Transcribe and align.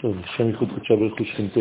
טוב, 0.00 0.16
שם 0.36 0.48
ייחוד 0.48 0.68
קודשה 0.74 0.96
ברכו 0.96 1.24
שכינתה. 1.24 1.60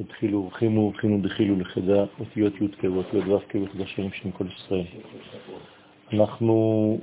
התחילו 0.00 0.44
ורחימו 0.44 0.80
ורחימו 0.80 1.22
דחילו 1.22 1.56
לחדה, 1.58 2.04
אותיות 2.20 2.52
י' 2.60 2.88
ואותיות 2.88 3.24
ו' 3.28 3.38
כבכד 3.48 3.80
השם 3.80 4.10
שם 4.10 4.30
כל 4.30 4.44
ישראל. 4.56 4.84
אנחנו 6.12 6.98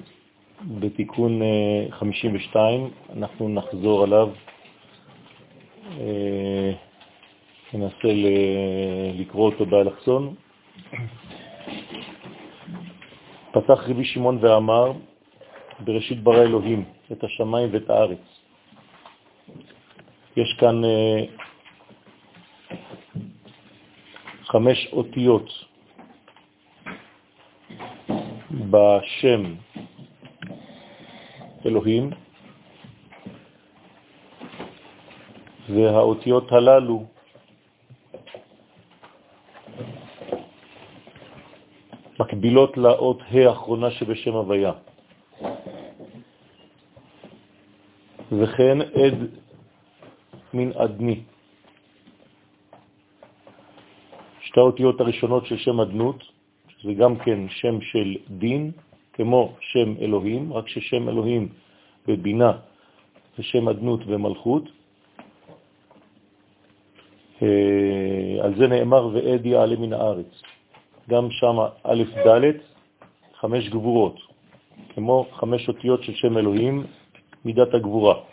בתיקון 0.80 1.42
52, 1.90 2.84
אה, 2.84 2.88
אנחנו 3.18 3.50
נחזור 3.50 4.04
עליו, 4.04 4.30
אה, 6.00 6.72
ננסה 7.74 8.08
לקרוא 9.20 9.46
אותו 9.46 9.66
באלכסון. 9.66 10.36
פתח 13.52 13.90
רבי 13.90 14.06
שמעון 14.06 14.38
ואמר, 14.42 14.92
בראשית 15.80 16.24
ברא 16.24 16.42
אלוהים 16.42 16.84
את 17.12 17.24
השמיים 17.24 17.70
ואת 17.72 17.90
הארץ. 17.90 18.41
יש 20.42 20.56
כאן 20.60 20.86
אה, 20.86 21.26
חמש 24.44 24.88
אותיות 24.94 25.50
בשם 28.52 29.56
אלוהים, 31.66 32.10
והאותיות 35.70 36.52
הללו 36.52 37.06
מקבילות 42.20 42.78
לאות 42.78 43.22
ה' 43.22 43.50
האחרונה 43.50 43.92
שבשם 43.92 44.34
הוויה. 44.34 44.72
וכן 48.32 48.82
עד 48.82 49.42
מן 50.54 50.72
אדני. 50.74 51.20
שתי 54.42 54.60
האותיות 54.60 55.02
הראשונות 55.02 55.46
של 55.46 55.58
שם 55.58 55.80
אדנות, 55.80 56.24
שזה 56.68 56.94
גם 56.94 57.16
כן 57.16 57.50
שם 57.50 57.82
של 57.82 58.16
דין, 58.30 58.72
כמו 59.14 59.54
שם 59.60 59.94
אלוהים, 60.02 60.54
רק 60.54 60.68
ששם 60.68 61.10
אלוהים 61.10 61.50
בבינה 62.08 62.52
ושם 63.40 63.70
אדנות 63.70 64.00
ומלכות. 64.08 64.64
אה, 67.42 68.44
על 68.44 68.56
זה 68.56 68.68
נאמר 68.68 69.10
ועד 69.14 69.46
יעלה 69.46 69.76
מן 69.76 69.94
הארץ. 69.94 70.42
גם 71.10 71.32
שם 71.32 71.58
א' 71.84 72.04
ד', 72.28 72.52
חמש 73.40 73.70
גבורות, 73.70 74.18
כמו 74.94 75.26
חמש 75.32 75.68
אותיות 75.68 76.04
של 76.04 76.14
שם 76.14 76.38
אלוהים, 76.38 76.84
מידת 77.46 77.74
הגבורה. 77.74 78.31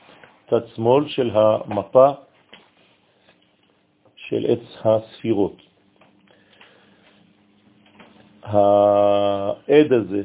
צד 0.51 0.67
שמאל 0.75 1.09
של 1.09 1.31
המפה 1.35 2.11
של 4.17 4.47
עץ 4.49 4.65
הספירות. 4.85 5.57
העד 8.43 9.93
הזה 9.93 10.23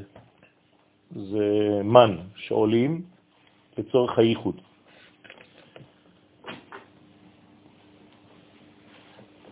זה 1.15 1.79
מן 1.83 2.17
שעולים 2.35 3.01
לצורך 3.77 4.19
הייחוד. 4.19 4.61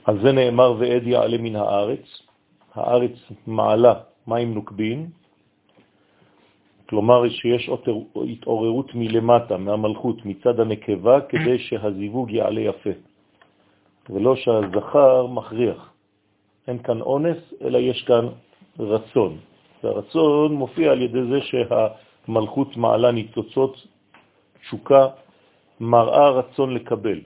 על 0.06 0.22
זה 0.22 0.32
נאמר 0.32 0.74
ועד 0.80 1.08
יעלה 1.08 1.38
מן 1.38 1.56
הארץ, 1.56 2.22
הארץ 2.74 3.12
מעלה 3.48 3.94
מים 4.28 4.54
נוקבין, 4.54 5.10
כלומר 6.92 7.30
שיש 7.30 7.70
התעוררות 8.16 8.96
מלמטה, 8.96 9.58
מהמלכות, 9.58 10.26
מצד 10.26 10.60
הנקבה, 10.60 11.22
כדי 11.22 11.60
שהזיווג 11.60 12.32
יעלה 12.32 12.62
יפה, 12.62 12.90
ולא 14.10 14.36
שהזכר 14.36 15.28
מכריח. 15.28 15.90
אין 16.68 16.78
כאן 16.84 17.02
אונס, 17.02 17.38
אלא 17.62 17.78
יש 17.78 18.04
כאן 18.04 18.28
רצון. 18.80 19.38
והרצון 19.84 20.54
מופיע 20.54 20.92
על 20.92 21.02
ידי 21.02 21.24
זה 21.32 21.40
שהמלכות 21.42 22.78
מעלה 22.78 23.12
ניצוצות, 23.12 23.88
תשוקה, 24.62 25.08
מראה 25.80 26.30
רצון 26.30 26.74
לקבל. 26.74 27.20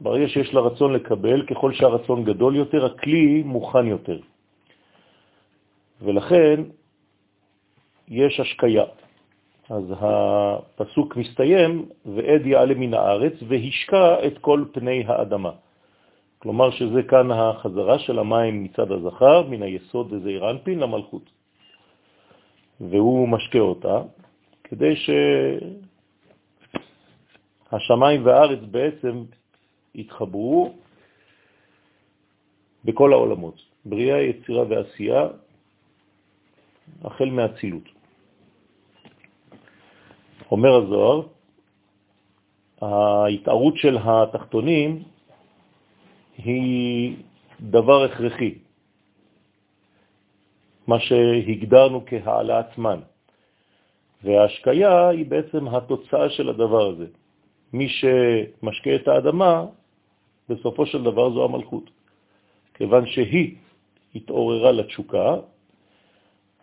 ברגע 0.00 0.28
שיש 0.28 0.54
לה 0.54 0.60
רצון 0.60 0.92
לקבל, 0.92 1.46
ככל 1.46 1.72
שהרצון 1.72 2.24
גדול 2.24 2.56
יותר, 2.56 2.84
הכלי 2.84 3.42
מוכן 3.44 3.86
יותר. 3.86 4.18
ולכן 6.02 6.77
יש 8.10 8.40
השקיה. 8.40 8.84
אז 9.70 9.84
הפסוק 10.00 11.16
מסתיים, 11.16 11.88
ועד 12.06 12.46
יעלה 12.46 12.74
מן 12.74 12.94
הארץ 12.94 13.32
והשקע 13.48 14.26
את 14.26 14.38
כל 14.38 14.64
פני 14.72 15.04
האדמה. 15.06 15.50
כלומר 16.38 16.70
שזה 16.70 17.02
כאן 17.02 17.30
החזרה 17.30 17.98
של 17.98 18.18
המים 18.18 18.64
מצד 18.64 18.92
הזכר, 18.92 19.42
מן 19.48 19.62
היסוד 19.62 20.12
לזעיר 20.12 20.50
אנפין 20.50 20.78
למלכות. 20.78 21.30
והוא 22.80 23.28
משקה 23.28 23.58
אותה, 23.58 24.02
כדי 24.64 24.94
שהשמיים 27.70 28.26
והארץ 28.26 28.58
בעצם 28.70 29.24
יתחברו 29.94 30.74
בכל 32.84 33.12
העולמות, 33.12 33.54
בריאה, 33.84 34.22
יצירה 34.22 34.64
ועשייה, 34.68 35.26
החל 37.04 37.30
מהצילות. 37.30 37.97
אומר 40.50 40.74
הזוהר, 40.74 41.22
ההתערות 42.80 43.76
של 43.76 43.98
התחתונים 44.04 45.02
היא 46.36 47.16
דבר 47.60 48.04
הכרחי, 48.04 48.54
מה 50.86 51.00
שהגדרנו 51.00 52.02
כהעלאת 52.06 52.78
מן, 52.78 53.00
וההשקיה 54.24 55.08
היא 55.08 55.26
בעצם 55.26 55.68
התוצאה 55.68 56.30
של 56.30 56.48
הדבר 56.48 56.86
הזה. 56.86 57.06
מי 57.72 57.88
שמשקה 57.88 58.94
את 58.94 59.08
האדמה, 59.08 59.64
בסופו 60.48 60.86
של 60.86 61.02
דבר 61.02 61.30
זו 61.30 61.44
המלכות. 61.44 61.90
כיוון 62.74 63.06
שהיא 63.06 63.56
התעוררה 64.14 64.72
לתשוקה, 64.72 65.36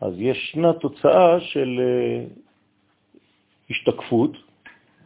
אז 0.02 0.14
ישנה 0.18 0.74
תוצאה 0.74 1.40
של 1.40 1.80
אה, 1.80 2.26
השתקפות, 3.70 4.32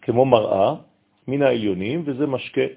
כמו 0.02 0.26
מראה, 0.26 0.76
מן 1.28 1.42
העליונים, 1.42 2.04
וזה 2.06 2.28
משקה. 2.28 2.68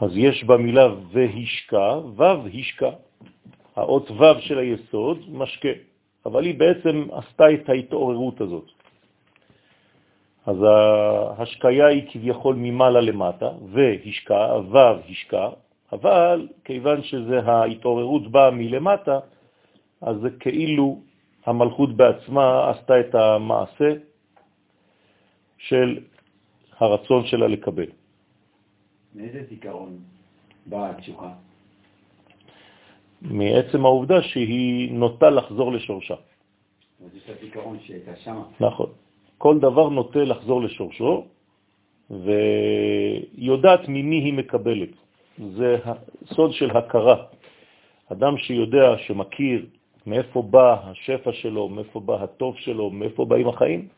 אז 0.00 0.10
יש 0.16 0.44
במילה 0.44 0.86
והשקע, 1.12 1.98
ו' 2.16 2.46
השקע. 2.54 2.90
האות 3.76 4.10
ו' 4.10 4.40
של 4.40 4.58
היסוד 4.58 5.18
משקה, 5.28 5.74
אבל 6.26 6.44
היא 6.44 6.58
בעצם 6.58 7.06
עשתה 7.12 7.44
את 7.54 7.68
ההתעוררות 7.68 8.40
הזאת. 8.40 8.70
אז 10.46 10.56
ההשקיה 10.62 11.86
היא 11.86 12.02
כביכול 12.10 12.54
ממעלה 12.58 13.00
למטה, 13.00 13.50
והשקע, 13.72 14.56
ו' 14.70 14.78
השקע, 15.08 15.48
אבל 15.92 16.48
כיוון 16.64 17.02
שזה 17.02 17.38
ההתעוררות 17.40 18.30
באה 18.30 18.50
מלמטה, 18.50 19.18
אז 20.00 20.16
זה 20.22 20.30
כאילו 20.40 21.00
המלכות 21.46 21.96
בעצמה 21.96 22.70
עשתה 22.70 23.00
את 23.00 23.14
המעשה 23.14 23.90
של 25.58 25.98
הרצון 26.78 27.26
שלה 27.26 27.46
לקבל. 27.48 27.90
מאיזה 29.14 29.42
זיכרון 29.48 29.98
באה 30.66 30.90
התשוכה? 30.90 31.30
מעצם 33.22 33.84
העובדה 33.84 34.22
שהיא 34.22 34.92
נוטה 34.92 35.30
לחזור 35.30 35.72
לשורשה. 35.72 36.14
אז 37.04 37.16
יש 37.16 37.28
לה 37.28 37.34
זיכרון 37.40 37.78
שהייתה 37.80 38.16
שמה. 38.16 38.44
נכון. 38.60 38.90
כל 39.38 39.58
דבר 39.58 39.88
נוטה 39.88 40.18
לחזור 40.18 40.62
לשורשו, 40.62 41.24
ויודעת 42.10 43.80
ממי 43.88 44.16
היא 44.16 44.32
מקבלת. 44.32 44.88
זה 45.38 45.76
סוד 46.26 46.52
של 46.52 46.70
הכרה. 46.76 47.24
אדם 48.12 48.38
שיודע, 48.38 48.98
שמכיר 49.06 49.66
מאיפה 50.06 50.42
בא 50.42 50.90
השפע 50.90 51.32
שלו, 51.32 51.68
מאיפה 51.68 52.00
בא 52.00 52.22
הטוב 52.22 52.56
שלו, 52.58 52.90
מאיפה 52.90 53.24
באים 53.24 53.48
החיים, 53.48 53.88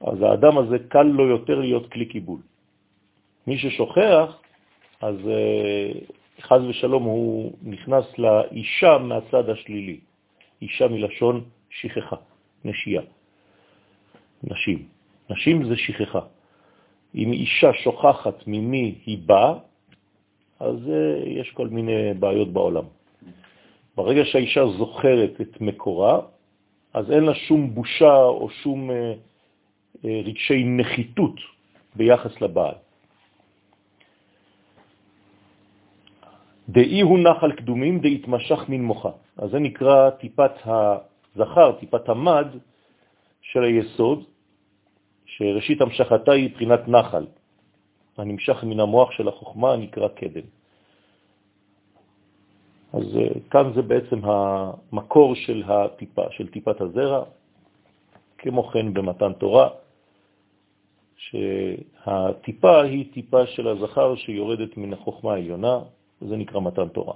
אז 0.00 0.22
האדם 0.22 0.58
הזה 0.58 0.76
קל 0.88 1.02
לו 1.02 1.26
יותר 1.26 1.60
להיות 1.60 1.92
כלי 1.92 2.06
קיבול. 2.06 2.40
מי 3.46 3.58
ששוכח, 3.58 4.40
אז 5.00 5.16
אה, 5.28 5.92
חז 6.40 6.62
ושלום 6.68 7.02
הוא 7.02 7.52
נכנס 7.62 8.04
לאישה 8.18 8.98
מהצד 8.98 9.48
השלילי. 9.48 10.00
אישה 10.62 10.88
מלשון 10.88 11.44
שכחה, 11.70 12.16
נשייה. 12.64 13.02
נשים. 14.44 14.78
נשים 15.30 15.64
זה 15.64 15.76
שכחה. 15.76 16.20
אם 17.14 17.32
אישה 17.32 17.72
שוכחת 17.72 18.46
ממי 18.46 18.94
היא 19.06 19.18
באה, 19.26 19.54
אז 20.60 20.76
uh, 20.76 21.28
יש 21.28 21.50
כל 21.50 21.68
מיני 21.68 22.14
בעיות 22.14 22.52
בעולם. 22.52 22.84
ברגע 23.96 24.24
שהאישה 24.24 24.66
זוכרת 24.78 25.40
את 25.40 25.60
מקורה, 25.60 26.20
אז 26.94 27.10
אין 27.10 27.24
לה 27.24 27.34
שום 27.34 27.74
בושה 27.74 28.16
או 28.16 28.50
שום 28.50 28.90
uh, 28.90 28.94
רגשי 30.04 30.64
נחיתות 30.64 31.36
ביחס 31.96 32.40
לבעל. 32.40 32.74
דאי 36.68 37.00
הוא 37.00 37.18
נחל 37.18 37.52
קדומים 37.52 38.00
דהתמשך 38.00 38.68
מן 38.68 38.82
מוחה. 38.82 39.10
אז 39.36 39.50
זה 39.50 39.58
נקרא 39.58 40.10
טיפת 40.10 40.52
הזכר, 40.64 41.72
טיפת 41.80 42.08
המד 42.08 42.46
של 43.42 43.62
היסוד, 43.62 44.24
שראשית 45.26 45.80
המשכתה 45.80 46.32
היא 46.32 46.50
בחינת 46.54 46.88
נחל. 46.88 47.26
הנמשך 48.18 48.64
מן 48.64 48.80
המוח 48.80 49.10
של 49.10 49.28
החוכמה 49.28 49.76
נקרא 49.76 50.08
קדם. 50.08 50.46
אז 52.96 53.16
אה, 53.16 53.40
כאן 53.50 53.72
זה 53.74 53.82
בעצם 53.82 54.20
המקור 54.22 55.34
של 55.34 55.62
הטיפה, 55.66 56.22
של 56.30 56.48
טיפת 56.48 56.80
הזרע, 56.80 57.24
כמו 58.38 58.62
כן 58.62 58.94
במתן 58.94 59.32
תורה, 59.32 59.68
שהטיפה 61.16 62.82
היא 62.82 63.12
טיפה 63.12 63.46
של 63.46 63.68
הזכר 63.68 64.16
שיורדת 64.16 64.76
מן 64.76 64.92
החוכמה 64.92 65.32
העליונה, 65.32 65.78
זה 66.20 66.36
נקרא 66.36 66.60
מתן 66.60 66.88
תורה. 66.88 67.14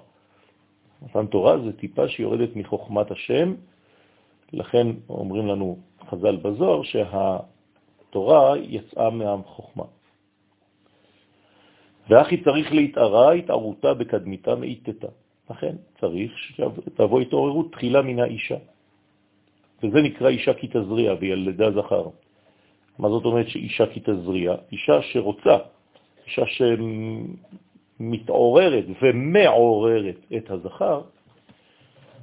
מתן 1.02 1.26
תורה 1.26 1.58
זה 1.58 1.72
טיפה 1.72 2.08
שיורדת 2.08 2.56
מחוכמת 2.56 3.10
השם, 3.10 3.54
לכן 4.52 4.86
אומרים 5.08 5.46
לנו 5.46 5.78
חז"ל 6.10 6.36
בזוהר 6.36 6.82
שהתורה 6.82 8.58
יצאה 8.58 9.10
מהחוכמה. 9.10 9.84
ואחי 12.08 12.44
צריך 12.44 12.72
להתערה, 12.72 13.32
התערותה 13.32 13.94
בקדמיתה 13.94 14.54
מאיתתה. 14.54 15.08
לכן 15.50 15.76
צריך 16.00 16.38
שתבוא 16.38 17.20
התעוררות 17.20 17.72
תחילה 17.72 18.02
מן 18.02 18.18
האישה. 18.18 18.56
וזה 19.82 20.02
נקרא 20.02 20.28
אישה 20.28 20.54
כי 20.54 20.66
תזריע 20.66 21.14
וילדה 21.20 21.70
זכר. 21.70 22.08
מה 22.98 23.08
זאת 23.08 23.24
אומרת 23.24 23.48
שאישה 23.48 23.86
כי 23.86 24.00
תזריע? 24.00 24.54
אישה 24.72 25.02
שרוצה, 25.02 25.56
אישה 26.26 26.42
שמתעוררת 27.98 28.84
ומעוררת 29.02 30.16
את 30.36 30.50
הזכר, 30.50 31.00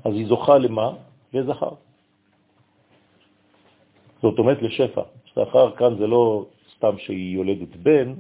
אז 0.06 0.14
היא 0.14 0.28
זוכה 0.28 0.58
למה? 0.58 0.92
לזכר. 1.34 1.72
זאת 4.22 4.40
אומרת 4.40 4.62
לשפע. 4.62 5.02
זכר 5.36 5.76
כאן 5.76 5.98
זה 5.98 6.08
לא 6.08 6.46
סתם 6.76 6.98
שהיא 6.98 7.36
יולדת 7.36 7.76
בן, 7.76 8.14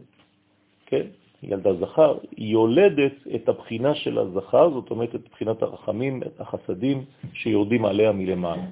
כן? 0.85 1.05
ילדה 1.47 1.73
זכר, 1.73 2.17
היא 2.37 2.53
יולדת 2.53 3.13
את 3.35 3.49
הבחינה 3.49 3.95
של 3.95 4.17
הזכר, 4.17 4.69
זאת 4.69 4.91
אומרת 4.91 5.15
את 5.15 5.29
בחינת 5.31 5.61
הרחמים, 5.61 6.23
את 6.23 6.41
החסדים 6.41 7.05
שיורדים 7.33 7.85
עליה 7.85 8.11
מלמעלה. 8.11 8.63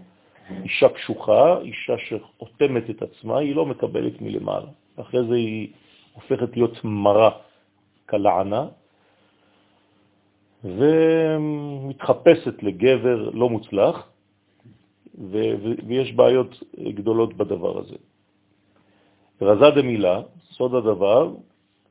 אישה 0.64 0.90
קשוחה, 0.90 1.60
אישה 1.62 1.98
שאוטמת 1.98 2.90
את 2.90 3.02
עצמה, 3.02 3.38
היא 3.38 3.56
לא 3.56 3.66
מקבלת 3.66 4.22
מלמעלה. 4.22 4.68
אחרי 4.96 5.28
זה 5.28 5.36
היא 5.36 5.68
הופכת 6.14 6.58
להיות 6.58 6.78
מרה 6.84 7.30
כלענה, 8.10 8.68
ומתחפשת 10.64 12.64
לגבר 12.64 13.30
לא 13.30 13.50
מוצלח, 13.50 14.08
ויש 15.88 16.14
בעיות 16.14 16.64
גדולות 16.80 17.34
בדבר 17.34 17.80
הזה. 17.80 17.96
רזה 19.42 19.82
דמילה, 19.82 20.22
סוד 20.52 20.76
הדבר, 20.76 21.32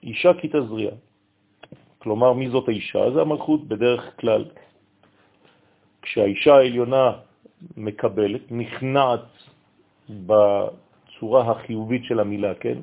אישה 0.02 0.34
כי 0.34 0.48
תזריע. 0.48 0.90
כלומר, 1.98 2.32
מי 2.32 2.50
זאת 2.50 2.68
האישה? 2.68 3.10
זה 3.10 3.20
המלכות 3.20 3.68
בדרך 3.68 4.20
כלל. 4.20 4.44
כשהאישה 6.02 6.54
העליונה 6.54 7.12
מקבלת, 7.76 8.42
נכנעת 8.50 9.26
בצורה 10.10 11.50
החיובית 11.50 12.04
של 12.04 12.20
המילה, 12.20 12.54
כן? 12.54 12.78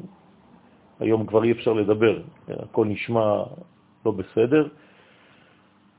היום 1.00 1.25
כבר 1.25 1.44
אי 1.44 1.51
אפשר 1.51 1.74
לדבר, 1.74 2.21
הכל 2.48 2.86
נשמע 2.86 3.44
לא 4.06 4.12
בסדר, 4.12 4.68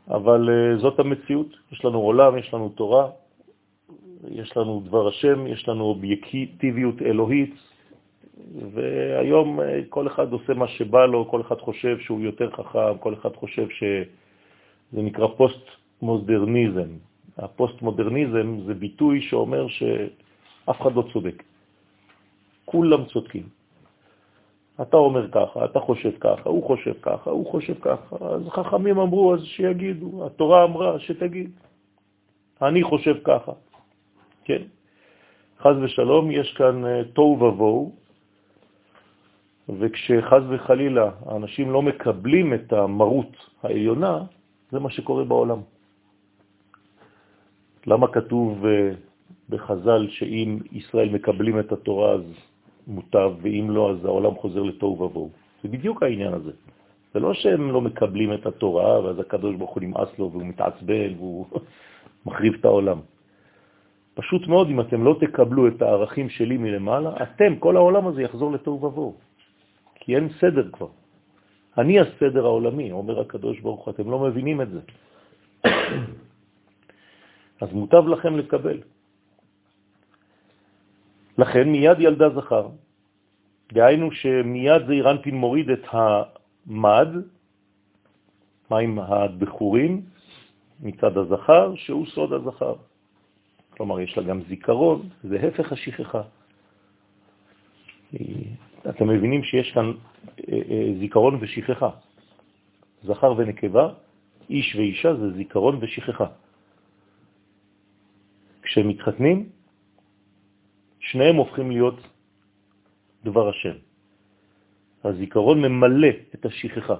אבל 0.09 0.49
uh, 0.49 0.81
זאת 0.81 1.01
המציאות. 1.01 1.47
יש 1.73 1.85
לנו 1.85 1.99
עולם, 1.99 2.39
יש 2.39 2.55
לנו 2.55 2.69
תורה, 2.69 3.09
יש 4.29 4.57
לנו 4.57 4.83
דבר 4.85 5.09
השם, 5.09 5.47
יש 5.47 5.69
לנו 5.69 5.85
אובייקטיביות 5.85 7.03
אלוהית, 7.03 7.55
והיום 8.73 9.61
אה, 9.61 9.81
כל 9.89 10.07
אחד 10.07 10.33
עושה 10.33 10.55
מה 10.55 10.69
שבא 10.69 11.07
לו, 11.07 11.29
כל 11.29 11.41
אחד 11.41 11.59
חושב 11.59 11.99
שהוא 11.99 12.21
יותר 12.21 12.51
חכם, 12.51 12.99
כל 13.01 13.15
אחד 13.15 13.37
חושב 13.37 13.69
שזה 13.69 15.03
נקרא 15.03 15.27
פוסט-מודרניזם. 15.37 16.91
הפוסט-מודרניזם 17.39 18.61
זה 18.67 18.75
ביטוי 18.75 19.21
שאומר 19.21 19.69
שאף 19.69 20.81
אחד 20.81 20.95
לא 20.95 21.05
צודק. 21.13 21.43
כולם 22.65 23.05
צודקים. 23.05 23.43
אתה 24.83 24.97
אומר 24.97 25.31
ככה, 25.31 25.65
אתה 25.65 25.81
חושב 25.81 26.11
ככה, 26.21 26.51
הוא 26.51 26.65
חושב 26.65 26.93
ככה, 27.03 27.31
הוא 27.31 27.47
חושב 27.47 27.75
ככה. 27.81 28.17
אז 28.21 28.49
חכמים 28.49 28.99
אמרו, 28.99 29.35
אז 29.35 29.45
שיגידו. 29.45 30.27
התורה 30.27 30.65
אמרה, 30.65 30.99
שתגיד. 30.99 31.51
אני 32.63 32.83
חושב 32.83 33.17
ככה. 33.25 33.53
כן? 34.45 34.63
חז 35.61 35.77
ושלום, 35.83 36.31
יש 36.31 36.53
כאן 36.53 36.85
אה, 36.85 37.05
תוהו 37.13 37.41
ובוהו, 37.41 37.93
וכשחז 39.79 40.43
וחלילה 40.49 41.11
האנשים 41.27 41.71
לא 41.71 41.83
מקבלים 41.83 42.55
את 42.55 42.73
המרות 42.73 43.37
העליונה, 43.63 44.25
זה 44.71 44.79
מה 44.79 44.91
שקורה 44.91 45.25
בעולם. 45.25 45.61
למה 47.87 48.07
כתוב 48.09 48.67
אה, 48.67 48.91
בחז"ל 49.49 50.07
שאם 50.11 50.59
ישראל 50.73 51.09
מקבלים 51.09 51.61
את 51.61 51.73
התורה 51.73 52.13
אז 52.13 52.25
מוטב, 52.87 53.33
ואם 53.43 53.67
לא 53.71 53.91
אז 53.91 54.05
העולם 54.05 54.35
חוזר 54.35 54.63
לתוהו 54.63 55.03
ובוהו? 55.03 55.31
זה 55.63 55.69
בדיוק 55.69 56.03
העניין 56.03 56.35
הזה. 56.35 56.53
זה 57.15 57.21
לא 57.21 57.35
שהם 57.35 57.71
לא 57.71 57.81
מקבלים 57.81 58.35
את 58.35 58.47
התורה 58.47 59.01
ואז 59.01 59.19
הקדוש 59.19 59.57
ברוך 59.57 59.71
הוא 59.71 59.83
נמאס 59.83 60.09
לו 60.19 60.31
והוא 60.31 60.47
מתעצבן 60.47 61.15
והוא 61.17 61.47
מחריב 62.27 62.55
את 62.61 62.65
העולם. 62.65 62.99
פשוט 64.15 64.47
מאוד, 64.47 64.69
אם 64.69 64.81
אתם 64.81 65.05
לא 65.05 65.17
תקבלו 65.21 65.69
את 65.69 65.83
הערכים 65.83 66.29
שלי 66.29 66.57
מלמעלה, 66.57 67.11
אתם, 67.23 67.57
כל 67.57 67.77
העולם 67.77 68.07
הזה 68.07 68.23
יחזור 68.23 68.53
לתוהו 68.53 68.85
ובוהו. 68.85 69.30
כי 70.01 70.17
אין 70.17 70.29
סדר 70.41 70.71
כבר. 70.73 70.89
אני 71.79 72.01
הסדר 72.01 72.45
העולמי, 72.45 72.93
אומר 72.93 73.21
הקדוש 73.21 73.61
ברוך 73.61 73.85
הוא, 73.85 73.95
אתם 73.95 74.11
לא 74.11 74.19
מבינים 74.19 74.61
את 74.61 74.69
זה. 74.71 74.81
אז 77.61 77.73
מוטב 77.73 78.07
לכם 78.09 78.37
לקבל. 78.37 78.79
לכן 81.39 81.69
מיד 81.69 82.01
ילדה 82.01 82.29
זכר. 82.31 82.69
דהיינו 83.73 84.13
שמיד 84.13 84.87
זה 84.87 84.93
אירנפין 84.93 85.35
מוריד 85.35 85.71
את 85.71 85.85
המד, 85.93 87.09
מים 88.71 88.99
הבחורים, 88.99 90.03
מצד 90.81 91.17
הזכר, 91.17 91.75
שהוא 91.77 92.07
סוד 92.07 92.33
הזכר. 92.33 92.75
כלומר, 93.71 94.01
יש 94.01 94.19
לה 94.19 94.23
גם 94.23 94.43
זיכרון, 94.49 95.09
זה 95.25 95.41
הפך 95.41 95.73
השכחה. 95.73 96.23
אתם 98.89 99.09
מבינים 99.09 99.43
שיש 99.45 99.73
כאן 99.73 99.93
אה, 100.49 100.61
אה, 100.71 100.93
זיכרון 100.99 101.39
ושכחה. 101.41 101.91
זכר 103.03 103.35
ונקבה, 103.37 103.87
איש 104.51 104.75
ואישה 104.77 105.15
זה 105.15 105.31
זיכרון 105.31 105.79
ושכחה. 105.81 106.27
כשהם 108.63 108.89
מתחתנים, 108.89 109.49
שניהם 111.01 111.37
הופכים 111.37 111.71
להיות 111.71 111.99
דבר 113.25 113.49
השם. 113.49 113.77
הזיכרון 115.05 115.63
ממלא 115.63 116.09
את 116.35 116.47
השכחה, 116.47 116.97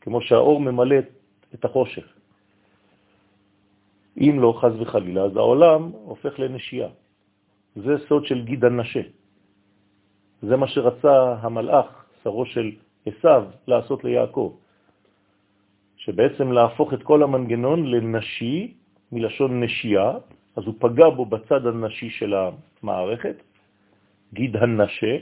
כמו 0.00 0.20
שהאור 0.20 0.60
ממלא 0.60 0.96
את 1.54 1.64
החושך. 1.64 2.06
אם 4.20 4.34
לא, 4.40 4.58
חז 4.60 4.80
וחלילה, 4.80 5.22
אז 5.22 5.36
העולם 5.36 5.82
הופך 5.90 6.38
לנשייה. 6.38 6.88
זה 7.76 7.94
סוד 8.08 8.26
של 8.26 8.44
גיד 8.44 8.64
הנשה. 8.64 9.02
זה 10.48 10.56
מה 10.56 10.68
שרצה 10.68 11.34
המלאך, 11.40 12.04
שרו 12.22 12.46
של 12.46 12.70
עשיו, 13.06 13.44
לעשות 13.66 14.04
ליעקב. 14.04 14.52
שבעצם 15.96 16.52
להפוך 16.52 16.94
את 16.94 17.02
כל 17.02 17.22
המנגנון 17.22 17.86
לנשי, 17.86 18.74
מלשון 19.12 19.62
נשייה, 19.62 20.12
אז 20.56 20.64
הוא 20.64 20.74
פגע 20.78 21.08
בו 21.08 21.24
בצד 21.26 21.66
הנשי 21.66 22.10
של 22.10 22.34
המערכת, 22.34 23.36
גיד 24.32 24.56
הנשה, 24.56 25.16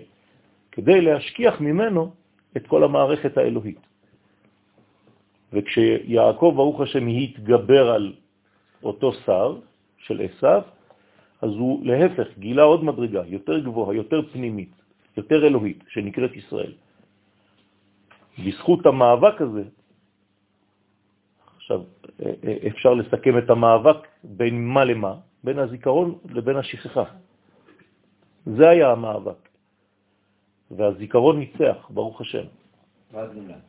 כדי 0.73 1.00
להשכיח 1.00 1.61
ממנו 1.61 2.11
את 2.57 2.67
כל 2.67 2.85
המערכת 2.85 3.37
האלוהית. 3.37 3.81
וכשיעקב, 5.52 6.52
ברוך 6.57 6.81
השם, 6.81 7.07
התגבר 7.07 7.91
על 7.91 8.12
אותו 8.83 9.12
שר 9.12 9.57
של 9.99 10.21
עשיו, 10.21 10.62
אז 11.43 11.50
הוא 11.50 11.87
להפך 11.87 12.38
גילה 12.38 12.62
עוד 12.62 12.85
מדרגה, 12.85 13.23
יותר 13.26 13.59
גבוהה, 13.59 13.95
יותר 13.95 14.23
פנימית, 14.33 14.82
יותר 15.16 15.47
אלוהית, 15.47 15.85
שנקראת 15.88 16.37
ישראל. 16.37 16.73
בזכות 18.38 18.87
המאבק 18.87 19.40
הזה, 19.40 19.64
עכשיו, 21.57 21.81
אפשר 22.66 22.95
לסכם 22.95 23.38
את 23.38 23.50
המאבק 23.50 24.09
בין 24.25 24.66
מה 24.66 24.85
למה? 24.85 25.14
בין 25.45 25.59
הזיכרון 25.59 26.19
לבין 26.31 26.57
השכחה. 26.57 27.04
זה 28.47 28.69
היה 28.69 28.92
המאבק. 28.92 29.49
והזיכרון 30.71 31.38
ניצח, 31.38 31.90
ברוך 31.90 32.21
השם. 32.21 32.47
ואז 33.12 33.31
נולד. 33.35 33.61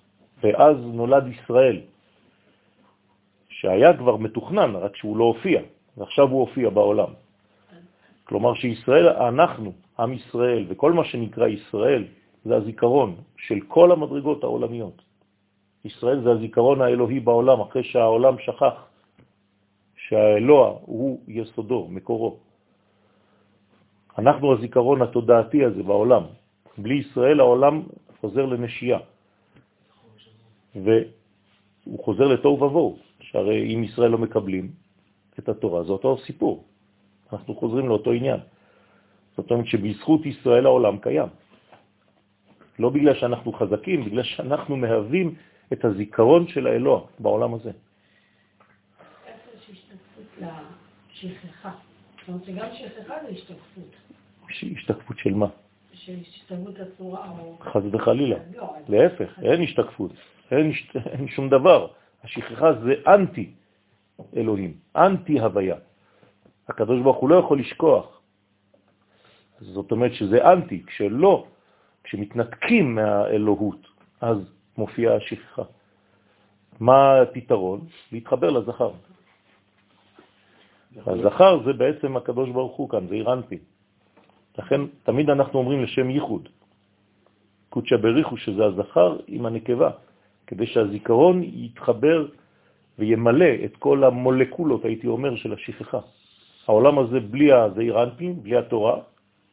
ואז 0.44 0.78
נולד 0.78 1.28
ישראל, 1.28 1.82
שהיה 3.50 3.98
כבר 3.98 4.18
מתוכנן, 4.18 4.76
רק 4.76 4.96
שהוא 4.96 5.18
לא 5.18 5.24
הופיע, 5.24 5.62
ועכשיו 5.98 6.28
הוא 6.30 6.40
הופיע 6.40 6.70
בעולם. 6.70 7.12
כלומר 8.34 8.54
שישראל, 8.54 9.30
אנחנו, 9.30 9.74
עם 10.00 10.14
ישראל, 10.14 10.66
וכל 10.70 10.94
מה 10.94 11.06
שנקרא 11.06 11.48
ישראל, 11.48 12.04
זה 12.46 12.56
הזיכרון 12.56 13.16
של 13.38 13.60
כל 13.70 13.92
המדרגות 13.92 14.44
העולמיות. 14.44 15.02
ישראל 15.86 16.24
זה 16.24 16.32
הזיכרון 16.32 16.82
האלוהי 16.82 17.20
בעולם, 17.20 17.62
אחרי 17.62 17.84
שהעולם 17.84 18.36
שכח 18.42 18.76
שהאלוה 19.96 20.68
הוא 20.82 21.22
יסודו, 21.28 21.88
מקורו. 21.94 22.38
אנחנו 24.18 24.54
הזיכרון 24.54 25.02
התודעתי 25.02 25.66
הזה 25.66 25.84
בעולם. 25.84 26.24
בלי 26.78 27.06
ישראל 27.06 27.40
העולם 27.40 27.84
חוזר 28.22 28.46
לנשייה. 28.46 29.00
והוא 30.74 32.00
חוזר 32.02 32.28
לתוהו 32.28 32.58
ובוהו, 32.64 32.98
שהרי 33.30 33.76
אם 33.76 33.84
ישראל 33.84 34.10
לא 34.12 34.18
מקבלים 34.18 34.72
את 35.40 35.50
התורה, 35.50 35.84
זה 35.84 35.92
אותו 35.92 36.18
סיפור. 36.18 36.73
אנחנו 37.34 37.56
חוזרים 37.56 37.88
לאותו 37.88 38.12
עניין. 38.12 38.40
זאת 39.38 39.52
אומרת 39.52 39.68
שבזכות 39.68 40.26
ישראל 40.26 40.66
העולם 40.66 40.98
קיים. 40.98 41.28
לא 42.80 42.90
בגלל 42.90 43.14
שאנחנו 43.14 43.54
חזקים, 43.54 44.06
בגלל 44.06 44.24
שאנחנו 44.24 44.78
מהווים 44.78 45.36
את 45.74 45.86
הזיכרון 45.86 46.48
של 46.48 46.68
האלוה 46.68 47.02
בעולם 47.20 47.54
הזה. 47.54 47.72
לשכחה. 51.24 51.72
זאת 52.20 52.28
אומרת 52.28 52.46
שגם 52.46 52.68
שכחה 52.74 53.14
זה 53.24 53.30
השתקפות. 53.30 53.96
השתקפות 54.50 55.18
של 55.18 55.34
מה? 55.34 55.48
של 55.94 56.16
השתלבות 56.22 56.80
הצורה 56.80 57.30
או... 57.40 57.58
חס 57.62 57.82
וחלילה. 57.92 58.38
לא, 58.56 58.76
להפך, 58.90 59.40
אין 59.40 59.62
השתקפות, 59.62 60.12
אין, 60.52 60.72
אין 61.06 61.28
שום 61.28 61.50
דבר. 61.50 61.88
השכחה 62.24 62.74
זה 62.74 62.94
אנטי 63.08 63.52
אלוהים, 64.36 64.78
אנטי 64.96 65.40
הוויה. 65.40 65.76
הקדוש 66.70 67.02
ברוך 67.02 67.18
הוא 67.18 67.30
לא 67.30 67.36
יכול 67.36 67.60
לשכוח. 67.60 68.22
זאת 69.60 69.92
אומרת 69.92 70.14
שזה 70.14 70.52
אנטי, 70.52 70.84
כשלא, 70.86 71.46
כשמתנתקים 72.04 72.96
מהאלוהות, 72.96 73.88
אז 74.22 74.38
מופיעה 74.78 75.16
השכחה. 75.16 75.64
מה 76.80 77.22
הפתרון? 77.22 77.82
להתחבר 78.12 78.50
לזכר. 78.50 78.92
הזכר 81.06 81.64
זה 81.66 81.74
בעצם 81.74 82.18
הקדוש 82.18 82.50
ברוך 82.50 82.76
הוא 82.78 82.90
כאן, 82.90 83.08
זה 83.08 83.16
אירנטי. 83.16 83.60
לכן 84.58 84.82
תמיד 85.04 85.30
אנחנו 85.30 85.60
אומרים 85.60 85.84
לשם 85.84 86.10
ייחוד. 86.10 86.50
קודשא 87.70 87.98
בריחו 87.98 88.38
שזה 88.38 88.66
הזכר 88.66 89.18
עם 89.28 89.46
הנקבה, 89.46 89.92
כדי 90.48 90.68
שהזיכרון 90.68 91.44
יתחבר 91.44 92.28
וימלא 93.00 93.66
את 93.66 93.78
כל 93.78 94.04
המולקולות, 94.04 94.86
הייתי 94.86 95.08
אומר, 95.08 95.36
של 95.36 95.54
השכחה. 95.54 96.00
העולם 96.68 97.00
הזה 97.00 97.20
בלי 97.20 97.54
הזעירנטים, 97.54 98.44
בלי 98.44 98.58
התורה, 98.58 98.96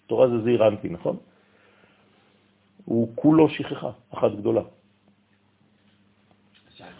תורה 0.06 0.28
זה 0.28 0.40
זעירנטי, 0.42 0.88
נכון? 0.88 1.16
הוא 2.84 3.08
כולו 3.14 3.48
שכחה, 3.48 3.90
אחת 4.14 4.32
גדולה. 4.32 4.62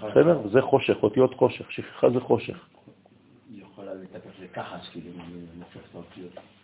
בסדר? 0.02 0.48
זה 0.48 0.62
חושך, 0.62 0.96
אותיות 1.02 1.34
חושך, 1.34 1.72
שכחה 1.72 2.10
זה 2.10 2.20
חושך. 2.20 2.58
יכולה 3.50 3.94
להתהפך 3.94 4.30
לכחש, 4.42 4.88
כאילו. 4.92 5.10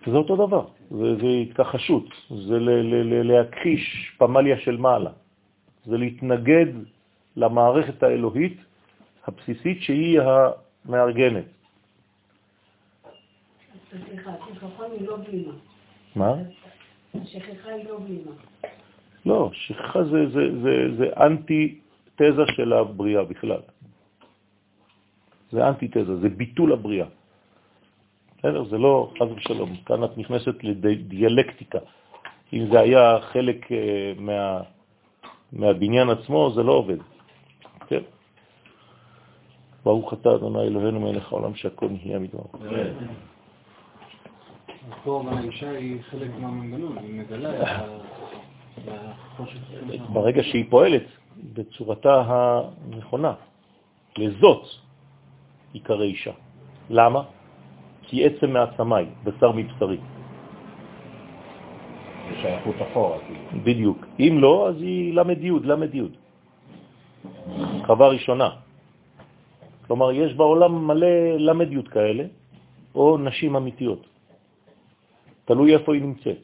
זה 0.06 0.16
אותו 0.16 0.46
דבר, 0.46 0.66
זה, 0.90 1.26
התכחשות, 1.42 2.04
זה 2.30 2.58
להכחיש 3.22 4.12
פמליה 4.18 4.58
של 4.58 4.76
מעלה, 4.76 5.10
זה 5.84 5.96
להתנגד 5.96 6.66
למערכת 7.36 8.02
האלוהית 8.02 8.56
הבסיסית 9.26 9.82
שהיא 9.82 10.20
המארגנת. 10.20 11.55
סליחה, 13.90 14.30
שכחה 14.54 14.84
היא 14.84 15.06
לא 15.06 15.16
בלימה. 15.16 15.52
מה? 16.16 16.34
שכחה 17.24 17.70
היא 17.70 17.84
לא 17.84 17.98
בלימה. 17.98 18.32
לא, 19.26 19.50
שכחה 19.52 20.04
זה, 20.04 20.28
זה, 20.28 20.60
זה, 20.62 20.96
זה 20.98 21.06
אנטי 21.16 21.80
תזה 22.14 22.42
של 22.56 22.72
הבריאה 22.72 23.24
בכלל. 23.24 23.60
זה 25.50 25.68
אנטי 25.68 25.88
תזה, 25.88 26.16
זה 26.16 26.28
ביטול 26.28 26.72
הבריאה. 26.72 27.06
בסדר? 28.38 28.64
זה 28.64 28.78
לא 28.78 29.12
חז 29.18 29.28
ושלום. 29.36 29.76
כאן 29.86 30.04
את 30.04 30.18
נכנסת 30.18 30.64
לדיאלקטיקה. 30.64 31.78
אם 32.52 32.66
זה 32.72 32.80
היה 32.80 33.20
חלק 33.20 33.72
אה, 33.72 34.12
מה, 34.16 34.60
מהבניין 35.52 36.10
עצמו, 36.10 36.50
זה 36.54 36.62
לא 36.62 36.72
עובד. 36.72 36.98
כן? 37.86 38.02
ברוך 39.84 40.12
אתה, 40.12 40.34
אדוני 40.34 40.62
אלוהינו 40.62 41.00
מלך 41.00 41.32
העולם 41.32 41.54
שהכל 41.54 41.88
נהיה 41.88 42.18
מדבר. 42.18 42.42
פה 45.04 45.22
האישה 45.30 45.70
היא 45.70 46.02
חלק 46.10 46.30
מהמנגנון, 46.40 46.98
היא 46.98 47.20
מגלה 47.20 47.62
את 47.62 47.68
החושך. 48.88 49.58
ברגע 50.12 50.42
שהיא 50.42 50.64
פועלת 50.70 51.06
בצורתה 51.52 52.22
הנכונה, 52.26 53.34
לזאת 54.18 54.66
עיקר 55.72 56.02
אישה. 56.02 56.32
למה? 56.90 57.22
כי 58.02 58.26
עצם 58.26 58.50
מעצמי, 58.50 59.04
בשר 59.24 59.52
מבשרי. 59.52 59.98
זה 62.28 62.36
שייכות 62.40 62.74
אחורה. 62.82 63.18
כאילו. 63.18 63.64
בדיוק. 63.64 64.06
אם 64.20 64.38
לא, 64.40 64.68
אז 64.68 64.76
היא 64.82 65.14
למד 65.14 65.44
י', 65.44 65.50
למד 65.64 65.94
י'. 65.94 66.02
חווה 67.86 68.08
ראשונה. 68.08 68.50
כלומר, 69.86 70.12
יש 70.12 70.34
בעולם 70.34 70.86
מלא 70.86 71.36
למד 71.38 71.72
י' 71.72 71.82
כאלה, 71.82 72.24
או 72.94 73.18
נשים 73.18 73.56
אמיתיות. 73.56 74.15
תלוי 75.46 75.74
איפה 75.74 75.94
היא 75.94 76.02
נמצאת. 76.02 76.38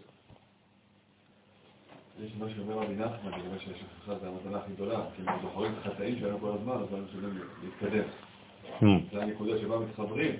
יש 2.25 2.33
מה 2.39 2.47
שאומר 2.57 2.75
רבי 2.75 2.95
נחמן, 2.95 3.31
לגבי 3.31 3.59
שהשכחה 3.59 4.19
זה 4.19 4.29
המתנה 4.29 4.59
הכי 4.59 4.73
גדולה, 4.73 5.05
כי 5.17 5.23
הם 5.27 5.39
זוכרים 5.43 5.73
את 5.73 5.87
החטאים 5.87 6.19
שלנו 6.19 6.39
כל 6.41 6.53
הזמן, 6.53 6.73
אז 6.73 6.93
הם 6.93 7.05
יכולים 7.09 7.39
להתקדם. 7.65 8.05
Hmm. 8.81 8.85
זה 9.13 9.23
הנקודה 9.23 9.59
שבה 9.61 9.79
מתחברים. 9.79 10.35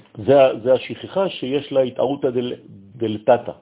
זה, 0.63 0.73
השכחה 0.73 1.29
שיש 1.29 1.73
לה 1.73 1.81
התערותא 1.81 2.31
דל, 2.31 2.53
דלתתא. 2.97 3.53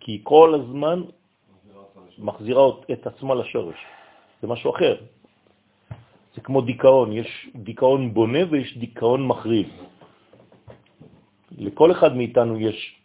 כי 0.00 0.20
כל 0.22 0.54
הזמן 0.54 1.02
מחזירה 2.18 2.62
את 2.92 3.06
עצמה 3.06 3.34
לשורש. 3.34 3.78
זה 4.42 4.48
משהו 4.48 4.70
אחר. 4.70 4.96
זה 6.34 6.40
כמו 6.40 6.60
דיכאון, 6.60 7.12
יש 7.12 7.50
דיכאון 7.54 8.14
בונה 8.14 8.38
ויש 8.50 8.78
דיכאון 8.78 9.26
מחריב. 9.26 9.68
לכל 11.58 11.92
אחד 11.92 12.16
מאיתנו 12.16 12.60
יש 12.60 12.99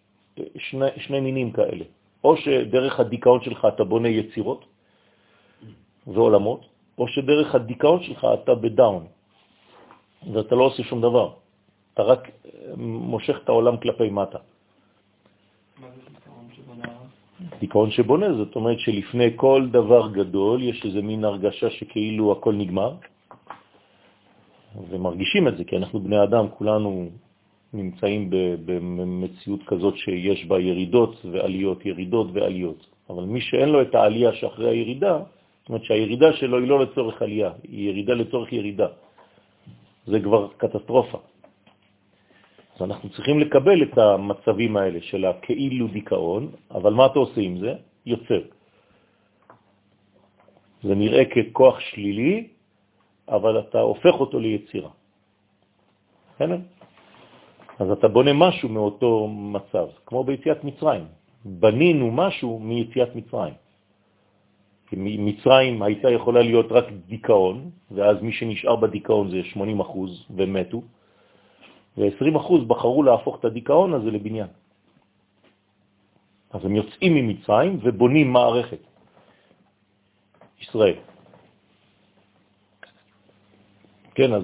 שני, 0.58 0.86
שני 0.98 1.20
מינים 1.20 1.52
כאלה. 1.52 1.86
או 2.24 2.38
שדרך 2.38 3.00
הדיכאון 3.00 3.42
שלך 3.42 3.68
אתה 3.76 3.84
בונה 3.84 4.08
יצירות 4.08 4.66
ועולמות, 6.08 6.66
או 6.98 7.08
שדרך 7.08 7.56
הדיכאון 7.56 8.04
שלך 8.04 8.28
אתה 8.44 8.56
בדאון, 8.56 9.06
ואתה 10.34 10.56
לא 10.56 10.64
עושה 10.64 10.84
שום 10.84 11.02
דבר. 11.02 11.34
אתה 11.94 12.04
רק 12.04 12.22
מושך 12.78 13.38
את 13.44 13.50
העולם 13.50 13.78
כלפי 13.78 14.10
מטה. 14.10 14.38
דיכאון 17.60 17.92
שבונה, 17.92 18.34
זאת 18.34 18.56
אומרת 18.56 18.80
שלפני 18.80 19.30
כל 19.36 19.68
דבר 19.72 20.12
גדול 20.12 20.64
יש 20.64 20.86
איזה 20.86 21.02
מין 21.02 21.24
הרגשה 21.24 21.70
שכאילו 21.70 22.32
הכל 22.32 22.54
נגמר, 22.54 22.94
ומרגישים 24.90 25.48
את 25.48 25.58
זה, 25.58 25.64
כי 25.64 25.78
אנחנו 25.78 26.00
בני 26.00 26.24
אדם, 26.24 26.46
כולנו 26.58 27.10
נמצאים 27.74 28.30
במציאות 28.66 29.64
כזאת 29.68 29.98
שיש 29.98 30.46
בה 30.46 30.60
ירידות 30.60 31.26
ועליות, 31.32 31.86
ירידות 31.86 32.28
ועליות. 32.34 32.82
אבל 33.10 33.24
מי 33.24 33.42
שאין 33.42 33.70
לו 33.70 33.82
את 33.82 33.96
העלייה 33.96 34.34
שאחרי 34.34 34.70
הירידה, 34.70 35.20
זאת 35.62 35.70
אומרת 35.70 35.84
שהירידה 35.84 36.34
שלו 36.34 36.60
היא 36.60 36.68
לא 36.68 36.80
לצורך 36.80 37.22
עלייה, 37.22 37.52
היא 37.64 37.90
ירידה 37.90 38.14
לצורך 38.14 38.54
ירידה. 38.54 38.88
זה 40.06 40.20
כבר 40.20 40.48
קטסטרופה. 40.58 41.20
אז 42.76 42.82
אנחנו 42.82 43.10
צריכים 43.10 43.40
לקבל 43.40 43.84
את 43.84 43.98
המצבים 43.98 44.78
האלה 44.78 45.02
של 45.02 45.26
הכאילו 45.26 45.88
דיכאון, 45.88 46.52
אבל 46.72 46.94
מה 46.94 47.06
אתה 47.06 47.20
עושה 47.20 47.42
עם 47.42 47.58
זה? 47.58 47.74
יוצר. 48.06 48.42
זה 50.84 50.96
נראה 50.96 51.24
ככוח 51.26 51.80
שלילי, 51.80 52.48
אבל 53.30 53.60
אתה 53.60 53.80
הופך 53.80 54.14
אותו 54.20 54.40
ליצירה. 54.40 54.90
בסדר? 56.36 56.60
אז 57.80 57.92
אתה 57.92 58.08
בונה 58.08 58.34
משהו 58.34 58.70
מאותו 58.70 59.28
מצב, 59.28 59.88
כמו 60.06 60.24
ביציאת 60.24 60.64
מצרים. 60.64 61.06
בנינו 61.46 62.12
משהו 62.12 62.60
מיציאת 62.60 63.16
מצרים. 63.16 63.54
כי 64.88 64.96
מצרים 65.00 65.82
הייתה 65.82 66.10
יכולה 66.10 66.42
להיות 66.42 66.72
רק 66.72 66.86
דיכאון, 67.08 67.70
ואז 67.92 68.22
מי 68.22 68.32
שנשאר 68.32 68.76
בדיכאון 68.76 69.30
זה 69.30 69.44
80 69.44 69.80
אחוז 69.80 70.26
ומתו, 70.36 70.82
ו-20 71.98 72.38
אחוז 72.38 72.64
בחרו 72.68 73.04
להפוך 73.04 73.40
את 73.40 73.46
הדיכאון 73.46 73.94
הזה 73.94 74.12
לבניין. 74.12 74.48
אז 76.52 76.66
הם 76.66 76.76
יוצאים 76.76 77.16
ממצרים 77.16 77.80
ובונים 77.84 78.34
מערכת. 78.34 78.80
ישראל. 80.62 80.96
כן, 84.16 84.34
אז 84.34 84.44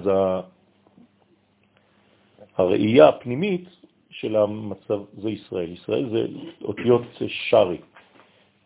הראייה 2.56 3.08
הפנימית 3.08 3.64
של 4.10 4.36
המצב 4.36 5.00
זה 5.12 5.30
ישראל. 5.30 5.72
ישראל 5.72 6.08
זה 6.10 6.26
אותיות 6.62 7.02
שרי, 7.28 7.78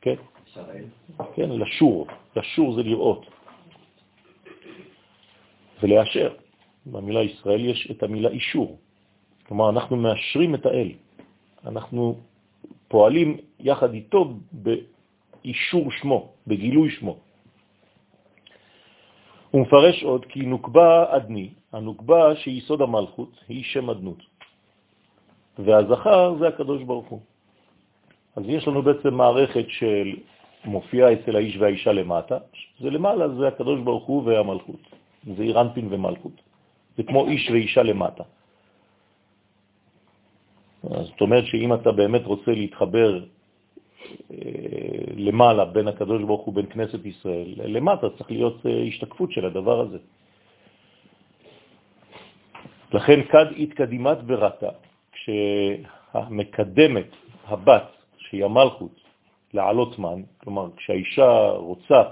כן? 0.00 0.14
ישראל. 0.50 0.84
כן, 1.34 1.50
לשור. 1.50 2.06
לשור 2.36 2.74
זה 2.74 2.82
לראות. 2.82 3.26
ולאשר. 5.82 6.34
במילה 6.86 7.22
ישראל 7.22 7.64
יש 7.64 7.90
את 7.90 8.02
המילה 8.02 8.28
אישור. 8.28 8.78
כלומר, 9.46 9.70
אנחנו 9.70 9.96
מאשרים 9.96 10.54
את 10.54 10.66
האל. 10.66 10.90
אנחנו 11.66 12.18
פועלים 12.88 13.36
יחד 13.60 13.94
איתו 13.94 14.34
באישור 14.52 15.90
שמו, 15.90 16.32
בגילוי 16.46 16.90
שמו. 16.90 17.18
הוא 19.50 19.62
מפרש 19.62 20.02
עוד 20.02 20.24
כי 20.24 20.40
נוקבה 20.40 21.16
אדני, 21.16 21.50
הנוקבה 21.72 22.36
שהיא 22.36 22.58
יסוד 22.58 22.82
המלכות, 22.82 23.30
היא 23.48 23.64
שם 23.64 23.90
אדנות. 23.90 24.22
והזכר 25.58 26.34
זה 26.38 26.48
הקדוש 26.48 26.82
ברוך 26.82 27.08
הוא. 27.08 27.20
אז 28.36 28.42
יש 28.46 28.68
לנו 28.68 28.82
בעצם 28.82 29.14
מערכת 29.14 29.64
של 29.68 30.16
מופיעה 30.64 31.12
אצל 31.12 31.36
האיש 31.36 31.56
והאישה 31.56 31.92
למטה, 31.92 32.38
זה 32.80 32.90
למעלה 32.90 33.28
זה 33.28 33.48
הקדוש 33.48 33.80
ברוך 33.80 34.04
הוא 34.04 34.22
והמלכות, 34.24 34.80
זה 35.36 35.42
אירנפין 35.42 35.88
ומלכות. 35.90 36.32
זה 36.96 37.02
כמו 37.02 37.26
איש 37.26 37.50
ואישה 37.50 37.82
למטה. 37.82 38.24
זאת 40.82 41.20
אומרת 41.20 41.44
שאם 41.46 41.74
אתה 41.74 41.92
באמת 41.92 42.24
רוצה 42.24 42.50
להתחבר 42.50 43.24
אה, 44.30 44.36
למעלה 45.16 45.64
בין 45.64 45.88
הקדוש 45.88 46.22
ברוך 46.22 46.44
הוא, 46.44 46.54
בין 46.54 46.66
כנסת 46.66 47.06
ישראל, 47.06 47.54
למטה 47.56 48.10
צריך 48.10 48.30
להיות 48.30 48.66
אה, 48.66 48.82
השתקפות 48.82 49.32
של 49.32 49.44
הדבר 49.46 49.80
הזה. 49.80 49.98
לכן 52.92 53.22
כד 53.22 53.46
התקדימת 53.58 54.22
ברתה, 54.22 54.68
כשהמקדמת, 55.12 57.10
הבת, 57.46 57.90
שהיא 58.18 58.44
המלכות, 58.44 59.00
לעלות 59.54 59.98
מן, 59.98 60.22
כלומר 60.44 60.68
כשהאישה 60.76 61.48
רוצה 61.50 62.02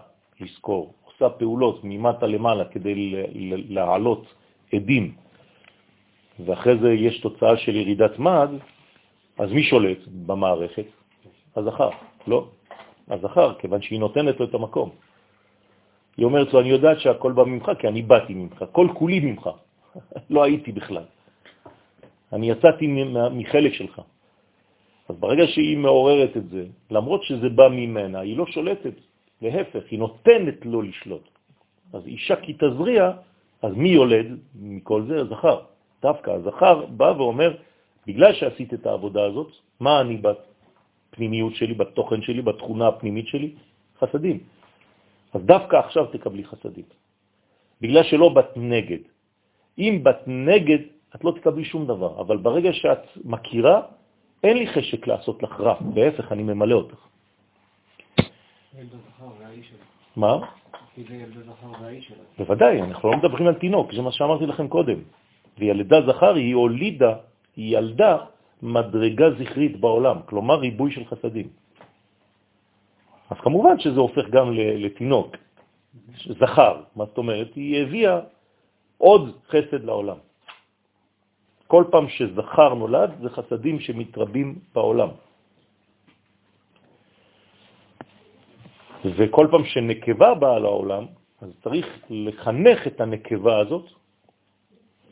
לזכור, 0.40 0.94
עושה 1.04 1.28
פעולות 1.30 1.80
ממטה 1.84 2.26
למעלה 2.26 2.64
כדי 2.64 2.94
להעלות 3.68 4.34
עדים, 4.72 5.14
ואחרי 6.44 6.78
זה 6.78 6.92
יש 6.92 7.20
תוצאה 7.20 7.56
של 7.56 7.76
ירידת 7.76 8.18
מד, 8.18 8.50
אז 9.38 9.52
מי 9.52 9.62
שולט 9.62 9.98
במערכת? 10.26 10.86
הזכר, 11.56 11.90
לא? 12.26 12.48
הזכר, 13.08 13.54
כיוון 13.54 13.82
שהיא 13.82 14.00
נותנת 14.00 14.40
לו 14.40 14.46
את 14.46 14.54
המקום. 14.54 14.90
היא 16.16 16.24
אומרת 16.26 16.52
לו, 16.52 16.60
אני 16.60 16.68
יודעת 16.68 17.00
שהכל 17.00 17.32
בא 17.32 17.44
ממך, 17.44 17.70
כי 17.78 17.88
אני 17.88 18.02
באתי 18.02 18.34
ממך, 18.34 18.64
כל 18.72 18.88
כולי 18.94 19.20
ממך. 19.20 19.50
לא 20.30 20.44
הייתי 20.44 20.72
בכלל. 20.72 21.04
אני 22.32 22.50
יצאתי 22.50 22.86
מחלק 23.30 23.72
שלך. 23.72 24.00
אז 25.08 25.16
ברגע 25.16 25.46
שהיא 25.46 25.76
מעוררת 25.76 26.36
את 26.36 26.48
זה, 26.48 26.64
למרות 26.90 27.22
שזה 27.24 27.48
בא 27.48 27.68
ממנה, 27.68 28.20
היא 28.20 28.36
לא 28.36 28.46
שולטת, 28.46 28.94
להפך, 29.42 29.82
היא 29.90 29.98
נותנת 29.98 30.58
לו 30.64 30.82
לשלוט. 30.82 31.28
אז 31.92 32.06
אישה 32.06 32.36
כי 32.36 32.52
תזריע, 32.52 33.10
אז 33.62 33.72
מי 33.76 33.88
יולד 33.88 34.26
מכל 34.54 35.02
זה? 35.06 35.20
הזכר. 35.20 35.58
דווקא 36.02 36.30
הזכר 36.30 36.86
בא 36.86 37.12
ואומר, 37.16 37.56
בגלל 38.06 38.32
שעשית 38.32 38.74
את 38.74 38.86
העבודה 38.86 39.24
הזאת, 39.24 39.50
מה 39.80 40.00
אני 40.00 40.20
בפנימיות 40.20 41.54
שלי, 41.54 41.74
בתוכן 41.74 42.22
שלי, 42.22 42.42
בתכונה 42.42 42.88
הפנימית 42.88 43.26
שלי? 43.28 43.50
חסדים. 44.00 44.38
אז 45.34 45.40
דווקא 45.44 45.76
עכשיו 45.76 46.06
תקבלי 46.06 46.44
חסדים. 46.44 46.84
בגלל 47.80 48.02
שלא 48.02 48.28
בת 48.28 48.52
נגד. 48.56 49.13
אם 49.78 50.00
בת 50.02 50.22
נגד, 50.26 50.78
את 51.14 51.24
לא 51.24 51.30
תקבלי 51.30 51.64
שום 51.64 51.86
דבר, 51.86 52.20
אבל 52.20 52.36
ברגע 52.36 52.72
שאת 52.72 53.02
מכירה, 53.24 53.80
אין 54.44 54.56
לי 54.56 54.66
חשק 54.66 55.06
לעשות 55.06 55.42
לך 55.42 55.60
רע, 55.60 55.74
בהפך, 55.94 56.32
אני 56.32 56.42
ממלא 56.42 56.74
אותך. 56.74 57.00
מה? 60.16 60.38
בוודאי, 62.38 62.82
אנחנו 62.82 63.10
לא 63.10 63.16
מדברים 63.16 63.46
על 63.46 63.54
תינוק, 63.54 63.92
זה 63.94 64.02
מה 64.02 64.12
שאמרתי 64.12 64.46
לכם 64.46 64.68
קודם. 64.68 64.98
וילדה 65.58 65.98
זכר 66.06 66.34
היא 66.34 66.54
הולידה, 66.54 67.14
היא 67.56 67.78
ילדה 67.78 68.18
מדרגה 68.62 69.30
זכרית 69.38 69.80
בעולם, 69.80 70.16
כלומר 70.26 70.54
ריבוי 70.54 70.90
של 70.92 71.04
חסדים. 71.04 71.48
אז 73.30 73.36
כמובן 73.40 73.78
שזה 73.78 74.00
הופך 74.00 74.26
גם 74.30 74.52
לתינוק, 74.54 75.36
זכר, 76.40 76.82
מה 76.96 77.04
זאת 77.04 77.18
אומרת? 77.18 77.54
היא 77.54 77.82
הביאה 77.82 78.20
עוד 78.98 79.22
חסד 79.48 79.84
לעולם. 79.84 80.16
כל 81.66 81.84
פעם 81.90 82.08
שזכר 82.08 82.74
נולד 82.74 83.10
זה 83.22 83.28
חסדים 83.30 83.80
שמתרבים 83.80 84.58
בעולם. 84.74 85.08
וכל 89.04 89.46
פעם 89.50 89.64
שנקבה 89.64 90.34
באה 90.34 90.58
לעולם, 90.58 91.04
אז 91.40 91.50
צריך 91.62 91.86
לחנך 92.10 92.86
את 92.86 93.00
הנקבה 93.00 93.58
הזאת 93.58 93.86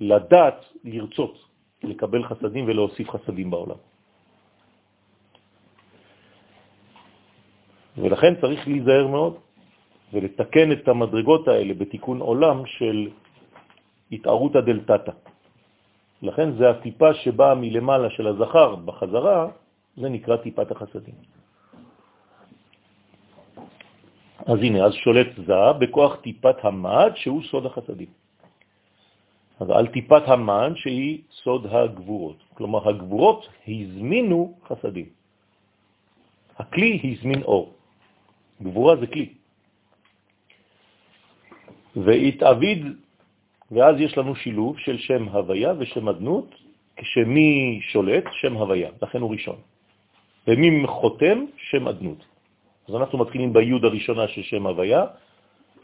לדעת 0.00 0.58
לרצות, 0.84 1.34
לקבל 1.82 2.22
חסדים 2.24 2.64
ולהוסיף 2.68 3.10
חסדים 3.10 3.50
בעולם. 3.50 3.80
ולכן 7.98 8.40
צריך 8.40 8.68
להיזהר 8.68 9.06
מאוד 9.06 9.34
ולתקן 10.12 10.72
את 10.72 10.88
המדרגות 10.88 11.48
האלה 11.48 11.74
בתיקון 11.74 12.20
עולם 12.20 12.66
של 12.66 13.10
התערות 14.12 14.56
הדלתתא. 14.56 15.12
לכן 16.22 16.52
זה 16.52 16.70
הטיפה 16.70 17.14
שבאה 17.14 17.54
מלמעלה 17.54 18.10
של 18.10 18.26
הזכר 18.26 18.74
בחזרה, 18.74 19.48
זה 19.96 20.08
נקרא 20.08 20.36
טיפת 20.36 20.70
החסדים. 20.70 21.14
אז 24.46 24.58
הנה, 24.58 24.84
אז 24.84 24.92
שולט 24.94 25.26
זה 25.46 25.72
בכוח 25.80 26.16
טיפת 26.16 26.56
המד 26.64 27.12
שהוא 27.16 27.42
סוד 27.42 27.66
החסדים. 27.66 28.10
אז 29.60 29.70
על 29.70 29.86
טיפת 29.86 30.22
המן 30.26 30.72
שהיא 30.76 31.22
סוד 31.42 31.66
הגבורות. 31.66 32.38
כלומר, 32.54 32.88
הגבורות 32.88 33.48
הזמינו 33.68 34.58
חסדים. 34.66 35.08
הכלי 36.58 36.92
הזמין 37.04 37.42
אור. 37.42 37.74
גבורה 38.62 38.96
זה 38.96 39.06
כלי. 39.06 39.28
והתאביד, 41.96 42.80
ואז 43.72 44.00
יש 44.00 44.18
לנו 44.18 44.34
שילוב 44.36 44.78
של 44.78 44.98
שם 44.98 45.28
הוויה 45.28 45.72
ושם 45.78 46.08
אדנות, 46.08 46.54
כשמי 46.96 47.80
שולט, 47.82 48.24
שם 48.32 48.54
הוויה, 48.56 48.90
לכן 49.02 49.20
הוא 49.20 49.32
ראשון. 49.32 49.56
ומי 50.46 50.86
חותם, 50.86 51.44
שם 51.56 51.88
אדנות. 51.88 52.24
אז 52.88 52.94
אנחנו 52.94 53.18
מתחילים 53.18 53.52
ביוד 53.52 53.84
הראשונה 53.84 54.28
של 54.28 54.42
שם 54.42 54.66
הוויה, 54.66 55.04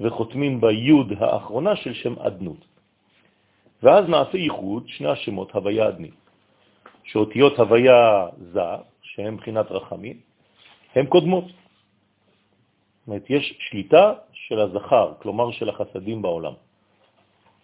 וחותמים 0.01 0.61
ביוד 0.61 1.13
האחרונה 1.19 1.77
של 1.77 1.95
שם 1.95 2.15
אדנות. 2.19 2.65
ואז 3.83 4.09
נעשה 4.09 4.39
ייחוד 4.39 4.89
שני 4.89 5.09
השמות 5.09 5.51
הוויה 5.55 5.89
אדני, 5.89 6.11
שאותיות 7.05 7.59
הוויה 7.59 8.27
זה, 8.53 8.61
שהן 9.03 9.35
מבחינת 9.35 9.71
רחמים, 9.71 10.17
הן 10.95 11.07
קודמות. 11.07 11.45
זאת 11.45 13.07
אומרת, 13.07 13.31
יש 13.31 13.55
שליטה 13.59 14.13
של 14.33 14.61
הזכר, 14.61 15.13
כלומר 15.19 15.51
של 15.51 15.69
החסדים 15.69 16.23
בעולם. 16.23 16.68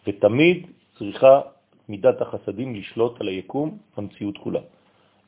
ותמיד 0.06 0.66
צריכה 0.98 1.40
מידת 1.88 2.20
החסדים 2.20 2.74
לשלוט 2.74 3.20
על 3.20 3.28
היקום, 3.28 3.78
המציאות 3.96 4.38
כולה. 4.38 4.60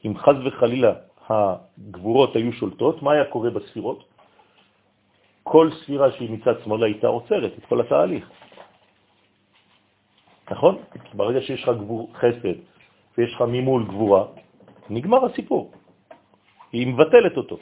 אם 0.06 0.18
חז 0.18 0.36
וחלילה 0.44 0.92
הגבורות 1.28 2.36
היו 2.36 2.52
שולטות, 2.52 3.02
מה 3.02 3.12
היה 3.12 3.24
קורה 3.24 3.50
בספירות? 3.50 4.04
כל 5.42 5.70
ספירה 5.82 6.12
שהיא 6.12 6.30
מצד 6.30 6.54
שמאל 6.64 6.82
הייתה 6.84 7.06
עוצרת 7.06 7.52
את 7.58 7.64
כל 7.68 7.80
התהליך. 7.80 8.30
נכון? 10.50 10.74
ברגע 11.14 11.40
שיש 11.40 11.62
לך 11.62 11.68
גבור, 11.68 12.10
חסד 12.14 12.58
ויש 13.18 13.34
לך 13.34 13.40
מימול 13.40 13.84
גבורה, 13.86 14.24
נגמר 14.90 15.24
הסיפור. 15.24 15.72
היא 16.72 16.86
מבטלת 16.86 17.36
אותו. 17.36 17.58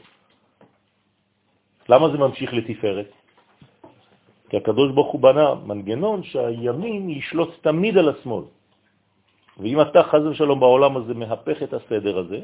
למה 1.89 2.09
זה 2.09 2.19
ממשיך 2.19 2.53
לתפארת? 2.53 3.11
כי 4.55 4.59
הקדוש 4.59 4.95
ברוך 4.95 5.13
הוא 5.13 5.21
בנה 5.21 5.67
מנגנון 5.67 6.23
שהימין 6.23 7.11
ישלוט 7.11 7.51
תמיד 7.67 7.99
על 7.99 8.09
השמאל. 8.09 8.45
ואם 9.59 9.81
אתה 9.81 10.03
חז 10.03 10.23
ושלום 10.27 10.61
בעולם 10.61 10.97
הזה 10.97 11.15
מהפך 11.15 11.63
את 11.63 11.73
הסדר 11.75 12.19
הזה, 12.19 12.41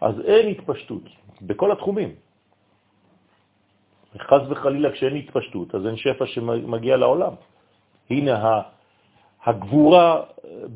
אז 0.00 0.14
אין 0.20 0.44
התפשטות 0.48 1.02
בכל 1.42 1.72
התחומים. 1.72 2.10
חז 4.28 4.42
וחלילה 4.52 4.92
כשאין 4.92 5.16
התפשטות, 5.16 5.74
אז 5.74 5.86
אין 5.86 5.96
שפע 5.96 6.26
שמגיע 6.36 6.96
לעולם. 6.96 7.34
הנה 8.10 8.36
הגבורה 9.44 10.08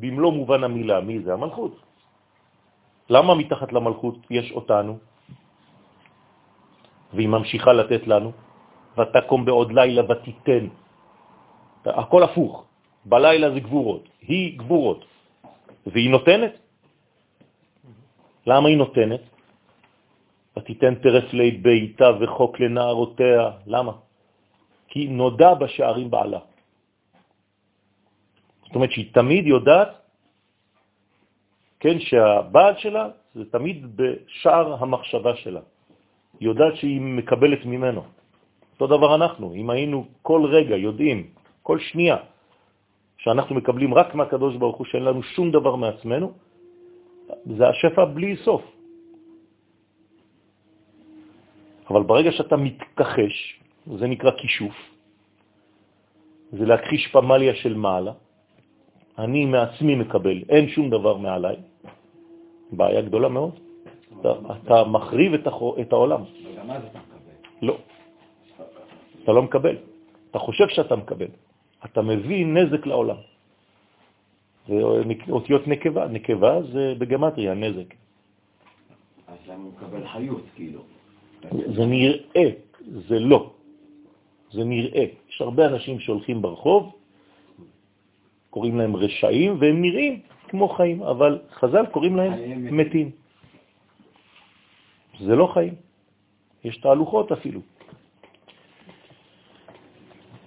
במלוא 0.01 0.31
מובן 0.33 0.63
המילה, 0.63 1.05
מי 1.05 1.21
זה? 1.21 1.33
המלכות. 1.33 1.73
למה 3.13 3.35
מתחת 3.35 3.69
למלכות 3.73 4.17
יש 4.33 4.51
אותנו, 4.57 4.97
והיא 7.13 7.29
ממשיכה 7.29 7.73
לתת 7.73 8.09
לנו? 8.09 8.44
ותקום 8.97 9.45
בעוד 9.45 9.71
לילה 9.71 10.03
ותיתן. 10.11 10.67
הכל 11.85 12.23
הפוך, 12.23 12.65
בלילה 13.05 13.51
זה 13.51 13.59
גבורות, 13.59 14.03
היא 14.21 14.59
גבורות, 14.59 15.05
והיא 15.85 16.09
נותנת. 16.09 16.53
למה 18.47 18.69
היא 18.69 18.77
נותנת? 18.77 19.21
ותיתן 20.57 20.95
טרף 20.95 21.33
לי 21.33 21.51
ביתה 21.51 22.09
וחוק 22.21 22.59
לנערותיה. 22.59 23.51
למה? 23.67 23.91
כי 24.87 25.07
נודע 25.07 25.53
בשערים 25.53 26.11
בעלה. 26.11 26.39
זאת 28.65 28.75
אומרת 28.75 28.91
שהיא 28.91 29.13
תמיד 29.13 29.47
יודעת, 29.47 29.91
כן, 31.79 31.99
שהבעל 31.99 32.73
שלה 32.77 33.05
זה 33.35 33.43
תמיד 33.51 33.77
בשער 33.95 34.73
המחשבה 34.79 35.35
שלה. 35.35 35.59
היא 36.39 36.47
יודעת 36.49 36.75
שהיא 36.75 37.01
מקבלת 37.01 37.65
ממנו. 37.65 38.03
אותו 38.75 38.97
דבר 38.97 39.15
אנחנו, 39.15 39.53
אם 39.55 39.69
היינו 39.69 40.05
כל 40.21 40.45
רגע 40.51 40.75
יודעים, 40.75 41.19
כל 41.63 41.79
שנייה, 41.79 42.17
שאנחנו 43.17 43.55
מקבלים 43.55 43.93
רק 43.93 44.15
מהקדוש 44.15 44.55
ברוך 44.55 44.77
הוא, 44.77 44.85
שאין 44.85 45.03
לנו 45.03 45.23
שום 45.23 45.51
דבר 45.51 45.75
מעצמנו, 45.75 46.27
זה 47.45 47.63
השפע 47.67 48.05
בלי 48.05 48.35
סוף. 48.43 48.61
אבל 51.89 52.03
ברגע 52.03 52.31
שאתה 52.31 52.57
מתכחש, 52.57 53.35
זה 53.97 54.05
נקרא 54.07 54.31
כישוף, 54.31 54.75
זה 56.51 56.65
להכחיש 56.65 57.07
פמליה 57.07 57.55
של 57.55 57.73
מעלה, 57.73 58.13
אני 59.17 59.45
מעצמי 59.45 59.95
מקבל, 59.95 60.37
אין 60.49 60.69
שום 60.69 60.89
דבר 60.89 61.17
מעליי, 61.17 61.55
בעיה 62.71 63.01
גדולה 63.01 63.29
מאוד. 63.29 63.55
אתה, 64.19 64.31
אתה 64.51 64.83
מחריב 64.83 65.33
את, 65.33 65.47
החו, 65.47 65.75
את 65.81 65.89
העולם. 65.93 66.21
גם 66.57 66.71
אז 66.71 66.83
אתה 66.91 66.99
מקבל. 66.99 67.35
לא. 67.61 67.77
אתה 69.25 69.33
לא 69.33 69.41
מקבל. 69.41 69.77
אתה 70.31 70.39
חושב 70.39 70.67
שאתה 70.69 70.95
מקבל. 70.95 71.33
אתה 71.85 72.01
מביא 72.01 72.45
נזק 72.45 72.85
לעולם. 72.85 73.17
זה 74.67 74.81
אותיות 75.29 75.67
נקבה. 75.67 76.07
נקבה 76.07 76.61
זה 76.61 76.93
בגמטריה, 76.97 77.53
נזק. 77.53 77.89
אז 79.27 79.37
למה 79.49 79.63
הוא 79.63 79.71
מקבל 79.73 80.07
חיות, 80.07 80.45
כאילו? 80.55 80.81
זה 81.75 81.85
נראה, 81.85 82.47
זה 83.09 83.17
לא. 83.19 83.53
זה 84.51 84.63
נראה. 84.63 85.05
יש 85.29 85.41
הרבה 85.41 85.65
אנשים 85.65 85.99
שהולכים 85.99 86.41
ברחוב, 86.41 86.93
קוראים 88.49 88.77
להם 88.77 88.95
רשעים, 88.95 89.57
והם 89.59 89.81
נראים 89.81 90.13
כמו 90.53 90.69
חיים, 90.69 91.03
אבל 91.03 91.39
חז"ל 91.51 91.85
קוראים 91.85 92.15
להם 92.15 92.33
חיים 92.33 92.77
מתים. 92.77 93.07
זה 95.19 95.33
לא 95.35 95.49
חיים. 95.53 95.75
יש 96.63 96.77
תהלוכות 96.77 97.31
אפילו. 97.31 97.61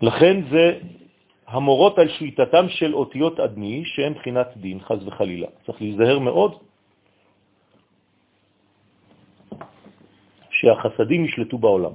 לכן 0.03 0.37
זה 0.51 0.79
המורות 1.47 1.99
על 1.99 2.09
שליטתם 2.09 2.69
של 2.69 2.95
אותיות 2.95 3.41
אדמי, 3.41 3.83
שהן 3.85 4.15
בחינת 4.15 4.49
דין, 4.57 4.81
חז 4.81 5.07
וחלילה. 5.07 5.47
צריך 5.67 5.83
להיזהר 5.83 6.19
מאוד 6.19 6.53
שהחסדים 10.51 11.25
ישלטו 11.25 11.59
בעולם. 11.59 11.93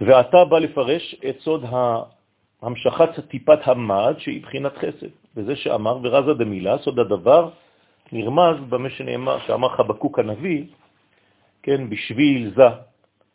ואתה 0.00 0.44
בא 0.44 0.58
לפרש 0.58 1.14
את 1.28 1.36
סוד 1.40 1.64
המשכת 2.62 3.20
טיפת 3.28 3.58
המד 3.64 4.14
שהיא 4.18 4.42
בחינת 4.42 4.74
חסד, 4.76 5.12
וזה 5.36 5.56
שאמר 5.56 5.98
ורזה 6.02 6.34
דמילה, 6.34 6.78
סוד 6.78 6.98
הדבר 6.98 7.50
נרמז 8.12 8.56
במה 8.68 8.90
שנאמר, 8.90 9.38
שאמר 9.46 9.68
חבקוק 9.68 10.18
הנביא, 10.18 10.64
כן, 11.62 11.90
בשביל 11.90 12.52
זה, 12.56 12.68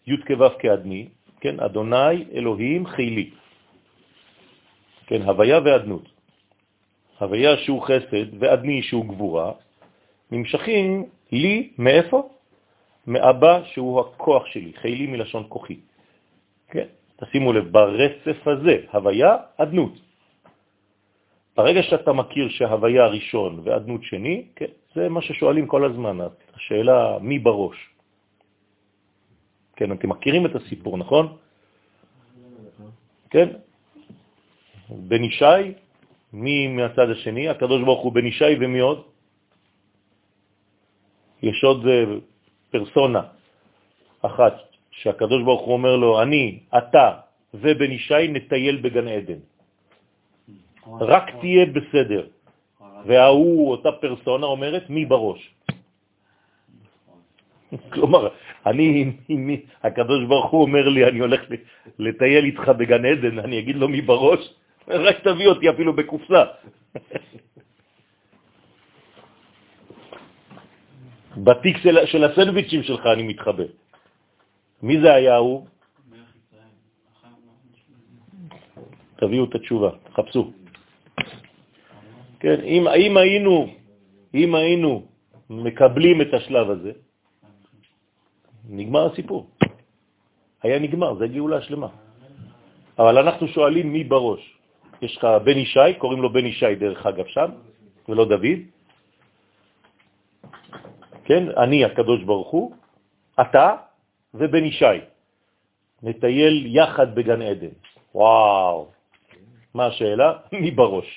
י' 0.08 0.18
כו' 0.28 0.60
כאדמי, 0.60 1.08
כן, 1.41 1.60
אדוני 1.60 2.26
אלוהים 2.34 2.86
חילי, 2.86 3.30
כן, 5.08 5.21
הוויה 5.21 5.60
ואדנות. 5.65 6.10
הוויה 7.19 7.58
שהוא 7.58 7.82
חסד 7.82 8.28
ואדמי 8.39 8.82
שהוא 8.82 9.06
גבורה, 9.06 9.52
נמשכים 10.32 11.06
לי, 11.32 11.73
מאיפה? 11.78 12.30
מאבא 13.08 13.63
שהוא 13.63 14.00
הכוח 14.00 14.45
שלי, 14.45 14.71
חילי 14.76 15.08
מלשון 15.08 15.45
כוחי. 15.50 15.80
כן, 16.67 16.88
תשימו 17.17 17.54
לב, 17.54 17.71
ברצף 17.71 18.47
הזה, 18.47 18.76
הוויה, 18.91 19.38
אדנות. 19.58 19.93
ברגע 21.56 21.84
שאתה 21.84 22.13
מכיר 22.13 22.50
שההוויה 22.50 23.04
הראשון 23.06 23.62
ואדנות 23.63 24.04
שני, 24.04 24.45
כן, 24.56 24.71
זה 24.95 25.10
מה 25.10 25.21
ששואלים 25.21 25.67
כל 25.67 25.86
הזמן, 25.86 26.17
השאלה 26.54 27.17
מי 27.21 27.39
בראש. 27.39 27.97
כן, 29.78 29.92
אתם 29.92 30.10
מכירים 30.10 30.46
את 30.46 30.56
הסיפור, 30.56 30.98
נכון? 30.98 31.38
כן? 33.30 33.50
בן 34.90 35.24
ישי, 35.24 35.78
מי 36.34 36.68
מהצד 36.68 37.10
השני? 37.10 37.50
הקדוש 37.50 37.82
ברוך 37.86 38.02
הוא 38.02 38.12
בן 38.12 38.26
ישי 38.26 38.58
ומי 38.60 38.80
עוד? 38.80 39.00
יש 41.42 41.63
עוד 41.63 41.88
אה, 41.88 42.04
פרסונה 42.72 43.22
אחת 44.22 44.56
שהקדוש 44.92 45.44
ברוך 45.44 45.62
הוא 45.62 45.74
אומר 45.74 45.96
לו, 45.96 46.22
אני, 46.22 46.60
אתה 46.78 47.08
ובן 47.54 47.92
ישי 47.92 48.28
נטייל 48.28 48.76
בגן 48.82 49.08
עדן. 49.08 49.40
רק 51.02 51.26
תהיה 51.40 51.66
בסדר. 51.66 52.28
וההוא, 53.06 53.72
אותה 53.72 53.92
פרסונה 53.92 54.46
אומרת, 54.46 54.90
מי 54.90 55.06
בראש? 55.06 55.57
כלומר, 57.94 58.28
אני, 58.66 59.12
אם 59.30 59.56
הקדוש 59.84 60.26
ברוך 60.28 60.52
הוא 60.52 60.62
אומר 60.62 60.90
לי, 60.90 61.06
אני 61.06 61.20
הולך 61.20 61.42
לטייל 62.00 62.46
איתך 62.46 62.70
בגן 62.70 63.06
עדן, 63.06 63.40
אני 63.40 63.60
אגיד 63.60 63.76
לו 63.76 63.88
מי 63.88 64.02
בראש? 64.02 64.54
רק 64.88 65.20
תביא 65.20 65.48
אותי 65.48 65.70
אפילו 65.70 65.94
בקופסה. 65.94 66.44
בתיק 71.38 71.78
של, 71.78 72.06
של 72.06 72.24
הסנדוויצ'ים 72.24 72.84
שלך 72.84 73.06
אני 73.06 73.24
מתחבא. 73.24 73.64
מי 74.82 75.02
זה 75.02 75.14
היה 75.14 75.38
הוא? 75.38 75.68
תביאו 79.18 79.44
את 79.44 79.56
התשובה, 79.56 79.90
חפשו. 80.14 80.52
כן, 82.40 82.60
אם, 82.64 82.88
אם, 82.88 83.18
היינו, 83.18 83.74
אם 84.34 84.56
היינו 84.56 85.06
מקבלים 85.50 86.22
את 86.22 86.34
השלב 86.34 86.70
הזה, 86.70 86.92
נגמר 88.70 89.12
הסיפור. 89.12 89.50
היה 90.64 90.80
נגמר, 90.80 91.16
זה 91.16 91.28
גאולה 91.28 91.62
שלמה. 91.62 91.88
אבל 93.00 93.18
אנחנו 93.18 93.48
שואלים 93.48 93.94
מי 93.94 94.04
בראש. 94.04 94.44
יש 95.02 95.18
לך 95.18 95.28
בן 95.44 95.58
ישי, 95.58 95.94
קוראים 95.98 96.22
לו 96.22 96.34
בן 96.34 96.46
ישי 96.46 96.76
דרך 96.76 97.06
אגב 97.06 97.26
שם, 97.28 97.50
ולא 98.10 98.26
דוד. 98.26 98.60
כן, 101.26 101.44
אני 101.58 101.86
הקדוש 101.86 102.24
ברוך 102.24 102.50
הוא, 102.50 102.66
אתה 103.42 103.76
ובן 104.34 104.66
ישי. 104.66 104.98
נטייל 106.04 106.76
יחד 106.76 107.16
בגן 107.16 107.42
עדן. 107.42 107.74
וואו, 108.16 108.88
מה 109.74 109.86
השאלה? 109.86 110.34
מי 110.62 110.72
בראש? 110.72 111.10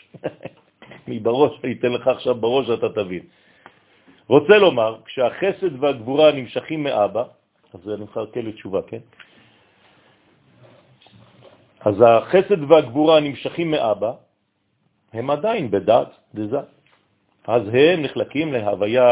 מי 1.08 1.18
בראש? 1.18 1.52
אני 1.64 1.72
אתן 1.72 1.92
לך 1.92 2.08
עכשיו 2.08 2.34
בראש, 2.34 2.70
אתה 2.70 2.88
תבין. 2.88 3.24
רוצה 4.28 4.58
לומר, 4.58 5.00
כשהחסד 5.04 5.82
והגבורה 5.82 6.32
נמשכים 6.32 6.82
מאבא, 6.82 7.24
אז 7.74 7.88
אני 7.88 8.04
מחכה 8.04 8.40
לתשובה, 8.40 8.82
כן? 8.82 8.98
אז 11.80 11.94
החסד 12.06 12.70
והגבורה 12.70 13.20
נמשכים 13.20 13.70
מאבא, 13.70 14.12
הם 15.12 15.30
עדיין 15.30 15.70
בדעת 15.70 16.08
דזה. 16.34 16.60
אז 17.46 17.62
הם 17.72 18.02
נחלקים 18.02 18.52
להוויה 18.52 19.08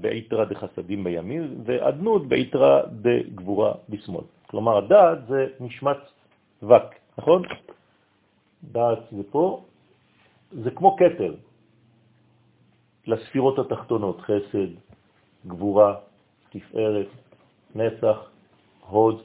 בעיתרא 0.00 0.44
דחסדים 0.44 1.04
בימין 1.04 1.60
ואדנות 1.64 2.28
בעיתרא 2.28 2.82
דגבורה 3.02 3.72
בשמאל. 3.88 4.24
כלומר, 4.46 4.76
הדעת 4.78 5.26
זה 5.26 5.46
נשמת 5.60 5.96
וק, 6.62 6.94
נכון? 7.18 7.42
דעת 8.62 8.98
זה 9.10 9.22
פה, 9.30 9.64
זה 10.52 10.70
כמו 10.70 10.96
קטר 10.96 11.34
לספירות 13.06 13.58
התחתונות, 13.58 14.20
חסד, 14.20 14.70
גבורה, 15.46 15.94
תפארת, 16.50 17.06
נצח, 17.74 18.30
הוד, 18.88 19.22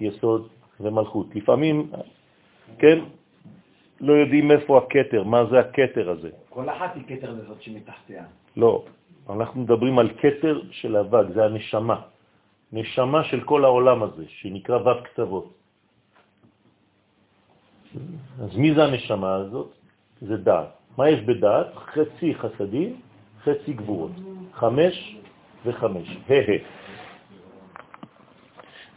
יסוד 0.00 0.48
ומלכות. 0.80 1.26
לפעמים, 1.34 1.90
כן, 2.78 2.98
לא 4.00 4.12
יודעים 4.12 4.50
איפה 4.50 4.78
הקטר, 4.78 5.22
מה 5.24 5.44
זה 5.50 5.60
הקטר 5.60 6.10
הזה. 6.10 6.30
כל 6.48 6.68
אחת 6.68 6.94
היא 6.94 7.04
כתר 7.08 7.30
לזאת 7.30 7.62
שמתחתיה. 7.62 8.24
לא, 8.56 8.84
אנחנו 9.30 9.60
מדברים 9.60 9.98
על 9.98 10.08
קטר 10.08 10.60
של 10.70 10.96
אבק, 10.96 11.26
זה 11.34 11.44
הנשמה. 11.44 12.00
נשמה 12.72 13.24
של 13.24 13.40
כל 13.40 13.64
העולם 13.64 14.02
הזה, 14.02 14.24
שנקרא 14.28 14.78
ו' 14.78 15.02
קצוות. 15.04 15.52
אז 18.42 18.56
מי 18.56 18.74
זה 18.74 18.84
הנשמה 18.84 19.34
הזאת? 19.34 19.70
זה 20.20 20.36
דעת. 20.36 20.68
מה 20.98 21.10
יש 21.10 21.20
בדעת? 21.20 21.74
חצי 21.74 22.34
חסדים, 22.34 23.00
חצי 23.42 23.72
גבורות. 23.72 24.12
חמש 24.54 25.16
וחמש. 25.66 26.08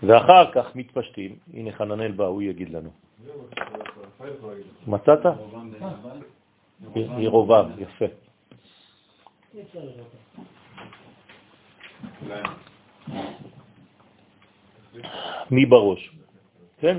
ואחר 0.07 0.51
כך 0.51 0.75
מתפשטים, 0.75 1.35
הנה 1.53 1.71
חננאל 1.71 2.11
בא, 2.11 2.25
הוא 2.25 2.41
יגיד 2.41 2.69
לנו. 2.69 2.89
מצאת? 4.87 5.19
ירובעם, 6.95 7.71
יפה. 7.77 8.05
מי 15.51 15.65
בראש? 15.65 16.09
כן? 16.79 16.97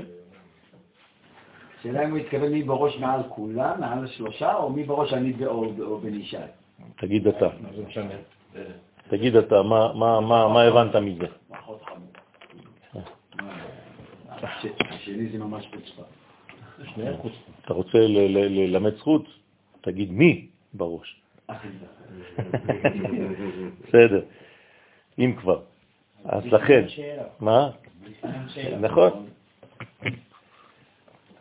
שאלה 1.83 2.05
אם 2.05 2.11
הוא 2.11 2.17
התכוון 2.17 2.51
מי 2.51 2.63
בראש 2.63 2.97
מעל 2.97 3.21
כולם, 3.29 3.79
מעל 3.79 4.05
השלושה, 4.05 4.55
או 4.55 4.69
מי 4.69 4.83
בראש 4.83 5.13
אני 5.13 5.33
או 5.45 5.97
בן 5.97 6.13
ישי. 6.13 6.37
תגיד 6.95 7.27
אתה. 7.27 7.49
תגיד 9.09 9.35
אתה, 9.35 9.61
מה 9.63 10.63
הבנת 10.63 10.95
מזה? 10.95 11.25
השני 14.43 15.29
זה 15.29 15.37
ממש 15.37 15.67
חוצפה. 15.75 16.03
אתה 17.65 17.73
רוצה 17.73 17.97
ללמד 17.97 18.95
זכות? 18.95 19.25
תגיד 19.81 20.11
מי 20.11 20.47
בראש. 20.73 21.21
בסדר, 23.87 24.21
אם 25.19 25.35
כבר. 25.39 25.61
אז 26.25 26.45
לכן, 26.45 26.85
מה? 27.39 27.69
נכון. 28.79 29.27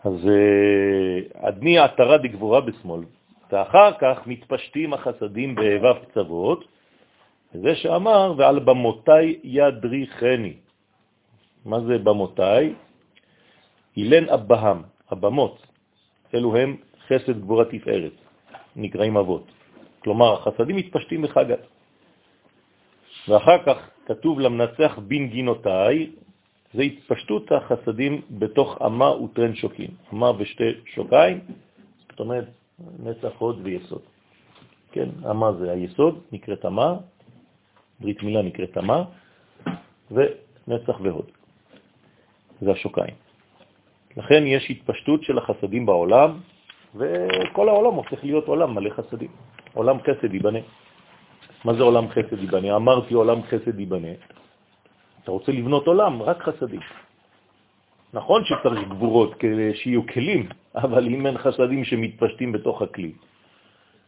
אז 0.04 0.28
אה, 0.28 1.84
עטרה 1.84 2.18
דגבורה 2.18 2.60
בשמאל, 2.60 3.00
ואחר 3.52 3.90
כך 4.00 4.26
מתפשטים 4.26 4.92
החסדים 4.92 5.54
באבב 5.54 5.96
קצוות, 6.04 6.64
וזה 7.54 7.74
שאמר, 7.74 8.34
ועל 8.36 8.58
במותי 8.58 9.40
ידריכני. 9.44 10.54
מה 11.64 11.80
זה 11.80 11.98
במותי? 11.98 12.74
אילן 13.96 14.28
אבהם, 14.28 14.82
הבמות, 15.10 15.66
אלו 16.34 16.56
הם 16.56 16.76
חסד 17.06 17.40
גבורה 17.40 17.64
תפארת, 17.64 18.12
נקראים 18.76 19.16
אבות. 19.16 19.46
כלומר, 19.98 20.32
החסדים 20.32 20.76
מתפשטים 20.76 21.22
בחגת. 21.22 21.62
ואחר 23.28 23.58
כך 23.66 23.78
כתוב 24.06 24.40
למנצח 24.40 24.98
בין 24.98 25.28
גינותיי, 25.28 26.10
זה 26.74 26.82
התפשטות 26.82 27.52
החסדים 27.52 28.22
בתוך 28.30 28.78
אמה 28.86 29.22
וטרן 29.22 29.54
שוקים. 29.54 29.90
אמה 30.12 30.32
ושתי 30.38 30.70
שוקיים, 30.94 31.40
זאת 32.10 32.20
אומרת, 32.20 32.48
נצח, 32.98 33.32
הוד 33.38 33.60
ויסוד. 33.62 34.02
כן, 34.92 35.08
אמה 35.30 35.52
זה 35.52 35.72
היסוד, 35.72 36.20
נקראת 36.32 36.66
אמה, 36.66 36.96
ברית 38.00 38.22
מילה 38.22 38.42
נקראת 38.42 38.78
אמה, 38.78 39.04
ונצח 40.10 41.00
והוד. 41.00 41.30
זה 42.64 42.72
השוקיים. 42.72 43.14
לכן 44.16 44.46
יש 44.46 44.70
התפשטות 44.70 45.22
של 45.22 45.38
החסדים 45.38 45.86
בעולם, 45.86 46.30
וכל 46.94 47.68
העולם 47.68 47.94
הופך 47.94 48.24
להיות 48.24 48.46
עולם 48.46 48.74
מלא 48.74 48.90
חסדים. 48.90 49.28
עולם 49.74 49.98
חסד 50.02 50.34
ייבנה. 50.34 50.58
מה 51.64 51.74
זה 51.74 51.82
עולם 51.82 52.08
חסד 52.08 52.38
ייבנה? 52.38 52.76
אמרתי 52.76 53.14
עולם 53.14 53.42
חסד 53.42 53.80
ייבנה. 53.80 54.14
אתה 55.22 55.30
רוצה 55.30 55.52
לבנות 55.52 55.86
עולם, 55.86 56.22
רק 56.22 56.42
חסדים. 56.42 56.80
נכון 58.14 58.44
שצריך 58.44 58.88
גבורות 58.88 59.34
כדי 59.34 59.74
שיהיו 59.74 60.06
כלים, 60.06 60.48
אבל 60.74 61.06
אם 61.06 61.26
אין 61.26 61.38
חסדים 61.38 61.84
שמתפשטים 61.84 62.52
בתוך 62.52 62.82
הכלי, 62.82 63.12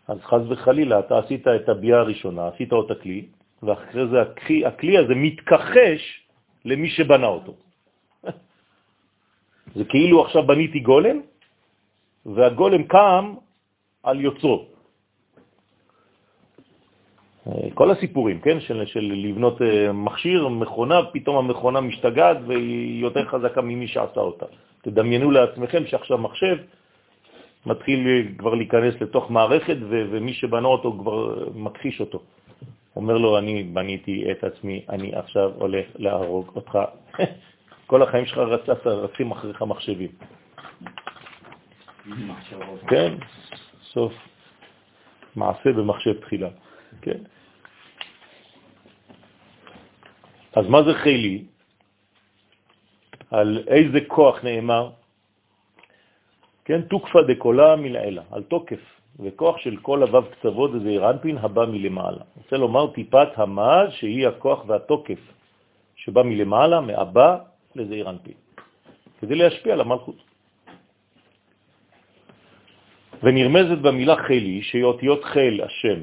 אז 0.09 0.19
חז 0.23 0.43
וחלילה, 0.49 0.99
אתה 0.99 1.19
עשית 1.19 1.49
את 1.49 1.69
הביאה 1.69 1.99
הראשונה, 1.99 2.49
עשית 2.49 2.73
אותה 2.73 2.95
כלי, 2.95 3.27
ואחרי 3.63 4.07
זה 4.09 4.23
הכלי, 4.23 4.67
הכלי 4.67 4.99
הזה 4.99 5.15
מתכחש 5.15 6.01
למי 6.65 6.89
שבנה 6.89 7.27
אותו. 7.27 7.55
זה 9.77 9.85
כאילו 9.85 10.25
עכשיו 10.25 10.47
בניתי 10.47 10.81
גולם, 10.81 11.21
והגולם 12.27 12.83
קם 12.83 13.35
על 14.03 14.21
יוצרו. 14.21 14.67
כל 17.75 17.91
הסיפורים, 17.91 18.41
כן, 18.41 18.61
של, 18.61 18.87
של 18.87 19.13
לבנות 19.15 19.63
אה, 19.63 19.93
מכשיר, 19.93 20.49
מכונה, 20.49 21.01
פתאום 21.13 21.37
המכונה 21.37 21.81
משתגעת 21.81 22.37
והיא 22.47 23.03
יותר 23.03 23.25
חזקה 23.25 23.61
ממי 23.61 23.89
שעשה 23.89 24.21
אותה. 24.21 24.47
תדמיינו 24.83 25.31
לעצמכם 25.31 25.87
שעכשיו 25.87 26.19
מחשב 26.19 26.57
מתחיל 27.67 28.29
כבר 28.39 28.55
להיכנס 28.55 28.95
לתוך 29.01 29.31
מערכת 29.31 29.77
ו- 29.81 30.05
ומי 30.11 30.33
שבנה 30.33 30.69
אותו 30.69 30.93
כבר 30.99 31.49
מכחיש 31.55 32.01
אותו. 32.01 32.23
אומר 32.97 33.19
לו, 33.19 33.39
אני 33.39 33.63
בניתי 33.63 34.25
את 34.31 34.45
עצמי, 34.45 34.85
אני 34.89 35.15
עכשיו 35.15 35.51
הולך 35.59 35.87
להרוג 35.97 36.51
אותך. 36.57 36.79
כל 37.87 38.03
החיים 38.03 38.27
שלך 38.27 38.39
רצת, 38.39 38.87
רצים 38.87 39.31
אחריך 39.31 39.63
מחשבים. 39.63 40.11
כן, 42.89 43.15
סוף 43.83 44.13
מעשה 45.37 45.73
במחשב 45.73 46.21
תחילה. 46.21 46.49
כן. 47.03 47.19
אז 50.57 50.67
מה 50.69 50.83
זה 50.83 50.95
חילי? 50.95 51.45
על 53.31 53.65
איזה 53.67 53.99
כוח 54.07 54.45
נאמר? 54.45 54.91
כן, 56.65 56.83
תוקפה 56.83 57.23
דקולה 57.23 57.77
מלעילה, 57.77 58.23
על 58.31 58.43
תוקף, 58.43 58.81
וכוח 59.21 59.59
של 59.59 59.77
כל 59.83 60.03
לבב 60.03 60.25
קצוות 60.31 60.71
זה 60.83 60.89
אירנפין 60.89 61.39
הבא 61.39 61.67
מלמעלה. 61.67 62.25
רוצה 62.37 62.57
לומר 62.57 62.93
טיפת 62.95 63.29
המאז 63.35 63.93
שהיא 63.93 64.29
הכוח 64.29 64.65
והתוקף 64.67 65.19
שבא 65.97 66.23
מלמעלה, 66.23 66.81
מאבא 66.81 67.39
לזעיר 67.77 68.11
אנפין, 68.11 68.35
כדי 69.21 69.35
להשפיע 69.35 69.73
על 69.73 69.81
המלכות. 69.81 70.17
ונרמזת 73.23 73.79
במילה 73.79 74.17
חלי, 74.17 74.63
שהיא 74.63 74.85
אותיות 74.85 75.25
חל, 75.25 75.61
השם, 75.65 76.01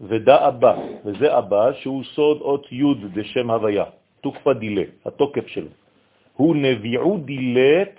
ודא 0.00 0.48
אבא, 0.48 0.74
וזה 1.04 1.38
אבא 1.38 1.72
שהוא 1.72 2.04
סוד 2.04 2.40
אות 2.40 2.72
י' 2.72 2.94
דשם 3.14 3.50
הוויה, 3.50 3.84
תוקפה 4.20 4.52
דילה, 4.52 4.82
התוקף 5.06 5.46
שלו. 5.46 5.72
הוא 6.36 6.56
נביעו 6.56 7.18
דילת, 7.24 7.96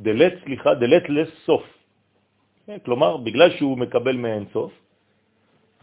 דלת, 0.00 0.34
סליחה, 0.44 0.74
דלת 0.74 1.08
לסוף. 1.08 1.64
כלומר, 2.84 3.16
בגלל 3.16 3.50
שהוא 3.56 3.78
מקבל 3.78 4.16
מאין 4.16 4.44
סוף, 4.52 4.72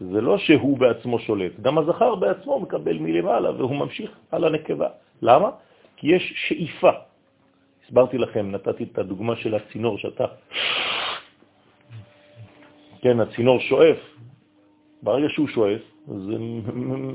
זה 0.00 0.20
לא 0.20 0.38
שהוא 0.38 0.78
בעצמו 0.78 1.18
שולט, 1.18 1.60
גם 1.62 1.78
הזכר 1.78 2.14
בעצמו 2.14 2.60
מקבל 2.60 2.98
מלמעלה 2.98 3.50
והוא 3.50 3.76
ממשיך 3.76 4.10
על 4.30 4.44
הנקבה. 4.44 4.88
למה? 5.22 5.50
יש 6.04 6.32
שאיפה. 6.36 6.90
הסברתי 7.84 8.18
לכם, 8.18 8.50
נתתי 8.50 8.84
את 8.84 8.98
הדוגמה 8.98 9.36
של 9.36 9.54
הצינור 9.54 9.98
שאתה... 9.98 10.24
כן, 13.00 13.20
הצינור 13.20 13.60
שואף, 13.60 13.96
ברגע 15.02 15.28
שהוא 15.28 15.48
שואף, 15.48 15.80
זה 16.06 16.36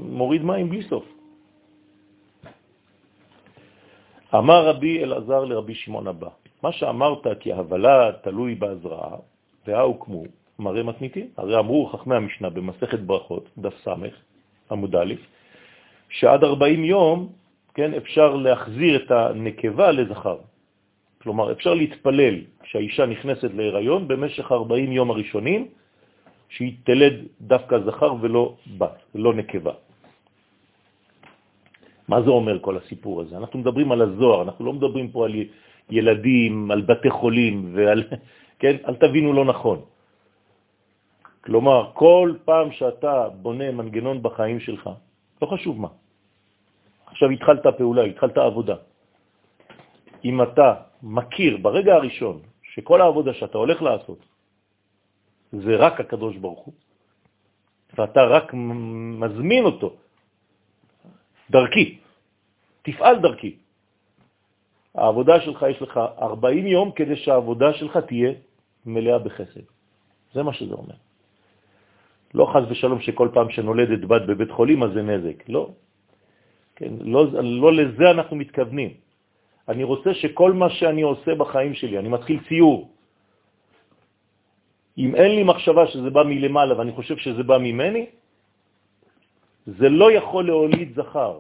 מוריד 0.02 0.44
מים 0.44 0.70
בלי 0.70 0.84
סוף. 0.84 1.06
אמר 4.36 4.68
רבי 4.68 5.04
אלעזר 5.04 5.46
לרבי 5.46 5.76
שמעון 5.76 6.08
הבא, 6.08 6.30
מה 6.64 6.72
שאמרת 6.72 7.28
כי 7.40 7.54
ההבלה 7.54 8.12
תלוי 8.22 8.56
בהזרעה, 8.56 9.18
והאו 9.68 10.00
כמו 10.00 10.24
מראה 10.60 10.84
מתניתים. 10.84 11.28
הרי 11.38 11.60
אמרו 11.60 11.86
חכמי 11.86 12.16
המשנה 12.16 12.50
במסכת 12.50 13.00
ברכות, 13.00 13.50
דף 13.58 13.74
סמך, 13.84 14.14
עמוד 14.72 14.96
א', 14.96 15.14
שעד 16.10 16.44
40 16.44 16.86
יום 16.86 17.39
כן, 17.80 17.94
אפשר 17.94 18.36
להחזיר 18.36 18.94
את 18.96 19.12
הנקבה 19.12 19.92
לזכר. 19.92 20.38
כלומר, 21.24 21.52
אפשר 21.52 21.74
להתפלל 21.74 22.36
כשהאישה 22.64 23.06
נכנסת 23.06 23.52
להיריון 23.56 24.08
במשך 24.08 24.52
40 24.52 24.92
יום 24.92 25.12
הראשונים, 25.12 25.68
שהיא 26.50 26.74
תלד 26.84 27.14
דווקא 27.42 27.80
זכר 27.80 28.14
ולא 28.22 28.56
בת, 28.78 29.00
לא 29.16 29.34
נקבה. 29.34 29.74
מה 32.08 32.22
זה 32.22 32.30
אומר 32.30 32.60
כל 32.60 32.78
הסיפור 32.78 33.22
הזה? 33.22 33.38
אנחנו 33.38 33.60
מדברים 33.60 33.92
על 33.92 34.02
הזוהר, 34.02 34.42
אנחנו 34.42 34.66
לא 34.66 34.74
מדברים 34.74 35.12
פה 35.16 35.26
על 35.26 35.34
ילדים, 35.90 36.72
על 36.72 36.82
בתי 36.82 37.10
חולים, 37.10 37.72
ועל, 37.80 38.04
כן? 38.62 38.76
אל 38.88 38.96
תבינו 38.96 39.34
לא 39.34 39.46
נכון. 39.56 39.80
כלומר, 41.48 41.96
כל 41.96 42.34
פעם 42.44 42.72
שאתה 42.72 43.40
בונה 43.40 43.72
מנגנון 43.72 44.20
בחיים 44.24 44.60
שלך, 44.60 44.84
לא 45.42 45.48
חשוב 45.48 45.80
מה, 45.80 45.96
עכשיו 47.12 47.30
התחלת 47.30 47.66
פעולה, 47.78 48.04
התחלת 48.04 48.38
עבודה. 48.38 48.76
אם 50.26 50.42
אתה 50.42 50.74
מכיר 51.04 51.58
ברגע 51.58 51.96
הראשון 51.96 52.42
שכל 52.64 53.02
העבודה 53.02 53.34
שאתה 53.34 53.58
הולך 53.58 53.82
לעשות 53.82 54.20
זה 55.52 55.76
רק 55.76 56.00
הקדוש 56.00 56.38
ברוך 56.38 56.60
הוא, 56.60 56.74
ואתה 57.98 58.22
רק 58.24 58.54
מזמין 58.54 59.64
אותו 59.66 59.96
דרכי, 61.50 61.98
תפעל 62.82 63.20
דרכי. 63.20 63.56
העבודה 64.96 65.42
שלך, 65.42 65.66
יש 65.70 65.82
לך 65.82 66.00
40 66.22 66.68
יום 66.68 66.92
כדי 66.92 67.16
שהעבודה 67.16 67.74
שלך 67.74 67.98
תהיה 67.98 68.32
מלאה 68.86 69.20
בחסד. 69.20 69.66
זה 70.34 70.44
מה 70.44 70.54
שזה 70.54 70.74
אומר. 70.74 70.96
לא 72.34 72.46
חז 72.54 72.64
ושלום 72.70 73.02
שכל 73.02 73.30
פעם 73.34 73.50
שנולדת 73.50 74.06
בת 74.06 74.22
בבית 74.22 74.52
חולים 74.52 74.84
אז 74.84 74.92
זה 74.94 75.02
נזק, 75.02 75.50
לא. 75.50 75.70
כן? 76.80 76.92
לא, 77.04 77.28
לא 77.44 77.70
לזה 77.74 78.12
אנחנו 78.12 78.36
מתכוונים. 78.36 78.92
אני 79.68 79.84
רוצה 79.84 80.14
שכל 80.14 80.54
מה 80.54 80.70
שאני 80.80 81.02
עושה 81.02 81.36
בחיים 81.36 81.74
שלי, 81.76 82.00
אני 82.00 82.10
מתחיל 82.10 82.40
ציור. 82.48 82.90
אם 84.98 85.16
אין 85.16 85.32
לי 85.36 85.44
מחשבה 85.44 85.88
שזה 85.88 86.10
בא 86.10 86.24
מלמעלה 86.24 86.74
ואני 86.80 86.92
חושב 86.92 87.18
שזה 87.18 87.44
בא 87.44 87.58
ממני, 87.60 88.06
זה 89.66 89.90
לא 89.90 90.08
יכול 90.12 90.48
להוליד 90.48 90.96
זכר, 90.96 91.40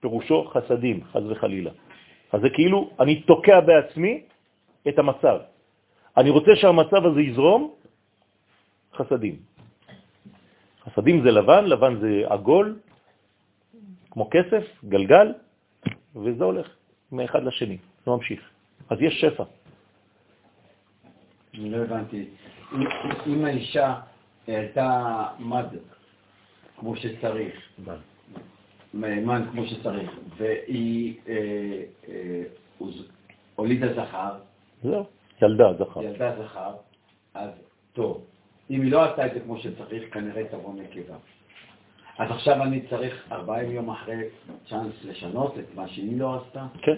פירושו 0.00 0.44
חסדים, 0.52 1.04
חז 1.12 1.24
וחלילה. 1.28 1.72
אז 2.32 2.40
זה 2.40 2.50
כאילו, 2.50 2.78
אני 3.00 3.24
תוקע 3.24 3.60
בעצמי 3.60 4.14
את 4.88 4.96
המצב. 4.98 5.38
אני 6.16 6.30
רוצה 6.30 6.52
שהמצב 6.56 7.00
הזה 7.06 7.20
יזרום, 7.20 7.62
חסדים. 8.94 9.36
חסדים 10.84 11.16
זה 11.24 11.30
לבן, 11.30 11.64
לבן 11.64 11.92
זה 12.00 12.08
עגול, 12.28 12.78
כמו 14.16 14.28
כסף, 14.30 14.64
גלגל, 14.84 15.32
וזה 16.16 16.44
הולך 16.44 16.66
מאחד 17.12 17.44
לשני, 17.44 17.78
זה 18.04 18.10
ממשיך. 18.10 18.40
אז 18.90 18.98
יש 19.00 19.20
שפע. 19.20 19.44
אני 21.54 21.70
לא 21.70 21.76
הבנתי. 21.76 22.24
אם- 23.26 23.44
האישה 23.44 24.00
העלתה 24.48 25.26
מד 25.38 25.66
כמו 26.80 26.96
שצריך, 26.96 27.54
מן 28.94 29.46
כמו 29.50 29.66
שצריך, 29.66 30.10
והיא 30.36 31.14
אה, 31.28 31.34
אה, 32.08 32.42
הולידה 33.56 33.92
זכר, 33.92 34.34
זהו, 34.82 35.04
ילדה, 35.42 35.64
זכר. 35.78 36.02
ילדה 36.02 36.42
זכר, 36.42 36.74
אז 37.34 37.50
טוב. 37.92 38.24
אם 38.70 38.82
היא 38.82 38.92
לא 38.92 39.04
עשתה 39.04 39.26
את 39.26 39.34
זה 39.34 39.40
כמו 39.40 39.58
שצריך, 39.58 40.14
כנראה 40.14 40.44
תבוא 40.50 40.74
נקבה. 40.74 41.16
אז 42.18 42.30
עכשיו 42.30 42.62
אני 42.62 42.80
צריך 42.90 43.14
40 43.32 43.70
יום 43.70 43.90
אחרי 43.90 44.22
צ'אנס 44.68 45.04
לשנות 45.04 45.58
את 45.58 45.74
מה 45.74 45.88
שהיא 45.88 46.18
לא 46.20 46.34
עשתה? 46.34 46.66
כן. 46.82 46.96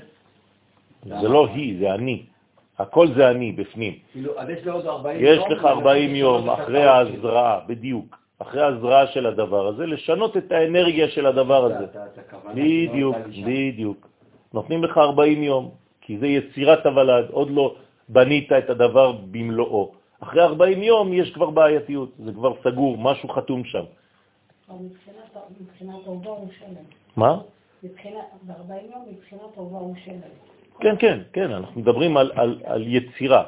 זה 1.05 1.29
לא 1.29 1.47
היא, 1.47 1.79
זה 1.81 1.95
אני. 1.95 2.23
הכל 2.79 3.07
זה 3.17 3.31
אני 3.31 3.53
בפנים. 3.53 3.95
כאילו, 4.13 4.33
אז 4.41 4.49
יש 4.49 4.65
לי 4.65 4.71
עוד 4.71 4.87
40 4.87 5.25
יום. 5.25 5.35
יש 5.35 5.45
לך 5.51 5.65
40 5.65 6.15
יום 6.15 6.51
אחרי. 6.51 6.85
ההזרעה, 6.85 7.61
בדיוק, 7.67 8.19
אחרי 8.39 8.63
ההזרעה 8.63 9.07
של 9.07 9.27
הדבר 9.27 9.67
הזה, 9.67 9.87
לשנות 9.87 10.37
את 10.37 10.53
האנרגיה 10.53 11.09
של 11.09 11.27
הדבר 11.27 11.65
הזה. 11.65 11.87
בדיוק. 12.55 13.17
בדיוק. 13.47 14.09
נותנים 14.55 14.85
לך 14.85 14.99
40 14.99 15.43
יום, 15.43 15.71
כי 16.01 16.19
זה 16.19 16.27
יצירת 16.27 16.87
הוולד, 16.87 17.27
עוד 17.31 17.51
לא 17.51 17.75
בנית 18.09 18.53
את 18.53 18.71
הדבר 18.71 19.13
במלואו. 19.31 19.93
אחרי 20.21 20.43
40 20.43 20.83
יום 20.83 21.13
יש 21.13 21.31
כבר 21.31 21.51
בעייתיות, 21.51 22.11
זה 22.19 22.33
כבר 22.33 22.53
סגור, 22.65 22.99
משהו 22.99 23.29
חתום 23.29 23.65
שם. 23.65 23.85
אבל 24.71 24.79
מבחינת 24.85 25.37
ה- 25.37 25.63
מבחינת 25.63 26.07
העובר 26.07 26.31
הוא 26.31 26.49
שלם. 26.59 26.85
מה? 27.17 27.39
מבחינת, 27.83 28.25
ב-40 28.43 28.73
יום 28.93 29.05
מבחינת 29.13 29.57
העובר 29.57 29.79
הוא 29.79 29.95
שלם. 30.05 30.21
כן, 30.81 30.95
כן, 30.99 31.19
כן, 31.33 31.51
אנחנו 31.53 31.81
מדברים 31.81 32.17
על, 32.17 32.31
על, 32.35 32.61
על 32.65 32.85
יצירה. 32.87 33.45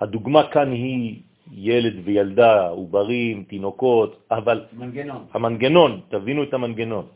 הדוגמה 0.00 0.46
כאן 0.50 0.72
היא 0.72 1.20
ילד 1.52 1.94
וילדה, 2.04 2.68
עוברים, 2.68 3.44
תינוקות, 3.48 4.16
אבל 4.30 4.64
מנגנון. 4.72 5.24
המנגנון, 5.34 6.00
תבינו 6.08 6.42
את 6.42 6.54
המנגנון. 6.54 7.06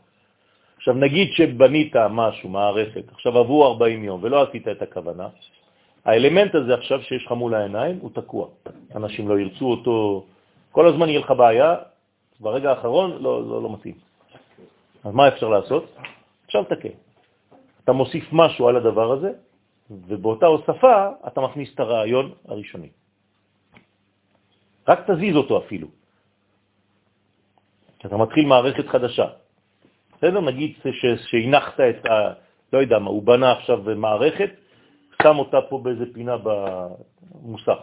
עכשיו 0.77 0.93
נגיד 0.93 1.31
שבנית 1.31 1.95
משהו, 2.09 2.49
מערכת, 2.49 3.03
עכשיו 3.11 3.37
עברו 3.37 3.65
40 3.65 4.03
יום 4.03 4.19
ולא 4.23 4.43
עשית 4.43 4.67
את 4.67 4.81
הכוונה, 4.81 5.27
האלמנט 6.05 6.55
הזה 6.55 6.73
עכשיו 6.73 7.01
שיש 7.03 7.25
לך 7.25 7.31
מול 7.31 7.53
העיניים 7.55 7.97
הוא 8.01 8.09
תקוע. 8.13 8.47
אנשים 8.95 9.27
לא 9.27 9.39
ירצו 9.39 9.65
אותו, 9.71 10.25
כל 10.71 10.87
הזמן 10.87 11.09
יהיה 11.09 11.19
לך 11.19 11.31
בעיה, 11.31 11.75
ברגע 12.39 12.69
האחרון 12.69 13.11
לא, 13.11 13.47
לא, 13.47 13.63
לא 13.63 13.73
מתאים. 13.73 13.95
אז 15.03 15.13
מה 15.13 15.27
אפשר 15.27 15.49
לעשות? 15.49 15.95
אפשר 16.45 16.59
לתקן. 16.61 16.95
אתה 17.83 17.91
מוסיף 17.91 18.23
משהו 18.31 18.67
על 18.67 18.75
הדבר 18.75 19.11
הזה, 19.11 19.31
ובאותה 19.89 20.45
הוספה 20.45 21.09
אתה 21.27 21.41
מכניס 21.41 21.73
את 21.73 21.79
הרעיון 21.79 22.31
הראשוני. 22.47 22.89
רק 24.87 25.11
תזיז 25.11 25.35
אותו 25.35 25.57
אפילו. 25.57 25.87
אתה 28.05 28.17
מתחיל 28.17 28.45
מערכת 28.45 28.87
חדשה. 28.87 29.27
בסדר? 30.17 30.41
נגיד 30.41 30.75
שהנחת 31.31 31.79
את 31.79 32.05
ה... 32.05 32.33
לא 32.73 32.77
יודע 32.79 32.99
מה, 32.99 33.09
הוא 33.09 33.23
בנה 33.23 33.51
עכשיו 33.51 33.77
מערכת, 33.95 34.49
שם 35.23 35.37
אותה 35.39 35.57
פה 35.69 35.79
באיזה 35.83 36.05
פינה 36.13 36.35
במוסך. 36.37 37.79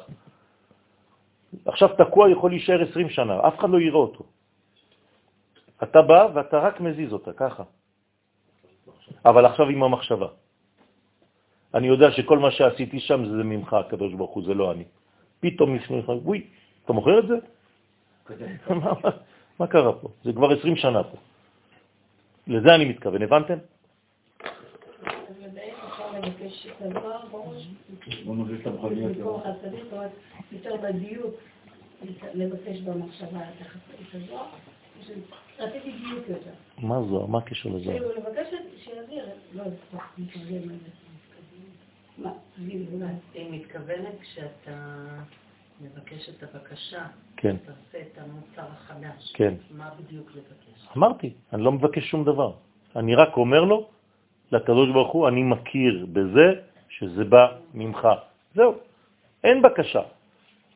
עכשיו 1.66 1.88
תקוע 1.98 2.30
יכול 2.30 2.50
להישאר 2.50 2.82
20 2.90 3.08
שנה, 3.08 3.48
אף 3.48 3.58
אחד 3.58 3.70
לא 3.70 3.80
יראה 3.80 3.98
אותו. 3.98 4.24
אתה 5.84 6.02
בא 6.02 6.28
ואתה 6.34 6.56
רק 6.58 6.80
מזיז 6.80 7.12
אותה, 7.12 7.32
ככה. 7.32 7.64
אבל 9.24 9.46
עכשיו 9.46 9.68
עם 9.68 9.82
המחשבה. 9.82 10.28
אני 11.74 11.86
יודע 11.86 12.10
שכל 12.10 12.38
מה 12.38 12.50
שעשיתי 12.50 13.00
שם 13.00 13.24
זה 13.24 13.42
ממך, 13.44 13.72
הקדוש 13.72 14.14
ברוך 14.14 14.34
הוא, 14.34 14.44
זה 14.44 14.54
לא 14.54 14.72
אני. 14.72 14.84
פתאום 15.40 15.74
לפני 15.74 15.98
לך, 15.98 16.08
וואי, 16.08 16.40
אתה 16.84 16.92
מוכר 16.92 17.18
את 17.18 17.26
זה? 17.28 17.36
מה, 18.70 18.92
מה, 19.02 19.10
מה 19.58 19.66
קרה 19.66 19.92
פה? 19.92 20.08
זה 20.24 20.32
כבר 20.32 20.52
20 20.58 20.76
שנה 20.76 21.02
פה. 21.04 21.16
לזה 22.46 22.74
אני 22.74 22.84
מתכוון, 22.84 23.22
הבנתם? 23.22 23.58
יותר 30.52 30.76
בדיוק, 30.82 31.34
לבקש 32.34 32.80
במחשבה 32.80 33.40
את 33.40 34.14
הדבר. 34.14 34.46
רציתי 35.58 35.92
דיוק 35.92 36.28
יותר. 36.28 36.50
מה 36.78 37.02
זו? 37.02 37.26
מה 37.26 37.38
הקשר 37.38 37.68
לזה? 37.68 37.84
כאילו, 37.92 38.08
לבקש 38.08 38.46
את- 38.54 38.78
שיעביר, 38.84 39.24
לא 39.54 39.62
לפתוח, 39.64 40.12
מתרגם 40.18 40.68
זה. 40.68 40.74
מה. 42.18 42.30
היא 43.34 43.50
מתכוונת 43.50 44.20
כשאתה 44.20 44.94
מבקש 45.80 46.28
את 46.28 46.42
הבקשה, 46.42 47.02
כן, 47.36 47.56
תעשה 47.56 47.98
את 48.00 48.18
המוצר 48.18 48.72
החדש. 48.72 49.32
כן. 49.34 49.54
מה 49.70 49.90
בדיוק 49.98 50.30
לבקש? 50.30 50.88
אמרתי, 50.96 51.32
אני 51.52 51.62
לא 51.62 51.72
מבקש 51.72 52.10
שום 52.10 52.24
דבר. 52.24 52.52
אני 52.96 53.14
רק 53.14 53.36
אומר 53.36 53.64
לו, 53.64 53.88
לקדוש 54.52 54.90
ברוך 54.92 55.12
הוא, 55.12 55.28
אני 55.28 55.42
מכיר 55.42 56.06
בזה 56.12 56.54
שזה 56.88 57.24
בא 57.24 57.46
ממך. 57.74 58.08
זהו, 58.54 58.74
אין 59.44 59.62
בקשה. 59.62 60.02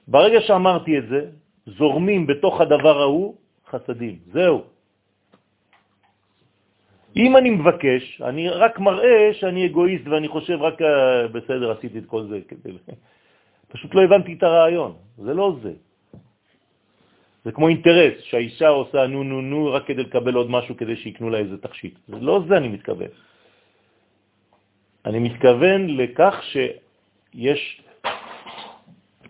ברגע 0.08 0.40
שאמרתי 0.40 0.98
את 0.98 1.08
זה, 1.08 1.30
זורמים 1.66 2.26
בתוך 2.26 2.60
הדבר 2.60 2.98
ההוא 3.00 3.34
חסדים. 3.70 4.18
זהו. 4.32 4.64
אם 7.16 7.36
אני 7.36 7.50
מבקש, 7.50 8.22
אני 8.22 8.48
רק 8.48 8.78
מראה 8.78 9.34
שאני 9.40 9.66
אגואיסט 9.66 10.06
ואני 10.08 10.28
חושב 10.28 10.58
רק, 10.62 10.82
אה, 10.82 11.28
בסדר, 11.28 11.70
עשיתי 11.70 11.98
את 11.98 12.06
כל 12.06 12.26
זה. 12.28 12.40
פשוט 13.72 13.94
לא 13.94 14.00
הבנתי 14.02 14.32
את 14.32 14.42
הרעיון, 14.42 14.92
זה 15.18 15.34
לא 15.34 15.56
זה. 15.62 15.72
זה 17.44 17.52
כמו 17.52 17.68
אינטרס, 17.68 18.20
שהאישה 18.22 18.68
עושה 18.68 19.06
נו 19.06 19.24
נו 19.24 19.40
נו 19.40 19.72
רק 19.72 19.86
כדי 19.86 20.02
לקבל 20.02 20.34
עוד 20.34 20.50
משהו 20.50 20.76
כדי 20.76 20.96
שיקנו 20.96 21.30
לה 21.30 21.38
איזה 21.38 21.58
תכשיט. 21.58 21.94
זה 22.08 22.16
לא 22.20 22.42
זה 22.48 22.56
אני 22.56 22.68
מתכוון. 22.68 23.08
אני 25.06 25.18
מתכוון 25.18 25.96
לכך 25.96 26.34
שיש, 26.42 27.82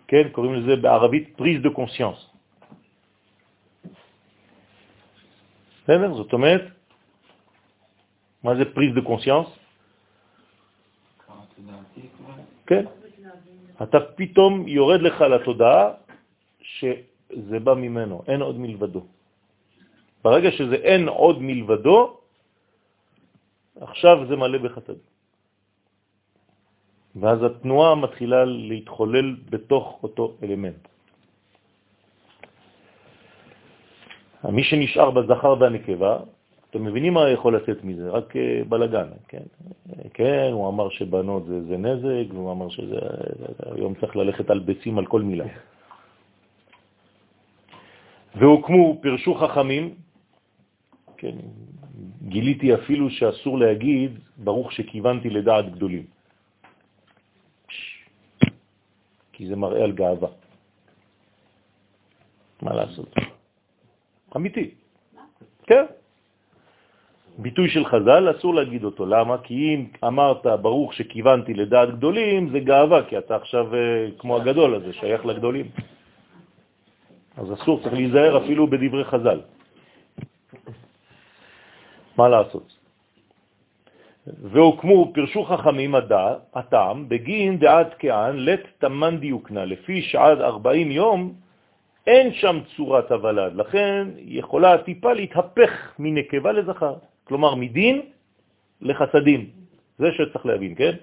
כן, 0.09 0.29
קוראים 0.33 0.55
לזה 0.55 0.77
בערבית 0.77 1.37
prise 1.37 1.63
de 1.63 1.71
conscience. 1.71 2.28
בסדר? 5.89 6.15
זאת 6.15 6.33
אומרת, 6.33 6.65
מה 8.45 8.53
זה 8.57 8.65
prise 8.75 8.95
de 8.95 9.01
conscience? 9.01 9.49
כן. 12.67 12.85
אתה 13.83 13.99
פתאום 14.17 14.69
יורד 14.69 15.01
לך 15.01 15.21
לתודעה 15.21 15.91
שזה 16.61 17.57
בא 17.65 17.75
ממנו, 17.75 18.23
אין 18.29 18.41
עוד 18.45 18.57
מלבדו. 18.61 19.03
ברגע 20.25 20.51
שזה 20.51 20.75
אין 20.75 21.09
עוד 21.09 21.37
מלבדו, 21.41 22.21
עכשיו 23.81 24.17
זה 24.29 24.37
מלא 24.37 24.59
בחסד. 24.59 25.01
ואז 27.17 27.39
התנועה 27.43 27.95
מתחילה 27.95 28.45
להתחולל 28.45 29.37
בתוך 29.51 30.01
אותו 30.03 30.37
אלמנט. 30.43 30.85
מי 34.45 34.65
שנשאר 34.65 35.11
בזכר 35.11 35.55
והנקבה, 35.61 36.19
אתם 36.71 36.85
מבינים 36.85 37.15
מה 37.15 37.29
יכול 37.29 37.57
לצאת 37.57 37.85
מזה? 37.85 38.11
רק 38.11 38.37
אה, 38.37 38.63
בלגן, 38.69 39.09
כן? 39.29 39.43
כן, 40.15 40.51
הוא 40.53 40.69
אמר 40.69 40.89
שבנות 40.89 41.47
זה, 41.47 41.65
זה 41.65 41.77
נזק, 41.77 42.35
והוא 42.35 42.53
אמר 42.53 42.69
שזה... 42.69 42.99
היום 43.73 43.95
צריך 43.95 44.17
ללכת 44.17 44.51
על 44.51 44.59
ביצים 44.59 44.99
על 44.99 45.07
כל 45.07 45.23
מילה. 45.23 45.45
והוקמו, 48.35 48.99
פרשו 49.03 49.35
חכמים, 49.35 49.95
כן, 51.17 51.37
גיליתי 52.23 52.75
אפילו 52.75 53.11
שאסור 53.11 53.59
להגיד, 53.59 54.19
ברוך 54.37 54.73
שכיוונתי 54.73 55.31
לדעת 55.31 55.73
גדולים. 55.73 56.07
כי 59.33 59.47
זה 59.47 59.57
מראה 59.57 59.85
על 59.85 59.93
גאווה. 59.93 60.29
מה 62.63 62.75
לעשות? 62.75 63.38
אמיתי. 64.37 64.71
כן. 65.67 65.85
ביטוי 67.39 67.69
של 67.69 67.85
חז"ל, 67.85 68.31
אסור 68.31 68.55
להגיד 68.55 68.85
אותו. 68.85 69.07
למה? 69.07 69.39
כי 69.39 69.55
אם 69.55 69.87
אמרת, 70.05 70.47
ברוך 70.47 70.95
שכיוונתי 70.95 71.55
לדעת 71.55 71.97
גדולים, 71.97 72.51
זה 72.51 72.61
גאווה, 72.61 73.03
כי 73.09 73.19
אתה 73.19 73.37
עכשיו 73.37 73.75
אה, 73.75 73.81
כמו 74.19 74.37
הגדול 74.37 74.75
הזה, 74.75 74.93
שייך 74.93 75.27
לגדולים. 75.27 75.67
אז 77.37 77.53
אסור, 77.53 77.81
צריך 77.83 77.95
להיזהר 77.95 78.45
אפילו 78.45 78.67
בדברי 78.67 79.05
חז"ל. 79.05 79.41
מה 82.17 82.29
לעשות? 82.29 82.79
והוקמו, 84.27 85.13
פרשו 85.15 85.45
חכמים 85.45 85.95
הטעם, 86.55 87.09
בגין 87.09 87.59
דעת 87.59 87.95
כען, 87.99 88.37
לת 88.37 88.63
תמן 88.79 89.19
דיוקנה, 89.19 89.65
לפי 89.65 90.03
שעד 90.03 90.41
40 90.41 90.91
יום 90.91 91.33
אין 92.09 92.33
שם 92.33 92.61
צורת 92.77 93.13
הוולד, 93.13 93.53
לכן 93.57 94.09
יכולה 94.17 94.79
טיפה 94.89 95.13
להתהפך 95.13 95.73
מנקבה 95.99 96.53
לזכר, 96.53 96.95
כלומר 97.25 97.55
מדין 97.55 98.01
לחסדים, 98.81 99.41
זה 99.99 100.09
שצריך 100.17 100.47
להבין, 100.47 100.75
כן? 100.75 100.95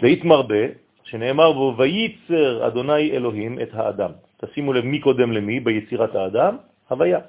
והתמרבה, 0.00 0.64
שנאמר 1.04 1.52
בו, 1.52 1.74
וייצר 1.76 2.66
אדוני 2.66 3.10
אלוהים 3.12 3.52
את 3.60 3.70
האדם. 3.74 4.10
תשימו 4.40 4.72
לב 4.72 4.84
מי 4.84 4.98
קודם 5.04 5.32
למי 5.32 5.60
ביצירת 5.60 6.14
האדם? 6.14 6.56
הוויה. 6.88 7.20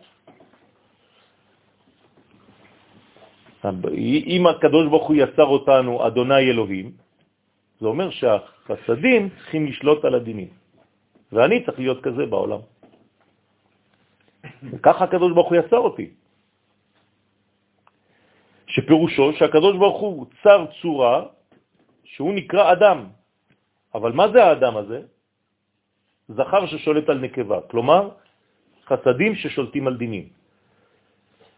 אם 4.27 4.47
הקדוש 4.47 4.85
ברוך 4.87 5.07
הוא 5.07 5.15
יצר 5.15 5.45
אותנו 5.45 6.07
אדוני 6.07 6.43
אלוהים, 6.55 6.91
זה 7.79 7.87
אומר 7.87 8.09
שהחסדים 8.09 9.29
צריכים 9.29 9.65
לשלוט 9.65 10.05
על 10.05 10.15
הדינים, 10.15 10.47
ואני 11.31 11.65
צריך 11.65 11.79
להיות 11.79 12.03
כזה 12.03 12.25
בעולם. 12.25 12.59
וככה 14.73 15.03
הקדוש 15.03 15.31
ברוך 15.33 15.49
הוא 15.49 15.57
יצר 15.57 15.77
אותי. 15.77 16.09
שפירושו 18.67 19.33
שהקדוש 19.33 19.77
ברוך 19.77 20.01
הוא 20.01 20.25
צר 20.43 20.65
צורה 20.81 21.25
שהוא 22.03 22.33
נקרא 22.33 22.71
אדם. 22.71 23.07
אבל 23.95 24.11
מה 24.11 24.25
זה 24.31 24.43
האדם 24.43 24.77
הזה? 24.77 25.01
זכר 26.27 26.65
ששולט 26.65 27.09
על 27.09 27.19
נקבה, 27.19 27.59
כלומר 27.71 28.09
חסדים 28.85 29.35
ששולטים 29.35 29.87
על 29.87 29.97
דינים. 29.97 30.29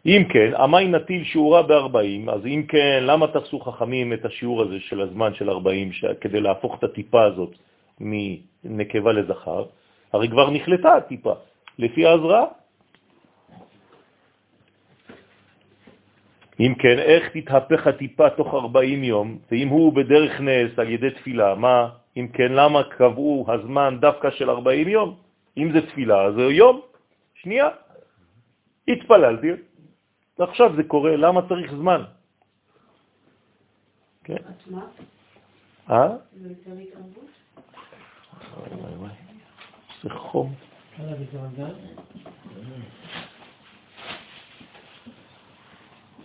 אם 0.06 0.24
כן, 0.30 0.52
המי 0.56 0.88
נטיל 0.88 1.24
שיעורה 1.24 1.64
ב-40, 1.64 2.32
אז 2.32 2.46
אם 2.46 2.64
כן, 2.68 3.04
למה 3.04 3.28
תפסו 3.28 3.60
חכמים 3.60 4.14
את 4.14 4.26
השיעור 4.26 4.62
הזה 4.62 4.80
של 4.80 5.02
הזמן 5.02 5.34
של 5.34 5.50
40, 5.50 5.92
ש... 5.92 6.06
כדי 6.22 6.40
להפוך 6.40 6.80
את 6.80 6.84
הטיפה 6.84 7.24
הזאת 7.24 7.52
מנקבה 8.00 9.12
לזכר? 9.12 9.66
הרי 10.14 10.30
כבר 10.30 10.52
נחלטה 10.52 10.96
הטיפה, 10.96 11.34
לפי 11.80 12.06
ההזרעה. 12.06 12.46
אם 16.60 16.74
כן, 16.80 16.98
איך 17.00 17.24
תתהפך 17.38 17.88
הטיפה 17.88 18.30
תוך 18.30 18.54
40 18.54 19.04
יום, 19.04 19.38
ואם 19.52 19.68
הוא 19.68 19.94
בדרך 19.94 20.42
נס 20.42 20.80
על 20.80 20.90
ידי 20.90 21.12
תפילה, 21.12 21.56
מה? 21.56 21.90
אם 22.18 22.28
כן, 22.34 22.52
למה 22.52 22.84
קבעו 22.84 23.46
הזמן 23.48 23.98
דווקא 24.02 24.32
של 24.32 24.50
40 24.50 24.88
יום? 24.88 25.16
אם 25.58 25.72
זה 25.74 25.82
תפילה, 25.88 26.32
זה 26.32 26.42
יום, 26.42 26.82
שנייה. 27.36 27.70
התפללתי, 28.88 29.52
ועכשיו 30.40 30.76
זה 30.76 30.84
קורה, 30.84 31.16
למה 31.16 31.42
צריך 31.50 31.72
זמן? 31.74 32.02
כן. 34.24 34.42
מה? 34.68 34.86
אה? 35.90 36.16
וואי 38.58 38.96
וואי, 38.96 39.12
זה 40.04 40.10
חום. 40.10 40.54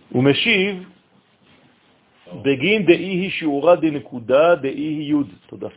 הוא 0.09 0.23
משיב 0.23 0.89
בגין 2.41 2.85
דאי 2.85 2.95
היא 2.95 3.31
שיעורה 3.31 3.75
דנקודה 3.75 4.55
דאי 4.55 4.69
היא 4.69 5.13
י', 5.13 5.23
תודה. 5.47 5.67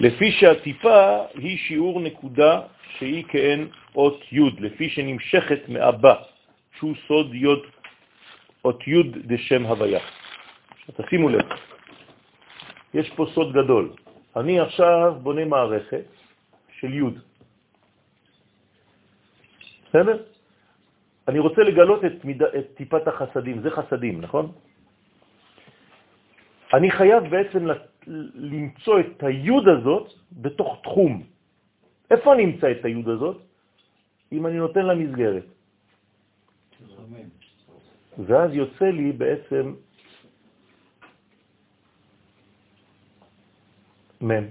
לפי 0.00 0.32
שהטיפה 0.32 1.18
היא 1.34 1.58
שיעור 1.58 2.00
נקודה 2.00 2.60
שהיא 2.98 3.24
כאין 3.28 3.68
אות 3.94 4.20
י', 4.32 4.40
לפי 4.58 4.90
שנמשכת 4.90 5.68
מאבא, 5.68 6.14
שהוא 6.78 6.94
סוד 7.08 7.34
י', 7.34 7.46
אות 8.64 8.88
י' 8.88 9.02
דשם 9.26 9.66
הוויה. 9.66 10.00
תשימו 10.96 11.28
לב, 11.28 11.46
יש 12.94 13.10
פה 13.16 13.26
סוד 13.34 13.52
גדול. 13.52 13.92
אני 14.36 14.60
עכשיו 14.60 15.14
בונה 15.22 15.44
מערכת 15.44 16.06
של 16.78 16.94
י'. 16.94 17.02
בסדר? 19.88 20.22
אני 21.28 21.38
רוצה 21.38 21.60
לגלות 21.62 22.04
את, 22.04 22.24
מיד... 22.24 22.42
את 22.42 22.66
טיפת 22.74 23.08
החסדים, 23.08 23.62
זה 23.62 23.70
חסדים, 23.70 24.20
נכון? 24.20 24.52
אני 26.74 26.90
חייב 26.90 27.22
בעצם 27.30 27.62
למצוא 28.34 29.00
את 29.00 29.22
היוד 29.22 29.68
הזאת 29.68 30.06
בתוך 30.32 30.80
תחום. 30.82 31.22
איפה 32.10 32.34
אני 32.34 32.44
אמצא 32.44 32.70
את 32.70 32.84
היוד 32.84 33.08
הזאת? 33.08 33.38
אם 34.32 34.46
אני 34.46 34.56
נותן 34.58 34.86
לה 34.86 34.94
מסגרת. 34.94 35.46
ואז 38.26 38.50
יוצא 38.54 38.84
לי 38.84 39.12
בעצם 39.12 39.74
מ', 44.24 44.48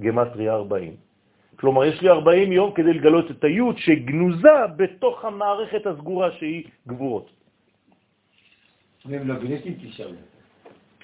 גמטריה 0.00 0.52
40. 0.54 0.96
כלומר, 1.56 1.84
יש 1.84 2.02
לי 2.02 2.08
40 2.08 2.52
יום 2.52 2.72
כדי 2.72 2.92
לגלות 2.92 3.30
את 3.30 3.44
היוד 3.44 3.78
שגנוזה 3.78 4.66
בתוך 4.76 5.24
המערכת 5.24 5.86
הסגורה 5.86 6.32
שהיא 6.32 6.64
גבורות. 6.86 7.30
והם 9.06 9.28
לא 9.28 9.34
גנטים 9.34 9.74
תשאלו. 9.84 10.16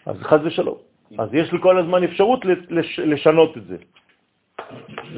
אז 0.07 0.17
חז 0.23 0.41
ושלום. 0.45 0.79
אז 1.19 1.29
יש 1.35 1.53
לי 1.53 1.59
כל 1.61 1.79
הזמן 1.79 2.05
אפשרות 2.05 2.45
לש, 2.45 2.99
לשנות 2.99 3.57
את 3.57 3.65
זה. 3.67 3.77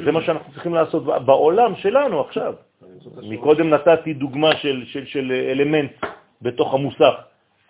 זה 0.05 0.13
מה 0.13 0.23
שאנחנו 0.23 0.53
צריכים 0.53 0.75
לעשות 0.75 1.05
בעולם 1.05 1.77
שלנו 1.77 2.21
עכשיו. 2.21 2.55
מקודם 3.23 3.71
נתתי 3.71 4.15
דוגמה 4.15 4.57
של, 4.57 4.85
של, 4.87 5.07
של 5.07 5.33
אלמנט 5.33 5.93
בתוך 6.43 6.75
המוסך, 6.75 7.15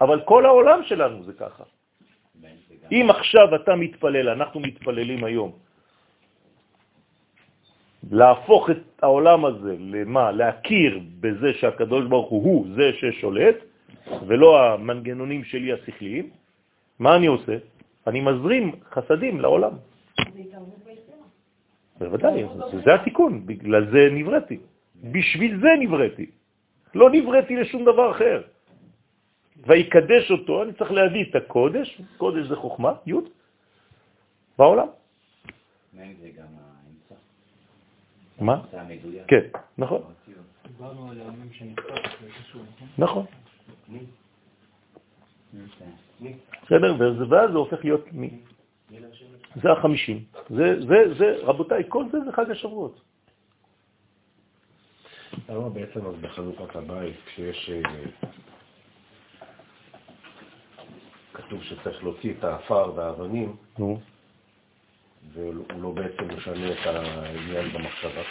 אבל 0.00 0.20
כל 0.24 0.46
העולם 0.46 0.80
שלנו 0.84 1.24
זה 1.24 1.32
ככה. 1.32 1.64
אם 2.92 3.06
עכשיו 3.10 3.54
אתה 3.54 3.76
מתפלל, 3.76 4.28
אנחנו 4.28 4.60
מתפללים 4.60 5.24
היום, 5.24 5.52
להפוך 8.10 8.70
את 8.70 9.02
העולם 9.02 9.44
הזה 9.44 9.76
למה? 9.78 10.30
להכיר 10.30 11.00
בזה 11.20 11.52
שהקדוש 11.60 12.04
ברוך 12.06 12.30
הוא 12.30 12.42
הוא 12.44 12.66
זה 12.76 12.92
ששולט, 12.92 13.56
ולא 14.26 14.48
המנגנונים 14.72 15.44
שלי 15.44 15.72
השכליים, 15.72 16.30
מה 16.98 17.16
אני 17.16 17.26
עושה? 17.26 17.56
אני 18.06 18.20
מזרים 18.20 18.72
חסדים 18.90 19.40
לעולם. 19.40 19.72
בוודאי, 21.98 22.44
זה 22.84 22.94
התיקון, 22.94 23.46
בגלל 23.46 23.90
זה 23.90 24.08
נבראתי. 24.12 24.58
בשביל 25.04 25.60
זה 25.60 25.68
נבראתי. 25.78 26.26
לא 26.94 27.10
נבראתי 27.10 27.56
לשום 27.56 27.84
דבר 27.84 28.10
אחר. 28.10 28.42
ויקדש 29.66 30.30
אותו, 30.30 30.62
אני 30.62 30.72
צריך 30.72 30.92
להביא 30.92 31.24
את 31.30 31.34
הקודש, 31.34 32.00
קודש 32.16 32.46
זה 32.46 32.56
חוכמה, 32.56 32.92
י', 33.06 33.12
בעולם. 34.58 34.88
מה? 38.40 38.62
כן, 39.28 39.44
נכון. 39.78 40.02
שנכתב, 41.52 41.94
נכון. 42.98 43.24
בסדר? 46.62 46.96
ואז 47.28 47.50
זה 47.50 47.58
הופך 47.58 47.84
להיות 47.84 48.12
מי. 48.12 48.30
זה 49.62 49.72
החמישים. 49.72 50.24
זה, 50.50 50.80
זה, 50.80 51.14
זה, 51.18 51.36
רבותיי, 51.42 51.82
כל 51.88 52.04
זה 52.12 52.18
זה 52.24 52.32
חג 52.32 52.50
השבועות. 52.50 53.00
למה 55.48 55.68
בעצם 55.68 56.06
אז 56.06 56.14
בחנוכת 56.20 56.76
הבית, 56.76 57.16
כשיש... 57.26 57.70
כתוב 61.48 61.62
שצריך 61.62 62.04
להוציא 62.04 62.32
את 62.38 62.44
האפר 62.44 62.92
והאבנים. 62.96 63.56
והוא 65.32 65.64
לא 65.80 65.90
בעצם 65.90 66.36
משנה 66.36 66.72
את 66.72 66.86
העניין 66.86 67.68
במחשבה. 67.72 68.22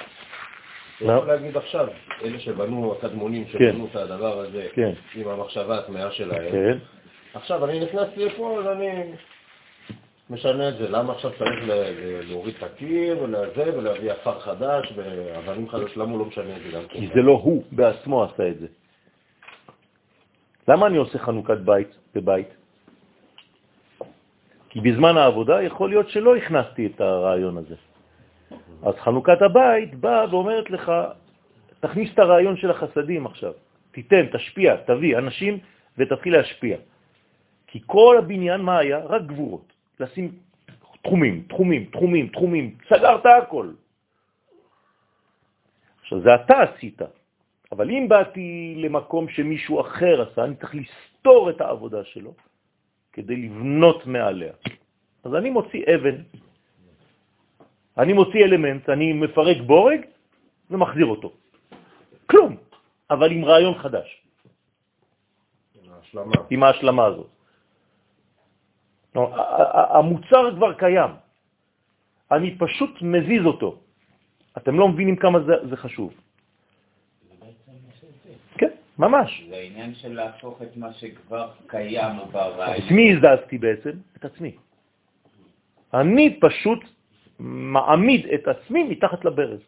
לא. 1.02 1.12
יכול 1.12 1.28
להגיד 1.28 1.58
עכשיו, 1.58 1.88
אלה 2.24 2.40
שבנו, 2.40 2.94
הקדמונים 2.94 3.46
כן. 3.46 3.52
שבנו 3.52 3.88
את 3.92 3.96
הדבר 3.96 4.40
הזה 4.40 4.68
כן. 4.74 4.92
עם 5.16 5.28
המחשבה 5.28 5.80
הטמאה 5.80 6.12
שלהם, 6.12 6.52
כן. 6.52 6.78
עכשיו 7.34 7.66
אני 7.66 7.80
נכנסתי 7.80 8.26
לפה, 8.26 8.60
אז 8.60 8.68
אני 8.68 9.12
משנה 10.30 10.70
את 10.70 10.78
זה. 10.78 10.90
למה 10.90 11.14
עכשיו 11.14 11.32
צריך 11.32 11.60
להוריד 12.30 12.56
את 12.58 12.64
הקיר 12.64 13.24
ולזה, 13.24 13.78
ולהביא 13.78 14.12
עפר 14.12 14.40
חדש 14.40 14.94
ואבנים 14.96 15.70
חדש? 15.70 15.98
למה 15.98 16.12
הוא 16.12 16.20
לא 16.20 16.26
משנה 16.26 16.58
את 16.58 16.62
זה 16.62 16.78
גם 16.78 16.88
כן? 16.88 17.00
כי 17.00 17.08
זה 17.08 17.22
לא 17.22 17.32
הוא 17.32 17.64
בעצמו 17.72 18.24
עשה 18.24 18.48
את 18.48 18.60
זה. 18.60 18.68
למה 20.68 20.88
אני 20.88 20.98
עושה 20.98 21.20
חנוכת 21.20 21.58
בית 21.58 21.98
בבית? 22.16 22.57
כי 24.78 24.82
בזמן 24.82 25.18
העבודה 25.18 25.62
יכול 25.62 25.90
להיות 25.90 26.10
שלא 26.10 26.36
הכנסתי 26.36 26.86
את 26.86 27.02
הרעיון 27.02 27.58
הזה. 27.58 27.76
אז 28.84 28.96
חנוכת 28.96 29.42
הבית 29.42 29.96
באה 29.96 30.30
ואומרת 30.30 30.70
לך, 30.70 30.92
תכניס 31.80 32.14
את 32.14 32.20
הרעיון 32.20 32.58
של 32.58 32.72
החסדים 32.72 33.26
עכשיו. 33.26 33.54
תיתן, 33.92 34.26
תשפיע, 34.38 34.76
תביא 34.86 35.18
אנשים 35.18 35.60
ותתחיל 35.98 36.34
להשפיע. 36.38 36.78
כי 37.68 37.80
כל 37.86 38.16
הבניין, 38.20 38.62
מה 38.62 38.78
היה? 38.78 39.00
רק 39.06 39.22
גבורות. 39.22 39.74
לשים 40.00 40.32
תחומים, 41.02 41.44
תחומים, 41.50 41.86
תחומים, 41.86 42.28
תחומים, 42.28 42.76
סגרת 42.86 43.26
הכל. 43.26 43.70
עכשיו, 46.02 46.22
זה 46.22 46.36
אתה 46.36 46.62
עשית, 46.62 47.02
אבל 47.72 47.90
אם 47.90 48.06
באתי 48.10 48.76
למקום 48.78 49.30
שמישהו 49.30 49.82
אחר 49.82 50.22
עשה, 50.22 50.44
אני 50.44 50.56
צריך 50.56 50.76
לסתור 50.76 51.50
את 51.50 51.62
העבודה 51.62 52.04
שלו 52.04 52.34
כדי 53.18 53.36
לבנות 53.36 54.06
מעליה. 54.06 54.54
אז 55.24 55.36
אני 55.36 55.50
מוציא 55.50 55.84
אבן, 55.96 56.18
אני 57.98 58.14
מוציא 58.14 58.44
אלמנט, 58.46 58.90
אני 58.90 59.14
מפרק 59.14 59.58
בורג 59.66 60.02
ומחזיר 60.70 61.06
אותו. 61.06 61.30
כלום, 62.30 62.58
אבל 63.10 63.32
עם 63.32 63.46
רעיון 63.46 63.76
חדש. 63.82 64.22
עם 65.82 65.92
ההשלמה. 65.94 66.36
עם 66.50 66.64
ההשלמה 66.64 67.06
הזאת. 67.06 67.30
המוצר 69.98 70.56
כבר 70.56 70.74
קיים, 70.74 71.12
אני 72.32 72.58
פשוט 72.58 73.02
מזיז 73.02 73.46
אותו. 73.46 73.82
אתם 74.58 74.80
לא 74.80 74.88
מבינים 74.88 75.16
כמה 75.16 75.40
זה, 75.40 75.54
זה 75.70 75.76
חשוב. 75.78 76.14
ממש. 79.00 79.44
זה 79.50 79.56
העניין 79.56 79.94
של 79.96 80.14
להפוך 80.14 80.62
את 80.62 80.78
מה 80.78 80.94
שכבר 80.94 81.52
קיים 81.68 82.16
ברעיון. 82.32 82.86
את 82.86 82.92
מי 82.92 83.14
הזזתי 83.14 83.58
בעצם? 83.58 83.92
את 84.18 84.26
עצמי. 84.26 84.52
אני 85.94 86.40
פשוט 86.40 86.80
מעמיד 87.40 88.26
את 88.26 88.48
עצמי 88.48 88.84
מתחת 88.84 89.26
לברז. 89.26 89.60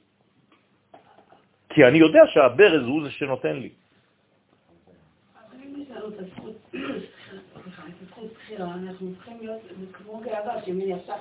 כי 1.69 1.85
אני 1.85 1.97
יודע 1.97 2.21
שהברז 2.27 2.83
הוא 2.85 3.03
זה 3.03 3.11
שנותן 3.11 3.55
לי. 3.55 3.69
אבל 3.69 5.57
אם 5.65 5.81
יש 5.81 5.89
לנו 5.91 6.07
את 6.07 6.19
הזכות, 6.19 6.55
סליחה, 6.71 7.83
את 7.87 7.93
הזכות 8.01 8.33
בחירה, 8.33 8.73
אנחנו 8.73 9.15
צריכים 9.15 9.37
להיות 9.41 9.61
כמו 9.93 10.21
גאווה, 10.25 10.65
שמי 10.65 10.83
ישר... 10.83 11.13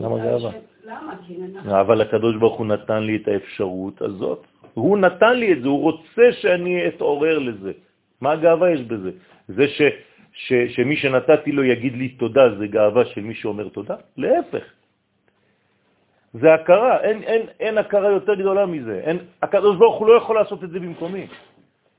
למה 0.00 0.18
גאווה? 0.18 0.50
למה? 0.84 1.80
אבל 1.80 2.00
הקדוש 2.00 2.36
ברוך 2.36 2.58
הוא 2.58 2.66
נתן 2.66 3.02
לי 3.02 3.16
את 3.16 3.28
האפשרות 3.28 4.02
הזאת. 4.02 4.46
הוא 4.74 4.98
נתן 4.98 5.34
לי 5.36 5.52
את 5.52 5.62
זה, 5.62 5.68
הוא 5.68 5.82
רוצה 5.82 6.32
שאני 6.32 6.88
אתעורר 6.88 7.38
לזה. 7.38 7.72
מה 8.20 8.32
הגאווה 8.32 8.70
יש 8.70 8.82
בזה? 8.82 9.10
זה 9.48 9.68
ש, 9.68 9.82
ש, 10.32 10.52
שמי 10.52 10.96
שנתתי 10.96 11.52
לו 11.52 11.64
יגיד 11.64 11.94
לי 11.96 12.08
תודה, 12.08 12.58
זה 12.58 12.66
גאווה 12.66 13.04
של 13.04 13.20
מי 13.20 13.34
שאומר 13.34 13.68
תודה? 13.68 13.96
להפך. 14.16 14.64
זה 16.34 16.54
הכרה, 16.54 17.00
אין, 17.00 17.22
אין, 17.22 17.42
אין 17.60 17.78
הכרה 17.78 18.10
יותר 18.10 18.34
גדולה 18.34 18.66
מזה. 18.66 19.00
אין, 19.04 19.18
הקדוש 19.42 19.76
ברוך 19.76 19.98
הוא 19.98 20.08
לא 20.08 20.14
יכול 20.14 20.36
לעשות 20.36 20.64
את 20.64 20.70
זה 20.70 20.80
במקומי. 20.80 21.26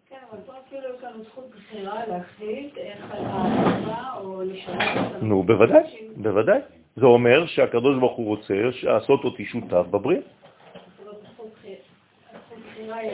כן, 0.10 0.16
אבל 0.32 0.40
פה 0.46 0.54
אפילו 0.68 0.84
יש 0.98 1.04
לנו 1.04 1.24
זכות 1.24 1.48
בחירה 1.56 2.00
להחליט 2.08 2.78
איך 2.78 3.00
ההחלטה 3.12 4.04
או 4.20 4.42
לשנות 4.44 5.22
נו, 5.22 5.44
בוודאי, 5.44 5.84
בוודאי. 6.18 6.60
זה 6.96 7.06
אומר 7.06 7.46
שהקדוש 7.46 8.00
ברוך 8.00 8.18
הוא 8.18 8.28
רוצה 8.28 8.54
לעשות 8.84 9.24
אותי 9.24 9.46
שותף 9.46 9.86
בבריאה. 9.92 10.22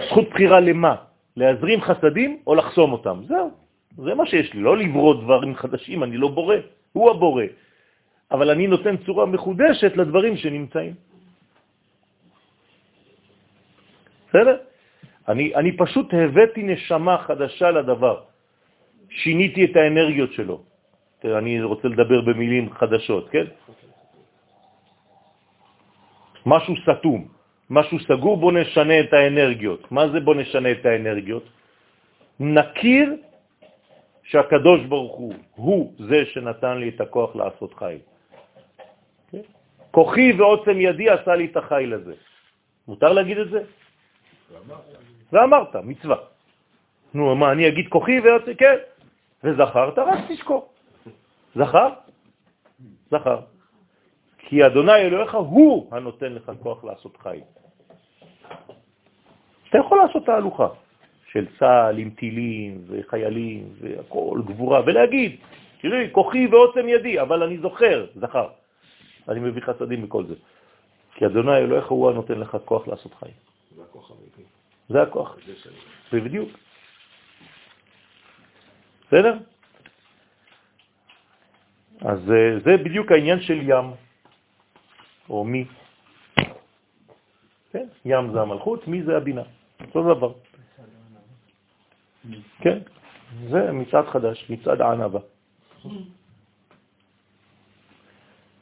זכות 0.10 0.30
בחירה- 0.30 0.60
למה? 0.60 0.96
להזרים 1.38 1.82
חסדים 1.82 2.40
או 2.48 2.56
לחסום 2.56 2.92
אותם? 2.92 3.18
זהו, 3.28 3.52
זה 3.98 4.14
מה 4.16 4.26
שיש 4.26 4.54
לי, 4.54 4.60
לא 4.62 4.78
לברוא 4.78 5.14
דברים 5.24 5.56
חדשים, 5.56 6.04
אני 6.04 6.18
לא 6.18 6.28
בורא, 6.28 6.56
הוא 6.94 7.12
הבורא. 7.12 7.44
אבל 8.32 8.48
אני 8.52 8.68
נותן 8.68 8.98
צורה 9.06 9.26
מחודשת 9.26 9.98
לדברים 9.98 10.38
שנמצאים. 10.38 10.94
בסדר? 14.30 14.58
אני, 15.28 15.56
אני 15.56 15.72
פשוט 15.78 16.08
הבאתי 16.14 16.64
נשמה 16.64 17.18
חדשה 17.18 17.72
לדבר, 17.72 18.16
שיניתי 19.10 19.66
את 19.66 19.76
האנרגיות 19.76 20.32
שלו. 20.34 20.62
אני 21.26 21.62
רוצה 21.64 21.88
לדבר 21.88 22.22
במילים 22.22 22.74
חדשות, 22.74 23.30
כן? 23.30 23.46
משהו 26.46 26.74
סתום, 26.84 27.28
משהו 27.72 28.00
סגור, 28.00 28.38
בוא 28.38 28.52
נשנה 28.52 29.00
את 29.00 29.14
האנרגיות. 29.14 29.92
מה 29.92 30.12
זה 30.12 30.20
בוא 30.20 30.36
נשנה 30.36 30.72
את 30.72 30.86
האנרגיות? 30.86 31.44
נכיר 32.40 33.16
שהקדוש 34.24 34.82
ברוך 34.92 35.16
הוא, 35.16 35.34
הוא 35.56 35.94
זה 36.00 36.26
שנתן 36.36 36.78
לי 36.78 36.90
את 36.90 37.02
הכוח 37.02 37.36
לעשות 37.36 37.74
חיל. 37.74 38.04
כוחי 39.92 40.32
ועוצם 40.36 40.82
ידי 40.82 41.10
עשה 41.10 41.36
לי 41.36 41.46
את 41.46 41.58
החיל 41.58 41.94
הזה. 41.94 42.16
מותר 42.88 43.12
להגיד 43.14 43.38
את 43.38 43.50
זה? 43.50 43.62
ואמרת, 45.32 45.76
מצווה. 45.76 46.18
נו, 47.14 47.36
מה, 47.36 47.52
אני 47.52 47.68
אגיד 47.68 47.88
כוחי 47.88 48.20
ועוצם, 48.20 48.54
כן. 48.54 48.78
וזכרת, 49.44 49.96
רק 50.00 50.20
תזכור. 50.28 50.70
זכר? 51.56 51.90
זכר. 53.12 53.40
כי 54.38 54.66
אדוני 54.66 55.08
אלוהיך 55.08 55.36
הוא 55.36 55.88
הנותן 55.92 56.34
לך 56.34 56.52
כוח 56.64 56.84
לעשות 56.84 57.18
חיל. 57.18 57.61
אתה 59.72 59.80
יכול 59.80 59.98
לעשות 59.98 60.26
תהלוכה 60.26 60.68
של 61.32 61.48
צה"ל 61.60 61.98
עם 61.98 62.10
טילים 62.10 62.84
וחיילים 62.88 63.70
והכל, 63.80 64.42
גבורה, 64.46 64.82
ולהגיד, 64.86 65.36
תראי, 65.82 66.10
כוחי 66.12 66.48
ועוצם 66.48 66.90
ידי, 66.90 67.22
אבל 67.22 67.44
אני 67.44 67.58
זוכר, 67.58 68.06
זכר. 68.16 68.48
אני 69.30 69.40
מביא 69.40 69.62
חסדים 69.62 70.04
מכל 70.04 70.24
זה. 70.26 70.36
כי 71.16 71.26
אדוני 71.26 71.58
אלוהיך 71.58 71.88
הוא 71.88 72.10
הנותן 72.10 72.40
לך 72.40 72.58
כוח 72.66 72.88
לעשות 72.88 73.14
חיים. 73.14 73.34
זה 73.76 73.84
הכוח 73.84 74.12
האמיתי. 74.12 74.44
זה 74.90 75.02
הכוח. 75.02 75.38
זה. 76.12 76.20
בדיוק. 76.20 76.50
בסדר? 79.08 79.38
אז 82.02 82.20
אה, 82.32 82.60
זה 82.60 82.78
בדיוק 82.84 83.12
העניין 83.12 83.42
של 83.42 83.60
ים, 83.70 83.86
או 85.30 85.44
מי. 85.44 85.66
כן, 87.72 87.88
ים 88.06 88.32
זה 88.34 88.42
המלכות, 88.42 88.88
מי 88.88 89.04
זה 89.04 89.18
הבינה. 89.18 89.61
אותו 89.88 90.16
דבר. 90.16 90.34
כן, 92.60 92.78
זה 93.50 93.72
מצעד 93.72 94.06
חדש, 94.08 94.50
מצעד 94.50 94.82
הענבה. 94.82 95.20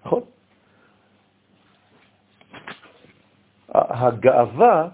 נכון? 0.06 0.22
הגאווה 3.70 4.90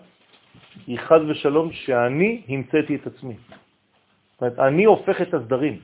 היא 0.87 0.99
חז 0.99 1.21
ושלום 1.29 1.71
שאני 1.71 2.41
המצאתי 2.49 2.95
את 2.95 3.07
עצמי. 3.07 3.35
זאת 4.31 4.41
אומרת, 4.41 4.59
אני 4.59 4.83
הופך 4.85 5.21
את 5.21 5.33
הסדרים. 5.33 5.79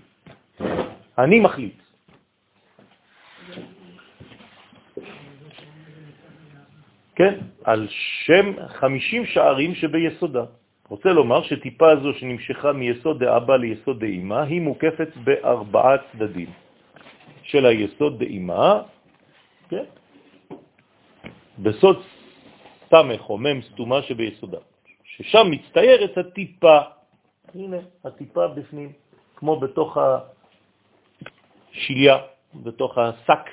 אני 1.18 1.40
מחליט. 1.40 1.82
כן, 7.16 7.40
על 7.64 7.88
שם 8.26 8.54
50 8.68 9.26
שערים 9.26 9.76
שביסודה. 9.76 10.44
רוצה 10.90 11.10
לומר 11.10 11.44
שטיפה 11.44 11.96
זו 12.04 12.14
שנמשכה 12.14 12.72
מיסוד 12.72 13.24
דאבא 13.24 13.56
ליסוד 13.56 14.00
דאמא 14.00 14.40
היא 14.40 14.62
מוקפת 14.62 15.10
בארבעה 15.24 15.98
צדדים 16.12 16.50
של 17.44 17.66
היסוד 17.66 18.24
דאמא, 18.24 18.82
כן? 19.70 19.84
בסוד 21.60 22.04
סמך 22.90 23.30
או 23.30 23.38
מם 23.38 23.62
סתומה 23.62 24.02
שביסודה, 24.02 24.58
ששם 25.04 25.48
מצטיירת 25.52 26.18
הטיפה, 26.18 26.78
הנה, 27.56 27.78
הטיפה 28.06 28.48
בפנים, 28.48 28.92
כמו 29.36 29.60
בתוך 29.60 29.98
השיליה, 31.72 32.18
בתוך 32.56 32.98
השק. 32.98 33.44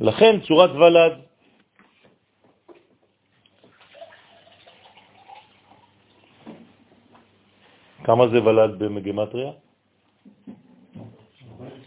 לכן 0.00 0.40
צורת 0.40 0.70
ולד. 0.70 1.12
כמה 8.04 8.28
זה 8.28 8.44
ולד 8.44 8.78
במגמטריה? 8.78 9.50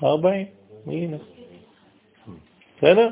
40, 0.03 0.45
הנה. 0.87 1.17
בסדר? 2.77 3.09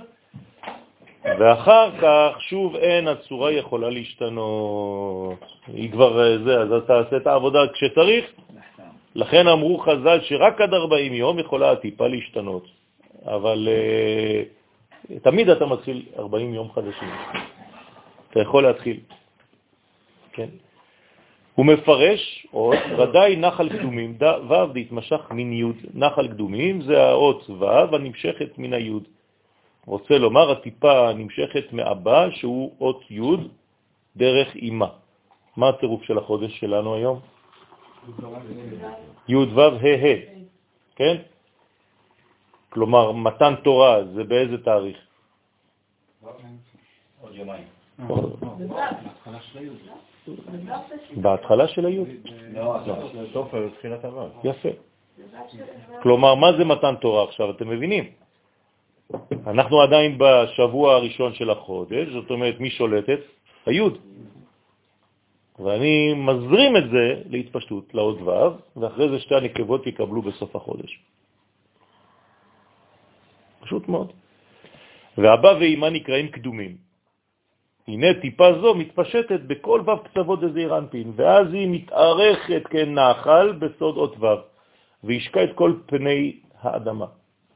ואחר 1.39 1.89
כך 2.01 2.41
שוב 2.41 2.75
אין, 2.75 3.07
הצורה 3.07 3.51
יכולה 3.51 3.89
להשתנות. 3.89 5.39
היא 5.67 5.91
כבר 5.91 6.23
אה, 6.23 6.37
זה, 6.43 6.61
אז 6.61 6.71
אתה 6.83 6.93
עושה 6.93 7.17
את 7.17 7.27
העבודה 7.27 7.59
כשצריך. 7.73 8.25
לכן 9.15 9.47
אמרו 9.47 9.77
חז"ל 9.77 10.19
שרק 10.21 10.61
עד 10.61 10.73
40 10.73 11.13
יום 11.13 11.39
יכולה 11.39 11.71
הטיפה 11.71 12.07
להשתנות. 12.07 12.67
אבל 13.25 13.67
uh, 13.67 14.64
תמיד 15.22 15.49
אתה 15.49 15.66
מתחיל 15.66 16.06
40 16.18 16.53
יום 16.53 16.72
חדשים. 16.72 17.10
אתה 18.30 18.39
יכול 18.39 18.64
להתחיל. 18.64 18.99
כן? 20.32 20.49
הוא 21.56 21.66
מפרש 21.66 22.47
עוד, 22.51 22.78
ודאי 22.99 23.36
נחל 23.36 23.70
קדומים, 23.70 24.18
ו' 24.49 24.74
להתמשך 24.74 25.22
מן 25.32 25.53
י', 25.53 25.64
נחל 25.93 26.28
קדומים 26.28 26.82
זה 26.82 27.03
האות 27.03 27.49
ו' 27.49 27.95
הנמשכת 27.95 28.58
מן 28.58 28.74
הי'. 28.74 28.99
רוצה 29.86 30.18
לומר, 30.18 30.51
הטיפה 30.51 31.14
נמשכת 31.14 31.74
מאבא 31.74 32.30
שהוא 32.32 32.72
אות 32.80 33.12
י' 33.12 33.22
דרך 34.16 34.56
אימה. 34.56 34.88
מה 35.58 35.70
הצירוף 35.70 36.03
של 36.03 36.18
החודש 36.18 36.60
שלנו 36.60 36.95
היום? 36.95 37.20
י' 39.28 39.36
ו' 39.36 39.62
ה' 39.62 39.95
ה', 40.03 40.16
כן? 40.95 41.16
כלומר, 42.76 43.11
מתן 43.11 43.53
תורה 43.63 44.03
זה 44.13 44.23
באיזה 44.23 44.57
תאריך? 44.57 44.97
עוד 47.21 47.36
יומיים. 47.36 47.63
בהתחלה 51.15 51.67
של 51.67 51.86
היוד. 51.86 52.07
הי'. 52.07 52.53
לא, 52.53 52.78
סוף 53.34 53.47
תחילת 53.80 54.03
הרב. 54.03 54.32
יפה. 54.43 54.69
כלומר, 56.03 56.36
מה 56.36 56.47
זה 56.57 56.65
מתן 56.65 56.95
תורה 56.95 57.23
עכשיו? 57.23 57.51
אתם 57.51 57.69
מבינים? 57.69 58.03
אנחנו 59.47 59.82
עדיין 59.82 60.17
בשבוע 60.19 60.95
הראשון 60.95 61.34
של 61.34 61.49
החודש, 61.49 62.07
זאת 62.13 62.30
אומרת, 62.32 62.59
מי 62.59 62.69
שולטת? 62.69 63.19
היוד. 63.65 63.97
ואני 65.59 66.13
מזרים 66.13 66.78
את 66.78 66.89
זה 66.91 67.21
להתפשטות, 67.30 67.95
לעוד 67.95 68.21
ו', 68.21 68.80
ואחרי 68.80 69.09
זה 69.09 69.19
שתי 69.19 69.36
הנקבות 69.36 69.88
יקבלו 69.88 70.21
בסוף 70.21 70.55
החודש. 70.55 70.99
פשוט 73.66 73.88
מאוד. 73.88 74.13
והבא 75.18 75.51
ואימה 75.59 75.89
נקראים 75.89 76.28
קדומים. 76.28 76.78
הנה 77.88 78.07
טיפה 78.22 78.47
זו 78.61 78.76
מתפשטת 78.76 79.41
בכל 79.47 79.82
ו' 79.86 80.03
קצוות 80.03 80.39
דזעיר 80.41 80.78
אנפין, 80.78 81.11
ואז 81.16 81.53
היא 81.53 81.68
מתארכת 81.70 82.63
כנחל 82.70 83.51
בסוד 83.51 83.97
אות 83.97 84.16
ו', 84.20 84.26
וישקע 85.03 85.43
את 85.43 85.53
כל 85.55 85.74
פני 85.86 86.39
האדמה. 86.61 87.05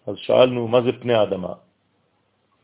אז 0.07 0.15
שאלנו, 0.17 0.67
מה 0.67 0.81
זה 0.81 0.91
פני 1.01 1.13
האדמה? 1.13 1.53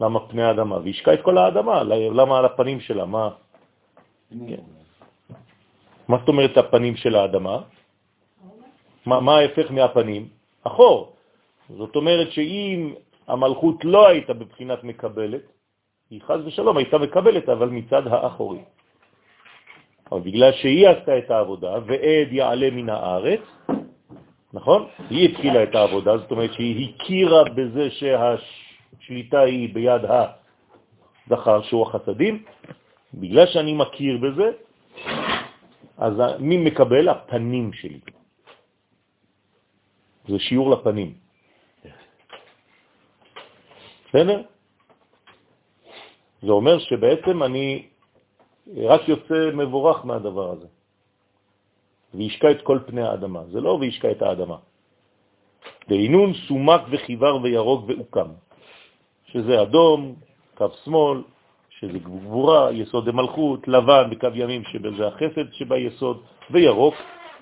למה 0.02 0.20
פני 0.30 0.44
האדמה? 0.44 0.78
וישקע 0.78 1.14
את 1.14 1.22
כל 1.22 1.38
האדמה, 1.38 1.84
למה 1.90 2.34
על 2.38 2.46
הפנים 2.46 2.80
שלה? 2.80 3.06
מה? 3.06 3.30
כן. 4.30 4.66
מה 6.08 6.18
זאת 6.18 6.28
אומרת 6.28 6.58
הפנים 6.58 6.96
של 6.96 7.16
האדמה? 7.16 7.58
מה, 9.06 9.20
מה 9.20 9.34
ההפך 9.38 9.72
מהפנים? 9.72 10.30
אחור. 10.64 11.14
זאת 11.70 11.96
אומרת 11.96 12.32
שאם 12.32 12.94
המלכות 13.28 13.86
לא 13.86 14.08
הייתה 14.08 14.34
בבחינת 14.34 14.84
מקבלת, 14.84 15.42
היא 16.10 16.22
חז 16.22 16.40
ושלום 16.46 16.78
הייתה 16.78 16.98
מקבלת, 16.98 17.50
אבל 17.50 17.70
מצד 17.70 18.08
האחורי. 18.08 18.60
אבל 20.12 20.22
בגלל 20.22 20.52
שהיא 20.52 20.88
עשתה 20.88 21.18
את 21.18 21.32
העבודה, 21.32 21.74
ועד 21.86 22.28
יעלה 22.32 22.70
מן 22.72 22.90
הארץ, 22.90 23.42
נכון? 24.54 24.88
היא 25.10 25.30
התחילה 25.30 25.64
את 25.64 25.76
העבודה, 25.76 26.18
זאת 26.18 26.32
אומרת 26.32 26.54
שהיא 26.54 26.94
הכירה 26.96 27.44
בזה 27.44 27.90
שהשליטה 27.92 29.40
היא 29.40 29.74
ביד 29.74 30.02
הזכר, 30.06 31.62
שהוא 31.62 31.82
החסדים. 31.88 32.44
בגלל 33.14 33.46
שאני 33.48 33.74
מכיר 33.74 34.18
בזה, 34.18 34.52
אז 35.98 36.14
מי 36.40 36.58
מקבל? 36.58 37.10
הפנים 37.10 37.74
שלי. 37.74 38.00
זה 40.28 40.40
שיעור 40.40 40.72
לפנים. 40.72 41.25
בסדר? 44.16 44.42
זה 46.42 46.52
אומר 46.52 46.80
שבעצם 46.80 47.44
אני 47.44 47.88
רק 48.78 49.10
יוצא 49.10 49.52
מבורך 49.54 50.06
מהדבר 50.06 50.52
הזה. 50.52 50.68
וישקע 52.14 52.52
את 52.52 52.62
כל 52.62 52.80
פני 52.86 53.02
האדמה. 53.02 53.44
זה 53.52 53.62
לא 53.62 53.70
וישקע 53.70 54.12
את 54.12 54.22
האדמה. 54.22 54.58
דהינון 55.90 56.34
סומק 56.48 56.82
וחיוור 56.92 57.42
וירוק 57.44 57.86
ואוקם, 57.88 58.30
שזה 59.26 59.62
אדום, 59.62 60.16
קו 60.56 60.68
שמאל, 60.84 61.22
שזה 61.70 62.00
גבורה, 62.00 62.72
יסוד 62.72 63.08
המלכות, 63.08 63.68
לבן 63.68 64.10
בקו 64.10 64.28
ימים 64.36 64.64
שזה 64.64 65.08
החסד 65.08 65.54
שביסוד, 65.54 66.24
וירוק, 66.52 66.96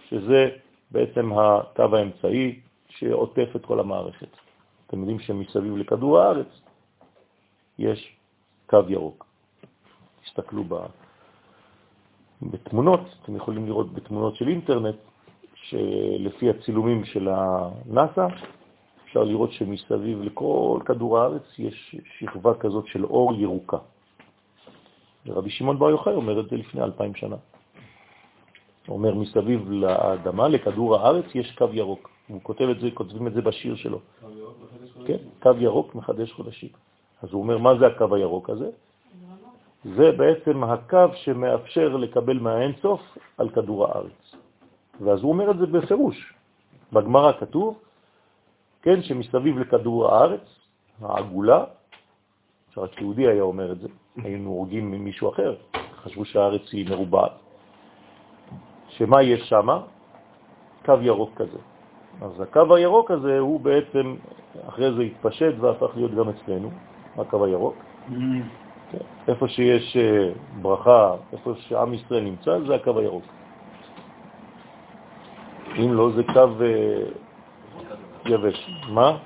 שזה 0.09 0.49
בעצם 0.91 1.33
הקו 1.37 1.95
האמצעי 1.95 2.59
שעוטף 2.89 3.55
את 3.55 3.65
כל 3.65 3.79
המערכת. 3.79 4.42
אתם 4.93 5.01
יודעים 5.01 5.19
שמסביב 5.19 5.77
לכדור 5.77 6.19
הארץ 6.19 6.61
יש 7.79 8.15
קו 8.69 8.79
ירוק. 8.87 9.25
תסתכלו 10.23 10.63
ב... 10.63 10.75
בתמונות, 12.41 12.99
אתם 13.23 13.35
יכולים 13.35 13.65
לראות 13.65 13.93
בתמונות 13.93 14.35
של 14.35 14.47
אינטרנט, 14.47 14.95
שלפי 15.55 16.49
הצילומים 16.49 17.05
של 17.05 17.29
הנאסא, 17.29 18.27
אפשר 19.05 19.23
לראות 19.23 19.51
שמסביב 19.51 20.21
לכל 20.21 20.79
כדור 20.85 21.19
הארץ 21.19 21.59
יש 21.59 21.95
שכבה 22.17 22.53
כזאת 22.53 22.87
של 22.87 23.05
אור 23.05 23.33
ירוקה. 23.33 23.77
ורבי 25.25 25.49
שמעון 25.49 25.79
בר 25.79 25.89
יוחאי 25.89 26.13
אומר 26.13 26.39
את 26.39 26.49
זה 26.49 26.55
לפני 26.55 26.83
אלפיים 26.83 27.15
שנה. 27.15 27.35
הוא 28.87 28.97
אומר, 28.97 29.15
מסביב 29.15 29.71
לאדמה, 29.71 30.47
לכדור 30.47 30.95
הארץ, 30.95 31.25
יש 31.35 31.55
קו 31.57 31.67
ירוק. 31.71 32.09
הוא 32.27 32.39
כותב 32.43 32.65
את 32.69 32.79
זה, 32.79 32.91
כותבים 32.93 33.27
את 33.27 33.33
זה 33.33 33.41
בשיר 33.41 33.75
שלו. 33.75 33.99
כן, 35.05 35.17
קו 35.41 35.51
ירוק 35.59 35.95
מחדש 35.95 36.31
חודשים. 36.31 36.69
אז 37.23 37.29
הוא 37.31 37.41
אומר, 37.41 37.57
מה 37.57 37.75
זה 37.79 37.87
הקו 37.87 38.15
הירוק 38.15 38.49
הזה? 38.49 38.69
זה 39.83 40.11
בעצם 40.11 40.63
הקו 40.63 41.07
שמאפשר 41.15 41.97
לקבל 41.97 42.39
מהאינסוף 42.39 43.01
על 43.37 43.49
כדור 43.49 43.87
הארץ. 43.87 44.35
ואז 45.01 45.21
הוא 45.21 45.31
אומר 45.31 45.51
את 45.51 45.57
זה 45.57 45.65
בפירוש. 45.65 46.33
בגמרא 46.93 47.31
כתוב, 47.39 47.79
כן, 48.81 49.03
שמסביב 49.03 49.59
לכדור 49.59 50.07
הארץ, 50.07 50.45
העגולה, 51.01 51.63
שרק 52.73 53.01
יהודי 53.01 53.27
היה 53.27 53.43
אומר 53.43 53.71
את 53.71 53.79
זה, 53.79 53.87
היינו 54.17 54.49
הורגים 54.49 54.91
ממישהו 54.91 55.29
אחר, 55.29 55.55
חשבו 55.95 56.25
שהארץ 56.25 56.61
היא 56.71 56.89
מרובעת. 56.89 57.31
שמה 58.89 59.23
יש 59.23 59.49
שם? 59.49 59.67
קו 60.85 60.93
ירוק 61.01 61.31
כזה. 61.35 61.57
אז 62.21 62.41
הקו 62.41 62.75
הירוק 62.75 63.11
הזה 63.11 63.39
הוא 63.39 63.59
בעצם, 63.59 64.15
אחרי 64.67 64.93
זה 64.93 65.01
התפשט 65.01 65.53
והפך 65.59 65.89
להיות 65.95 66.11
גם 66.15 66.29
אצלנו, 66.29 66.71
הקו 67.17 67.45
הירוק. 67.45 67.75
כן. 68.91 68.97
איפה 69.27 69.47
שיש 69.47 69.97
אה, 69.97 70.29
ברכה, 70.61 71.11
איפה 71.33 71.53
שעם 71.57 71.93
ישראל 71.93 72.23
נמצא, 72.23 72.59
זה 72.67 72.75
הקו 72.75 72.99
הירוק. 72.99 73.23
אם 75.77 75.93
לא, 75.93 76.09
זה 76.15 76.23
קו 76.23 76.49
אה, 76.61 77.03
יבש. 78.25 78.69
מה? 78.89 79.17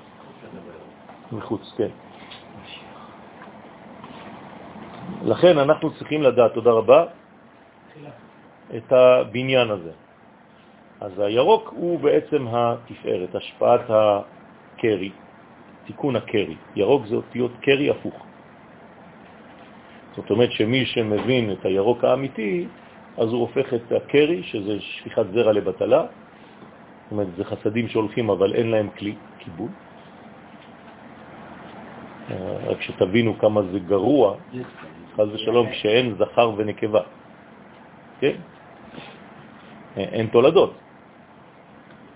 מחוץ, 1.32 1.74
כן. 1.76 1.88
לכן 5.22 5.58
אנחנו 5.58 5.90
צריכים 5.90 6.22
לדעת, 6.22 6.54
תודה 6.54 6.70
רבה, 6.70 7.04
את 8.76 8.92
הבניין 8.92 9.70
הזה. 9.70 9.92
אז 11.00 11.18
הירוק 11.18 11.74
הוא 11.76 12.00
בעצם 12.00 12.46
התפארת, 12.48 13.34
השפעת 13.34 13.80
הקרי, 13.88 15.10
תיקון 15.86 16.16
הקרי. 16.16 16.56
ירוק 16.76 17.06
זה 17.06 17.16
אותיות 17.16 17.52
קרי 17.60 17.90
הפוך. 17.90 18.14
זאת 20.16 20.30
אומרת 20.30 20.52
שמי 20.52 20.86
שמבין 20.86 21.52
את 21.52 21.64
הירוק 21.64 22.04
האמיתי, 22.04 22.66
אז 23.18 23.28
הוא 23.32 23.40
הופך 23.40 23.74
את 23.74 23.92
הקרי, 23.92 24.42
שזה 24.42 24.80
שפיכת 24.80 25.26
זרע 25.32 25.52
לבטלה, 25.52 26.02
זאת 27.08 27.12
אומרת, 27.12 27.28
זה 27.36 27.44
חסדים 27.44 27.88
שהולכים 27.88 28.30
אבל 28.30 28.54
אין 28.54 28.70
להם 28.70 28.88
כלי 28.98 29.14
קיבול. 29.38 29.68
אה, 32.30 32.58
רק 32.66 32.82
שתבינו 32.82 33.38
כמה 33.38 33.62
זה 33.62 33.78
גרוע, 33.78 34.36
חז 35.16 35.28
ושלום, 35.32 35.70
כשאין 35.70 36.14
זכר 36.18 36.52
ונקבה. 36.56 37.00
כן? 38.20 38.36
אה, 39.96 40.02
אין 40.02 40.26
תולדות. 40.26 40.87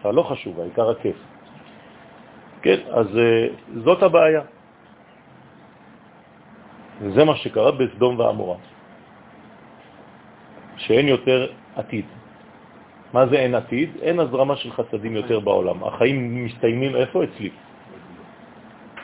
זה 0.02 0.12
לא 0.12 0.22
חשוב, 0.22 0.60
העיקר 0.60 0.90
הכיף. 0.90 1.16
כן, 2.62 2.78
אז 2.90 3.06
אה, 3.18 3.46
זאת 3.84 4.02
הבעיה. 4.02 4.42
וזה 7.00 7.24
מה 7.24 7.36
שקרה 7.36 7.72
בסדום 7.72 8.18
ועמורה, 8.18 8.56
שאין 10.76 11.08
יותר 11.08 11.46
עתיד. 11.76 12.04
מה 13.12 13.26
זה 13.26 13.36
אין 13.36 13.54
עתיד? 13.54 13.90
אין 14.02 14.20
הזרמה 14.20 14.56
של 14.56 14.72
חסדים 14.72 15.16
יותר 15.16 15.40
בעולם. 15.40 15.84
החיים 15.84 16.44
מסתיימים 16.44 16.96
איפה? 16.96 17.24
אצלי. 17.24 17.50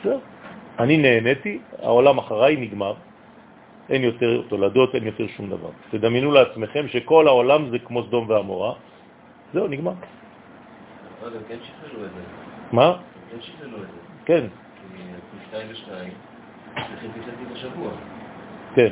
זהו. 0.03 0.19
אני 0.79 0.97
נהניתי, 0.97 1.59
העולם 1.83 2.17
אחריי 2.17 2.55
נגמר, 2.55 2.93
אין 3.89 4.03
יותר 4.03 4.41
תולדות, 4.47 4.95
אין 4.95 5.05
יותר 5.05 5.27
שום 5.27 5.49
דבר. 5.49 5.69
תדמיינו 5.91 6.31
לעצמכם 6.31 6.87
שכל 6.87 7.27
העולם 7.27 7.69
זה 7.69 7.79
כמו 7.79 8.03
סדום 8.03 8.29
ועמורה, 8.29 8.73
זהו, 9.53 9.67
נגמר. 9.67 9.93
אבל 11.21 11.35
הם 11.35 11.43
כן 11.47 11.57
שכללו 11.63 12.05
את 12.05 12.11
זה. 12.11 12.21
מה? 12.71 12.85
הם 12.85 12.93
כן 13.31 13.41
שכללו 13.41 13.77
את 13.77 13.87
זה. 13.87 13.97
כן, 14.25 14.43
צריכים 16.75 17.11
בשבוע. 17.53 17.91
כן, 18.75 18.91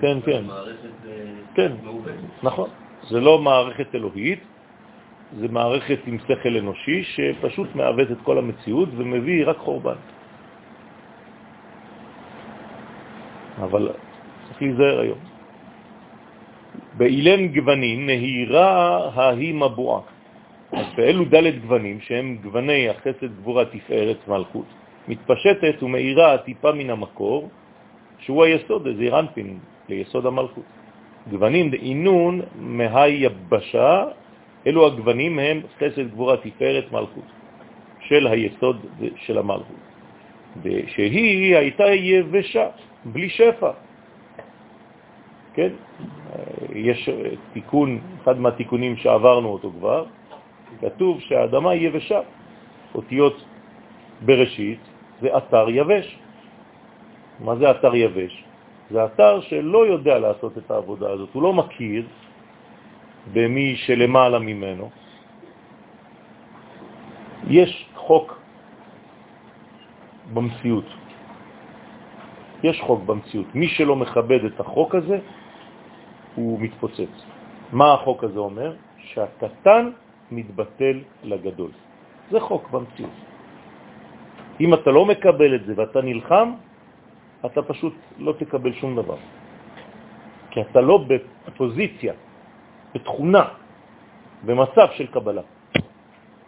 כן, 0.00 0.18
כן. 0.26 0.44
אה, 0.50 0.62
כן. 1.54 1.72
נכון. 2.42 2.68
זה 3.08 3.20
לא 3.20 3.38
מערכת 3.38 3.94
אלוהית, 3.94 4.42
זה 5.38 5.48
מערכת 5.48 5.98
עם 6.06 6.18
שכל 6.18 6.56
אנושי 6.56 7.04
שפשוט 7.04 7.68
מעוות 7.74 8.10
את 8.10 8.20
כל 8.22 8.38
המציאות 8.38 8.88
ומביא 8.96 9.46
רק 9.46 9.56
חורבן. 9.56 10.00
אבל 13.62 13.92
צריך 14.48 14.62
להיזהר 14.62 15.00
היום. 15.00 15.18
באילן 16.96 17.46
גוונים 17.48 18.06
נהירה 18.06 19.10
ההיא 19.14 19.54
מבועה. 19.54 20.02
אז 20.72 20.86
באלו 20.96 21.24
ד' 21.24 21.60
גוונים, 21.62 22.00
שהם 22.00 22.36
גווני 22.42 22.88
החסד, 22.88 23.36
גבורה, 23.36 23.64
תפארת, 23.64 24.28
מלכות, 24.28 24.66
מתפשטת 25.08 25.82
ומאירה 25.82 26.38
טיפה 26.38 26.72
מן 26.72 26.90
המקור, 26.90 27.48
שהוא 28.18 28.44
היסוד, 28.44 28.88
זה 28.98 29.08
רנפין, 29.08 29.58
ליסוד 29.88 30.26
המלכות. 30.26 30.64
גוונים 31.30 31.70
דעינון 31.70 32.40
מהיבשה, 32.60 34.04
אלו 34.66 34.86
הגוונים 34.86 35.38
הם 35.38 35.60
חסד, 35.78 36.10
גבורה, 36.10 36.36
תפארת, 36.36 36.92
מלכות, 36.92 37.28
של 38.00 38.26
היסוד 38.26 38.86
של 39.16 39.38
המלכות. 39.38 39.80
שהיא 40.86 41.56
הייתה 41.56 41.86
יבשה, 41.86 42.66
בלי 43.04 43.28
שפע. 43.28 43.70
כן? 45.54 45.70
יש 46.74 47.08
תיקון, 47.52 47.98
אחד 48.22 48.38
מהתיקונים 48.38 48.96
שעברנו 48.96 49.48
אותו 49.48 49.72
כבר, 49.78 50.04
כתוב 50.80 51.20
שהאדמה 51.20 51.70
היא 51.70 51.88
יבשה. 51.88 52.20
אותיות 52.94 53.44
בראשית 54.24 54.80
זה 55.20 55.36
אתר 55.36 55.66
יבש. 55.68 56.18
מה 57.40 57.56
זה 57.56 57.70
אתר 57.70 57.94
יבש? 57.94 58.44
זה 58.90 59.04
אתר 59.04 59.40
שלא 59.40 59.86
יודע 59.86 60.18
לעשות 60.18 60.58
את 60.58 60.70
העבודה 60.70 61.10
הזאת, 61.10 61.28
הוא 61.32 61.42
לא 61.42 61.52
מכיר 61.52 62.06
במי 63.32 63.76
שלמעלה 63.76 64.38
ממנו. 64.38 64.90
יש 67.48 67.70
חוק 67.94 68.38
במציאות. 70.34 70.88
יש 72.62 72.80
חוק 72.80 73.00
במציאות. 73.06 73.54
מי 73.54 73.68
שלא 73.68 73.96
מכבד 73.96 74.44
את 74.44 74.60
החוק 74.60 74.94
הזה, 74.94 75.18
הוא 76.34 76.60
מתפוצץ. 76.60 77.14
מה 77.72 77.94
החוק 77.94 78.24
הזה 78.24 78.38
אומר? 78.38 78.74
שהקטן 78.98 79.90
מתבטל 80.32 80.96
לגדול. 81.24 81.70
זה 82.30 82.40
חוק 82.40 82.70
במציאות. 82.70 83.18
אם 84.60 84.74
אתה 84.74 84.90
לא 84.90 85.06
מקבל 85.06 85.54
את 85.54 85.62
זה 85.66 85.72
ואתה 85.76 86.00
נלחם, 86.00 86.48
אתה 87.46 87.62
פשוט 87.62 87.94
לא 88.18 88.32
תקבל 88.38 88.72
שום 88.72 88.96
דבר. 88.96 89.16
כי 90.50 90.60
אתה 90.60 90.80
לא 90.80 91.06
בפוזיציה, 91.08 92.12
בתכונה, 92.94 93.44
במצב 94.44 94.88
של 94.96 95.06
קבלה. 95.06 95.42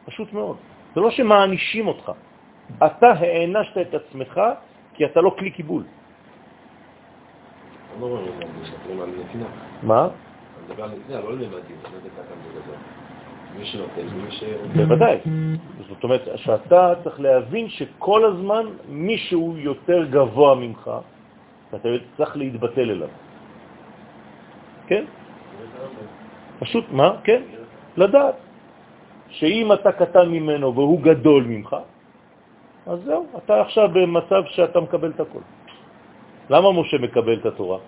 פשוט 0.05 0.33
מאוד. 0.33 0.57
זה 0.95 1.01
לא 1.01 1.11
שמענישים 1.11 1.89
אותך. 1.89 2.13
אתה 2.77 3.11
הענשת 3.13 3.79
את 3.79 3.95
עצמך 3.95 4.41
כי 4.95 5.05
אתה 5.05 5.21
לא 5.21 5.35
כלי 5.39 5.51
קיבול. 5.51 5.83
מה? 9.83 10.09
אני 10.09 10.65
מדבר 10.69 10.85
על 10.85 10.91
נתינה, 10.91 11.21
לא 11.21 11.33
למדים, 11.33 11.77
לא 11.83 11.97
יודע 11.97 12.11
כמה 12.17 12.43
זה 12.45 12.61
גדול. 12.61 12.77
מי 13.59 13.65
שנותן, 13.67 14.07
מי 14.07 14.31
ש... 14.31 14.45
בוודאי. 14.77 15.19
זאת 15.89 16.05
אומרת, 16.05 16.23
שאתה 16.37 16.95
צריך 17.05 17.21
להבין 17.21 17.69
שכל 17.69 18.25
הזמן 18.25 18.65
מישהו 18.89 19.55
יותר 19.57 20.05
גבוה 20.11 20.55
ממך, 20.55 20.91
ואתה 21.73 21.89
צריך 22.17 22.37
להתבטל 22.37 22.91
אליו. 22.91 23.09
כן? 24.87 25.05
פשוט, 26.59 26.85
מה? 26.91 27.21
כן? 27.25 27.43
לדעת. 27.97 28.35
שאם 29.29 29.73
אתה 29.73 29.93
קטן 29.93 30.29
ממנו 30.29 30.75
והוא 30.75 31.01
גדול 31.01 31.43
ממך, 31.45 31.77
אז 32.87 32.99
זהו, 33.05 33.27
אתה 33.37 33.61
עכשיו 33.61 33.89
במצב 33.89 34.43
שאתה 34.47 34.81
מקבל 34.81 35.11
את 35.11 35.21
הכל. 35.21 35.45
למה 36.51 36.73
משה 36.73 36.99
מקבל 36.99 37.37
את 37.41 37.47
התורה? 37.47 37.79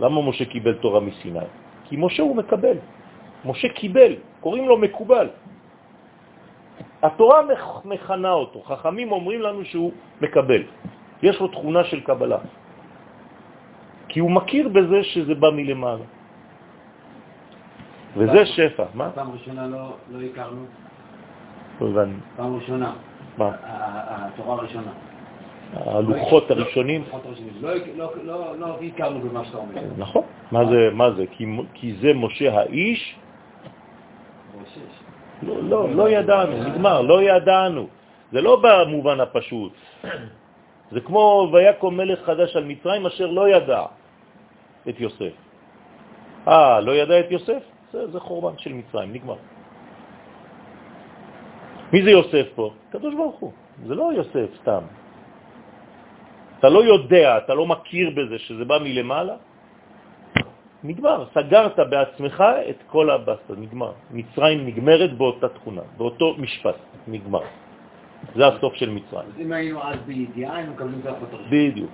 למה 0.00 0.18
משה 0.22 0.44
קיבל 0.44 0.74
תורה 0.74 1.00
מסיני? 1.00 1.48
כי 1.84 1.96
משה 1.98 2.22
הוא 2.22 2.36
מקבל. 2.36 2.76
משה 3.44 3.68
קיבל, 3.68 4.12
קוראים 4.40 4.68
לו 4.68 4.76
מקובל. 4.76 5.28
התורה 7.02 7.40
מכנה 7.84 8.32
אותו, 8.32 8.62
חכמים 8.62 9.12
אומרים 9.12 9.40
לנו 9.40 9.64
שהוא 9.64 9.92
מקבל. 10.20 10.62
יש 11.22 11.40
לו 11.40 11.48
תכונה 11.48 11.84
של 11.84 12.00
קבלה. 12.00 12.38
כי 14.08 14.20
הוא 14.20 14.30
מכיר 14.30 14.68
בזה 14.68 15.04
שזה 15.04 15.34
בא 15.34 15.50
מלמעלה. 15.50 16.04
וזה 18.16 18.46
שפע. 18.46 18.84
מה? 18.94 19.10
פעם 19.10 19.30
ראשונה 19.32 19.66
לא, 19.66 19.94
לא 20.10 20.18
הכרנו. 20.20 20.64
לא 21.80 21.86
הבנתי. 21.86 22.20
פעם 22.36 22.56
ראשונה. 22.56 22.92
מה? 23.38 23.50
התורה 23.62 24.58
הראשונה. 24.58 24.92
הלוחות 25.74 26.50
הראשונים. 26.50 27.04
לא, 27.60 27.70
לא, 27.96 28.10
לא, 28.24 28.58
לא 28.58 28.78
הכרנו 28.82 29.20
במה 29.20 29.44
שאתה 29.44 29.58
אומר. 29.58 29.80
נכון. 29.98 30.22
מה 30.52 30.64
זה? 30.64 30.88
מה 30.92 31.10
זה? 31.10 31.24
כי, 31.30 31.46
כי 31.74 31.94
זה 32.00 32.14
משה 32.14 32.58
האיש? 32.58 33.16
לא, 35.42 35.62
לא, 35.62 35.94
לא 35.94 36.10
ידענו, 36.10 36.64
נגמר, 36.64 37.00
לא 37.00 37.22
ידענו. 37.22 37.86
זה 38.32 38.40
לא 38.40 38.62
במובן 38.62 39.20
הפשוט. 39.20 39.72
זה 40.92 41.00
כמו 41.00 41.50
ויקום 41.52 41.96
מלך 41.96 42.18
חדש 42.24 42.56
על 42.56 42.64
מצרים 42.64 43.06
אשר 43.06 43.26
לא 43.26 43.48
ידע 43.48 43.82
את 44.88 45.00
יוסף. 45.00 45.34
אה, 46.48 46.80
לא 46.80 46.92
ידע 46.92 47.20
את 47.20 47.30
יוסף? 47.30 47.62
זה, 47.92 48.10
זה 48.10 48.20
חורבן 48.20 48.58
של 48.58 48.72
מצרים, 48.72 49.12
נגמר. 49.12 49.40
מי 51.92 52.02
זה 52.02 52.10
יוסף 52.10 52.46
פה? 52.54 52.70
קדוש 52.90 53.14
ברוך 53.14 53.38
הוא. 53.38 53.52
זה 53.86 53.94
לא 53.94 54.10
יוסף 54.14 54.48
סתם. 54.62 54.82
אתה 56.58 56.68
לא 56.68 56.84
יודע, 56.84 57.38
אתה 57.38 57.54
לא 57.54 57.66
מכיר 57.66 58.10
בזה 58.10 58.38
שזה 58.38 58.64
בא 58.64 58.78
מלמעלה, 58.78 59.34
נגמר, 60.84 61.24
סגרת 61.34 61.78
בעצמך 61.90 62.44
את 62.70 62.76
כל 62.86 63.10
הבסטה, 63.10 63.52
נגמר. 63.56 63.92
מצרים 64.10 64.66
נגמרת 64.66 65.12
באותה 65.18 65.48
תכונה, 65.48 65.82
באותו 65.96 66.34
משפט, 66.38 66.76
נגמר. 67.08 67.44
זה 68.34 68.46
הסוף 68.46 68.74
של 68.74 68.90
מצרים. 68.90 69.28
אז 69.34 69.40
אם 69.40 69.52
היינו 69.52 69.82
אז 69.82 69.96
בידיעה, 70.06 70.56
היינו 70.56 70.72
מקבלים 70.72 71.00
את 71.00 71.06
הפתרון. 71.06 71.44
בדיוק. 71.50 71.90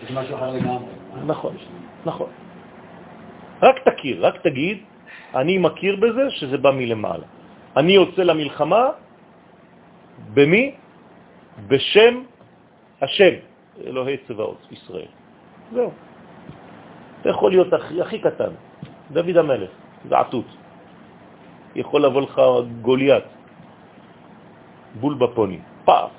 שזה 0.00 0.20
משהו 0.20 0.36
אחר 0.36 0.50
לגמרי. 0.50 0.92
נכון, 1.26 1.56
נכון. 2.04 2.30
רק 3.62 3.76
תכיר, 3.88 4.26
רק 4.26 4.42
תגיד, 4.42 4.78
אני 5.34 5.58
מכיר 5.58 5.96
בזה 5.96 6.30
שזה 6.30 6.58
בא 6.58 6.70
מלמעלה. 6.70 7.26
אני 7.76 7.92
יוצא 7.92 8.22
למלחמה, 8.22 8.84
במי? 10.34 10.74
בשם 11.68 12.14
השם, 13.02 13.34
אלוהי 13.86 14.16
צבאות 14.28 14.60
ישראל. 14.70 15.10
זהו. 15.72 15.90
אתה 17.22 17.30
יכול 17.30 17.50
להיות 17.50 17.72
הכי, 17.72 18.02
הכי 18.02 18.18
קטן, 18.18 18.50
דוד 19.14 19.36
המלך, 19.36 19.70
זעתות. 20.10 20.44
יכול 21.74 22.04
לבוא 22.04 22.22
לך 22.22 22.34
גוליית, 22.82 23.24
בול 25.00 25.14
בפוני, 25.14 25.58
פאף. 25.84 26.10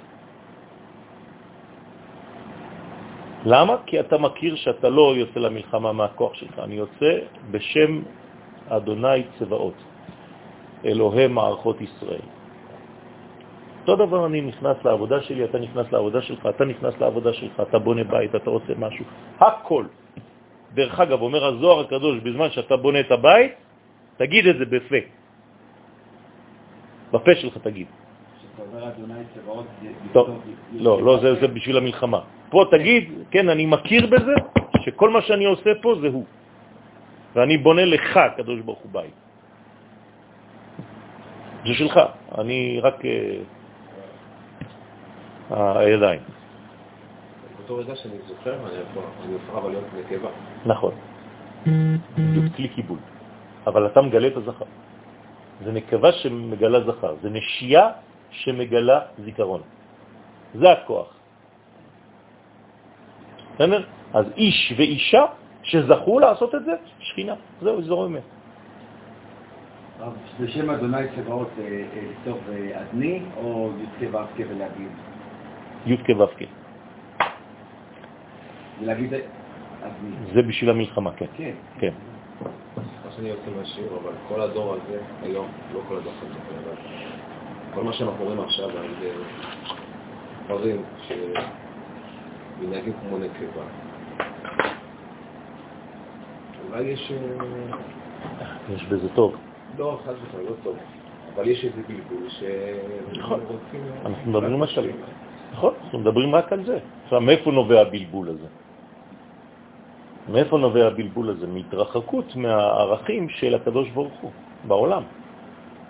למה? 3.46 3.76
כי 3.86 4.00
אתה 4.00 4.18
מכיר 4.18 4.56
שאתה 4.56 4.90
לא 4.90 5.14
יוצא 5.16 5.40
למלחמה 5.40 5.92
מהכוח 5.92 6.34
שלך, 6.34 6.60
אני 6.60 6.76
יוצא 6.76 7.12
בשם 7.52 7.92
אדוני 8.72 9.24
צבאות, 9.40 9.78
אלוהי 10.86 11.28
מערכות 11.28 11.82
ישראל. 11.82 12.28
אותו 13.82 13.96
דבר 13.96 14.26
אני 14.26 14.42
נכנס 14.42 14.78
לעבודה 14.86 15.22
שלי, 15.22 15.44
אתה 15.44 15.60
נכנס 15.60 15.92
לעבודה 15.92 16.22
שלך, 16.22 16.42
אתה 16.56 16.66
נכנס 16.66 16.94
לעבודה 17.00 17.34
שלך, 17.34 17.56
אתה 17.60 17.80
בונה 17.80 18.04
בית, 18.04 18.36
אתה 18.36 18.50
עושה 18.50 18.74
משהו, 18.80 19.06
הכל. 19.40 19.86
דרך 20.74 21.00
אגב, 21.00 21.22
אומר 21.22 21.46
הזוהר 21.46 21.80
הקדוש, 21.86 22.20
בזמן 22.20 22.50
שאתה 22.52 22.76
בונה 22.78 23.00
את 23.00 23.12
הבית, 23.12 23.52
תגיד 24.18 24.48
את 24.48 24.58
זה 24.58 24.66
בפה. 24.66 25.02
בפה 27.14 27.36
שלך 27.36 27.58
תגיד. 27.58 27.88
לא, 30.14 30.28
לא, 30.74 30.94
לא, 31.04 31.14
זה, 31.22 31.30
זה 31.42 31.48
בשביל 31.48 31.78
המלחמה. 31.78 32.22
פה 32.50 32.66
תגיד, 32.72 33.04
כן, 33.32 33.50
אני 33.50 33.66
מכיר 33.66 34.08
בזה, 34.08 34.36
שכל 34.82 35.10
מה 35.10 35.22
שאני 35.22 35.46
עושה 35.46 35.72
פה 35.82 35.96
זה 36.02 36.08
הוא. 36.08 36.26
ואני 37.36 37.58
בונה 37.58 37.86
לך, 37.86 38.20
קדוש 38.38 38.60
ברוך 38.62 38.80
הוא, 38.80 38.92
בית. 38.92 39.16
זה 41.66 41.74
שלך, 41.74 42.00
אני 42.38 42.80
רק 42.82 42.98
אה, 45.52 45.80
הידיים. 45.80 46.22
באותו 47.68 47.84
רגע 47.84 47.96
שאני 47.96 48.14
זוכר, 48.28 48.56
אני 49.24 49.34
הופרע 49.34 49.70
להיות 49.70 49.84
נקבה. 50.00 50.30
נכון. 50.66 50.94
בדיוק 52.18 52.46
כלי 52.56 52.68
קיבול. 52.68 52.98
אבל 53.68 53.86
אתה 53.86 54.02
מגלה 54.02 54.28
את 54.28 54.38
הזכר. 54.38 54.66
זה 55.66 55.72
נקבה 55.72 56.12
שמגלה 56.12 56.80
זכר, 56.84 57.16
זה 57.22 57.30
נשייה 57.30 57.90
שמגלה 58.32 59.00
זיכרון. 59.24 59.62
זה 60.54 60.72
הכוח. 60.72 61.08
בסדר? 63.56 63.84
אז 64.14 64.26
איש 64.38 64.74
ואישה 64.78 65.26
שזכו 65.64 66.20
לעשות 66.20 66.56
את 66.56 66.64
זה, 66.66 66.74
שכינה. 67.00 67.36
זהו, 67.62 67.82
זו 67.82 67.94
אומר. 67.94 68.20
בשם 70.40 70.70
אדוני 70.70 71.08
צבאות 71.16 71.50
לכתוב 71.56 72.40
אדני 72.74 73.22
או 73.38 73.72
י"ק 73.80 74.10
ו"ק 74.12 74.36
ולהגיד? 74.50 74.92
י"ק 75.86 76.10
ו"ק. 76.10 76.63
זה 80.34 80.42
בשביל 80.42 80.70
המלחמה, 80.70 81.12
כן. 81.12 81.26
כן. 81.38 81.54
כן. 81.80 81.94
מה 83.06 83.12
שאני 83.16 83.30
יוצא 83.30 83.52
מהשיעור, 83.58 84.00
אבל 84.04 84.12
כל 84.28 84.42
הדור 84.42 84.74
הזה, 84.74 85.00
היום, 85.22 85.48
לא 85.74 85.80
כל 85.88 85.98
הדור 85.98 86.14
הזה, 86.22 86.40
אבל 86.64 86.76
כל 87.74 87.84
מה 87.84 87.94
שאנחנו 87.94 88.26
רואים 88.26 88.40
עכשיו 88.40 88.70
על 88.70 88.88
דברים 90.46 90.82
שמנהגים 91.08 92.94
כמו 92.94 93.18
נקבה, 93.18 93.64
אולי 96.70 96.84
יש... 96.84 97.12
אה, 97.12 98.76
יש 98.76 98.86
בזה 98.86 99.10
טוב. 99.10 99.36
לא, 99.78 100.00
חס 100.06 100.14
וחלילה, 100.28 100.50
לא 100.50 100.56
טוב. 100.64 100.78
אבל 101.36 101.48
יש 101.48 101.66
איזה 101.66 101.82
בלבול 101.88 102.30
ש... 102.30 102.44
נכון. 103.18 103.40
אנחנו 104.06 104.32
מדברים 104.32 104.62
על 104.62 104.68
שלם. 104.68 104.96
נכון, 105.52 105.74
אנחנו 105.84 106.00
מדברים 106.00 106.36
רק 106.36 106.54
על 106.54 106.66
זה. 106.66 106.80
עכשיו, 107.04 107.22
מאיפה 107.22 107.52
נובע 107.52 107.82
הבלבול 107.82 108.30
הזה? 108.30 108.48
מאיפה 110.30 110.58
נובע 110.58 110.88
הבלבול 110.88 111.30
הזה? 111.30 111.48
מהתרחקות 111.48 112.36
מהערכים 112.36 113.30
של 113.30 113.56
הקדוש 113.56 113.90
ברוך 113.90 114.14
הוא 114.22 114.32
בעולם. 114.68 115.04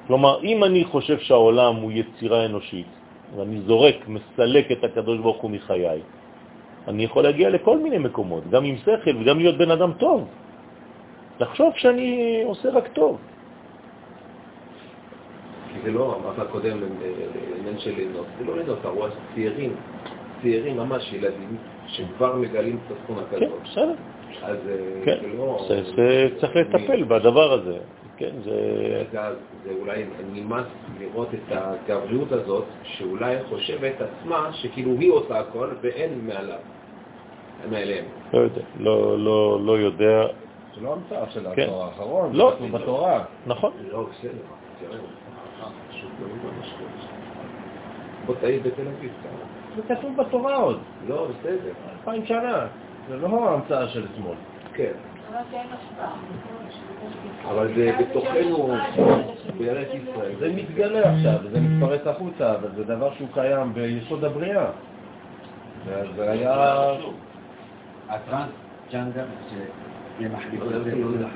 כלומר, 0.07 0.43
אם 0.43 0.63
אני 0.63 0.83
חושב 0.85 1.19
שהעולם 1.19 1.75
הוא 1.75 1.91
יצירה 1.91 2.45
אנושית, 2.45 2.87
ואני 3.35 3.61
זורק, 3.61 3.95
מסלק 4.07 4.71
את 4.71 4.83
הקדוש 4.83 5.17
ברוך 5.19 5.41
הוא 5.41 5.51
מחיי, 5.51 6.01
אני 6.87 7.03
יכול 7.03 7.23
להגיע 7.23 7.49
לכל 7.49 7.77
מיני 7.77 7.97
מקומות, 7.97 8.49
גם 8.49 8.63
עם 8.63 8.75
שכל 8.77 9.15
וגם 9.21 9.37
להיות 9.39 9.57
בן 9.57 9.71
אדם 9.71 9.91
טוב. 9.97 10.27
לחשוב 11.39 11.73
שאני 11.75 12.41
עושה 12.45 12.69
רק 12.69 12.87
טוב. 12.87 13.17
כי 15.73 15.79
זה 15.83 15.91
לא, 15.91 16.19
אמרת 16.19 16.49
קודם, 16.51 16.77
לעניין 17.57 17.79
של 17.79 17.95
לינות, 17.95 18.25
זה 18.39 18.45
לא 18.45 18.57
לינות, 18.57 18.77
אתה 18.79 18.87
רואה 18.87 19.09
צעירים, 19.33 19.75
צעירים 20.41 20.77
ממש, 20.77 21.13
ילדים, 21.13 21.57
שכבר 21.87 22.35
מגלים 22.35 22.77
את 22.85 22.91
התכונה 22.91 23.21
כן, 23.31 23.35
כזאת. 23.35 23.61
בסדר. 23.63 23.95
אז 24.41 24.57
אה, 24.69 25.05
כן, 25.05 25.17
זה 25.21 25.37
לא... 25.37 25.65
זה, 25.67 25.83
זה 25.95 26.29
צריך 26.39 26.55
לטפל 26.55 27.03
בדבר 27.03 27.53
הזה. 27.53 27.77
כן, 28.17 28.31
זה... 28.43 29.03
זה, 29.11 29.19
זה 29.63 29.71
אולי 29.79 30.05
נמאס 30.33 30.65
לראות 30.99 31.27
את 31.33 31.51
הגבריות 31.51 32.31
הזאת, 32.31 32.65
שאולי 32.83 33.35
חושבת 33.49 33.93
עצמה 34.01 34.49
שכאילו 34.53 34.91
היא 34.99 35.11
עושה 35.11 35.39
הכל 35.39 35.69
ואין 35.81 36.27
מעליו, 36.27 36.59
מעליהם. 37.69 38.05
לא 38.33 38.39
יודע, 38.39 38.61
לא, 38.79 39.19
לא, 39.19 39.59
לא 39.65 39.71
יודע. 39.71 40.27
זה 40.75 40.81
לא 40.81 40.93
המצאה 40.93 41.29
של 41.29 41.47
כן. 41.55 41.61
התואר 41.63 41.83
האחרון, 41.83 42.35
לא. 42.35 42.49
זה 42.49 42.55
כתוב 42.55 42.81
בתורה. 42.81 43.23
נכון. 43.45 43.71
לא, 43.91 44.03
בסדר, 44.03 44.31
תראה, 44.79 44.97
פשוט 45.89 46.09
לא 46.21 46.27
מובן 46.27 46.57
מה 46.59 46.65
שקורה. 46.65 46.89
בוא 48.25 48.35
תעיד 48.41 48.63
בתל 48.63 48.87
אביב 48.87 49.11
כמה. 49.23 49.45
זה 49.75 49.95
כתוב 49.95 50.17
בתורה 50.17 50.55
עוד. 50.55 50.79
לא, 51.07 51.27
בסדר. 51.27 51.71
אלפיים 51.91 52.25
שנה. 52.25 52.67
זה 53.09 53.17
לא 53.17 53.53
המצאה 53.53 53.87
של 53.87 54.05
אתמול. 54.13 54.35
כן. 54.73 54.91
אבל 57.49 57.75
זה 57.75 57.91
בתוכנו, 57.99 58.75
בארץ 59.57 59.87
ישראל. 59.93 60.35
זה 60.39 60.53
מתגלה 60.55 61.13
עכשיו, 61.13 61.39
זה 61.51 61.59
מתפרץ 61.59 62.07
החוצה, 62.07 62.55
אבל 62.55 62.69
זה 62.75 62.83
דבר 62.83 63.13
שהוא 63.13 63.27
קיים 63.33 63.73
ביסוד 63.73 64.23
הבריאה. 64.23 64.65
זה 66.15 66.31
היה... 66.31 66.83
הטרנסג'נדר 68.09 69.25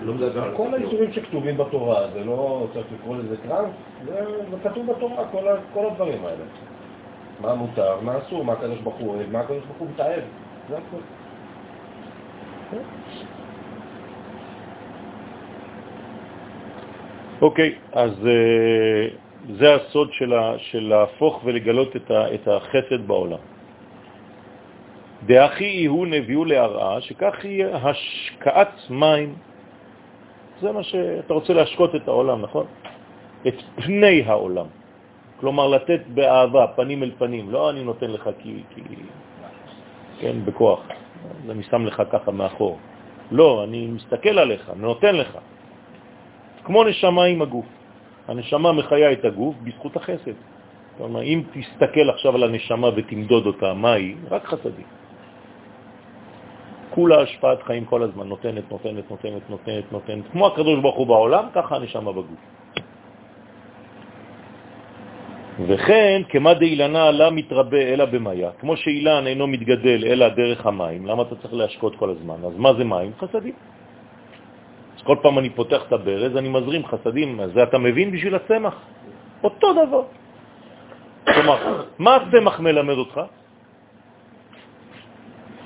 לא 0.02 0.14
מדבר 0.14 0.44
על 0.44 0.52
כל 0.58 0.74
האיסורים 0.74 1.12
שכתובים 1.14 1.58
בתורה, 1.58 2.08
זה 2.14 2.24
לא 2.24 2.68
צריך 2.74 2.88
לקרוא 2.94 3.18
לזה 3.18 3.36
טראנס, 3.48 3.72
זה 4.06 4.58
כתוב 4.64 4.92
בתורה, 4.92 5.24
כל 5.74 5.86
הדברים 5.86 6.26
האלה. 6.26 6.44
מה 7.42 7.56
מותר, 7.56 8.02
מה 8.02 8.18
אסור, 8.18 8.46
מה 8.46 8.54
הקדוש 8.54 8.80
ברוך 8.80 8.96
הוא 8.96 9.16
אוהב, 9.16 9.32
מה 9.32 9.40
הקדוש 9.40 9.64
ברוך 9.66 9.78
הוא 9.78 9.88
מתאהב, 9.94 10.22
זה 10.70 10.78
הכול. 10.78 11.00
אוקיי, 17.42 17.76
אז 17.94 18.28
אה, 18.28 19.08
זה 19.60 19.76
הסוד 19.76 20.10
של, 20.14 20.34
להפוך 20.74 21.42
ולגלות 21.46 21.96
את, 21.96 22.48
החסד 22.48 23.08
בעולם. 23.08 23.40
דאחי 25.26 25.86
הוא 25.86 26.08
נביאו 26.08 26.46
להרעה, 26.46 27.02
שכך 27.02 27.46
יהיה 27.46 27.78
השקעת 27.78 28.74
מים. 28.90 29.36
זה 30.62 30.72
מה 30.72 30.84
שאתה 30.84 31.34
רוצה 31.34 31.54
להשקות 31.54 31.96
את 31.96 32.08
העולם, 32.08 32.42
נכון? 32.42 32.66
את 33.48 33.56
פני 33.76 34.24
העולם. 34.26 34.66
כלומר, 35.40 35.68
לתת 35.68 36.02
באהבה, 36.14 36.68
פנים 36.76 37.04
אל 37.04 37.12
פנים. 37.18 37.50
לא 37.50 37.70
אני 37.70 37.84
נותן 37.84 38.12
לך 38.12 38.30
כי, 38.40 38.64
כי 38.76 38.82
כן, 40.20 40.36
בכוח. 40.46 40.82
אז 41.26 41.52
אני 41.52 41.64
שם 41.64 41.86
לך 41.86 42.02
ככה 42.12 42.32
מאחור. 42.32 42.78
לא, 43.32 43.64
אני 43.64 43.88
מסתכל 43.88 44.40
עליך, 44.40 44.72
נותן 44.76 45.16
לך. 45.16 45.38
כמו 46.64 46.84
נשמה 46.84 47.24
עם 47.24 47.42
הגוף. 47.42 47.66
הנשמה 48.28 48.72
מחיה 48.72 49.12
את 49.12 49.26
הגוף 49.26 49.56
בזכות 49.64 49.96
החסד. 49.96 50.38
כלומר, 50.98 51.22
אם 51.22 51.42
תסתכל 51.54 52.10
עכשיו 52.10 52.36
על 52.36 52.44
הנשמה 52.44 52.88
ותמדוד 52.96 53.46
אותה, 53.46 53.74
מה 53.74 53.94
היא? 53.94 54.16
רק 54.30 54.46
חסדים. 54.46 54.86
כולה 56.90 57.22
השפעת 57.22 57.64
חיים 57.64 57.86
כל 57.86 58.04
הזמן, 58.04 58.28
נותנת, 58.28 58.72
נותנת, 58.72 59.12
נותנת, 59.12 59.50
נותנת, 59.50 59.92
נותנת. 59.92 60.24
כמו 60.32 60.48
הקדוש 60.48 60.80
ברוך 60.80 60.96
הוא 60.96 61.08
בעולם, 61.08 61.46
ככה 61.54 61.76
הנשמה 61.76 62.12
בגוף. 62.12 62.42
וכן, 65.66 66.22
כמה 66.30 66.54
דאילנה 66.54 67.12
לה 67.12 67.30
מתרבה 67.30 67.82
אלא 67.82 68.06
במאיה, 68.06 68.52
כמו 68.60 68.78
שאילן 68.78 69.28
אינו 69.28 69.48
מתגדל 69.48 70.06
אלא 70.06 70.30
דרך 70.30 70.66
המים, 70.66 71.06
למה 71.06 71.22
אתה 71.24 71.36
צריך 71.36 71.54
להשקות 71.54 71.96
כל 71.96 72.10
הזמן? 72.10 72.36
אז 72.46 72.54
מה 72.58 72.74
זה 72.74 72.84
מים? 72.84 73.12
חסדים. 73.20 73.54
אז 74.98 75.02
כל 75.04 75.18
פעם 75.22 75.40
אני 75.40 75.50
פותח 75.50 75.82
את 75.88 75.94
הברז, 75.94 76.38
אני 76.38 76.50
מזרים 76.50 76.86
חסדים, 76.86 77.40
אז 77.40 77.50
זה 77.54 77.64
אתה 77.64 77.78
מבין 77.78 78.12
בשביל 78.12 78.36
הצמח. 78.36 78.76
אותו 79.44 79.74
דבר. 79.74 80.04
כלומר, 81.34 81.84
מה 82.00 82.16
הצמח 82.16 82.60
מלמד 82.60 82.98
אותך? 82.98 83.22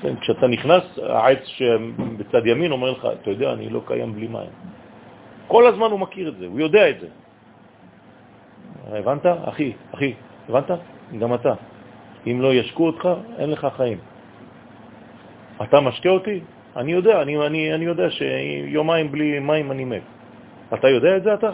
כן, 0.02 0.16
כשאתה 0.16 0.46
נכנס, 0.46 0.84
העץ 0.98 1.42
שבצד 1.46 2.46
ימין 2.46 2.72
אומר 2.72 2.90
לך, 2.90 3.08
אתה 3.22 3.30
יודע, 3.30 3.52
אני 3.52 3.68
לא 3.68 3.80
קיים 3.86 4.14
בלי 4.14 4.26
מים. 4.26 4.52
כל 5.48 5.66
הזמן 5.66 5.90
הוא 5.90 6.00
מכיר 6.00 6.28
את 6.28 6.36
זה, 6.36 6.46
הוא 6.46 6.60
יודע 6.60 6.90
את 6.90 7.00
זה. 7.00 7.08
הבנת? 8.86 9.26
אחי, 9.44 9.72
אחי, 9.94 10.14
הבנת? 10.48 10.70
גם 11.18 11.34
אתה. 11.34 11.54
אם 12.26 12.38
לא 12.40 12.54
ישקו 12.54 12.86
אותך, 12.86 13.08
אין 13.38 13.50
לך 13.50 13.66
חיים. 13.76 13.98
אתה 15.62 15.80
משקה 15.80 16.08
אותי? 16.08 16.40
אני 16.76 16.92
יודע, 16.92 17.22
אני, 17.22 17.46
אני, 17.46 17.74
אני 17.74 17.84
יודע 17.84 18.10
שיומיים 18.10 19.12
בלי 19.12 19.38
מים 19.38 19.72
אני 19.72 19.84
מת. 19.84 20.02
אתה 20.74 20.88
יודע 20.88 21.16
את 21.16 21.22
זה 21.22 21.34
אתה? 21.34 21.50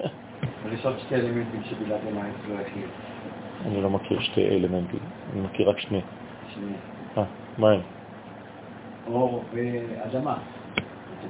יש 0.72 0.86
עוד 0.86 0.98
שתי 0.98 1.14
אלמנטים 1.14 1.62
שבלעדיהם 1.64 2.18
העץ 2.18 2.34
לא 2.48 2.54
יכיל. 2.60 2.88
אני 3.66 3.82
לא 3.82 3.90
מכיר 3.90 4.20
שתי 4.20 4.48
אלמנטים, 4.48 5.00
אני 5.32 5.40
מכיר 5.40 5.68
רק 5.70 5.78
שני. 5.78 6.00
שני. 6.54 6.72
אה, 7.18 7.24
מה 7.58 7.70
הם? 7.70 7.80
אור 9.06 9.44
ואדמה. 9.52 10.38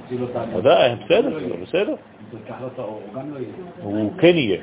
תציל. 0.05 0.23
ודאי, 0.55 0.95
בסדר, 0.95 1.39
זה 1.39 1.55
בסדר. 1.61 1.95
אם 2.33 2.39
תיקח 2.39 2.55
לו 2.61 2.67
את 2.67 2.79
האור, 2.79 3.01
הוא 3.05 3.13
גם 3.13 3.33
לא 3.33 3.39
יהיה. 3.39 3.53
הוא 3.83 4.13
כן 4.17 4.35
יהיה, 4.37 4.61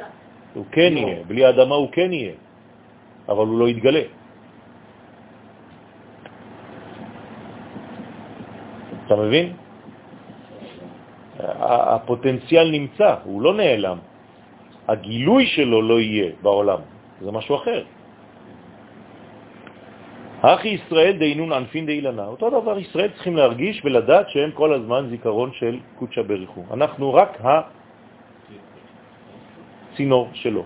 הוא 0.54 0.64
כן 0.72 0.92
יהיה, 0.96 1.24
בלי 1.24 1.44
האדמה 1.44 1.74
הוא 1.74 1.88
כן 1.92 2.12
יהיה, 2.12 2.32
אבל 3.28 3.46
הוא 3.46 3.58
לא 3.58 3.68
יתגלה. 3.68 4.02
אתה 9.06 9.16
מבין? 9.16 9.52
הפוטנציאל 11.38 12.70
נמצא, 12.70 13.14
הוא 13.24 13.42
לא 13.42 13.54
נעלם. 13.54 13.98
הגילוי 14.88 15.46
שלו 15.46 15.82
לא 15.82 16.00
יהיה 16.00 16.30
בעולם, 16.42 16.80
זה 17.20 17.30
משהו 17.32 17.56
אחר. 17.56 17.84
אחי 20.42 20.68
ישראל 20.68 21.18
דהינון 21.18 21.52
ענפין 21.52 21.86
דהילנה. 21.86 22.26
אותו 22.26 22.50
דבר 22.50 22.78
ישראל 22.78 23.08
צריכים 23.08 23.36
להרגיש 23.36 23.84
ולדעת 23.84 24.30
שהם 24.30 24.50
כל 24.54 24.72
הזמן 24.72 25.06
זיכרון 25.10 25.50
של 25.52 25.78
קודשא 25.98 26.22
בריחו. 26.22 26.64
אנחנו 26.70 27.14
רק 27.14 27.38
הצינור 29.92 30.28
שלו. 30.34 30.64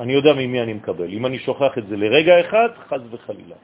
אני 0.00 0.12
יודע 0.12 0.32
ממי 0.32 0.60
אני 0.62 0.72
מקבל. 0.72 1.08
אם 1.08 1.26
אני 1.26 1.38
שוכח 1.38 1.78
את 1.78 1.86
זה 1.86 1.96
לרגע 1.96 2.40
אחד, 2.40 2.68
חז 2.88 3.02
וחלילה. 3.10 3.58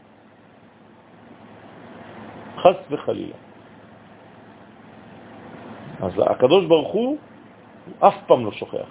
חז 2.57 2.76
וחלילה. 2.90 3.36
אז 6.02 6.12
הקדוש 6.26 6.64
ברוך 6.64 6.92
הוא 6.92 7.18
אף 8.00 8.16
פעם 8.26 8.44
לא 8.44 8.52
שוכח. 8.52 8.88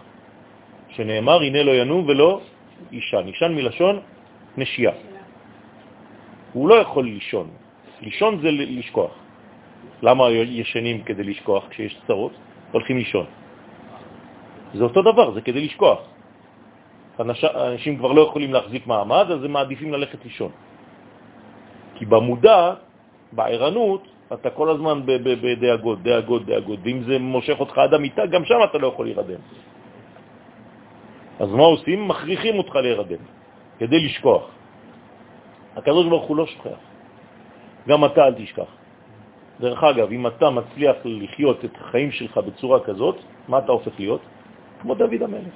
שנאמר, 0.90 1.42
הנה 1.42 1.64
לא 1.64 1.72
ינום 1.72 2.06
ולא 2.08 2.42
אישן. 2.92 3.24
אישן 3.28 3.52
מלשון 3.54 4.00
נשייה. 4.58 5.15
הוא 6.56 6.70
לא 6.70 6.76
יכול 6.76 7.04
לישון. 7.06 7.48
לישון 8.02 8.40
זה 8.40 8.52
לשכוח. 8.52 9.12
למה 10.02 10.24
ישנים 10.32 11.04
כדי 11.04 11.24
לשכוח 11.24 11.68
כשיש 11.70 12.00
צרות? 12.08 12.32
הולכים 12.72 12.98
לישון. 12.98 13.26
זה 14.74 14.84
אותו 14.84 15.02
דבר, 15.02 15.36
זה 15.36 15.42
כדי 15.44 15.68
לשכוח. 15.68 16.00
אנש, 17.20 17.44
אנשים 17.44 18.00
כבר 18.00 18.12
לא 18.12 18.22
יכולים 18.32 18.52
להחזיק 18.54 18.88
מעמד, 18.88 19.26
אז 19.32 19.44
הם 19.44 19.52
מעדיפים 19.52 19.94
ללכת 19.94 20.20
לישון. 20.24 20.52
כי 21.96 22.06
במודע, 22.06 22.74
בערנות, 23.32 24.04
אתה 24.34 24.50
כל 24.50 24.68
הזמן 24.70 25.04
בדאגות, 25.06 26.04
דאגות, 26.04 26.46
דאגות, 26.46 26.80
ואם 26.84 27.04
זה 27.04 27.16
מושך 27.20 27.60
אותך 27.60 27.76
עד 27.78 27.94
המיטה, 27.94 28.26
גם 28.26 28.46
שם 28.46 28.60
אתה 28.72 28.78
לא 28.78 28.88
יכול 28.88 29.06
להירדם. 29.06 29.42
אז 31.40 31.50
מה 31.52 31.64
עושים? 31.64 32.08
מכריחים 32.08 32.56
אותך 32.58 32.76
להירדם, 32.76 33.24
כדי 33.80 34.00
לשכוח. 34.06 34.44
הקדוש 35.76 36.08
ברוך 36.08 36.26
הוא 36.26 36.38
לא 36.38 36.46
שוכח. 36.46 36.80
גם 37.88 38.06
אתה 38.06 38.26
אל 38.26 38.34
תשכח. 38.34 38.72
דרך 39.60 39.84
אגב, 39.84 40.12
אם 40.12 40.28
אתה 40.28 40.50
מצליח 40.50 40.96
לחיות 41.06 41.66
את 41.66 41.76
החיים 41.82 42.12
שלך 42.12 42.38
בצורה 42.38 42.80
כזאת, 42.84 43.16
מה 43.48 43.58
אתה 43.60 43.72
הופך 43.72 44.00
להיות? 44.00 44.22
כמו 44.82 44.96
דוד 44.96 45.22
המלך, 45.22 45.56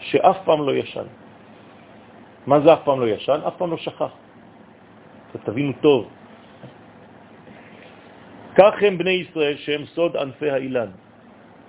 שאף 0.00 0.38
פעם 0.44 0.66
לא 0.66 0.72
ישן. 0.74 1.06
מה 2.46 2.60
זה 2.60 2.72
אף 2.72 2.82
פעם 2.84 3.00
לא 3.00 3.06
ישן? 3.06 3.40
אף 3.48 3.56
פעם 3.56 3.70
לא 3.70 3.76
שכח. 3.76 4.12
תבינו 5.44 5.72
טוב. 5.80 6.08
כך 8.58 8.74
הם 8.82 8.98
בני 8.98 9.10
ישראל 9.10 9.56
שהם 9.56 9.84
סוד 9.86 10.16
ענפי 10.16 10.50
האילן. 10.50 10.90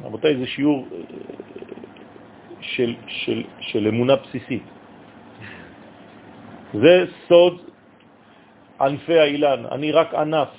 רבותיי, 0.03 0.37
זה 0.37 0.47
שיעור 0.47 0.87
אה, 0.91 0.97
של, 2.61 2.95
של, 3.07 3.43
של 3.59 3.87
אמונה 3.87 4.15
בסיסית. 4.15 4.72
זה 6.73 7.05
סוד 7.27 7.61
ענפי 8.81 9.19
האילן, 9.19 9.65
אני 9.71 9.91
רק 9.91 10.13
ענף. 10.13 10.49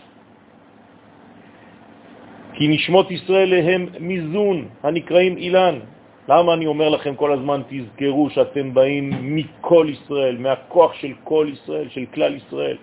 כי 2.55 2.69
נשמות 2.69 3.11
ישראל 3.11 3.51
הם 3.55 3.89
מיזון 4.01 4.69
הנקראים 4.83 5.37
אילן. 5.37 5.79
למה 6.29 6.55
אני 6.55 6.67
אומר 6.67 6.89
לכם 6.89 7.15
כל 7.15 7.33
הזמן, 7.33 7.61
תזכרו 7.69 8.31
שאתם 8.31 8.75
באים 8.75 9.37
מכל 9.37 9.87
ישראל, 9.91 10.39
מהכוח 10.39 10.95
של 10.95 11.13
כל 11.25 11.47
ישראל, 11.53 11.89
של 11.89 12.05
כלל 12.15 12.35
ישראל. 12.35 12.77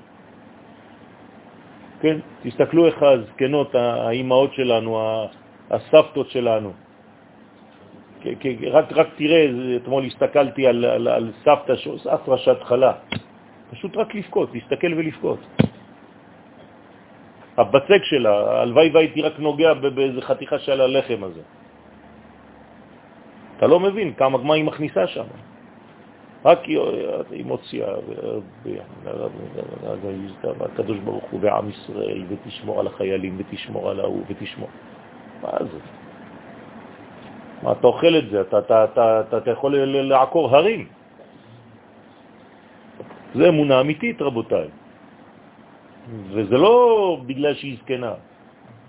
כן? 2.01 2.17
תסתכלו 2.43 2.85
איך 2.85 2.97
הזקנות, 3.03 3.75
האימהות 3.75 4.53
שלנו, 4.53 4.89
הסבתות 5.71 6.29
שלנו. 6.29 6.71
רק, 8.71 8.93
רק 8.93 9.07
תראה, 9.15 9.45
אתמול 9.75 10.05
הסתכלתי 10.05 10.67
על, 10.67 10.85
על, 10.85 11.07
על 11.07 11.31
סבתא 11.45 11.75
שעושה 11.75 12.13
הפרשת 12.13 12.63
חלה. 12.63 12.93
פשוט 13.71 13.97
רק 13.97 14.15
לבכות, 14.15 14.49
להסתכל 14.53 14.93
ולבכות. 14.93 15.39
הבצק 17.57 18.03
שלה, 18.03 18.61
הלוואי 18.61 18.89
והייתי 18.93 19.21
רק 19.21 19.39
נוגע 19.39 19.73
באיזה 19.73 20.21
חתיכה 20.21 20.59
של 20.59 20.81
הלחם 20.81 21.23
הזה. 21.23 21.41
אתה 23.57 23.67
לא 23.67 23.79
מבין 23.79 24.13
כמה, 24.13 24.37
מה 24.37 24.53
היא 24.53 24.63
מכניסה 24.63 25.07
שם. 25.07 25.25
רק 26.45 26.59
היא 27.31 27.45
מוציאה, 27.45 27.93
הקדוש 30.61 30.97
ברוך 30.97 31.23
הוא 31.31 31.39
ועם 31.43 31.69
ישראל, 31.69 32.23
ותשמור 32.29 32.79
על 32.79 32.87
החיילים, 32.87 33.37
ותשמור 33.37 33.89
על 33.89 33.99
ההוא, 33.99 34.23
ותשמור. 34.29 34.69
מה 35.41 35.57
זה? 35.59 36.00
מה, 37.63 37.71
אתה 37.71 37.87
אוכל 37.87 38.13
את 38.17 38.29
זה, 38.29 38.41
אתה, 38.41 38.59
אתה, 38.59 38.83
אתה, 38.83 39.21
אתה, 39.21 39.37
אתה 39.37 39.51
יכול 39.51 39.75
לעקור 39.85 40.55
הרים. 40.55 40.87
זה 43.35 43.49
אמונה 43.49 43.81
אמיתית, 43.81 44.21
רבותיי. 44.21 44.67
וזה 46.29 46.57
לא 46.57 46.75
בגלל 47.25 47.53
שהיא 47.53 47.77
זקנה, 47.83 48.13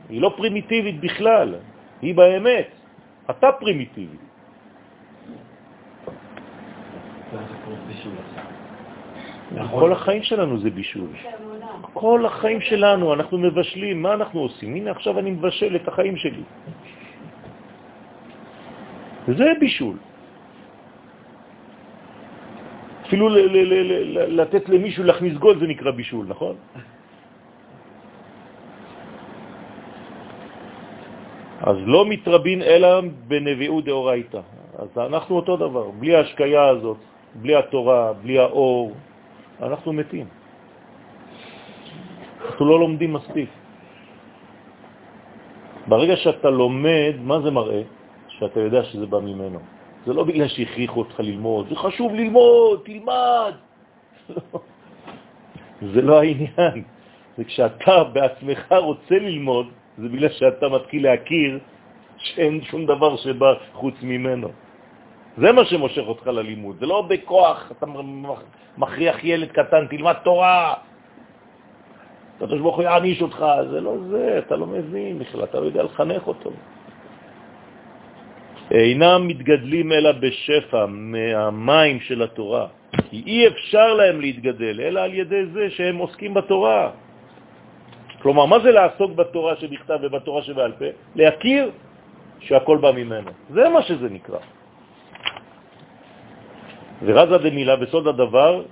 היא 0.08 0.20
לא 0.20 0.34
פרימיטיבית 0.36 1.00
בכלל, 1.00 1.54
היא 2.02 2.14
באמת. 2.14 2.68
אתה 3.30 3.52
פרימיטיבי. 3.52 4.16
כל 9.70 9.92
החיים 9.92 10.22
שלנו 10.22 10.58
זה 10.58 10.70
בישול. 10.70 11.10
כל 11.92 12.26
החיים 12.26 12.60
שלנו, 12.60 13.14
אנחנו 13.14 13.38
מבשלים, 13.38 14.02
מה 14.02 14.12
אנחנו 14.14 14.40
עושים? 14.40 14.74
הנה 14.74 14.90
עכשיו 14.90 15.18
אני 15.18 15.30
מבשל 15.30 15.76
את 15.76 15.88
החיים 15.88 16.16
שלי. 16.16 16.42
זה 19.26 19.52
בישול. 19.60 19.96
אפילו 23.06 23.28
לתת 24.40 24.68
למישהו 24.68 25.04
להכניס 25.04 25.34
גול 25.36 25.58
זה 25.60 25.66
נקרא 25.66 25.90
בישול, 25.90 26.26
נכון? 26.28 26.56
אז 31.62 31.76
לא 31.86 32.06
מתרבין 32.06 32.62
אלא 32.62 32.88
בנביאות 33.28 33.84
דאורייתא. 33.84 34.40
אז 34.78 34.88
אנחנו 34.96 35.36
אותו 35.36 35.56
דבר, 35.56 35.90
בלי 36.00 36.16
ההשקיה 36.16 36.64
הזאת, 36.68 36.98
בלי 37.34 37.54
התורה, 37.56 38.12
בלי 38.12 38.38
האור, 38.38 38.92
אנחנו 39.62 39.92
מתים. 39.92 40.26
אנחנו 42.46 42.64
לא 42.66 42.80
לומדים 42.80 43.12
מספיק. 43.12 43.50
ברגע 45.86 46.16
שאתה 46.16 46.50
לומד, 46.50 47.14
מה 47.22 47.40
זה 47.40 47.50
מראה? 47.50 47.82
שאתה 48.42 48.60
יודע 48.60 48.82
שזה 48.84 49.06
בא 49.06 49.20
ממנו. 49.20 49.58
זה 50.06 50.12
לא 50.12 50.24
בגלל 50.24 50.48
שהכריחו 50.48 50.98
אותך 51.00 51.20
ללמוד, 51.20 51.68
זה 51.70 51.76
חשוב 51.76 52.14
ללמוד, 52.14 52.80
תלמד. 52.84 53.54
זה 55.92 56.02
לא 56.02 56.20
העניין. 56.20 56.82
זה 57.38 57.44
כשאתה 57.44 58.04
בעצמך 58.04 58.72
רוצה 58.72 59.14
ללמוד, 59.14 59.66
זה 59.98 60.08
בגלל 60.08 60.28
שאתה 60.28 60.68
מתחיל 60.68 61.02
להכיר 61.02 61.58
שאין 62.18 62.64
שום 62.66 62.86
דבר 62.86 63.16
שבא 63.16 63.50
חוץ 63.72 63.94
ממנו. 64.02 64.48
זה 65.38 65.52
מה 65.52 65.64
שמושך 65.64 66.02
אותך 66.02 66.26
ללימוד, 66.26 66.76
זה 66.80 66.86
לא 66.86 67.06
בכוח, 67.08 67.72
אתה 67.78 67.86
מכריח 68.78 69.24
ילד 69.24 69.48
קטן, 69.48 69.86
תלמד 69.86 70.16
תורה, 70.26 70.74
הקדוש 72.36 72.60
ברוך 72.60 72.76
הוא 72.76 72.84
יעניש 72.84 73.22
אותך, 73.22 73.44
זה 73.70 73.80
לא 73.80 73.94
זה, 74.10 74.38
אתה 74.38 74.56
לא 74.56 74.66
מבין 74.66 75.18
בכלל, 75.18 75.44
אתה 75.44 75.60
לא 75.60 75.64
יודע 75.64 75.82
לחנך 75.82 76.26
אותו. 76.26 76.50
אינם 78.72 79.28
מתגדלים 79.28 79.92
אלא 79.92 80.12
בשפע 80.12 80.86
מהמים 80.88 82.00
של 82.00 82.22
התורה, 82.22 82.66
כי 83.10 83.22
אי 83.26 83.46
אפשר 83.46 83.94
להם 83.94 84.20
להתגדל, 84.20 84.80
אלא 84.80 85.00
על 85.00 85.14
ידי 85.14 85.42
זה 85.52 85.70
שהם 85.70 85.96
עוסקים 85.96 86.34
בתורה. 86.34 86.90
כלומר, 88.22 88.46
מה 88.46 88.58
זה 88.64 88.70
לעסוק 88.70 89.10
בתורה 89.12 89.56
שבכתב 89.56 89.98
ובתורה 90.02 90.42
שבעל 90.42 90.72
פה? 90.78 90.84
להכיר 91.16 91.70
שהכל 92.40 92.76
בא 92.78 92.90
ממנו. 92.92 93.30
זה 93.50 93.68
מה 93.68 93.82
שזה 93.82 94.08
נקרא. 94.08 94.40
ורזה 97.04 97.38
דמילה 97.38 97.76
בסוד 97.76 98.06
הדבר 98.08 98.62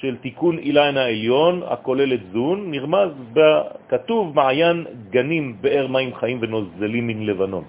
של 0.00 0.16
תיקון 0.20 0.58
אילן 0.58 0.96
העליון 0.96 1.62
הכולל 1.66 2.12
את 2.12 2.22
זון, 2.32 2.70
נרמז 2.70 3.10
בכתוב 3.32 4.36
מעיין 4.36 5.10
גנים 5.10 5.56
באר 5.60 5.86
מים 5.86 6.14
חיים 6.14 6.38
ונוזלים 6.40 7.04
מן 7.06 7.20
לבנון. 7.26 7.64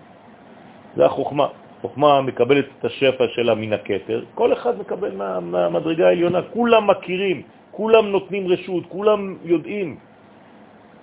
זה 0.96 1.06
החוכמה. 1.06 1.61
חוכמה 1.82 2.22
מקבלת 2.22 2.66
את 2.80 2.86
השפע 2.86 3.26
שלה 3.28 3.56
מן 3.56 3.74
הכתר, 3.74 4.24
כל 4.36 4.54
אחד 4.54 4.80
מקבל 4.80 5.16
מה, 5.16 5.40
מהמדרגה 5.40 6.08
העליונה, 6.08 6.42
כולם 6.54 6.88
מכירים, 6.88 7.42
כולם 7.72 8.06
נותנים 8.08 8.48
רשות, 8.48 8.84
כולם 8.90 9.38
יודעים. 9.44 9.98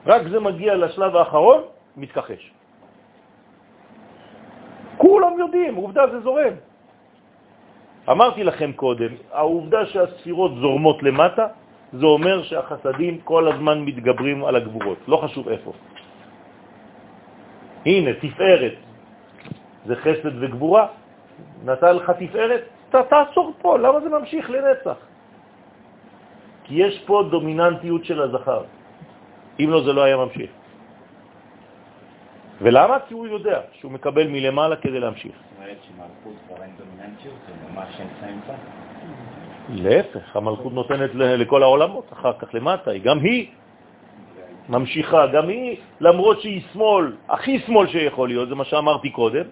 רק 0.06 0.22
זה 0.30 0.40
מגיע 0.40 0.74
לשלב 0.74 1.16
האחרון, 1.16 1.60
מתכחש. 1.96 2.42
כולם 4.96 5.32
יודעים, 5.38 5.74
עובדה 5.74 6.02
זה 6.10 6.20
זורם. 6.20 6.54
אמרתי 8.10 8.44
לכם 8.44 8.72
קודם, 8.72 9.12
העובדה 9.32 9.86
שהספירות 9.86 10.52
זורמות 10.62 11.02
למטה, 11.02 11.46
זה 11.92 12.06
אומר 12.06 12.42
שהחסדים 12.42 13.18
כל 13.24 13.48
הזמן 13.52 13.80
מתגברים 13.80 14.44
על 14.44 14.56
הגבורות, 14.56 14.98
לא 15.08 15.16
חשוב 15.16 15.48
איפה. 15.48 15.72
הנה, 17.86 18.10
תפארת, 18.20 18.87
זה 19.88 19.96
חסד 19.96 20.36
וגבורה, 20.40 20.86
נתן 21.64 21.96
לך 21.96 22.10
תפארת, 22.10 22.62
ת, 22.90 22.94
תעצור 22.94 23.52
פה, 23.62 23.78
למה 23.78 24.00
זה 24.00 24.08
ממשיך 24.08 24.50
לנצח? 24.50 24.96
כי 26.64 26.74
יש 26.74 27.02
פה 27.06 27.22
דומיננטיות 27.30 28.04
של 28.04 28.20
הזכר, 28.22 28.62
אם 29.60 29.68
לא 29.70 29.84
זה 29.84 29.92
לא 29.92 30.02
היה 30.02 30.16
ממשיך. 30.16 30.50
ולמה? 32.60 32.96
כי 33.08 33.14
הוא 33.14 33.26
יודע 33.26 33.60
שהוא 33.72 33.92
מקבל 33.92 34.26
מלמעלה 34.26 34.76
כדי 34.76 35.00
להמשיך. 35.00 35.36
להפך, 39.68 40.36
המלכות 40.36 40.72
נותנת 40.72 41.10
לכל 41.14 41.62
העולמות, 41.62 42.12
אחר 42.12 42.32
כך 42.38 42.54
למטה, 42.54 42.98
גם 42.98 43.18
היא 43.18 43.48
ממשיכה, 44.68 45.26
גם 45.26 45.48
היא, 45.48 45.76
למרות 46.00 46.40
שהיא 46.40 46.62
שמאל, 46.72 47.16
הכי 47.28 47.58
שמאל 47.58 47.86
שיכול 47.86 48.28
להיות, 48.28 48.48
זה 48.48 48.54
מה 48.54 48.64
שאמרתי 48.64 49.10
קודם, 49.10 49.44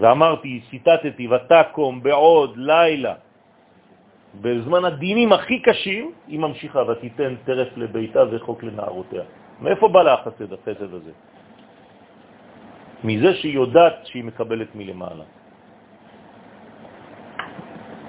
ואמרתי, 0.00 0.60
ציטטתי, 0.70 1.28
ותקום 1.28 2.02
בעוד 2.02 2.56
לילה, 2.56 3.14
בזמן 4.40 4.84
הדינים 4.84 5.32
הכי 5.32 5.58
קשים, 5.62 6.12
היא 6.28 6.38
ממשיכה, 6.38 6.82
ותיתן 6.88 7.34
טרף 7.44 7.68
לביתה 7.76 8.22
וחוק 8.30 8.62
לנערותיה. 8.62 9.22
מאיפה 9.60 9.88
בא 9.88 10.02
לה 10.02 10.12
החסד, 10.14 10.52
החסד 10.52 10.92
הזה? 10.94 11.12
מזה 13.04 13.34
שהיא 13.34 13.54
יודעת 13.54 14.06
שהיא 14.06 14.24
מקבלת 14.24 14.68
מלמעלה. 14.74 15.24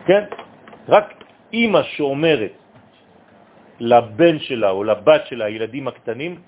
כן? 0.05 0.23
רק 0.88 1.23
אימא 1.53 1.83
שאומרת 1.83 2.55
לבן 3.79 4.39
שלה 4.39 4.69
או 4.69 4.83
לבת 4.83 5.21
שלה, 5.27 5.45
הילדים 5.45 5.88
הקטנים, 5.88 6.41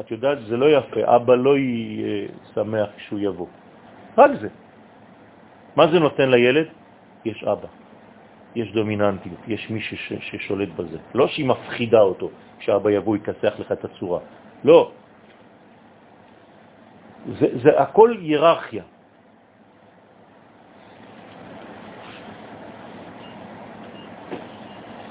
את 0.00 0.10
יודעת, 0.10 0.38
זה 0.46 0.56
לא 0.56 0.66
יפה, 0.70 1.00
אבא 1.16 1.34
לא 1.34 1.58
יהיה 1.58 2.28
שמח 2.54 2.88
כשהוא 2.96 3.20
יבוא. 3.20 3.46
רק 4.18 4.30
זה. 4.40 4.48
מה 5.76 5.84
זה 5.88 5.98
נותן 5.98 6.30
לילד? 6.30 6.66
יש 7.24 7.44
אבא, 7.44 7.68
יש 8.54 8.72
דומיננטיות, 8.72 9.40
יש 9.48 9.70
מי 9.70 9.80
שש, 9.80 10.12
ששולט 10.12 10.68
בזה. 10.76 10.98
לא 11.14 11.26
שהיא 11.28 11.46
מפחידה 11.46 12.00
אותו, 12.00 12.30
כשאבא 12.58 12.90
יבוא 12.90 13.16
יכסח 13.16 13.52
לך 13.58 13.72
את 13.72 13.84
הצורה. 13.84 14.20
לא. 14.64 14.92
זה, 17.40 17.46
זה 17.62 17.80
הכל 17.80 18.10
היררכיה. 18.20 18.84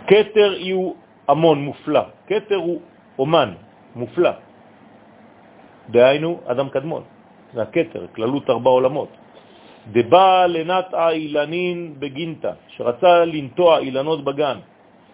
קטר 0.05 0.49
הוא 0.71 0.95
המון 1.27 1.57
מופלא, 1.63 2.03
קטר 2.27 2.55
הוא 2.55 2.81
אומן 3.19 3.49
מופלא. 3.95 4.31
דהיינו, 5.89 6.39
אדם 6.45 6.69
קדמון, 6.69 7.03
זה 7.53 7.61
הקטר, 7.61 8.07
כללות 8.15 8.49
ארבע 8.49 8.69
עולמות. 8.69 9.09
דבא 9.91 10.45
לנטע 10.45 11.09
אילנין 11.09 11.95
בגינתה, 11.99 12.51
שרצה 12.67 13.25
לנטוע 13.25 13.79
אילנות 13.79 14.23
בגן. 14.23 14.57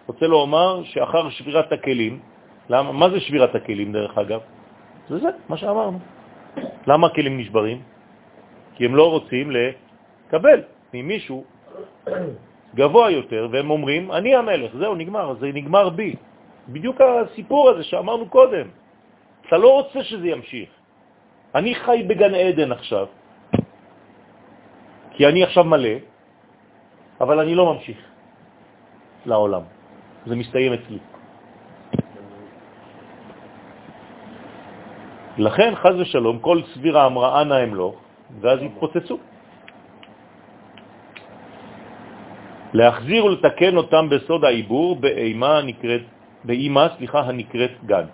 רוצה 0.06 0.26
לומר 0.26 0.84
שאחר 0.84 1.30
שבירת 1.30 1.72
הכלים, 1.72 2.18
למה, 2.70 2.92
מה 2.92 3.10
זה 3.10 3.20
שבירת 3.20 3.54
הכלים 3.54 3.92
דרך 3.92 4.18
אגב? 4.18 4.40
זה 5.08 5.18
זה, 5.18 5.30
מה 5.48 5.56
שאמרנו. 5.56 5.98
למה 6.86 7.06
הכלים 7.06 7.38
נשברים? 7.38 7.82
כי 8.74 8.84
הם 8.84 8.94
לא 8.96 9.10
רוצים 9.10 9.50
לקבל 9.50 10.62
ממישהו 10.94 11.44
גבוה 12.74 13.10
יותר, 13.10 13.48
והם 13.50 13.70
אומרים, 13.70 14.12
אני 14.12 14.34
המלך, 14.34 14.70
זהו, 14.78 14.94
נגמר, 14.94 15.34
זה 15.40 15.46
נגמר 15.54 15.88
בי. 15.88 16.14
בדיוק 16.68 17.00
הסיפור 17.00 17.70
הזה 17.70 17.82
שאמרנו 17.82 18.28
קודם. 18.28 18.66
אתה 19.46 19.58
לא 19.58 19.82
רוצה 19.82 20.04
שזה 20.04 20.28
ימשיך. 20.28 20.68
אני 21.54 21.74
חי 21.74 22.02
בגן 22.06 22.34
עדן 22.34 22.72
עכשיו, 22.72 23.06
כי 25.20 25.28
אני 25.28 25.44
עכשיו 25.44 25.64
מלא, 25.64 26.00
אבל 27.20 27.36
אני 27.44 27.52
לא 27.54 27.74
ממשיך 27.74 27.98
לעולם. 29.28 29.62
זה 30.26 30.32
מסתיים 30.36 30.72
אצלי. 30.72 30.98
לכן, 35.38 35.70
חז 35.76 35.94
ושלום, 36.00 36.40
כל 36.40 36.64
סבירה 36.72 37.06
אמרה, 37.06 37.42
אנא 37.42 37.64
אמלוך, 37.68 37.96
ואז 38.40 38.58
התפוצצו. 38.64 39.18
להחזיר 42.72 43.24
ולתקן 43.24 43.76
אותם 43.76 44.04
בסוד 44.08 44.44
העיבור 44.44 44.96
באימה 44.96 45.62
נקראת, 45.68 46.04
באימה, 46.48 46.96
סליחה, 46.96 47.20
הנקראת 47.20 47.84
גן, 47.84 48.08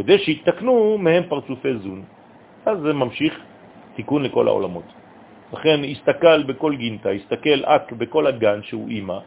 כדי 0.00 0.18
שיתקנו 0.24 0.96
מהם 1.04 1.28
פרצופי 1.28 1.84
זון. 1.84 2.00
אז 2.64 2.76
זה 2.80 2.92
ממשיך 2.96 3.32
תיקון 4.00 4.22
לכל 4.24 4.48
העולמות. 4.48 5.05
לכן 5.52 5.80
הסתכל 5.84 6.42
בכל 6.42 6.76
גינתה, 6.76 7.10
הסתכל 7.10 7.64
אק 7.64 7.92
בכל 7.92 8.26
הגן 8.26 8.62
שהוא 8.62 8.88
אימא, 8.88 9.18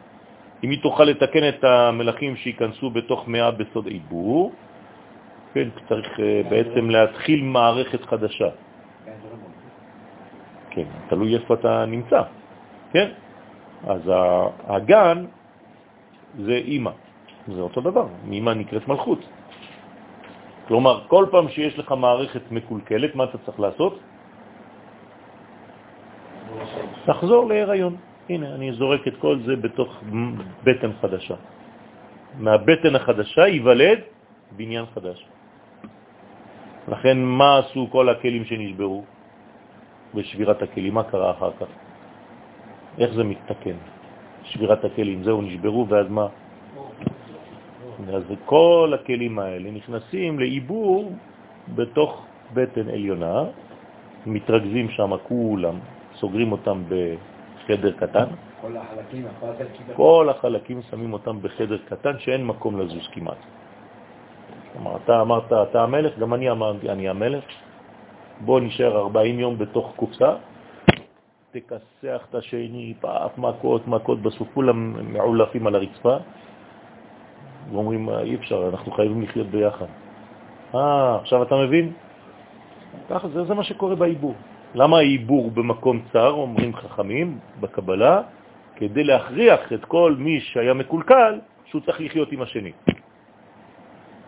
אם 0.64 0.70
היא 0.70 0.82
תוכל 0.82 1.04
לתקן 1.04 1.48
את 1.48 1.64
המלאכים 1.64 2.36
שיכנסו 2.36 2.90
בתוך 2.90 3.28
מאה 3.28 3.50
בסוד 3.50 3.86
עיבור, 3.86 4.52
כן, 5.54 5.68
צריך 5.88 6.20
אה, 6.20 6.42
בעצם 6.50 6.90
להתחיל 6.90 7.42
מערכת 7.42 8.04
חדשה. 8.04 8.50
כן, 10.70 10.86
תלוי 11.08 11.34
איפה 11.34 11.54
אתה 11.54 11.84
נמצא, 11.86 12.22
כן? 12.92 13.08
אז 13.86 14.02
הגן 14.66 15.24
זה 16.38 16.54
אימא, 16.54 16.90
זה 17.48 17.60
אותו 17.60 17.80
דבר, 17.80 18.06
אימא 18.30 18.50
נקראת 18.50 18.88
מלכות. 18.88 19.20
כלומר, 20.68 21.02
כל 21.08 21.26
פעם 21.30 21.48
שיש 21.48 21.78
לך 21.78 21.92
מערכת 21.92 22.42
מקולקלת, 22.50 23.14
מה 23.14 23.24
אתה 23.24 23.38
צריך 23.38 23.60
לעשות? 23.60 23.98
תחזור 27.04 27.48
להיריון. 27.48 27.96
הנה, 28.28 28.54
אני 28.54 28.72
זורק 28.72 29.08
את 29.08 29.16
כל 29.18 29.38
זה 29.46 29.56
בתוך 29.56 30.02
בטן 30.64 30.90
חדשה. 31.00 31.34
מהבטן 32.38 32.96
החדשה 32.96 33.46
ייוולד 33.46 33.98
בניין 34.56 34.84
חדש. 34.94 35.26
לכן, 36.88 37.18
מה 37.18 37.58
עשו 37.58 37.88
כל 37.90 38.08
הכלים 38.08 38.44
שנשברו 38.44 39.04
בשבירת 40.14 40.62
הכלים? 40.62 40.94
מה 40.94 41.02
קרה 41.02 41.30
אחר 41.30 41.50
כך? 41.60 41.66
איך 42.98 43.10
זה 43.14 43.24
מתתקן? 43.24 43.78
שבירת 44.42 44.84
הכלים, 44.84 45.22
זהו, 45.22 45.42
נשברו, 45.42 45.88
ואז 45.88 46.06
מה? 46.08 46.26
אז 48.14 48.22
כל 48.44 48.92
הכלים 48.94 49.38
האלה 49.38 49.70
נכנסים 49.70 50.38
לעיבור 50.38 51.12
בתוך 51.74 52.26
בטן 52.54 52.88
עליונה, 52.88 53.44
מתרכזים 54.26 54.90
שם 54.90 55.10
כולם, 55.22 55.74
סוגרים 56.20 56.52
אותם 56.52 56.82
בחדר 56.88 57.92
קטן. 57.92 58.24
כל 58.60 58.76
החלקים, 58.76 59.24
כל 59.96 60.28
החלקים 60.30 60.82
שמים 60.90 61.12
אותם 61.12 61.42
בחדר 61.42 61.78
קטן 61.88 62.18
שאין 62.18 62.46
מקום 62.46 62.80
לזוז 62.80 63.08
כמעט. 63.12 63.36
כלומר, 64.72 64.96
אתה 65.04 65.20
אמרת, 65.20 65.52
אתה 65.52 65.82
המלך, 65.82 66.18
גם 66.18 66.34
אני 66.34 66.50
אמרתי, 66.50 66.90
אני 66.90 67.08
המלך. 67.08 67.44
בוא 68.40 68.60
נשאר 68.60 68.96
40 68.98 69.40
יום 69.40 69.58
בתוך 69.58 69.92
קופסה, 69.96 70.34
תכסח 71.50 72.26
את 72.30 72.34
השני, 72.34 72.94
פעף 73.00 73.38
מכות, 73.38 73.88
מכות, 73.88 74.22
בסוף 74.22 74.48
כולם 74.54 75.12
מעולפים 75.12 75.66
על 75.66 75.74
הרצפה, 75.74 76.16
ואומרים, 77.70 78.08
אי 78.08 78.34
אפשר, 78.34 78.68
אנחנו 78.72 78.92
חייבים 78.92 79.22
לחיות 79.22 79.46
ביחד. 79.46 79.86
אה, 80.74 81.16
עכשיו 81.16 81.42
אתה 81.42 81.54
מבין? 81.56 81.92
ככה, 83.10 83.28
זה, 83.28 83.44
זה 83.44 83.54
מה 83.54 83.64
שקורה 83.64 83.94
בעיבור. 83.94 84.34
למה 84.74 84.98
העיבור 84.98 85.50
במקום 85.50 86.02
צר, 86.12 86.30
אומרים 86.30 86.76
חכמים 86.76 87.38
בקבלה? 87.60 88.22
כדי 88.76 89.04
להכריח 89.04 89.72
את 89.72 89.84
כל 89.84 90.14
מי 90.18 90.40
שהיה 90.40 90.74
מקולקל 90.74 91.40
שהוא 91.64 91.80
צריך 91.80 92.00
לחיות 92.00 92.32
עם 92.32 92.42
השני. 92.42 92.72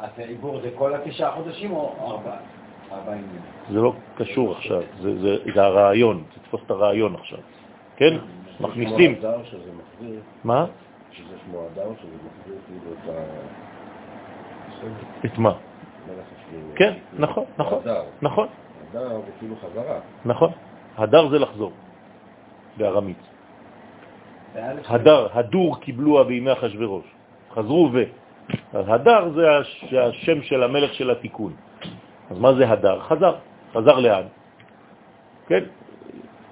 אז 0.00 0.10
העיבור 0.18 0.60
זה 0.60 0.70
כל 0.74 0.94
התשעה 0.94 1.30
חודשים 1.30 1.72
או 1.72 1.94
ארבעה? 2.00 2.36
זה 3.70 3.80
לא 3.80 3.92
קשור 4.16 4.52
עכשיו, 4.52 4.82
זה, 5.00 5.20
זה, 5.20 5.36
זה 5.54 5.62
הרעיון, 5.62 6.24
תתפוס 6.34 6.60
את 6.66 6.70
הרעיון 6.70 7.14
עכשיו, 7.14 7.38
כן? 7.96 8.16
מכניסים. 8.60 9.14
מה? 10.44 10.66
שזה 11.12 11.34
שמו 11.44 11.66
הדר, 11.72 11.88
שזה 12.02 12.16
מחזיר 12.26 12.56
כאילו 12.66 12.92
את 12.92 13.08
ה... 13.08 13.12
את 15.26 15.38
מה? 15.38 15.52
כן, 16.76 16.92
נכון, 17.18 17.44
נכון, 17.58 17.82
נכון. 18.22 18.46
הדר 18.92 19.08
זה 19.08 19.32
כאילו 19.38 19.56
חזרה. 19.56 19.98
נכון, 20.24 20.50
הדר 20.96 21.28
זה 21.28 21.38
לחזור, 21.38 21.72
בארמית. 22.76 23.22
הדר, 24.88 25.28
הדור 25.32 25.80
קיבלוה 25.80 26.24
בימי 26.24 26.52
אחשוורוש, 26.52 27.04
חזרו 27.54 27.90
ו... 27.92 27.96
הדר 28.72 29.22
זה 29.32 29.44
השם 30.00 30.42
של 30.42 30.62
המלך 30.62 30.94
של 30.94 31.10
התיקון. 31.10 31.52
אז 32.30 32.38
מה 32.38 32.54
זה 32.54 32.68
הדר? 32.68 33.00
חזר. 33.00 33.34
חזר 33.72 33.98
לאן? 33.98 34.26
כן? 35.46 35.64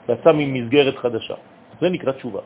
יצא 0.08 0.32
ממסגרת 0.32 0.96
חדשה. 0.96 1.34
זה 1.80 1.88
נקרא 1.88 2.12
תשובה. 2.12 2.40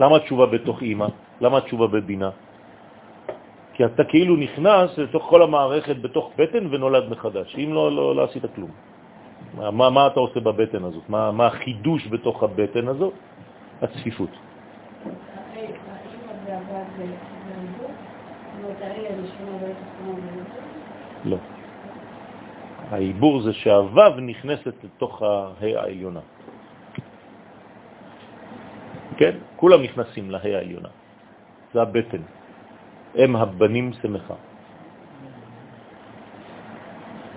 למה 0.00 0.18
תשובה 0.18 0.46
בתוך 0.46 0.82
אימא? 0.82 1.08
למה 1.40 1.60
תשובה 1.60 1.86
בבינה? 1.86 2.30
כי 3.72 3.84
אתה 3.84 4.04
כאילו 4.04 4.36
נכנס 4.36 4.98
לתוך 4.98 5.24
כל 5.24 5.42
המערכת 5.42 5.96
בתוך 5.96 6.30
בטן 6.38 6.66
ונולד 6.70 7.08
מחדש. 7.08 7.56
אם 7.58 7.72
לא, 7.72 7.92
לא, 7.92 8.16
לא 8.16 8.24
עשית 8.24 8.42
כלום. 8.54 8.70
מה, 9.72 9.90
מה 9.90 10.06
אתה 10.06 10.20
עושה 10.20 10.40
בבטן 10.40 10.84
הזאת? 10.84 11.08
מה, 11.08 11.32
מה 11.32 11.46
החידוש 11.46 12.08
בתוך 12.08 12.42
הבטן 12.42 12.88
הזאת? 12.88 13.12
הצפיפות. 13.82 14.30
לא. 21.24 21.36
העיבור 22.90 23.40
זה 23.40 23.52
שהוו 23.52 24.20
נכנסת 24.20 24.74
לתוך 24.84 25.22
ההא 25.22 25.76
העליונה. 25.76 26.20
כן? 29.16 29.34
כולם 29.56 29.82
נכנסים 29.82 30.30
להא 30.30 30.46
העליונה. 30.46 30.88
זה 31.74 31.82
הבטן. 31.82 32.22
הם 33.14 33.36
הבנים 33.36 33.92
שמחה. 34.02 34.34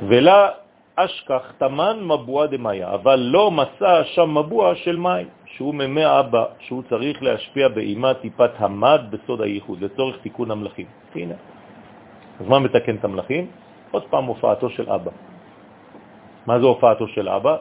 ולה 0.07 0.49
אשכח 0.95 1.51
תמן 1.57 1.97
מבוע 2.03 2.47
דמיה, 2.47 2.93
אבל 2.93 3.19
לא 3.19 3.51
מצא 3.51 4.03
שם 4.03 4.37
מבוע 4.37 4.75
של 4.75 4.95
מים, 4.95 5.27
שהוא 5.45 5.75
ממא 5.75 6.19
אבא, 6.19 6.45
שהוא 6.59 6.83
צריך 6.89 7.23
להשפיע 7.23 7.67
באימה 7.67 8.13
טיפת 8.13 8.51
המד 8.57 9.01
בסוד 9.09 9.41
הייחוד, 9.41 9.81
לצורך 9.81 10.15
תיקון 10.21 10.51
המלאכים. 10.51 10.87
הנה. 11.15 11.35
אז 12.39 12.47
מה 12.47 12.59
מתקן 12.59 12.95
את 12.95 13.03
המלאכים? 13.03 13.47
עוד 13.91 14.03
פעם 14.09 14.25
הופעתו 14.25 14.69
של 14.69 14.89
אבא. 14.89 15.11
מה 16.45 16.59
זה 16.59 16.65
הופעתו 16.65 17.07
של 17.07 17.29
אבא? 17.29 17.55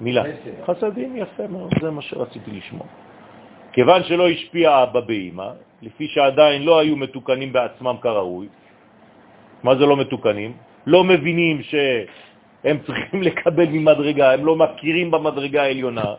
מילה. 0.00 0.22
חסדים, 0.66 1.16
יפה 1.16 1.46
מאוד, 1.46 1.70
זה 1.82 1.90
מה 1.90 2.02
שרציתי 2.02 2.50
לשמוע. 2.50 2.86
כיוון 3.72 4.02
שלא 4.04 4.28
השפיע 4.28 4.82
אבא 4.82 5.00
באמא, 5.00 5.50
לפי 5.82 6.08
שעדיין 6.08 6.62
לא 6.62 6.78
היו 6.78 6.96
מתוקנים 6.96 7.52
בעצמם 7.52 7.96
כראוי. 8.02 8.48
מה 9.62 9.76
זה 9.76 9.86
לא 9.86 9.96
מתוקנים? 9.96 10.52
לא 10.86 11.04
מבינים 11.04 11.62
שהם 11.62 12.76
צריכים 12.86 13.22
לקבל 13.22 13.68
ממדרגה, 13.68 14.32
הם 14.32 14.46
לא 14.46 14.56
מכירים 14.56 15.10
במדרגה 15.10 15.62
העליונה. 15.62 16.14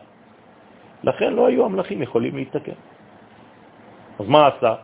לכן 1.04 1.32
לא 1.32 1.46
היו 1.46 1.64
המלאכים 1.64 2.02
יכולים 2.02 2.36
להתקן. 2.36 2.78
אז 4.18 4.26
מה 4.28 4.46
עשה? 4.46 4.74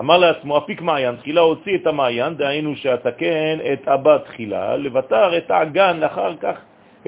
אמר 0.00 0.16
לעצמו, 0.18 0.58
אפיק 0.58 0.80
מעיין, 0.82 1.16
תחילה 1.16 1.40
הוציא 1.40 1.76
את 1.76 1.86
המעיין, 1.86 2.36
דהיינו 2.36 2.76
שאתקן 2.76 3.58
את 3.72 3.88
אבא 3.88 4.18
תחילה, 4.18 4.76
לבטר 4.76 5.38
את 5.38 5.50
האגן, 5.50 6.02
אחר 6.02 6.36
כך 6.36 6.56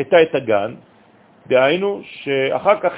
את 0.00 0.34
הגן, 0.34 0.74
דהיינו 1.49 2.01
שאחר 2.05 2.81
כך 2.81 2.93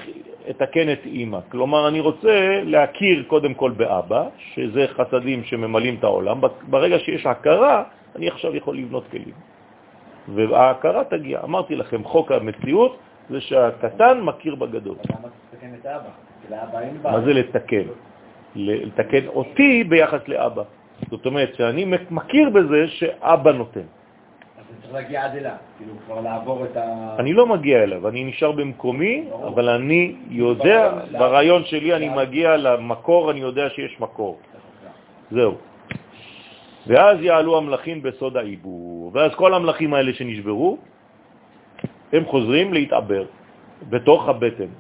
אתקן 0.51 0.93
את 0.93 1.07
אימא. 1.07 1.39
כלומר, 1.49 1.89
אני 1.89 2.01
רוצה 2.01 2.61
להכיר 2.65 3.25
קודם 3.27 3.55
כל 3.55 3.71
באבא, 3.71 4.29
שזה 4.55 4.87
חסדים 4.89 5.45
שממלאים 5.45 5.95
את 5.99 6.05
העולם. 6.05 6.41
ברגע 6.63 6.99
שיש 6.99 7.27
הכרה, 7.27 7.83
אני 8.17 8.29
עכשיו 8.29 8.57
יכול 8.57 8.77
לבנות 8.79 9.05
כלים. 9.11 9.35
וההכרה 10.35 11.05
תגיע. 11.05 11.41
אמרתי 11.45 11.77
לכם, 11.77 12.05
חוק 12.05 12.33
המציאות 12.33 12.99
זה 13.31 13.41
שהקטן 13.41 14.21
מכיר 14.21 14.55
בגדול. 14.55 14.97
למה 15.11 15.29
תתקן 15.51 15.71
את 15.81 15.87
לאבא 16.51 16.81
אין 16.81 16.97
מה 17.03 17.21
זה 17.21 17.33
לתקן? 17.33 17.87
לתקן 18.55 19.27
אותי 19.27 19.85
ביחס 19.85 20.29
לאבא. 20.29 20.63
זאת 21.11 21.27
אומרת 21.27 21.55
שאני 21.55 21.85
מכיר 22.11 22.51
בזה 22.51 22.89
שאבא 22.89 23.53
נותן. 23.53 23.87
צריך 24.83 24.95
להגיע 24.95 25.25
עד 25.25 25.37
אליו, 25.37 25.57
כאילו 25.79 25.93
כבר 26.07 26.21
לעבור 26.21 26.65
את 26.65 26.77
ה... 26.77 27.17
אני 27.19 27.33
לא 27.33 27.47
מגיע 27.47 27.83
אליו, 27.83 28.09
אני 28.09 28.25
נשאר 28.25 28.53
במקומי, 28.53 29.25
אבל 29.47 29.69
אני 29.69 30.17
יודע, 30.31 30.93
ברעיון 31.13 31.65
שלי 31.65 31.95
אני 31.95 32.09
מגיע 32.09 32.57
למקור, 32.57 33.31
אני 33.31 33.41
יודע 33.41 33.71
שיש 33.71 34.01
מקור. 34.01 34.39
זהו. 35.31 35.55
ואז 36.87 37.17
יעלו 37.21 37.59
המלאכים 37.59 38.03
בסוד 38.03 38.37
העיבור, 38.37 39.11
ואז 39.15 39.31
כל 39.35 39.55
המלאכים 39.55 39.95
האלה 39.95 40.13
שנשברו, 40.15 40.79
הם 42.13 42.25
חוזרים 42.25 42.73
להתעבר 42.73 43.25
בתוך 43.91 44.29
הבטן 44.29 44.71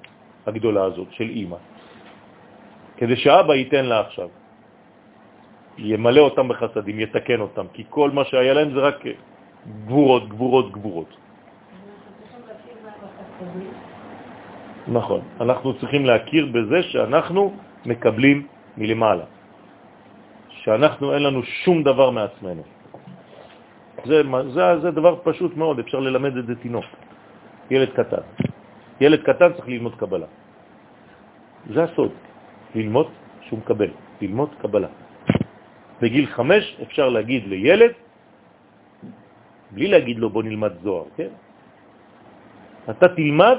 הגדולה 0.46 0.84
הזאת 0.84 1.08
של 1.12 1.28
אימא. 1.28 1.56
כדי 2.96 3.16
שאבא 3.16 3.54
ייתן 3.54 3.84
לה 3.84 4.00
עכשיו. 4.00 4.28
ימלא 5.78 6.20
אותם 6.20 6.48
בחסדים, 6.48 7.00
יתקן 7.00 7.40
אותם, 7.40 7.66
כי 7.72 7.84
כל 7.88 8.10
מה 8.10 8.24
שהיה 8.24 8.54
להם 8.54 8.70
זה 8.74 8.80
רק 8.80 9.04
גבורות, 9.66 10.28
גבורות, 10.28 10.72
גבורות. 10.72 11.16
נכון, 14.88 15.20
אנחנו 15.40 15.68
צריכים 15.78 16.02
להכיר 16.06 16.46
בזה 16.52 16.82
שאנחנו 16.82 17.52
מקבלים 17.86 18.46
מלמעלה, 18.76 19.24
שאנחנו 20.48 21.14
אין 21.14 21.22
לנו 21.22 21.40
שום 21.42 21.82
דבר 21.82 22.10
מעצמנו. 22.10 22.62
זה, 24.04 24.22
זה, 24.54 24.62
זה 24.82 24.90
דבר 24.90 25.20
פשוט 25.22 25.56
מאוד, 25.56 25.78
אפשר 25.78 26.00
ללמד 26.00 26.36
את 26.36 26.46
זה 26.46 26.54
תינוק, 26.54 26.84
ילד 27.70 27.90
קטן. 27.92 28.24
ילד 29.00 29.20
קטן 29.22 29.52
צריך 29.52 29.68
ללמוד 29.68 29.94
קבלה. 29.94 30.26
זה 31.70 31.84
הסוד. 31.84 32.12
ללמוד 32.74 33.08
שהוא 33.48 33.58
מקבל, 33.58 33.90
ללמוד 34.20 34.50
קבלה. 34.60 34.88
בגיל 36.00 36.26
חמש 36.26 36.76
אפשר 36.82 37.08
להגיד 37.08 37.46
לילד, 37.46 37.92
בלי 39.72 39.86
להגיד 39.88 40.18
לו 40.18 40.30
בוא 40.30 40.42
נלמד 40.42 40.72
זוהר, 40.82 41.04
כן? 41.16 41.32
אתה 42.90 43.08
תלמד 43.08 43.58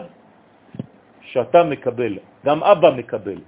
שאתה 1.21 1.63
מקבל, 1.63 2.13
גם 2.45 2.63
אבא 2.63 2.89
מקבל. 2.97 3.39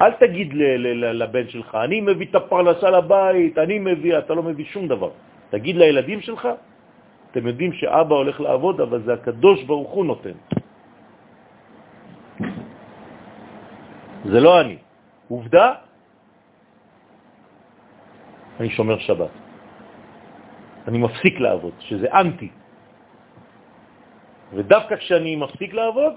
אל 0.00 0.12
תגיד 0.16 0.48
לבן 0.96 1.46
שלך, 1.48 1.70
אני 1.74 2.00
מביא 2.00 2.26
את 2.26 2.34
הפרנסה 2.34 2.88
לבית, 2.90 3.58
אני 3.58 3.78
מביא, 3.78 4.18
אתה 4.18 4.32
לא 4.34 4.42
מביא 4.42 4.64
שום 4.64 4.88
דבר. 4.88 5.10
תגיד 5.50 5.76
לילדים 5.76 6.20
שלך, 6.20 6.48
אתם 7.30 7.46
יודעים 7.46 7.72
שאבא 7.72 8.14
הולך 8.14 8.40
לעבוד, 8.40 8.80
אבל 8.80 9.02
זה 9.02 9.12
הקדוש 9.12 9.58
ברוך 9.64 9.90
הוא 9.90 10.04
נותן. 10.06 10.36
זה 14.24 14.40
לא 14.40 14.60
אני. 14.60 14.76
עובדה, 15.28 15.68
אני 18.60 18.70
שומר 18.70 18.98
שבת. 18.98 19.39
אני 20.90 20.98
מפסיק 20.98 21.40
לעבוד, 21.40 21.72
שזה 21.78 22.06
אנטי. 22.10 22.50
ודווקא 24.52 24.96
כשאני 24.96 25.36
מפסיק 25.36 25.70
לעבוד, 25.74 26.12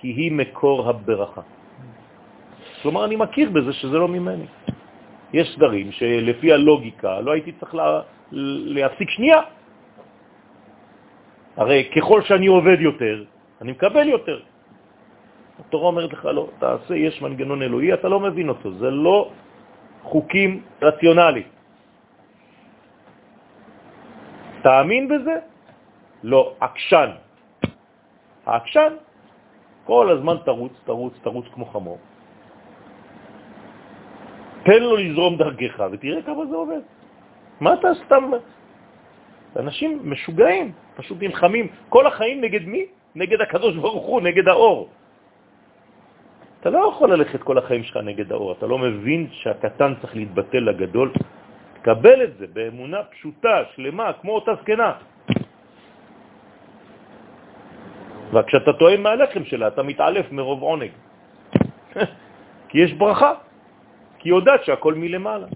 כי 0.00 0.08
היא 0.08 0.32
מקור 0.32 0.88
הברכה. 0.88 1.44
כלומר, 2.82 3.04
אני 3.04 3.16
מכיר 3.16 3.50
בזה 3.52 3.72
שזה 3.72 3.96
לא 4.00 4.08
ממני. 4.08 4.48
יש 5.36 5.52
סדרים 5.54 5.92
שלפי 5.92 6.48
הלוגיקה 6.52 7.20
לא 7.20 7.30
הייתי 7.36 7.52
צריך 7.60 7.74
לה, 7.74 8.00
להפסיק 8.72 9.10
שנייה. 9.10 9.40
הרי 11.60 11.92
ככל 11.92 12.22
שאני 12.24 12.46
עובד 12.46 12.80
יותר, 12.80 13.24
אני 13.60 13.72
מקבל 13.72 14.08
יותר. 14.08 14.40
התורה 15.60 15.86
אומרת 15.86 16.12
לך, 16.12 16.24
לא, 16.24 16.48
תעשה, 16.58 16.96
יש 16.96 17.22
מנגנון 17.22 17.62
אלוהי, 17.62 17.92
אתה 17.94 18.08
לא 18.08 18.20
מבין 18.20 18.48
אותו, 18.48 18.72
זה 18.80 18.90
לא 18.90 19.28
חוקים 20.02 20.50
רציונליים. 20.82 21.59
תאמין 24.62 25.08
בזה? 25.08 25.36
לא, 26.22 26.54
עקשן. 26.60 27.10
העקשן 28.46 28.92
כל 29.84 30.10
הזמן 30.10 30.36
תרוץ, 30.44 30.72
תרוץ, 30.84 31.14
תרוץ 31.22 31.46
כמו 31.54 31.66
חמור. 31.66 31.98
תן 34.62 34.82
לו 34.82 34.96
לזרום 34.96 35.36
דרכך 35.36 35.82
ותראה 35.92 36.22
כמה 36.22 36.46
זה 36.46 36.56
עובד. 36.56 36.82
מה 37.60 37.74
אתה 37.74 37.88
סתם... 38.06 38.30
אנשים 39.56 40.00
משוגעים, 40.04 40.72
פשוט 40.96 41.18
נלחמים 41.22 41.66
כל 41.88 42.06
החיים 42.06 42.40
נגד 42.40 42.64
מי? 42.64 42.86
נגד 43.14 43.40
הקדוש 43.40 43.76
ברוך 43.76 44.06
הוא, 44.06 44.20
נגד 44.20 44.48
האור. 44.48 44.88
אתה 46.60 46.70
לא 46.70 46.78
יכול 46.88 47.12
ללכת 47.12 47.42
כל 47.42 47.58
החיים 47.58 47.82
שלך 47.82 47.96
נגד 47.96 48.32
האור, 48.32 48.52
אתה 48.52 48.66
לא 48.66 48.78
מבין 48.78 49.26
שהקטן 49.32 49.94
צריך 50.00 50.16
להתבטל 50.16 50.58
לגדול. 50.58 51.12
תקבל 51.82 52.24
את 52.24 52.32
זה 52.38 52.46
באמונה 52.52 53.02
פשוטה, 53.02 53.56
שלמה, 53.74 54.12
כמו 54.20 54.32
אותה 54.32 54.52
זקנה. 54.62 54.92
וכשאתה 58.32 58.72
טועם 58.72 59.02
מהלחם 59.02 59.44
שלה, 59.44 59.68
אתה 59.68 59.82
מתעלף 59.82 60.32
מרוב 60.32 60.62
עונג. 60.62 60.90
כי 62.68 62.78
יש 62.78 62.92
ברכה, 62.92 63.32
כי 64.18 64.28
היא 64.28 64.34
יודעת 64.34 64.64
שהכל 64.64 64.94
מלמעלה. 64.94 65.46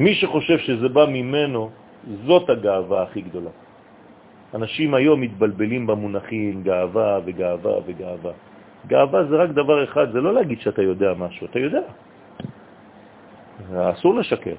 מי 0.00 0.14
שחושב 0.14 0.58
שזה 0.58 0.88
בא 0.88 1.06
ממנו, 1.06 1.70
זאת 2.26 2.50
הגאווה 2.50 3.02
הכי 3.02 3.20
גדולה. 3.20 3.50
אנשים 4.54 4.94
היום 4.94 5.20
מתבלבלים 5.20 5.86
במונחים 5.86 6.62
גאווה 6.62 7.20
וגאווה 7.24 7.74
וגאווה. 7.86 8.51
גאווה 8.86 9.24
זה 9.24 9.36
רק 9.36 9.50
דבר 9.50 9.84
אחד, 9.84 10.12
זה 10.12 10.20
לא 10.20 10.34
להגיד 10.34 10.60
שאתה 10.60 10.82
יודע 10.82 11.14
משהו, 11.18 11.46
אתה 11.46 11.58
יודע. 11.58 11.84
אסור 13.72 14.14
לשקר. 14.14 14.54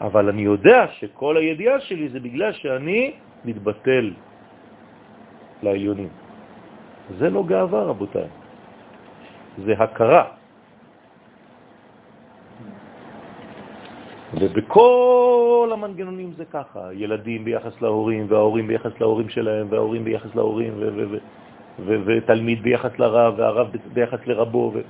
אבל 0.00 0.28
אני 0.28 0.42
יודע 0.42 0.86
שכל 0.98 1.36
הידיעה 1.36 1.80
שלי 1.80 2.08
זה 2.08 2.20
בגלל 2.20 2.52
שאני 2.52 3.12
מתבטל 3.44 4.06
לעליונים. 5.62 6.08
זה 7.18 7.30
לא 7.30 7.42
גאווה, 7.46 7.82
רבותיי. 7.82 8.28
זה 9.64 9.72
הכרה. 9.78 10.24
ובכל 14.40 15.70
המנגנונים 15.72 16.32
זה 16.36 16.44
ככה, 16.44 16.92
ילדים 16.92 17.44
ביחס 17.44 17.82
להורים, 17.82 18.26
וההורים 18.28 18.66
ביחס 18.66 18.92
להורים 19.00 19.28
שלהם, 19.28 19.66
וההורים 19.70 20.04
ביחס 20.04 20.34
להורים, 20.34 20.72
ותלמיד 21.86 22.62
ביחס 22.62 22.98
לרב, 22.98 23.34
והרב 23.38 23.66
ביחס 23.92 24.26
לרבו. 24.26 24.72
ו... 24.74 24.80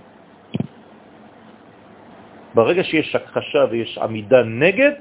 ברגע 2.54 2.84
שיש 2.84 3.14
הכחשה 3.14 3.64
ויש 3.70 3.98
עמידה 3.98 4.42
נגד, 4.42 4.92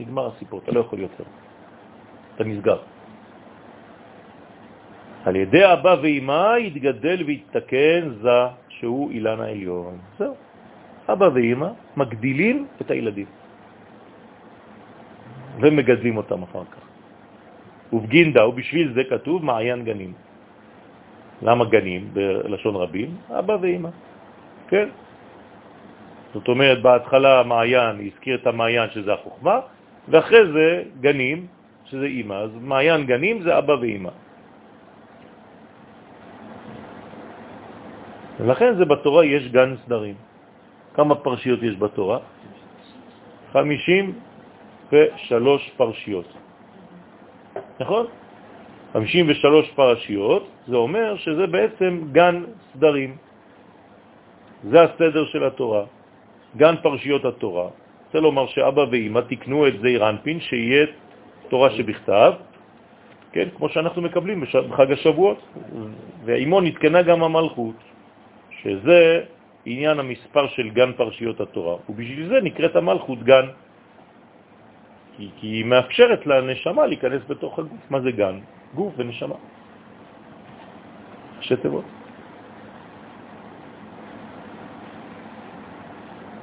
נגמר 0.00 0.26
הסיפור, 0.34 0.60
אתה 0.64 0.72
לא 0.72 0.80
יכול 0.80 0.98
יותר. 1.00 1.24
אתה 2.34 2.44
נסגר. 2.44 2.78
על 5.24 5.36
ידי 5.36 5.72
אבא 5.72 5.96
ואמא 6.02 6.58
יתגדל 6.58 7.22
ויתתקן 7.26 8.02
זה 8.22 8.40
שהוא 8.68 9.10
אילן 9.10 9.40
העליון. 9.40 9.98
זהו. 10.18 10.34
אבא 11.08 11.28
ואמא 11.34 11.68
מגדילים 11.96 12.56
את 12.80 12.90
הילדים 12.90 13.26
ומגדלים 15.60 16.16
אותם 16.16 16.42
אחר 16.42 16.64
כך. 16.64 16.82
ובגינדה, 17.92 18.46
ובשביל 18.46 18.92
זה 18.94 19.02
כתוב 19.04 19.44
מעיין 19.44 19.84
גנים. 19.84 20.12
למה 21.42 21.64
גנים 21.64 22.08
בלשון 22.12 22.76
רבים? 22.76 23.16
אבא 23.30 23.56
ואמא. 23.60 23.88
כן. 24.68 24.88
זאת 26.34 26.48
אומרת, 26.48 26.82
בהתחלה 26.82 27.42
מעיין 27.42 28.06
הזכיר 28.06 28.40
את 28.40 28.46
המעיין 28.46 28.90
שזה 28.90 29.12
החוכמה, 29.12 29.60
ואחרי 30.08 30.52
זה 30.52 30.82
גנים, 31.00 31.46
שזה 31.84 32.06
אימא, 32.06 32.34
אז 32.34 32.50
מעיין 32.60 33.06
גנים 33.06 33.42
זה 33.42 33.58
אבא 33.58 33.72
ואימא. 33.72 34.10
ולכן 38.40 38.74
זה 38.74 38.84
בתורה 38.84 39.24
יש 39.24 39.48
גן 39.48 39.76
סדרים. 39.84 40.14
כמה 40.94 41.14
פרשיות 41.14 41.62
יש 41.62 41.76
בתורה? 41.76 42.18
53 43.52 45.70
פרשיות. 45.76 46.26
נכון? 47.80 48.06
53 48.92 49.70
פרשיות, 49.74 50.48
זה 50.66 50.76
אומר 50.76 51.16
שזה 51.16 51.46
בעצם 51.46 52.00
גן 52.12 52.44
סדרים. 52.74 53.16
זה 54.68 54.82
הסדר 54.82 55.24
של 55.24 55.44
התורה, 55.44 55.84
גן 56.56 56.74
פרשיות 56.82 57.24
התורה. 57.24 57.68
רוצה 58.06 58.20
לומר 58.20 58.46
שאבא 58.46 58.84
ואמא 58.90 59.20
תקנו 59.28 59.68
את 59.68 59.80
זעיר 59.80 60.08
אנפין, 60.08 60.40
שיהיה 60.40 60.86
תורה 61.48 61.70
שבכתב, 61.70 62.32
כן, 63.32 63.48
כמו 63.56 63.68
שאנחנו 63.68 64.02
מקבלים 64.02 64.44
בחג 64.68 64.92
השבועות. 64.92 65.40
ואימו 66.24 66.60
נתקנה 66.60 67.02
גם 67.02 67.22
המלכות, 67.22 67.76
שזה 68.62 69.24
עניין 69.64 69.98
המספר 69.98 70.46
של 70.48 70.68
גן 70.70 70.92
פרשיות 70.92 71.40
התורה, 71.40 71.76
ובשביל 71.88 72.28
זה 72.28 72.38
נקראת 72.40 72.76
המלכות 72.76 73.22
גן. 73.22 73.46
כי, 75.16 75.28
כי 75.40 75.46
היא 75.46 75.64
מאפשרת 75.64 76.26
לנשמה 76.26 76.86
להיכנס 76.86 77.22
בתוך 77.28 77.58
הגוף. 77.58 77.82
מה 77.90 78.00
זה 78.00 78.10
גן? 78.12 78.38
גוף 78.74 78.94
ונשמה. 78.96 79.34
ראשי 81.38 81.56
תיבות. 81.56 81.84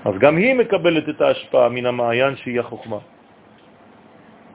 אז 0.05 0.13
גם 0.19 0.37
היא 0.37 0.55
מקבלת 0.55 1.09
את 1.09 1.21
ההשפעה 1.21 1.69
מן 1.69 1.85
המעיין 1.85 2.35
שהיא 2.35 2.59
החוכמה. 2.59 2.97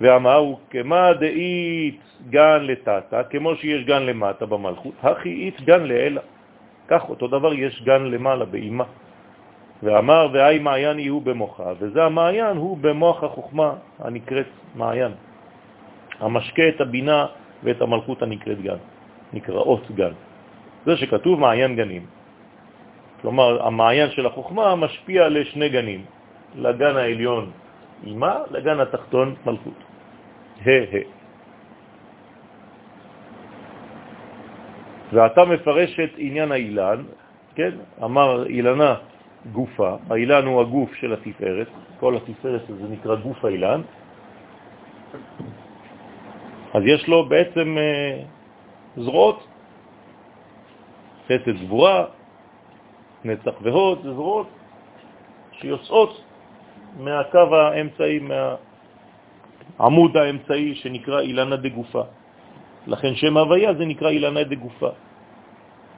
ואמרו, 0.01 0.59
כמה 0.70 1.12
דאית 1.12 2.01
גן 2.30 2.60
לטאטה, 2.62 3.24
כמו 3.24 3.56
שיש 3.56 3.84
גן 3.84 4.02
למטה 4.02 4.46
במלכות, 4.46 4.94
הכי 5.02 5.28
אית 5.28 5.60
גן 5.60 5.82
לאלה. 5.82 6.20
כך 6.88 7.09
אותו 7.09 7.28
דבר 7.28 7.55
יש 7.55 7.82
גן 7.82 8.02
למעלה 8.02 8.44
באימה. 8.44 8.84
ואמר, 9.82 10.28
והי 10.32 10.59
מעיין 10.59 10.98
יהיו 10.98 11.20
במוחה, 11.20 11.72
וזה 11.78 12.05
המעיין 12.05 12.56
הוא 12.56 12.78
במוח 12.78 13.24
החוכמה 13.24 13.70
הנקראת 13.98 14.46
מעיין. 14.74 15.12
המשקה 16.20 16.68
את 16.68 16.80
הבינה 16.80 17.26
ואת 17.65 17.81
המלכות 17.81 18.23
הנקראת 18.23 18.61
גן, 18.62 18.81
נקראות 19.32 19.91
גן. 19.91 20.12
זה 20.86 20.97
שכתוב 20.97 21.41
מעיין 21.41 21.77
גנים. 21.77 22.05
כלומר, 23.20 23.66
המעיין 23.66 24.11
של 24.11 24.27
החוכמה 24.27 24.77
משפיע 24.77 25.28
לשני 25.28 25.69
גנים, 25.69 26.05
לגן 26.61 26.97
העליון 26.97 27.51
אימה, 28.07 28.35
לגן 28.51 28.81
התחתון 28.81 29.35
מלכות. 29.47 29.81
ה'. 30.66 31.24
ואתה 35.12 35.45
מפרש 35.45 36.01
את 36.01 36.12
עניין 36.16 36.53
האילן, 36.53 37.03
כן? 37.55 37.70
אמר 38.05 38.47
אילנה 38.47 38.95
גופה, 39.53 39.97
האילן 40.11 40.45
הוא 40.47 40.61
הגוף 40.61 40.95
של 40.95 41.12
התפארת, 41.12 41.69
כל 42.01 42.16
התפארת 42.16 42.70
הזה 42.70 42.89
נקרא 42.91 43.15
גוף 43.15 43.45
האילן, 43.45 43.81
אז 46.74 46.82
יש 46.86 47.09
לו 47.09 47.28
בעצם 47.28 47.78
אה, 47.78 48.22
זרועות, 48.96 49.46
חסד 51.26 51.56
גבורה, 51.64 52.05
נצח 53.24 53.55
והוד, 53.62 54.02
זה 54.02 54.12
זרועות 54.12 54.48
שיוצאות 55.52 56.12
מהקו 56.98 57.56
האמצעי, 57.56 58.18
מהעמוד 59.78 60.16
האמצעי 60.16 60.74
שנקרא 60.74 61.20
אילנה 61.20 61.56
דגופה. 61.56 62.02
לכן 62.86 63.14
שם 63.14 63.36
הוויה 63.36 63.74
זה 63.74 63.84
נקרא 63.84 64.09
אילנה 64.10 64.42
דגופה, 64.44 64.90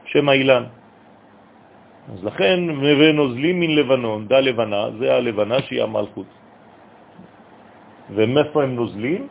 שם 0.05 0.28
האילן. 0.28 0.65
אז 2.12 2.24
לכן 2.24 2.59
ונוזלים 2.81 3.61
מן 3.61 3.70
לבנון, 3.70 4.28
דה 4.28 4.40
לבנה, 4.40 4.82
זה 4.98 5.15
הלבנה 5.15 5.62
שהיא 5.62 5.82
המלכות. 5.82 6.31
ומאיפה 8.15 8.62
הם 8.62 8.74
נוזלים? 8.77 9.28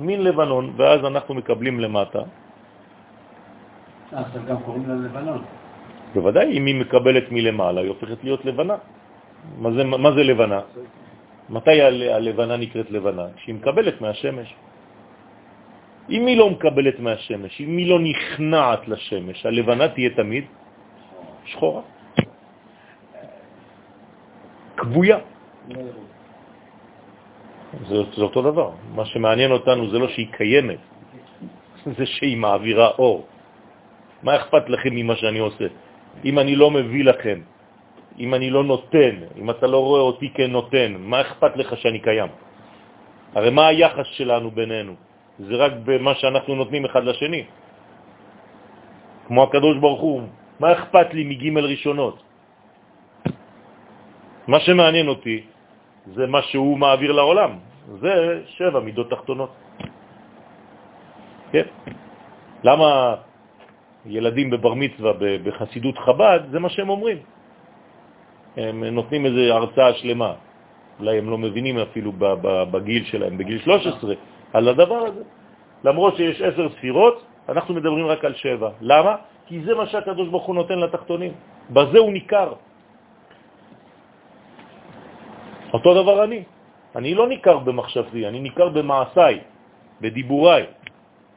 מן 0.00 0.20
לבנון, 0.20 0.72
ואז 0.76 1.00
אנחנו 1.04 1.34
מקבלים 1.34 1.80
למטה. 1.80 2.22
עכשיו 4.12 4.42
גם 4.46 4.56
קוראים 4.62 4.84
לה 4.88 4.94
לבנון. 4.94 5.42
בוודאי, 6.14 6.58
אם 6.58 6.66
היא 6.66 6.76
מקבלת 6.80 7.26
מלמעלה, 7.32 7.80
היא 7.80 7.88
הופכת 7.88 8.24
להיות 8.24 8.44
לבנה. 8.44 8.76
מה 9.58 9.70
זה, 9.72 9.84
מה 9.84 10.10
זה 10.12 10.22
לבנה? 10.22 10.60
מתי 11.50 11.82
הלבנה 12.10 12.56
נקראת 12.56 12.90
לבנה? 12.90 13.26
כשהיא 13.36 13.54
מקבלת 13.54 14.00
מהשמש. 14.00 14.48
אם 16.10 16.26
היא 16.26 16.36
לא 16.38 16.50
מקבלת 16.50 17.00
מהשמש, 17.00 17.60
אם 17.60 17.76
היא 17.76 17.88
לא 17.90 17.98
נכנעת 18.00 18.88
לשמש, 18.88 19.46
הלבנה 19.46 19.88
תהיה 19.88 20.10
תמיד 20.16 20.44
שחורה. 21.44 21.82
כבויה. 24.76 25.18
זה, 27.88 27.96
זה 28.16 28.22
אותו 28.22 28.42
דבר. 28.42 28.70
מה 28.94 29.04
שמעניין 29.04 29.50
אותנו 29.52 29.90
זה 29.90 29.98
לא 29.98 30.08
שהיא 30.08 30.28
קיימת, 30.32 30.78
זה 31.86 32.06
שהיא 32.06 32.36
מעבירה 32.36 32.88
אור. 32.98 33.26
מה 34.22 34.36
אכפת 34.36 34.64
לכם 34.68 34.92
ממה 34.94 35.16
שאני 35.16 35.38
עושה? 35.38 35.66
אם 36.24 36.38
אני 36.38 36.56
לא 36.56 36.70
מביא 36.70 37.04
לכם, 37.04 37.38
אם 38.18 38.34
אני 38.34 38.50
לא 38.50 38.64
נותן, 38.64 39.14
אם 39.36 39.50
אתה 39.50 39.66
לא 39.66 39.78
רואה 39.84 40.00
אותי 40.00 40.28
כנותן, 40.30 40.96
מה 40.98 41.20
אכפת 41.20 41.52
לך 41.56 41.76
שאני 41.76 41.98
קיים? 41.98 42.30
הרי 43.34 43.50
מה 43.50 43.66
היחס 43.66 44.06
שלנו 44.16 44.50
בינינו? 44.50 44.94
זה 45.38 45.54
רק 45.56 45.72
במה 45.84 46.14
שאנחנו 46.14 46.54
נותנים 46.54 46.84
אחד 46.84 47.04
לשני. 47.04 47.44
כמו 49.26 49.42
הקדוש 49.42 49.76
ברוך 49.82 50.00
הוא, 50.00 50.22
מה 50.60 50.72
אכפת 50.72 51.14
לי 51.14 51.24
מג' 51.24 51.58
ראשונות? 51.58 52.22
מה 54.46 54.60
שמעניין 54.60 55.08
אותי 55.08 55.53
זה 56.06 56.26
מה 56.26 56.42
שהוא 56.42 56.78
מעביר 56.78 57.12
לעולם, 57.12 57.50
זה 58.00 58.42
שבע 58.46 58.80
מידות 58.80 59.10
תחתונות. 59.10 59.52
כן? 61.52 61.66
למה 62.64 63.14
ילדים 64.06 64.50
בבר 64.50 64.74
מצווה 64.74 65.12
בחסידות 65.44 65.98
חב"ד, 65.98 66.40
זה 66.50 66.58
מה 66.58 66.68
שהם 66.68 66.88
אומרים. 66.88 67.18
הם 68.56 68.84
נותנים 68.84 69.26
איזו 69.26 69.40
הרצאה 69.54 69.94
שלמה, 69.94 70.32
אולי 71.00 71.18
הם 71.18 71.30
לא 71.30 71.38
מבינים 71.38 71.78
אפילו 71.78 72.12
בגיל 72.70 73.04
שלהם, 73.04 73.38
בגיל 73.38 73.58
13, 73.64 74.14
על 74.52 74.68
הדבר 74.68 75.00
הזה. 75.06 75.22
למרות 75.84 76.16
שיש 76.16 76.40
עשר 76.40 76.68
ספירות, 76.78 77.16
אנחנו 77.48 77.74
מדברים 77.74 78.06
רק 78.06 78.24
על 78.24 78.34
שבע. 78.34 78.70
למה? 78.80 79.16
כי 79.46 79.60
זה 79.64 79.74
מה 79.74 79.86
שהקדוש 79.86 80.28
ברוך 80.28 80.46
הוא 80.46 80.54
נותן 80.54 80.78
לתחתונים. 80.78 81.32
בזה 81.70 81.98
הוא 81.98 82.12
ניכר. 82.12 82.52
אותו 85.74 85.90
דבר 86.02 86.24
אני. 86.24 86.42
אני 86.96 87.14
לא 87.14 87.28
ניכר 87.28 87.58
במחשבתי, 87.58 88.28
אני 88.28 88.40
ניכר 88.40 88.68
במעשיי, 88.68 89.40
בדיבוריי. 90.00 90.64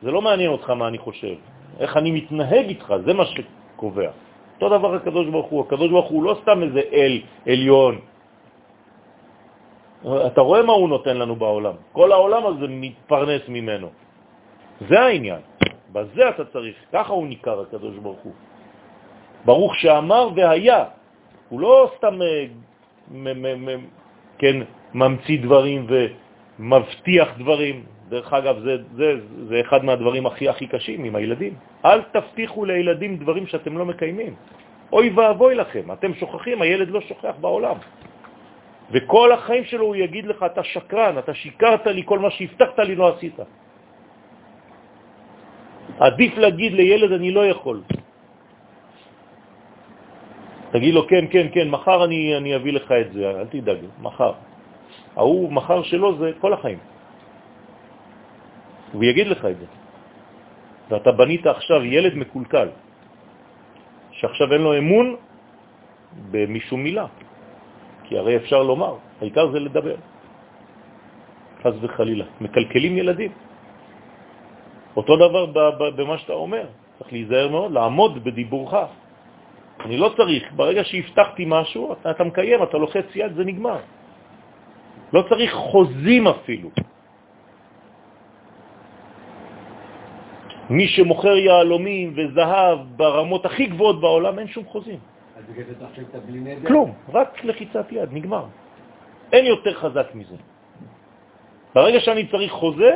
זה 0.01 0.11
לא 0.11 0.21
מעניין 0.21 0.51
אותך 0.51 0.69
מה 0.69 0.87
אני 0.87 0.97
חושב. 0.97 1.41
איך 1.79 1.97
אני 1.97 2.11
מתנהג 2.11 2.65
איתך, 2.69 2.93
זה 3.05 3.13
מה 3.13 3.25
שקובע. 3.25 4.09
אותו 4.55 4.77
דבר 4.77 4.95
הקדוש 4.95 5.27
ברוך 5.27 5.47
הוא. 5.49 5.61
הקדוש 5.65 5.89
ברוך 5.89 6.09
הוא 6.09 6.23
לא 6.23 6.33
סתם 6.41 6.63
איזה 6.63 6.81
אל 6.93 7.13
עליון. 7.47 7.99
אתה 10.05 10.41
רואה 10.41 10.61
מה 10.61 10.73
הוא 10.73 10.89
נותן 10.89 11.17
לנו 11.17 11.35
בעולם. 11.35 11.75
כל 11.91 12.11
העולם 12.11 12.43
הזה 12.45 12.65
מתפרנס 12.69 13.41
ממנו. 13.49 13.89
זה 14.89 14.99
העניין. 14.99 15.41
בזה 15.91 16.29
אתה 16.29 16.45
צריך. 16.45 16.75
ככה 16.93 17.13
הוא 17.13 17.27
ניקר 17.27 17.61
הקדוש 17.61 17.95
ברוך 17.97 18.21
הוא. 18.21 18.33
ברוך 19.45 19.75
שאמר 19.75 20.29
והיה. 20.35 20.85
הוא 21.49 21.59
לא 21.59 21.91
סתם 21.97 22.21
אה, 22.21 22.45
כן, 24.37 24.55
ממציא 24.93 25.37
דברים 25.41 25.87
ומבטיח 25.89 27.29
דברים. 27.37 27.83
דרך 28.09 28.33
אגב, 28.33 28.59
זה, 28.59 28.73
זה, 28.95 29.13
זה 29.49 29.61
אחד 29.61 29.85
מהדברים 29.85 30.25
הכי 30.25 30.49
הכי 30.49 30.67
קשים 30.67 31.03
עם 31.03 31.15
הילדים. 31.15 31.53
אל 31.85 32.01
תבטיחו 32.01 32.65
לילדים 32.65 33.17
דברים 33.17 33.47
שאתם 33.47 33.77
לא 33.77 33.85
מקיימים. 33.85 34.33
אוי 34.93 35.09
ואבוי 35.09 35.55
לכם, 35.55 35.91
אתם 35.91 36.13
שוכחים, 36.13 36.61
הילד 36.61 36.89
לא 36.89 37.01
שוכח 37.01 37.35
בעולם. 37.41 37.77
וכל 38.91 39.31
החיים 39.31 39.63
שלו 39.63 39.85
הוא 39.85 39.95
יגיד 39.95 40.25
לך, 40.25 40.39
אתה 40.43 40.63
שקרן, 40.63 41.19
אתה 41.19 41.33
שיקרת 41.33 41.87
לי, 41.87 42.03
כל 42.05 42.19
מה 42.19 42.31
שהבטחת 42.31 42.79
לי 42.79 42.95
לא 42.95 43.15
עשית. 43.15 43.39
עדיף 45.99 46.37
להגיד 46.37 46.73
לילד, 46.73 47.11
אני 47.11 47.31
לא 47.31 47.45
יכול. 47.45 47.81
תגיד 50.71 50.93
לו, 50.93 51.07
כן, 51.07 51.25
כן, 51.31 51.47
כן, 51.53 51.69
מחר 51.69 52.05
אני, 52.05 52.37
אני 52.37 52.55
אביא 52.55 52.73
לך 52.73 52.91
את 52.91 53.13
זה, 53.13 53.21
אל 53.39 53.47
תדאג, 53.47 53.77
מחר. 54.01 54.33
ההוא, 55.15 55.51
מחר 55.51 55.83
שלו 55.83 56.17
זה 56.17 56.31
כל 56.41 56.53
החיים. 56.53 56.79
הוא 58.91 59.03
יגיד 59.03 59.27
לך 59.27 59.41
את 59.45 59.57
זה. 59.57 59.65
ואתה 60.89 61.11
בנית 61.11 61.47
עכשיו 61.47 61.85
ילד 61.85 62.13
מקולקל, 62.15 62.69
שעכשיו 64.11 64.47
אין 64.53 64.61
לו 64.61 64.77
אמון 64.77 65.15
במשום 66.31 66.79
מילה, 66.83 67.07
כי 68.03 68.17
הרי 68.17 68.35
אפשר 68.35 68.63
לומר, 68.63 68.95
העיקר 69.21 69.51
זה 69.51 69.59
לדבר. 69.59 69.95
חז 71.63 71.75
וחלילה, 71.83 72.25
מקלקלים 72.41 72.97
ילדים. 72.97 73.31
אותו 74.95 75.13
דבר 75.17 75.43
במה 75.95 76.17
שאתה 76.17 76.33
אומר, 76.33 76.65
צריך 76.97 77.09
להיזהר 77.13 77.47
מאוד, 77.49 77.71
לעמוד 77.71 78.23
בדיבורך. 78.23 78.73
אני 79.87 79.97
לא 79.97 80.11
צריך, 80.17 80.43
ברגע 80.55 80.83
שהבטחתי 80.83 81.43
משהו, 81.47 81.93
אתה, 81.93 82.11
אתה 82.11 82.23
מקיים, 82.23 82.63
אתה 82.63 82.77
לוחץ 82.77 83.07
יד, 83.15 83.33
זה 83.35 83.43
נגמר. 83.43 83.79
לא 85.13 85.21
צריך 85.29 85.53
חוזים 85.53 86.27
אפילו. 86.27 86.69
מי 90.69 90.87
שמוכר 90.87 91.35
יהלומים 91.37 92.13
וזהב 92.15 92.79
ברמות 92.99 93.45
הכי 93.45 93.65
גבוהות 93.65 94.01
בעולם, 94.01 94.39
אין 94.39 94.47
שום 94.47 94.65
חוזים. 94.65 94.99
אז 95.39 95.43
בגלל 95.47 95.65
זה 96.11 96.19
בלי 96.19 96.39
נדר? 96.39 96.67
כלום, 96.67 96.93
רק 97.13 97.43
לחיצת 97.43 97.87
יד, 97.91 98.09
נגמר. 98.11 98.45
אין 99.31 99.45
יותר 99.45 99.73
חזק 99.73 100.07
מזה. 100.15 100.35
ברגע 101.75 101.99
שאני 101.99 102.27
צריך 102.27 102.51
חוזה, 102.51 102.91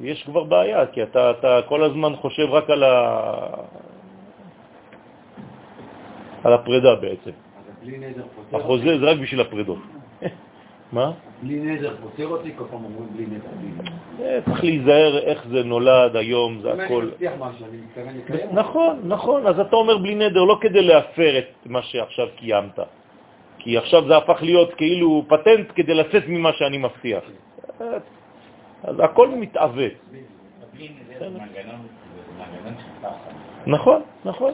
יש 0.00 0.22
כבר 0.22 0.44
בעיה, 0.44 0.86
כי 0.86 1.02
אתה, 1.02 1.30
אתה 1.30 1.60
כל 1.70 1.84
הזמן 1.84 2.16
חושב 2.16 2.50
רק 2.50 2.70
על, 2.70 2.82
ה... 2.82 2.98
על 6.44 6.52
הפרידה 6.52 6.94
בעצם. 6.94 7.30
החוזה 8.52 8.98
זה 8.98 9.10
רק 9.10 9.18
בשביל 9.18 9.40
הפרידות. 9.40 9.78
מה? 10.92 11.12
בלי 11.42 11.60
נדר 11.60 11.96
פותר 12.02 12.26
אותי, 12.26 12.52
כל 12.56 12.64
פעם 12.70 12.84
אומרים 12.84 13.08
בלי 13.16 13.26
נדר, 13.26 14.40
צריך 14.44 14.64
להיזהר 14.64 15.18
איך 15.18 15.46
זה 15.48 15.62
נולד 15.62 16.16
היום, 16.16 16.60
זה 16.62 16.72
הכל. 16.72 17.08
נכון, 18.52 19.00
נכון, 19.04 19.46
אז 19.46 19.60
אתה 19.60 19.76
אומר 19.76 19.98
בלי 19.98 20.14
נדר, 20.14 20.44
לא 20.44 20.58
כדי 20.60 20.82
להפר 20.82 21.38
את 21.38 21.66
מה 21.66 21.82
שעכשיו 21.82 22.26
קיימת. 22.36 22.78
כי 23.58 23.78
עכשיו 23.78 24.08
זה 24.08 24.16
הפך 24.16 24.42
להיות 24.42 24.74
כאילו 24.74 25.24
פטנט 25.28 25.66
כדי 25.74 25.94
לצאת 25.94 26.22
ממה 26.28 26.52
שאני 26.52 26.78
מבטיח. 26.78 27.24
אז 28.84 28.96
הכל 28.98 29.28
מתעוות. 29.28 29.92
נכון, 33.66 34.02
נכון. 34.24 34.52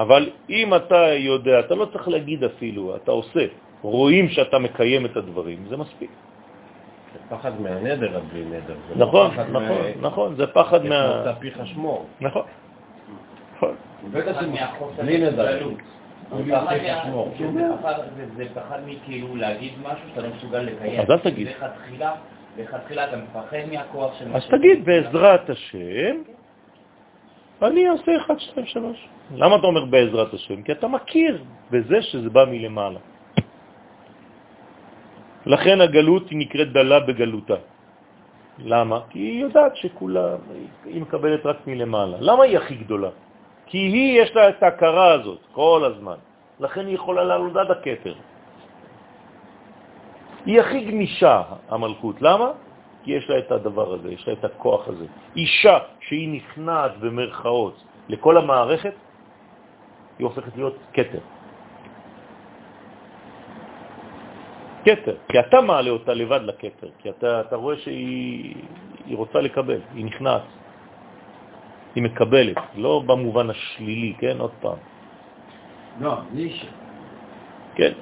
אבל 0.00 0.22
אם 0.50 0.74
אתה 0.74 0.96
יודע, 1.18 1.60
אתה 1.60 1.74
לא 1.74 1.84
צריך 1.92 2.08
להגיד 2.08 2.44
אפילו, 2.44 2.96
אתה 2.96 3.10
עושה, 3.10 3.46
רואים 3.82 4.28
שאתה 4.28 4.58
מקיים 4.58 5.06
את 5.06 5.16
הדברים, 5.16 5.58
זה 5.68 5.76
מספיק. 5.76 6.10
זה 7.12 7.36
פחד 7.36 7.60
מהנדר, 7.60 8.16
אז 8.16 8.22
בלי 8.32 8.44
נדר. 8.44 8.74
זה 8.88 8.94
לא 9.00 9.06
נכון, 9.06 9.30
נכון, 9.30 9.52
מה- 9.52 9.68
נכון, 10.00 10.34
זה 10.36 10.46
פחד 10.46 10.84
מה... 10.84 11.22
פיך 11.38 11.60
שמור. 11.64 12.06
נכון. 12.20 12.42
נכון. 13.56 13.74
בטח 14.12 14.32
פחד 14.32 14.40
שזה 14.40 14.50
מהחוסר 14.50 15.02
בלי 15.02 15.18
נדר. 15.18 15.68
זה 16.36 16.52
פחד. 16.52 16.76
כן, 17.38 17.52
זה 17.54 17.62
פחד- 17.82 17.98
זה- 18.16 18.26
זה 18.36 18.44
מכאילו 18.86 19.36
להגיד 19.36 19.72
משהו 19.82 20.08
שאתה 20.10 20.20
לא 20.20 20.28
מסוגל 20.36 20.58
לקיים. 20.58 21.00
אז 21.00 21.10
אל 21.10 21.18
תגיד. 21.18 21.48
לכתחילה, 22.58 23.04
אתה 23.08 23.16
מפחד 23.16 23.56
מהכוח 23.72 24.18
של... 24.18 24.24
אז 24.36 24.42
תגיד, 24.50 24.84
בעזרת 24.84 25.50
השם, 25.50 26.16
אני 27.62 27.90
אעשה 27.90 28.16
1, 28.16 28.40
2, 28.40 28.66
3. 28.66 29.08
למה 29.36 29.56
אתה 29.56 29.66
אומר 29.66 29.84
בעזרת 29.84 30.34
השם? 30.34 30.62
כי 30.62 30.72
אתה 30.72 30.88
מכיר 30.88 31.44
בזה 31.70 32.02
שזה 32.02 32.30
בא 32.30 32.44
מלמעלה. 32.44 33.00
לכן 35.46 35.80
הגלות 35.80 36.30
היא 36.30 36.38
נקראת 36.38 36.72
דלה 36.72 37.00
בגלותה. 37.00 37.60
למה? 38.58 38.98
כי 39.10 39.18
היא 39.18 39.40
יודעת 39.40 39.76
שכולה, 39.76 40.36
היא 40.84 41.02
מקבלת 41.02 41.46
רק 41.46 41.56
מלמעלה. 41.66 42.16
למה 42.20 42.42
היא 42.44 42.56
הכי 42.58 42.74
גדולה? 42.74 43.10
כי 43.66 43.78
היא, 43.78 44.22
יש 44.22 44.36
לה 44.36 44.48
את 44.48 44.62
ההכרה 44.62 45.12
הזאת 45.12 45.40
כל 45.52 45.80
הזמן. 45.84 46.18
לכן 46.60 46.86
היא 46.86 46.94
יכולה 46.94 47.24
לעלות 47.24 47.56
עד 47.56 47.70
הכתר. 47.70 48.14
היא 50.46 50.60
הכי 50.60 50.80
גמישה, 50.84 51.42
המלכות. 51.68 52.16
למה? 52.22 52.48
כי 53.02 53.12
יש 53.12 53.30
לה 53.30 53.38
את 53.38 53.52
הדבר 53.52 53.94
הזה, 53.94 54.12
יש 54.12 54.28
לה 54.28 54.32
את 54.32 54.44
הכוח 54.44 54.88
הזה. 54.88 55.06
אישה 55.36 55.78
שהיא 56.00 56.28
נכנעת 56.28 56.98
במרכאות 57.00 57.76
לכל 58.08 58.36
המערכת, 58.36 58.94
היא 60.18 60.24
הופכת 60.26 60.56
להיות 60.56 60.76
קטר. 60.92 61.22
קטר, 64.84 65.16
כי 65.28 65.40
אתה 65.40 65.60
מעלה 65.60 65.90
אותה 65.90 66.14
לבד 66.14 66.40
לקטר, 66.42 66.88
כי 66.98 67.10
אתה, 67.10 67.40
אתה 67.40 67.56
רואה 67.56 67.76
שהיא 67.76 68.54
היא 69.06 69.16
רוצה 69.16 69.40
לקבל, 69.40 69.80
היא 69.94 70.04
נכנעת, 70.04 70.42
היא 71.94 72.02
מקבלת, 72.02 72.56
לא 72.76 73.02
במובן 73.06 73.50
השלילי, 73.50 74.14
כן, 74.18 74.36
עוד 74.38 74.54
פעם. 74.60 74.78
לא, 76.00 76.14
נישה. 76.32 76.66
כן. 77.74 77.92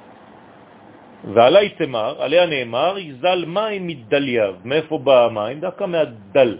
ועלי 1.23 1.69
תמר, 1.69 2.21
עליה 2.21 2.45
נאמר, 2.45 2.97
יזל 2.97 3.45
מים 3.45 3.87
מדלייו. 3.87 4.53
מאיפה 4.63 4.97
בא 4.97 5.25
המים? 5.25 5.59
דווקא 5.59 5.83
מהדל. 5.83 6.57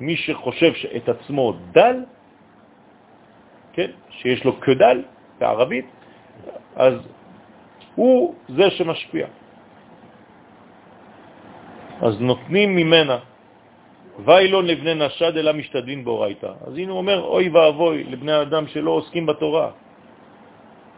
מי 0.00 0.16
שחושב 0.16 0.72
שאת 0.74 1.08
עצמו 1.08 1.52
דל, 1.72 2.04
כן, 3.72 3.90
שיש 4.10 4.44
לו 4.44 4.60
כדל 4.60 5.02
בערבית, 5.38 5.86
אז 6.76 6.94
הוא 7.94 8.34
זה 8.48 8.70
שמשפיע. 8.70 9.26
אז 12.02 12.20
נותנים 12.20 12.76
ממנה, 12.76 13.18
ואילון 14.24 14.64
לבני 14.66 14.94
נשד 14.94 15.36
אלא 15.36 15.52
משתדלים 15.52 16.04
באורייתא. 16.04 16.52
אז 16.66 16.72
הנה 16.76 16.90
הוא 16.90 16.98
אומר, 16.98 17.18
אוי 17.24 17.48
ואבוי 17.48 18.04
לבני 18.04 18.32
האדם 18.32 18.66
שלא 18.66 18.90
עוסקים 18.90 19.26
בתורה. 19.26 19.70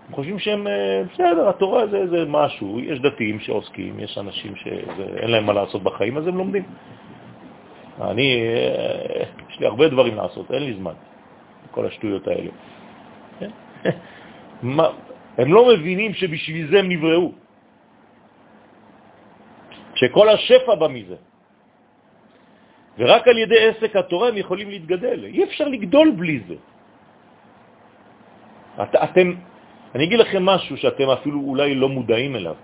הם 0.09 0.15
חושבים 0.15 0.39
שהם, 0.39 0.67
אה, 0.67 1.03
בסדר, 1.13 1.49
התורה 1.49 1.87
זה, 1.87 2.07
זה 2.07 2.25
משהו, 2.29 2.81
יש 2.81 3.01
דתיים 3.01 3.41
שעוסקים, 3.41 4.01
יש 4.01 4.19
אנשים 4.19 4.57
שאין 4.57 5.31
להם 5.31 5.47
מה 5.47 5.53
לעשות 5.53 5.83
בחיים, 5.83 6.17
אז 6.17 6.27
הם 6.27 6.37
לומדים. 6.37 6.63
אני, 8.01 8.41
אה, 8.41 9.25
יש 9.51 9.61
לי 9.61 9.67
הרבה 9.67 9.89
דברים 9.89 10.17
לעשות, 10.17 10.51
אין 10.51 10.63
לי 10.63 10.75
זמן, 10.75 10.95
כל 11.71 11.87
השטויות 11.87 12.29
האלה. 12.29 12.51
כן? 13.39 13.51
הם 15.39 15.55
לא 15.55 15.69
מבינים 15.69 16.15
שבשביל 16.15 16.71
זה 16.71 16.79
הם 16.79 16.89
נבראו, 16.89 17.33
שכל 19.95 20.29
השפע 20.29 20.75
בא 20.75 20.89
מזה. 20.89 21.17
ורק 22.99 23.29
על 23.29 23.39
ידי 23.39 23.69
עסק 23.69 23.97
התורה 23.97 24.29
הם 24.29 24.37
יכולים 24.37 24.71
להתגדל. 24.71 25.25
אי 25.25 25.45
אפשר 25.45 25.69
לגדול 25.69 26.11
בלי 26.11 26.41
זה. 26.49 26.55
את, 28.83 28.95
אתם, 28.95 29.35
אני 29.94 30.05
אגיד 30.05 30.19
לכם 30.19 30.43
משהו 30.44 30.77
שאתם 30.77 31.09
אפילו 31.10 31.40
אולי 31.40 31.74
לא 31.74 31.89
מודעים 31.89 32.36
אליו. 32.36 32.56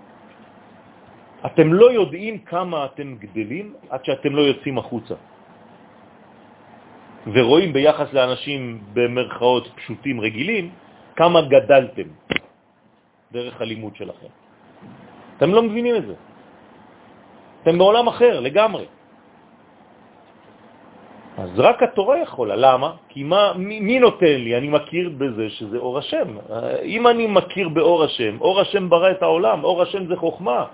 אתם 1.45 1.67
לא 1.73 1.91
יודעים 1.91 2.35
כמה 2.45 2.85
אתם 2.85 3.15
גדלים 3.19 3.73
עד 3.89 4.05
שאתם 4.05 4.35
לא 4.35 4.41
יוצאים 4.41 4.77
החוצה. 4.77 5.15
ורואים 7.25 7.73
ביחס 7.73 8.13
לאנשים 8.13 8.61
במרכאות 8.93 9.65
פשוטים 9.75 10.21
רגילים, 10.21 10.65
כמה 11.15 11.41
גדלתם 11.41 12.09
דרך 13.31 13.61
הלימוד 13.61 13.95
שלכם. 13.95 14.31
אתם 15.37 15.49
לא 15.49 15.61
מבינים 15.63 15.95
את 15.95 16.05
זה. 16.05 16.15
אתם 17.61 17.77
בעולם 17.77 18.07
אחר 18.07 18.39
לגמרי. 18.39 18.85
אז 21.37 21.49
רק 21.59 21.83
התורה 21.83 22.19
יכולה. 22.19 22.55
למה? 22.55 22.89
כי 23.09 23.23
מה, 23.23 23.53
מי, 23.55 23.79
מי 23.79 23.99
נותן 23.99 24.35
לי? 24.39 24.57
אני 24.57 24.67
מכיר 24.67 25.09
בזה 25.17 25.49
שזה 25.49 25.77
אור 25.77 25.97
השם. 25.97 26.27
אם 26.83 27.07
אני 27.07 27.27
מכיר 27.27 27.69
באור 27.69 28.03
השם, 28.03 28.41
אור 28.41 28.61
השם 28.61 28.89
ברא 28.89 29.11
את 29.11 29.21
העולם, 29.21 29.63
אור 29.63 29.81
השם 29.81 30.07
זה 30.07 30.15
חוכמה. 30.15 30.65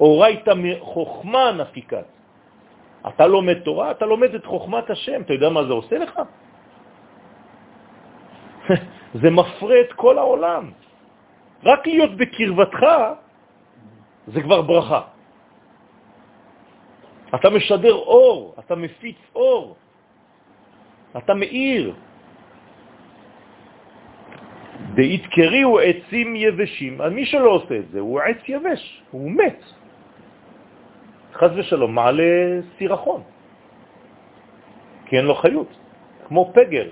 אורייתא 0.00 0.52
חוכמה 0.80 1.52
נפיקת. 1.52 2.04
אתה 3.08 3.26
לומד 3.26 3.58
תורה, 3.64 3.90
אתה 3.90 4.06
לומד 4.06 4.34
את 4.34 4.44
חוכמת 4.44 4.90
השם. 4.90 5.22
אתה 5.22 5.32
יודע 5.32 5.48
מה 5.48 5.64
זה 5.64 5.72
עושה 5.72 5.96
לך? 5.98 6.12
זה 9.20 9.30
מפרה 9.30 9.80
את 9.80 9.92
כל 9.92 10.18
העולם. 10.18 10.70
רק 11.64 11.86
להיות 11.86 12.16
בקרבתך 12.16 12.80
זה 14.26 14.38
כבר 14.42 14.60
ברכה. 14.62 15.13
אתה 17.34 17.50
משדר 17.50 17.94
אור, 17.94 18.54
אתה 18.58 18.74
מפיץ 18.74 19.16
אור, 19.34 19.76
אתה 21.16 21.34
מאיר. 21.34 21.94
דאית 24.94 25.26
קרי 25.26 25.62
הוא 25.62 25.80
עצים 25.80 26.36
יבשים. 26.36 27.00
אז 27.02 27.12
מי 27.12 27.26
שלא 27.26 27.50
עושה 27.50 27.74
את 27.78 27.88
זה 27.90 28.00
הוא 28.00 28.20
עץ 28.20 28.38
יבש, 28.48 29.02
הוא 29.10 29.30
מת. 29.30 29.60
חז 31.34 31.50
ושלום, 31.56 31.94
מעלה 31.94 32.62
סירחון, 32.78 33.22
כי 35.06 35.16
אין 35.16 35.24
לו 35.24 35.34
חיות, 35.34 35.70
כמו 36.26 36.52
פגר. 36.54 36.88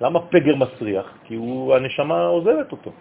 למה 0.00 0.20
פגר 0.32 0.56
מסריח? 0.56 1.18
כי 1.24 1.34
הוא, 1.34 1.74
הנשמה 1.74 2.26
עוזבת 2.26 2.72
אותו. 2.72 2.92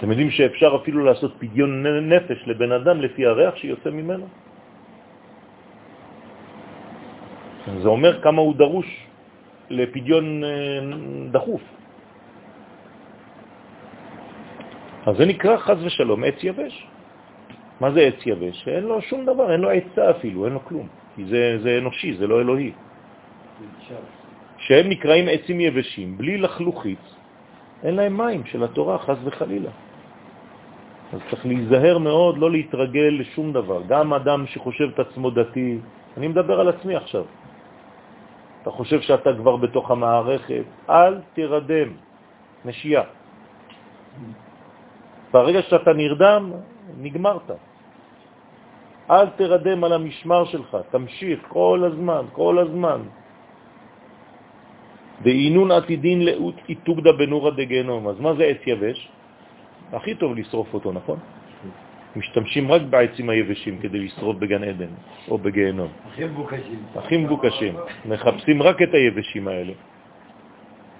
אתם 0.00 0.10
יודעים 0.10 0.30
שאפשר 0.30 0.80
אפילו 0.82 1.04
לעשות 1.04 1.36
פדיון 1.38 1.86
נפש 2.08 2.48
לבן 2.48 2.72
אדם 2.72 3.00
לפי 3.00 3.26
הריח 3.26 3.56
שיוצא 3.56 3.90
ממנו? 3.90 4.26
זה 7.84 7.88
אומר 7.88 8.22
כמה 8.22 8.40
הוא 8.40 8.54
דרוש 8.56 8.88
לפדיון 9.70 10.42
דחוף. 11.30 11.60
אז 15.06 15.16
זה 15.16 15.24
נקרא 15.26 15.56
חז 15.56 15.84
ושלום 15.84 16.24
עץ 16.24 16.38
יבש. 16.42 16.86
מה 17.80 17.92
זה 17.92 18.00
עץ 18.00 18.20
יבש? 18.26 18.68
אין 18.68 18.84
לו 18.84 19.02
שום 19.02 19.28
דבר, 19.28 19.52
אין 19.52 19.60
לו 19.60 19.70
עצה 19.70 20.10
אפילו, 20.10 20.44
אין 20.44 20.52
לו 20.52 20.64
כלום. 20.64 20.88
כי 21.16 21.24
זה, 21.24 21.58
זה 21.62 21.78
אנושי, 21.78 22.16
זה 22.16 22.26
לא 22.26 22.40
אלוהי. 22.40 22.72
שהם 24.58 24.88
נקראים 24.88 25.28
עצים 25.28 25.60
יבשים, 25.60 26.16
בלי 26.16 26.38
לחלוכית, 26.38 27.04
אין 27.84 27.94
להם 27.94 28.16
מים 28.16 28.46
של 28.46 28.64
התורה, 28.64 28.98
חס 28.98 29.18
וחלילה. 29.24 29.89
אז 31.12 31.20
צריך 31.30 31.46
להיזהר 31.46 31.98
מאוד, 31.98 32.38
לא 32.38 32.50
להתרגל 32.50 33.10
לשום 33.20 33.52
דבר. 33.52 33.82
גם 33.88 34.14
אדם 34.14 34.46
שחושב 34.46 34.88
את 34.94 34.98
עצמו 34.98 35.30
דתי, 35.30 35.78
אני 36.16 36.28
מדבר 36.28 36.60
על 36.60 36.68
עצמי 36.68 36.96
עכשיו. 36.96 37.24
אתה 38.62 38.70
חושב 38.70 39.00
שאתה 39.00 39.30
כבר 39.40 39.56
בתוך 39.56 39.90
המערכת, 39.90 40.64
אל 40.90 41.14
תרדם, 41.34 41.88
נשייה. 42.64 43.02
ברגע 45.32 45.62
שאתה 45.62 45.92
נרדם, 45.92 46.42
נגמרת. 46.98 47.50
אל 49.10 49.26
תרדם 49.34 49.84
על 49.84 49.92
המשמר 49.92 50.44
שלך, 50.44 50.70
תמשיך 50.90 51.38
כל 51.48 51.82
הזמן, 51.86 52.24
כל 52.32 52.58
הזמן. 52.58 53.00
ואינון 55.22 55.70
עתידין 55.70 56.24
לאות 56.24 56.54
איתוגדה 56.68 57.12
בנורא 57.12 57.50
דגנום. 57.50 58.08
אז 58.08 58.16
מה 58.20 58.34
זה 58.34 58.44
עץ 58.44 58.62
יבש? 58.66 58.98
הכי 59.92 60.14
טוב 60.14 60.36
לשרוף 60.36 60.74
אותו, 60.74 60.92
נכון? 60.92 61.18
משתמשים 62.16 62.72
רק 62.72 62.82
בעצים 62.82 63.30
היבשים 63.30 63.78
כדי 63.78 63.98
לשרוף 63.98 64.36
בגן 64.36 64.64
עדן 64.64 64.92
או 65.28 65.38
בגיהנום. 65.38 65.88
הכי 66.06 66.24
מבוקשים. 66.24 66.82
הכי 66.96 67.16
מבוקשים. 67.16 67.74
מחפשים 68.04 68.62
רק 68.62 68.82
את 68.82 68.94
היבשים 68.94 69.48
האלה. 69.48 69.72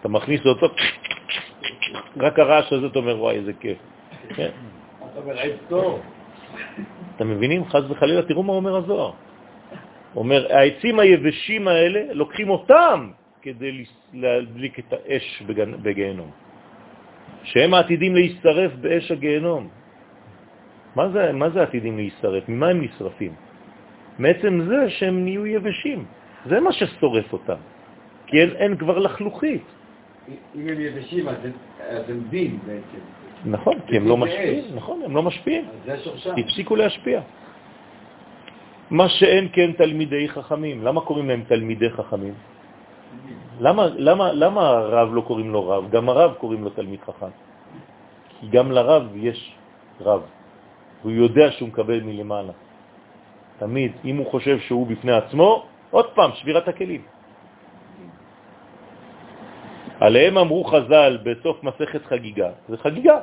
אתה 0.00 0.08
מכניס 0.08 0.46
אותו, 0.46 0.66
רק 2.16 2.38
הרעש 2.38 2.72
הזה, 2.72 2.86
אתה 2.86 2.98
אומר, 2.98 3.20
וואי, 3.20 3.36
איזה 3.36 3.52
כיף. 3.60 3.78
כן. 4.34 4.50
אתם 7.16 7.30
מבינים? 7.30 7.64
חז 7.64 7.90
וחלילה, 7.90 8.22
תראו 8.22 8.42
מה 8.42 8.52
אומר 8.52 8.76
הזוהר. 8.76 9.12
אומר, 10.16 10.46
העצים 10.50 11.00
היבשים 11.00 11.68
האלה, 11.68 12.00
לוקחים 12.12 12.50
אותם 12.50 13.10
כדי 13.42 13.84
להדליק 14.14 14.78
את 14.78 14.92
האש 14.92 15.42
בגיהנום. 15.82 16.30
שהם 17.42 17.74
עתידים 17.74 18.14
להישרף 18.14 18.72
באש 18.80 19.10
הגיהנום. 19.10 19.68
מה 20.96 21.08
זה, 21.08 21.32
מה 21.32 21.50
זה 21.50 21.62
עתידים 21.62 21.96
להישרף? 21.96 22.48
ממה 22.48 22.68
הם 22.68 22.80
נשרפים? 22.82 23.32
מעצם 24.18 24.60
זה 24.68 24.90
שהם 24.90 25.24
נהיו 25.24 25.46
יבשים. 25.46 26.04
זה 26.46 26.60
מה 26.60 26.72
ששורף 26.72 27.32
אותם. 27.32 27.60
כי 28.26 28.40
אין, 28.40 28.50
אין 28.50 28.76
כבר 28.76 28.98
לחלוכית. 28.98 29.62
אם 30.28 30.68
הם 30.68 30.80
יבשים, 30.80 31.28
אז 31.28 32.04
הם 32.08 32.20
דין 32.30 32.58
בעצם. 32.66 33.02
נכון, 33.44 33.74
כי 33.86 33.96
הם 33.96 34.08
לא 34.08 34.16
משפיעים. 34.16 34.64
נכון, 34.74 35.02
הם 35.04 35.16
לא 35.16 35.22
משפיעים. 35.22 35.64
אז 35.64 35.76
זה 35.86 36.04
שורשם. 36.04 36.34
הפסיקו 36.38 36.76
להשפיע. 36.76 37.20
מה 38.90 39.08
שאין 39.08 39.48
כן 39.52 39.72
תלמידי 39.72 40.28
חכמים. 40.28 40.82
למה 40.82 41.00
קוראים 41.00 41.28
להם 41.28 41.42
תלמידי 41.48 41.90
חכמים? 41.90 42.34
למה, 43.60 43.86
למה, 43.96 44.32
למה 44.32 44.68
הרב 44.68 45.08
לא 45.14 45.20
קוראים 45.20 45.50
לו 45.52 45.68
רב? 45.68 45.90
גם 45.90 46.08
הרב 46.08 46.34
קוראים 46.34 46.64
לו 46.64 46.70
תלמיד 46.70 47.00
חכם. 47.00 47.32
כי 48.40 48.48
גם 48.48 48.72
לרב 48.72 49.16
יש 49.16 49.54
רב, 50.00 50.22
והוא 51.02 51.12
יודע 51.12 51.52
שהוא 51.52 51.68
מקבל 51.68 52.00
מלמעלה. 52.00 52.52
תמיד, 53.58 53.92
אם 54.04 54.16
הוא 54.16 54.26
חושב 54.30 54.58
שהוא 54.60 54.86
בפני 54.86 55.12
עצמו, 55.12 55.66
עוד 55.90 56.06
פעם, 56.14 56.30
שבירת 56.34 56.68
הכלים. 56.68 57.02
עליהם 60.00 60.38
אמרו 60.38 60.64
חז"ל 60.64 61.18
בסוף 61.22 61.64
מסכת 61.64 62.04
חגיגה, 62.04 62.50
זה 62.68 62.76
חגיגה, 62.76 63.18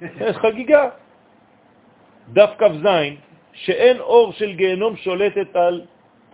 זה 0.00 0.32
חגיגה. 0.32 0.88
דף 2.32 2.50
כ"ז, 2.58 2.86
שאין 3.52 4.00
אור 4.00 4.32
של 4.32 4.52
גיהנום 4.52 4.96
שולטת 4.96 5.56
על 5.56 5.84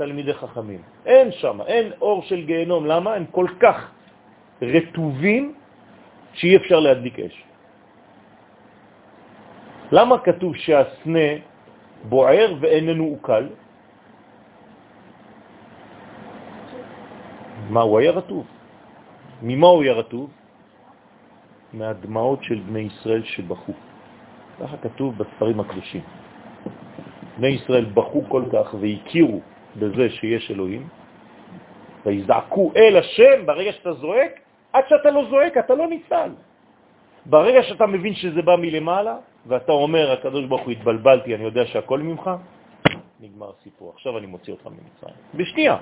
תלמידי 0.03 0.35
חכמים. 0.35 0.83
אין 1.07 1.33
שם, 1.33 1.63
אין 1.63 1.93
אור 2.01 2.23
של 2.23 2.43
גיהנום. 2.43 2.87
למה? 2.87 3.15
הם 3.15 3.25
כל 3.31 3.47
כך 3.63 3.79
רטובים 4.63 5.55
שאי 6.35 6.57
אפשר 6.57 6.81
להדליק 6.81 7.19
אש. 7.19 7.37
למה 9.93 10.19
כתוב 10.27 10.57
שהסנה 10.57 11.31
בוער 12.11 12.55
ואיננו 12.61 13.05
עוקל? 13.05 13.45
מה, 17.71 17.81
הוא 17.87 17.99
היה 17.99 18.11
רטוב. 18.11 18.47
ממה 19.43 19.67
הוא 19.67 19.83
היה 19.83 19.93
רטוב? 19.93 20.31
מהדמעות 21.73 22.43
של 22.43 22.59
בני 22.67 22.91
ישראל 22.91 23.23
שבחו. 23.23 23.73
ככה 24.61 24.77
כתוב 24.77 25.15
בספרים 25.19 25.61
הקדושים. 25.61 26.05
בני 27.39 27.49
ישראל 27.63 27.87
בחו 27.95 28.23
כל 28.29 28.45
כך 28.53 28.75
והכירו 28.75 29.52
בזה 29.77 30.11
שיש 30.11 30.51
אלוהים, 30.51 30.89
ויזעקו 32.07 32.73
אל 32.77 32.97
השם 32.97 33.47
ברגע 33.47 33.73
שאתה 33.73 33.93
זועק, 33.93 34.41
עד 34.73 34.85
שאתה 34.89 35.11
לא 35.11 35.23
זועק 35.31 35.57
אתה 35.57 35.75
לא 35.75 35.87
ניצל. 35.87 36.31
ברגע 37.27 37.63
שאתה 37.63 37.87
מבין 37.87 38.15
שזה 38.15 38.43
בא 38.43 38.57
מלמעלה, 38.57 39.17
ואתה 39.47 39.73
אומר, 39.73 40.13
הקדוש 40.13 40.45
ברוך 40.45 40.63
הוא, 40.63 40.73
התבלבלתי, 40.73 41.35
אני 41.35 41.45
יודע 41.45 41.67
שהכל 41.67 41.99
ממך, 41.99 42.31
נגמר 43.21 43.51
הסיפור. 43.59 43.93
עכשיו 43.95 44.19
אני 44.19 44.27
מוציא 44.27 44.53
אותך 44.53 44.67
ממצרים. 44.67 45.15
בשנייה. 45.35 45.77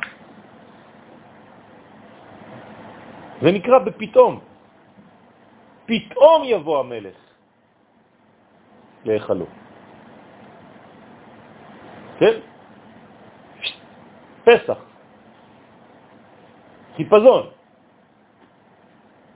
זה 3.43 3.51
נקרא 3.53 3.79
בפתאום. 3.79 4.41
פתאום 5.87 6.39
יבוא 6.45 6.81
המלך 6.81 7.17
להיכלו. 9.05 9.47
כן? 12.19 12.50
פסח. 14.45 14.79
חיפזון. 16.97 17.47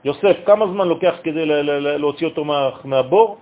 יוסף, 0.05 0.37
כמה 0.45 0.67
זמן 0.67 0.87
לוקח 0.87 1.15
כדי 1.23 1.45
להוציא 1.97 2.27
אותו 2.27 2.45
מה, 2.45 2.69
מהבור? 2.85 3.37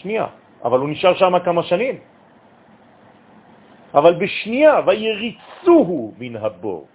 שנייה. 0.00 0.26
אבל 0.64 0.78
הוא 0.78 0.88
נשאר 0.88 1.14
שם 1.14 1.38
כמה 1.44 1.62
שנים. 1.62 1.96
אבל 3.94 4.14
בשנייה, 4.14 4.80
ויריצוהו 4.86 6.14
מן 6.18 6.36
הבור. 6.36 6.88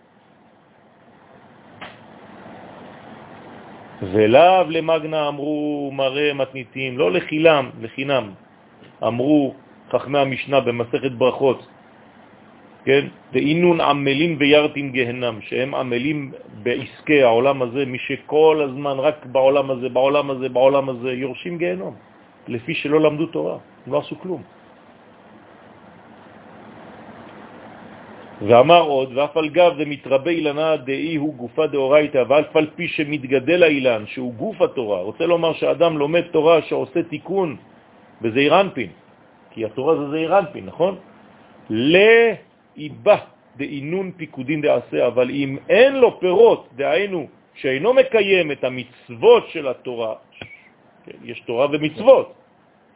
ולאו 4.02 4.70
למגנה 4.70 5.28
אמרו 5.28 5.92
מראה 5.94 6.34
מתניתים, 6.34 6.98
לא 6.98 7.12
לחילם, 7.12 7.70
לחינם, 7.82 8.26
אמרו 9.04 9.54
חכמי 9.90 10.20
המשנה 10.20 10.60
במסכת 10.60 11.12
ברכות, 11.12 11.68
כן? 12.86 13.08
דאינון 13.32 13.82
עמלים 13.82 14.36
וירתים 14.40 14.92
גהנם, 14.92 15.40
שהם 15.42 15.76
עמלים 15.76 16.32
בעסקי 16.64 17.24
העולם 17.24 17.62
הזה, 17.62 17.86
מי 17.86 17.98
שכל 17.98 18.62
הזמן 18.70 18.96
רק 19.00 19.26
בעולם 19.26 19.72
הזה, 19.72 19.90
בעולם 19.90 20.30
הזה, 20.30 20.50
בעולם 20.50 20.86
הזה, 20.90 21.12
יורשים 21.12 21.58
גהנום, 21.58 21.96
לפי 22.48 22.74
שלא 22.74 23.02
למדו 23.02 23.26
תורה, 23.26 23.58
לא 23.88 23.98
עשו 24.00 24.20
כלום. 24.20 24.44
ואמר 28.48 28.82
עוד, 28.82 29.10
ואף 29.16 29.38
על 29.38 29.50
גב 29.50 29.72
זה 29.78 29.86
מתרבה 29.86 30.32
אילנה 30.32 30.78
דאי 30.84 31.16
הוא 31.16 31.34
גופה 31.36 31.68
דאורייתא, 31.68 32.24
ואף 32.28 32.56
על 32.56 32.68
פי 32.76 32.88
שמתגדל 32.88 33.64
האילן, 33.64 34.04
שהוא 34.08 34.34
גוף 34.34 34.62
התורה, 34.62 35.00
רוצה 35.02 35.26
לומר 35.26 35.54
שאדם 35.54 35.98
לומד 35.98 36.22
תורה 36.36 36.62
שעושה 36.62 37.04
תיקון 37.04 37.56
בזעיר 38.22 38.62
אנפין, 38.62 38.90
כי 39.52 39.66
התורה 39.66 39.96
זה 39.96 40.06
זעיר 40.12 40.40
אנפין, 40.40 40.66
נכון? 40.66 40.96
לאיבה 42.76 43.18
דאינון 43.58 44.12
פיקודין 44.18 44.62
דעשה, 44.62 45.08
אבל 45.08 45.30
אם 45.30 45.58
אין 45.70 45.96
לו 45.96 46.20
פירות, 46.20 46.68
דהיינו 46.76 47.28
שאינו 47.54 47.94
מקיים 47.94 48.52
את 48.52 48.64
המצוות 48.64 49.44
של 49.50 49.68
התורה, 49.68 50.16
כן, 51.06 51.18
יש 51.24 51.40
תורה 51.40 51.68
ומצוות, 51.72 52.34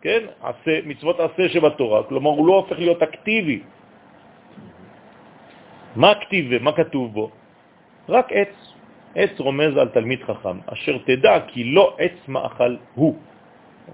כן? 0.01 0.21
עשה, 0.41 0.79
מצוות 0.85 1.19
עשה 1.19 1.49
שבתורה, 1.49 2.03
כלומר 2.03 2.29
הוא 2.29 2.47
לא 2.47 2.53
הופך 2.53 2.79
להיות 2.79 3.01
אקטיבי, 3.03 3.59
מה 5.95 6.13
כתיב 6.15 6.45
ומה 6.49 6.71
כתוב 6.71 7.13
בו? 7.13 7.29
רק 8.09 8.27
עץ. 8.31 8.53
עץ 9.15 9.39
רומז 9.39 9.77
על 9.77 9.89
תלמיד 9.89 10.23
חכם, 10.23 10.57
אשר 10.65 10.97
תדע 10.97 11.39
כי 11.47 11.63
לא 11.63 11.95
עץ 11.97 12.17
מאכל 12.27 12.75
הוא. 12.93 13.15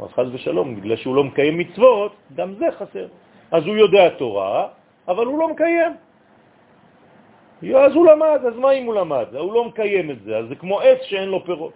אז 0.02 0.10
חז 0.10 0.28
ושלום, 0.34 0.76
בגלל 0.76 0.96
שהוא 0.96 1.16
לא 1.16 1.24
מקיים 1.24 1.58
מצוות, 1.58 2.16
גם 2.36 2.54
זה 2.60 2.66
חסר. 2.78 3.08
אז 3.52 3.66
הוא 3.66 3.76
יודע 3.76 4.10
תורה, 4.10 4.68
אבל 5.08 5.26
הוא 5.26 5.40
לא 5.40 5.50
מקיים. 5.50 5.94
אז 7.64 7.94
הוא 7.96 8.06
למד, 8.06 8.40
אז 8.48 8.56
מה 8.58 8.72
אם 8.72 8.86
הוא 8.86 8.96
למד? 8.96 9.26
הוא 9.36 9.54
לא 9.54 9.66
מקיים 9.66 10.12
את 10.12 10.24
זה, 10.24 10.38
אז 10.38 10.46
זה 10.50 10.56
כמו 10.56 10.80
עץ 10.80 11.00
שאין 11.02 11.30
לו 11.30 11.46
פירות. 11.46 11.74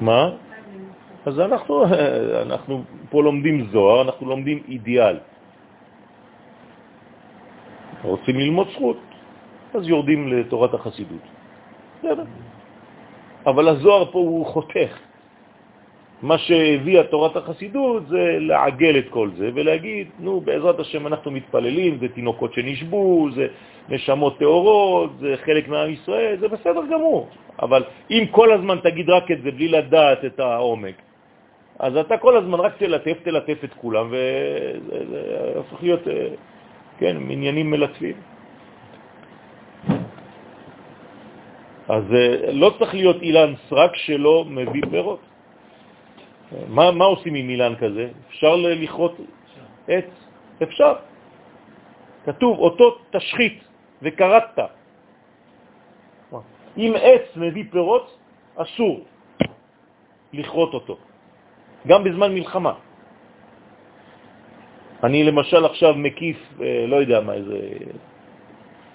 מה? 0.00 0.30
אז 1.26 1.40
אנחנו, 1.40 1.84
אנחנו 2.42 2.82
פה 3.10 3.22
לומדים 3.22 3.66
זוהר, 3.72 4.02
אנחנו 4.02 4.26
לומדים 4.26 4.62
אידיאל. 4.68 5.18
רוצים 8.02 8.36
ללמוד 8.36 8.68
זכות, 8.72 8.98
אז 9.74 9.88
יורדים 9.88 10.28
לתורת 10.28 10.74
החסידות. 10.74 11.24
בסדר. 11.98 12.24
אבל 13.46 13.68
הזוהר 13.68 14.12
פה 14.12 14.18
הוא 14.18 14.46
חותך. 14.46 15.09
מה 16.22 16.38
שהביאה 16.38 17.04
תורת 17.04 17.36
החסידות 17.36 18.08
זה 18.08 18.36
לעגל 18.40 18.98
את 18.98 19.08
כל 19.10 19.30
זה 19.36 19.50
ולהגיד, 19.54 20.08
נו, 20.18 20.40
בעזרת 20.40 20.80
השם 20.80 21.06
אנחנו 21.06 21.30
מתפללים, 21.30 21.98
זה 22.00 22.08
תינוקות 22.08 22.54
שנשבו, 22.54 23.28
זה 23.34 23.46
נשמות 23.88 24.38
טהורות, 24.38 25.10
זה 25.20 25.34
חלק 25.44 25.68
מעם 25.68 25.90
ישראל, 25.90 26.36
זה 26.40 26.48
בסדר 26.48 26.82
גמור. 26.92 27.28
אבל 27.62 27.84
אם 28.10 28.24
כל 28.30 28.52
הזמן 28.52 28.78
תגיד 28.82 29.10
רק 29.10 29.30
את 29.30 29.42
זה 29.42 29.50
בלי 29.50 29.68
לדעת 29.68 30.24
את 30.24 30.40
העומק, 30.40 30.94
אז 31.78 31.96
אתה 31.96 32.16
כל 32.16 32.36
הזמן 32.36 32.60
רק 32.60 32.76
תלטף, 32.76 33.16
תלטף 33.24 33.64
את 33.64 33.74
כולם, 33.74 34.06
וזה 34.10 35.52
הופך 35.56 35.82
להיות, 35.82 36.08
אה, 36.08 36.28
כן, 36.98 37.16
עניינים 37.30 37.70
מלטפים. 37.70 38.16
אז 41.88 42.04
אה, 42.14 42.52
לא 42.52 42.74
צריך 42.78 42.94
להיות 42.94 43.22
אילן 43.22 43.52
סרק 43.68 43.96
שלא 43.96 44.44
מביא 44.48 44.82
פירות. 44.90 45.29
מה, 46.68 46.90
מה 46.90 47.04
עושים 47.04 47.34
עם 47.34 47.48
אילן 47.48 47.74
כזה? 47.76 48.08
אפשר 48.28 48.56
לכרות 48.56 49.16
עץ? 49.88 50.10
אפשר. 50.62 50.94
כתוב, 52.24 52.58
אותו 52.58 52.98
תשחית 53.10 53.64
וקראת. 54.02 54.58
אם 56.76 56.92
עץ 56.96 57.36
מביא 57.36 57.64
פירות, 57.70 58.18
אסור 58.56 59.04
לכרות 60.32 60.74
אותו, 60.74 60.96
גם 61.86 62.04
בזמן 62.04 62.34
מלחמה. 62.34 62.74
אני 65.04 65.24
למשל 65.24 65.64
עכשיו 65.64 65.94
מקיף, 65.94 66.38
אה, 66.60 66.84
לא 66.86 66.96
יודע 66.96 67.20
מה, 67.20 67.32
איזה 67.32 67.58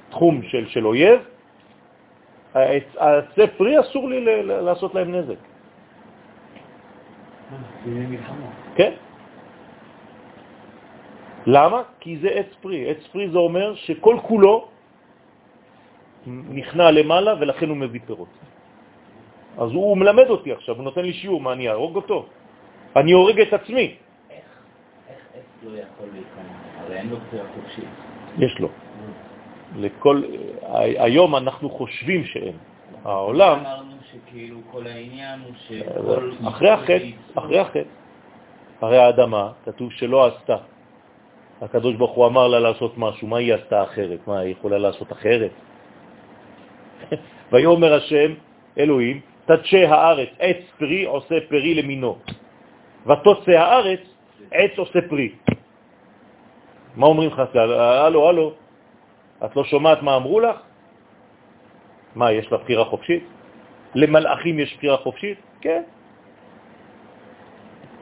תחום 0.09 0.41
של, 0.43 0.67
של 0.67 0.87
אויב, 0.87 1.19
העצי 2.53 3.41
אסור 3.79 4.09
לי 4.09 4.43
לעשות 4.43 4.95
להם 4.95 5.15
נזק. 5.15 5.39
כן. 8.75 8.91
למה? 11.45 11.81
כי 11.99 12.17
זה 12.17 12.29
עץ 12.29 12.49
פרי. 12.61 12.89
עץ 12.89 13.07
פרי 13.11 13.29
זה 13.29 13.37
אומר 13.37 13.75
שכל 13.75 14.17
כולו 14.23 14.67
נכנע 16.27 16.91
למעלה 16.91 17.33
ולכן 17.39 17.69
הוא 17.69 17.77
מביא 17.77 17.99
פירות. 18.05 18.33
אז 19.57 19.69
הוא 19.71 19.97
מלמד 19.97 20.27
אותי 20.29 20.51
עכשיו, 20.51 20.75
הוא 20.75 20.83
נותן 20.83 21.01
לי 21.01 21.13
שיעור, 21.13 21.41
מה 21.41 21.53
אני 21.53 21.69
ארוג 21.69 21.95
אותו? 21.95 22.25
אני 22.95 23.11
הורג 23.11 23.41
את 23.41 23.53
עצמי. 23.53 23.95
איך? 24.29 24.43
איך 25.09 25.19
עץ 25.35 25.43
לא 25.63 25.69
יכול 25.69 26.07
להיכנס? 26.13 26.57
הרי 26.77 26.97
אין 26.97 27.09
לו 27.09 27.17
בחירה 27.17 27.45
חופשית. 27.55 27.89
יש 28.39 28.59
לו. 28.59 28.69
לכל, 29.75 30.21
היום 30.97 31.35
אנחנו 31.35 31.69
חושבים 31.69 32.25
שאין. 32.25 32.57
העולם... 33.05 33.63
שכל... 35.67 36.31
אחרי 36.47 36.69
החטא, 36.69 37.07
אחרי 37.35 37.59
החטא. 37.59 37.89
הרי 38.81 38.97
האדמה, 38.97 39.51
כתוב 39.65 39.91
שלא 39.91 40.27
עשתה. 40.27 40.57
הקדוש 41.61 41.95
ברוך 41.95 42.11
הוא 42.11 42.25
אמר 42.27 42.47
לה 42.47 42.59
לעשות 42.59 42.97
משהו, 42.97 43.27
מה 43.27 43.37
היא 43.37 43.53
עשתה 43.53 43.83
אחרת? 43.83 44.27
מה, 44.27 44.39
היא 44.39 44.51
יכולה 44.51 44.77
לעשות 44.77 45.11
אחרת? 45.11 45.51
ויאמר 47.51 47.93
השם, 47.93 48.33
אלוהים, 48.77 49.21
תדשי 49.45 49.85
הארץ, 49.85 50.29
עץ 50.39 50.57
פרי 50.77 51.05
עושה 51.05 51.35
פרי 51.49 51.73
למינו, 51.73 52.17
ותוצא 53.05 53.51
הארץ, 53.51 53.99
עץ 54.51 54.71
עושה 54.77 54.99
פרי. 55.09 55.31
מה 56.95 57.05
אומרים 57.07 57.31
חסל? 57.31 57.73
הלו, 57.73 58.29
הלו, 58.29 58.53
את 59.45 59.55
לא 59.55 59.63
שומעת 59.63 60.01
מה 60.01 60.15
אמרו 60.15 60.39
לך? 60.39 60.57
מה, 62.15 62.31
יש 62.31 62.51
לה 62.51 62.57
בחירה 62.57 62.85
חופשית? 62.85 63.23
למלאכים 63.95 64.59
יש 64.59 64.77
בחירה 64.77 64.97
חופשית? 64.97 65.37
כן. 65.61 65.81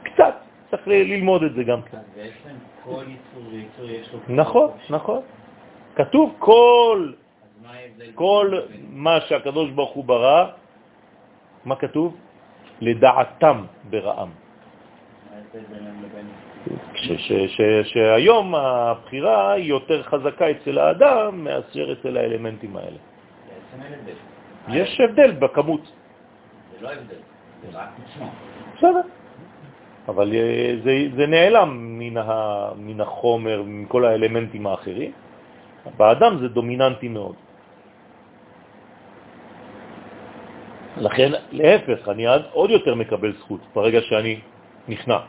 קצת, 0.04 0.36
צריך 0.72 0.88
ללמוד 0.88 1.44
את 1.44 1.54
זה 1.54 1.64
גם 1.64 1.82
קצת. 1.82 1.98
בעצם 2.16 2.56
כל 2.84 3.04
ייצור 3.08 3.44
וייצור 3.52 3.86
יש 3.90 4.14
לו... 4.14 4.20
נכון, 4.36 4.70
נכון. 4.90 5.22
כתוב 5.96 6.36
כל, 6.40 7.12
כל 8.16 8.60
מה 8.90 9.22
שהקדוש 9.22 9.70
ברוך 9.70 9.92
הוא 9.92 10.04
ברא, 10.06 10.46
מה 11.66 11.76
כתוב? 11.76 12.18
לדעתם 12.82 13.66
ברעם. 13.90 14.30
שהיום 17.84 18.56
הבחירה 18.56 19.52
היא 19.52 19.66
יותר 19.66 20.04
חזקה 20.04 20.52
אצל 20.52 20.78
האדם 20.78 21.44
מאשר 21.44 21.94
אצל 21.94 22.18
האלמנטים 22.18 22.78
האלה. 22.78 22.98
יש 24.68 25.00
הבדל 25.00 25.32
בכמות. 25.32 25.82
זה 26.72 26.78
לא 26.82 26.90
הבדל, 26.92 27.22
זה 27.62 27.78
רק 27.78 27.90
עצמו. 28.06 28.30
בסדר. 28.78 29.02
אבל 30.08 30.34
אה, 30.36 30.76
זה, 30.84 30.94
זה 31.16 31.28
נעלם 31.28 31.70
מן, 32.00 32.18
ה, 32.18 32.32
מן 32.78 33.02
החומר, 33.02 33.64
מכל 33.66 34.06
האלמנטים 34.06 34.68
האחרים. 34.68 35.12
באדם 35.98 36.38
זה 36.40 36.48
דומיננטי 36.48 37.08
מאוד. 37.08 37.36
לכן, 40.98 41.32
להפך, 41.52 42.10
אני 42.10 42.26
עוד 42.52 42.70
יותר 42.70 42.96
מקבל 42.96 43.34
זכות 43.40 43.62
ברגע 43.76 44.02
שאני 44.02 44.40
נכנע. 44.88 45.20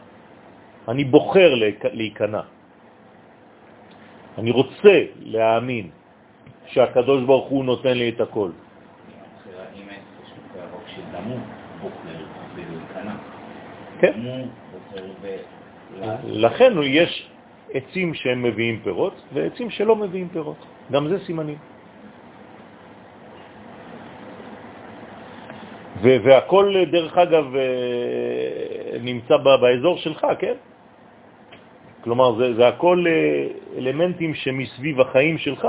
אני 0.88 1.04
בוחר 1.04 1.54
להיכנע. 1.92 2.42
אני 4.38 4.50
רוצה 4.50 4.94
להאמין 5.24 5.90
שהקדוש 6.66 7.22
ברוך 7.22 7.48
הוא 7.48 7.64
נותן 7.64 7.96
לי 7.98 8.08
את 8.08 8.20
הכל. 8.20 8.50
כן. 14.00 14.20
לכן 16.24 16.72
יש 16.82 17.30
עצים 17.74 18.14
שהם 18.14 18.42
מביאים 18.42 18.80
פירות 18.82 19.14
ועצים 19.32 19.70
שלא 19.70 19.96
מביאים 19.96 20.28
פירות. 20.28 20.66
גם 20.92 21.08
זה 21.08 21.18
סימנים. 21.24 21.58
והכל, 26.02 26.74
דרך 26.90 27.18
אגב, 27.18 27.56
אה, 27.56 28.98
נמצא 29.00 29.36
באזור 29.36 29.96
שלך, 29.98 30.26
כן? 30.38 30.54
כלומר, 32.04 32.36
זה, 32.36 32.54
זה 32.54 32.68
הכל 32.68 33.04
אה, 33.08 33.46
אלמנטים 33.78 34.34
שמסביב 34.34 35.00
החיים 35.00 35.38
שלך. 35.38 35.68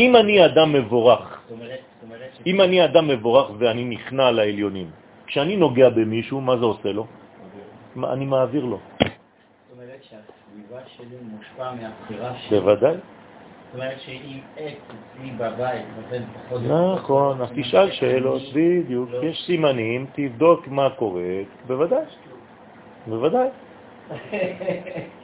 אם 0.00 0.16
אני 0.16 0.44
אדם 0.44 0.72
מבורך, 0.72 1.40
אם 2.46 2.60
אני 2.60 2.84
אדם 2.84 3.08
מבורך 3.08 3.50
ואני 3.58 3.84
נכנע 3.84 4.30
לעליונים, 4.30 4.90
כשאני 5.26 5.56
נוגע 5.56 5.88
במישהו, 5.88 6.40
מה 6.40 6.56
זה 6.56 6.64
עושה 6.64 6.92
לו? 6.92 7.06
אני 8.04 8.24
מעביר 8.24 8.64
לו. 8.64 8.78
זאת 8.80 9.08
אומרת 9.76 10.02
שהסביבה 10.02 10.80
שלי 10.96 11.16
מושפע 11.22 11.72
מהבחירה 11.74 12.32
שלי. 12.38 12.60
בוודאי. 12.60 12.94
זאת 12.94 13.74
אומרת 13.74 14.00
שאם 14.00 14.38
עץ 14.56 14.74
אצלי 14.88 15.30
בבית 15.36 15.84
נותן 15.96 16.22
פחות... 16.32 16.60
נכון, 16.96 17.42
אז 17.42 17.48
תשאל 17.54 17.90
שאלות, 17.90 18.42
בדיוק. 18.54 19.10
לא. 19.12 19.24
יש 19.24 19.42
סימנים, 19.46 20.06
תבדוק 20.12 20.68
מה 20.68 20.90
קורה, 20.90 21.42
בוודאי. 21.66 22.04
בוודאי. 23.06 23.48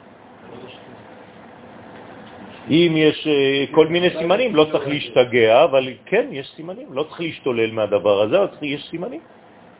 אם 2.69 2.93
יש 2.95 3.27
אה, 3.27 3.65
כל 3.71 3.87
מיני 3.87 4.09
סימנים, 4.19 4.55
לא 4.55 4.65
צריך 4.71 4.87
להשתגע, 4.87 5.63
אבל 5.63 5.89
כן, 6.05 6.25
יש 6.31 6.51
סימנים, 6.55 6.87
לא 6.91 7.03
צריך 7.03 7.21
להשתולל 7.21 7.71
מהדבר 7.71 8.21
הזה, 8.21 8.37
אבל 8.37 8.47
יש 8.61 8.87
סימנים. 8.89 9.21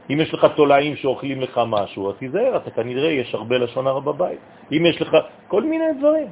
אם 0.10 0.18
יש 0.22 0.34
לך 0.34 0.48
תולעים 0.56 0.96
שאוכלים 0.96 1.42
לך 1.42 1.62
משהו, 1.68 2.10
אז 2.10 2.16
תיזהר, 2.16 2.58
אתה 2.58 2.72
כנראה 2.72 3.12
יש 3.12 3.34
הרבה 3.34 3.58
לשון 3.58 3.88
הרע 3.88 4.00
בבית. 4.00 4.40
אם 4.72 4.86
יש 4.86 5.02
לך 5.02 5.12
כל 5.48 5.64
מיני 5.64 6.00
דברים. 6.00 6.28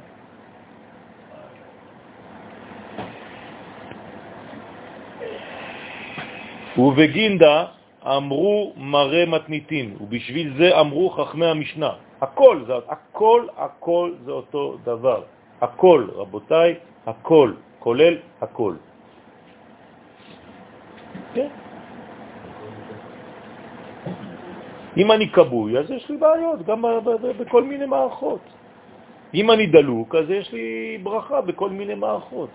ובגינדה 6.78 7.64
אמרו 8.06 8.72
מראה 8.76 9.26
מתניתין, 9.26 9.96
ובשביל 10.00 10.56
זה 10.56 10.80
אמרו 10.80 11.10
חכמי 11.10 11.46
המשנה. 11.46 11.92
הכל, 12.20 12.64
זה, 12.66 12.72
הכל, 12.88 13.46
הכל 13.56 14.12
זה 14.24 14.32
אותו 14.32 14.76
דבר. 14.84 15.35
הכל, 15.60 16.06
רבותיי, 16.14 16.74
הכל, 17.06 17.52
כולל 17.78 18.14
הכל. 18.40 18.74
כן. 21.34 21.48
אם 24.96 25.12
אני 25.12 25.28
קבוי, 25.28 25.78
אז 25.78 25.90
יש 25.90 26.10
לי 26.10 26.16
בעיות, 26.16 26.62
גם 26.66 26.82
בכל 27.40 27.62
מיני 27.62 27.86
מערכות. 27.86 28.40
אם 29.34 29.50
אני 29.50 29.66
דלוק, 29.66 30.14
אז 30.14 30.30
יש 30.30 30.52
לי 30.52 30.98
ברכה 31.02 31.40
בכל 31.40 31.70
מיני 31.70 31.94
מערכות. 31.94 32.50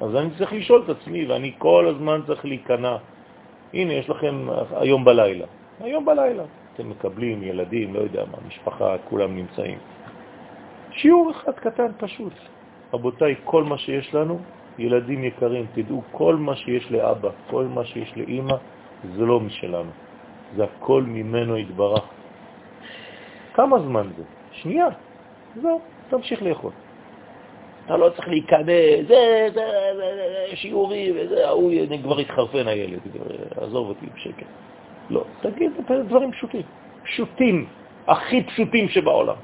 אז 0.00 0.16
אני 0.16 0.30
צריך 0.38 0.52
לשאול 0.52 0.82
את 0.84 0.88
עצמי, 0.88 1.26
ואני 1.26 1.52
כל 1.58 1.86
הזמן 1.94 2.20
צריך 2.26 2.44
להיכנע. 2.44 2.96
הנה, 3.74 3.92
יש 3.92 4.10
לכם 4.10 4.46
היום 4.76 5.04
בלילה. 5.04 5.46
היום 5.80 6.04
בלילה. 6.04 6.44
אתם 6.74 6.90
מקבלים 6.90 7.42
ילדים, 7.42 7.94
לא 7.94 8.00
יודע 8.00 8.24
מה, 8.30 8.38
משפחה, 8.46 8.96
כולם 9.08 9.36
נמצאים. 9.36 9.78
שיעור 10.94 11.30
אחד 11.30 11.52
קטן 11.52 11.92
פשוט. 11.98 12.32
רבותיי, 12.94 13.34
כל 13.44 13.64
מה 13.64 13.78
שיש 13.78 14.14
לנו, 14.14 14.38
ילדים 14.78 15.24
יקרים, 15.24 15.66
תדעו, 15.74 16.02
כל 16.10 16.36
מה 16.36 16.56
שיש 16.56 16.92
לאבא, 16.92 17.28
כל 17.50 17.64
מה 17.64 17.84
שיש 17.84 18.16
לאימא, 18.16 18.56
זה 19.16 19.22
לא 19.22 19.40
משלנו, 19.40 19.90
זה 20.56 20.64
הכל 20.64 21.02
ממנו 21.02 21.56
התברך. 21.56 22.04
כמה 23.54 23.78
זמן 23.78 24.06
זה? 24.16 24.22
שנייה, 24.52 24.86
זהו, 25.62 25.80
תמשיך 26.08 26.42
לאכול. 26.42 26.72
אתה 27.86 27.96
לא 27.96 28.08
צריך 28.08 28.28
להיכנס, 28.28 28.66
זה, 29.08 29.48
זה, 29.54 29.66
זה, 29.94 30.02
זה 30.50 30.56
שיעורים, 30.56 31.14
וזה, 31.18 31.48
ההוא 31.48 31.72
כבר 32.02 32.18
התחרפן 32.18 32.68
הילד, 32.68 33.00
עזוב 33.56 33.88
אותי 33.88 34.06
בשקט. 34.14 34.46
לא, 35.10 35.24
תגיד 35.40 35.72
דברים 36.08 36.32
פשוטים, 36.32 36.62
פשוטים, 37.04 37.66
הכי 38.06 38.42
פשוטים 38.42 38.88
שבעולם. 38.88 39.36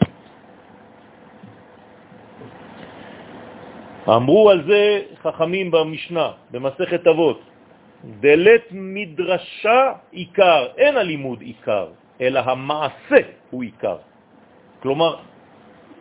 אמרו 4.17 4.51
על 4.51 4.63
זה 4.67 5.03
חכמים 5.23 5.71
במשנה, 5.71 6.31
במסכת 6.51 7.07
אבות, 7.07 7.41
דלת 8.21 8.65
מדרשה 8.71 9.93
עיקר, 10.11 10.67
אין 10.77 10.97
הלימוד 10.97 11.41
עיקר, 11.41 11.87
אלא 12.21 12.41
המעשה 12.41 13.23
הוא 13.51 13.63
עיקר. 13.63 13.97
כלומר, 14.83 15.17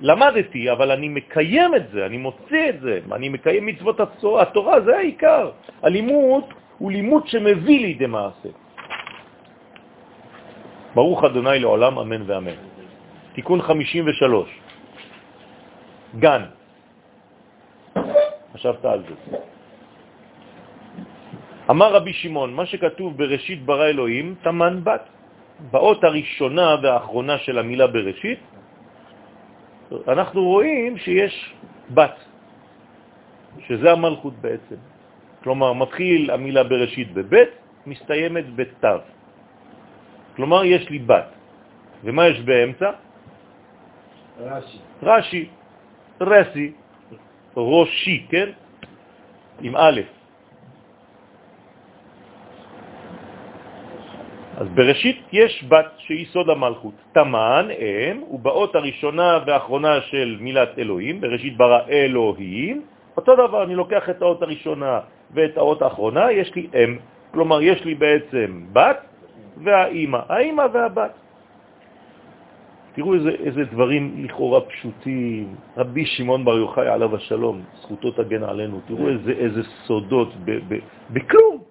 למדתי, 0.02 0.72
אבל 0.72 0.92
אני 0.92 1.10
מקיים 1.10 1.76
את 1.76 1.86
זה, 1.92 2.06
אני 2.06 2.18
מוציא 2.18 2.70
את 2.70 2.82
זה, 2.82 3.00
אני 3.12 3.30
מקיים 3.30 3.66
מצוות 3.66 4.00
התורה, 4.24 4.82
זה 4.82 4.98
העיקר. 4.98 5.52
הלימוד 5.84 6.44
הוא 6.78 6.92
לימוד 6.92 7.28
שמביא 7.28 7.80
לידי 7.80 8.06
מעשה. 8.06 8.50
ברוך 10.96 11.24
אדוני 11.24 11.60
לעולם, 11.60 12.00
אמן 12.00 12.22
ואמן. 12.26 12.58
תיקון 13.34 13.62
53, 13.62 14.60
גן. 16.20 16.44
חשבת 18.54 18.86
על 18.86 19.04
זה. 19.08 19.38
אמר 21.70 21.94
רבי 21.94 22.14
שמעון, 22.14 22.54
מה 22.54 22.66
שכתוב 22.66 23.18
בראשית 23.18 23.66
ברא 23.66 23.86
אלוהים, 23.86 24.36
תמן 24.42 24.84
בת. 24.84 25.06
באות 25.72 26.04
הראשונה 26.04 26.76
והאחרונה 26.84 27.38
של 27.38 27.60
המילה 27.60 27.88
בראשית, 27.88 28.40
אנחנו 30.08 30.44
רואים 30.44 30.98
שיש 30.98 31.36
בת, 31.94 32.16
שזה 33.68 33.92
המלכות 33.92 34.34
בעצם. 34.42 34.80
כלומר, 35.44 35.74
מתחיל 35.74 36.32
המילה 36.32 36.64
בראשית 36.64 37.14
בבית, 37.14 37.50
מסתיימת 37.86 38.56
בתו. 38.56 39.04
כלומר, 40.36 40.64
יש 40.64 40.90
לי 40.90 41.00
בת. 41.00 41.30
ומה 42.04 42.28
יש 42.28 42.40
באמצע? 42.42 42.90
רש"י. 44.40 44.80
רש"י, 45.04 45.44
רסי, 46.22 46.68
ראשי, 47.58 48.26
כן? 48.30 48.50
עם 49.62 49.76
א'. 49.76 50.02
אז 54.60 54.68
בראשית 54.76 55.22
יש 55.32 55.66
בת 55.68 55.86
שהיא 55.98 56.26
סוד 56.26 56.50
המלכות, 56.50 56.94
תמן, 57.12 57.68
אם, 57.80 58.24
ובאות 58.32 58.76
הראשונה 58.76 59.40
והאחרונה 59.48 60.02
של 60.02 60.38
מילת 60.40 60.80
אלוהים, 60.80 61.22
בראשית 61.22 61.58
ברא 61.58 61.80
אלוהים, 61.90 62.82
אותו 63.18 63.36
דבר, 63.36 63.64
אני 63.64 63.76
לוקח 63.76 64.10
את 64.10 64.22
האות 64.22 64.42
הראשונה 64.42 65.00
ואת 65.32 65.58
האות 65.58 65.82
האחרונה, 65.82 66.32
יש 66.32 66.56
לי 66.56 66.68
אם, 66.76 66.98
כלומר 67.32 67.62
יש 67.62 67.86
לי 67.86 67.96
בעצם 67.96 68.64
בת 68.74 69.00
והאימא, 69.64 70.20
האימא 70.30 70.66
והבת. 70.74 71.12
תראו 73.00 73.14
איזה, 73.14 73.30
איזה 73.30 73.64
דברים 73.72 74.26
לכאורה 74.28 74.62
פשוטים. 74.62 75.56
רבי 75.78 76.06
שמעון 76.06 76.46
בר 76.46 76.58
יוחאי 76.58 76.88
עליו 76.88 77.16
השלום, 77.16 77.64
זכותו 77.82 78.12
תגן 78.12 78.44
עלינו, 78.44 78.82
תראו 78.88 79.10
איזה, 79.10 79.32
איזה 79.32 79.62
סודות 79.88 80.36
ב, 80.46 80.52
ב, 80.68 80.80
בכלום. 81.10 81.64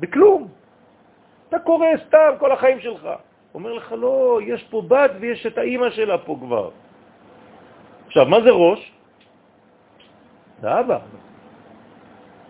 בכלום. 0.00 0.48
אתה 1.48 1.58
קורא 1.58 1.86
סתם 2.06 2.30
כל 2.38 2.52
החיים 2.52 2.80
שלך. 2.80 3.08
אומר 3.54 3.72
לך, 3.72 3.94
לא, 3.96 4.38
יש 4.44 4.60
פה 4.70 4.82
בת 4.88 5.10
ויש 5.20 5.46
את 5.46 5.58
האימא 5.58 5.90
שלה 5.90 6.18
פה 6.18 6.36
כבר. 6.40 6.70
עכשיו, 8.06 8.26
מה 8.26 8.40
זה 8.44 8.50
ראש? 8.50 8.92
זה 10.60 10.80
אבא. 10.80 10.98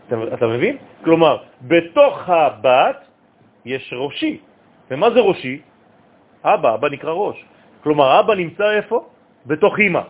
אתה, 0.07 0.15
אתה 0.35 0.47
מבין? 0.47 0.77
כלומר, 1.07 1.37
בתוך 1.71 2.29
הבת 2.29 2.99
יש 3.65 3.95
ראשי. 3.97 4.41
ומה 4.91 5.11
זה 5.11 5.21
ראשי? 5.21 5.70
אבא, 6.45 6.75
אבא 6.75 6.89
נקרא 6.89 7.13
ראש. 7.13 7.45
כלומר, 7.83 8.21
אבא 8.21 8.35
נמצא 8.35 8.71
איפה? 8.71 8.99
בתוך 9.47 9.79
אימא. 9.79 10.03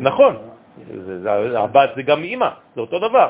נכון, 0.00 0.34
הבת 1.56 1.90
זה 1.96 2.02
גם 2.02 2.22
אימא, 2.22 2.48
זה 2.74 2.80
אותו 2.80 2.98
דבר. 2.98 3.28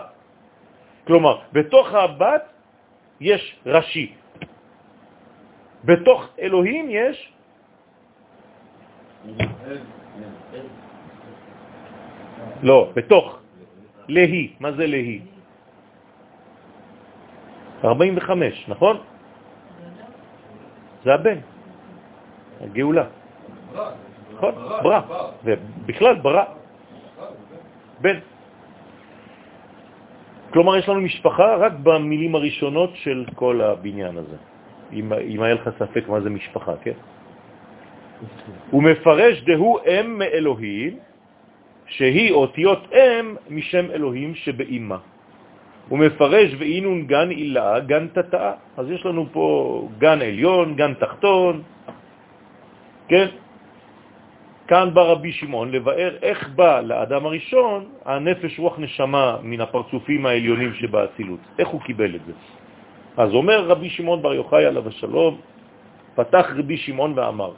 כלומר, 1.06 1.34
בתוך 1.52 1.86
הבת 1.94 2.44
יש 3.20 3.42
ראשי. 3.66 4.14
בתוך 5.84 6.20
אלוהים 6.38 6.86
יש 6.90 7.16
לא, 12.62 12.90
בתוך. 12.94 13.38
להי. 14.08 14.52
מה 14.60 14.72
זה 14.72 14.86
להי? 14.86 15.33
45, 17.84 18.64
נכון? 18.68 18.96
זה 21.04 21.14
הבן, 21.14 21.38
הגאולה. 22.60 23.04
נכון? 24.34 24.54
ברא. 24.82 25.00
ובכלל 25.44 26.14
ברא. 26.14 26.44
בן. 28.00 28.18
כלומר, 30.52 30.76
יש 30.76 30.88
לנו 30.88 31.00
משפחה 31.00 31.56
רק 31.56 31.72
במילים 31.82 32.34
הראשונות 32.34 32.90
של 32.94 33.24
כל 33.34 33.60
הבניין 33.60 34.18
הזה. 34.18 34.36
אם, 34.92 35.42
היה 35.42 35.54
לך 35.54 35.70
ספק 35.78 36.08
מה 36.08 36.20
זה 36.20 36.30
משפחה, 36.30 36.72
כן? 36.82 36.98
הוא 38.70 38.82
מפרש 38.82 39.42
דהו 39.42 39.78
אם 39.86 40.18
מאלוהים, 40.18 40.98
שהיא 41.86 42.32
אותיות 42.32 42.92
אם 42.92 43.36
משם 43.50 43.90
אלוהים 43.90 44.34
שבאימה. 44.34 44.98
הוא 45.88 45.98
מפרש 45.98 46.50
ואינון 46.58 47.06
גן 47.06 47.30
אילה, 47.30 47.80
גן 47.80 48.06
תתאה. 48.12 48.52
אז 48.76 48.90
יש 48.90 49.06
לנו 49.06 49.26
פה 49.32 49.44
גן 49.98 50.22
עליון, 50.22 50.76
גן 50.76 50.94
תחתון, 50.94 51.62
כן? 53.08 53.26
כאן 54.66 54.94
בא 54.94 55.02
רבי 55.02 55.32
שמעון 55.32 55.70
לבאר 55.72 56.16
איך 56.22 56.48
בא 56.56 56.80
לאדם 56.80 57.26
הראשון 57.26 57.84
הנפש 58.04 58.58
רוח 58.58 58.78
נשמה 58.78 59.36
מן 59.42 59.60
הפרצופים 59.60 60.26
העליונים 60.26 60.74
שבאצילות, 60.74 61.40
איך 61.58 61.68
הוא 61.68 61.80
קיבל 61.80 62.14
את 62.14 62.20
זה. 62.26 62.32
אז 63.16 63.28
אומר 63.34 63.64
רבי 63.68 63.90
שמעון 63.90 64.22
בר 64.22 64.34
יוחאי 64.34 64.64
עליו 64.64 64.88
השלום, 64.88 65.40
פתח 66.14 66.46
רבי 66.56 66.76
שמעון 66.76 67.12
ואמר, 67.16 67.52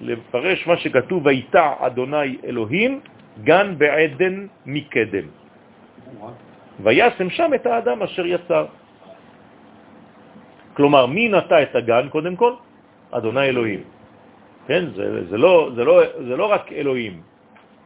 לפרש 0.00 0.66
מה 0.66 0.76
שכתוב, 0.76 1.26
ויתע 1.26 1.72
אדוני 1.78 2.36
אלוהים 2.44 3.00
גן 3.44 3.74
בעדן 3.78 4.46
מקדם. 4.66 5.26
וישם 6.82 7.30
שם 7.30 7.50
את 7.54 7.66
האדם 7.66 8.02
אשר 8.02 8.26
יצר. 8.26 8.66
כלומר, 10.74 11.06
מי 11.06 11.28
נטע 11.28 11.62
את 11.62 11.76
הגן 11.76 12.08
קודם 12.08 12.36
כל? 12.36 12.52
אדוני 13.10 13.46
אלוהים. 13.48 13.82
כן, 14.66 14.84
זה, 14.94 15.28
זה, 15.30 15.36
לא, 15.38 15.70
זה, 15.74 15.84
לא, 15.84 15.94
זה 16.28 16.34
לא 16.36 16.46
רק 16.46 16.72
אלוהים. 16.72 17.20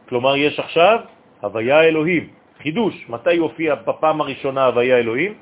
כלומר, 0.09 0.37
יש 0.37 0.59
עכשיו 0.59 0.99
הוויה 1.41 1.81
אלוהים, 1.81 2.23
חידוש. 2.61 2.95
מתי 3.09 3.33
יופיע 3.33 3.75
בפעם 3.75 4.21
הראשונה 4.21 4.65
הוויה 4.65 4.97
אלוהים? 4.97 5.33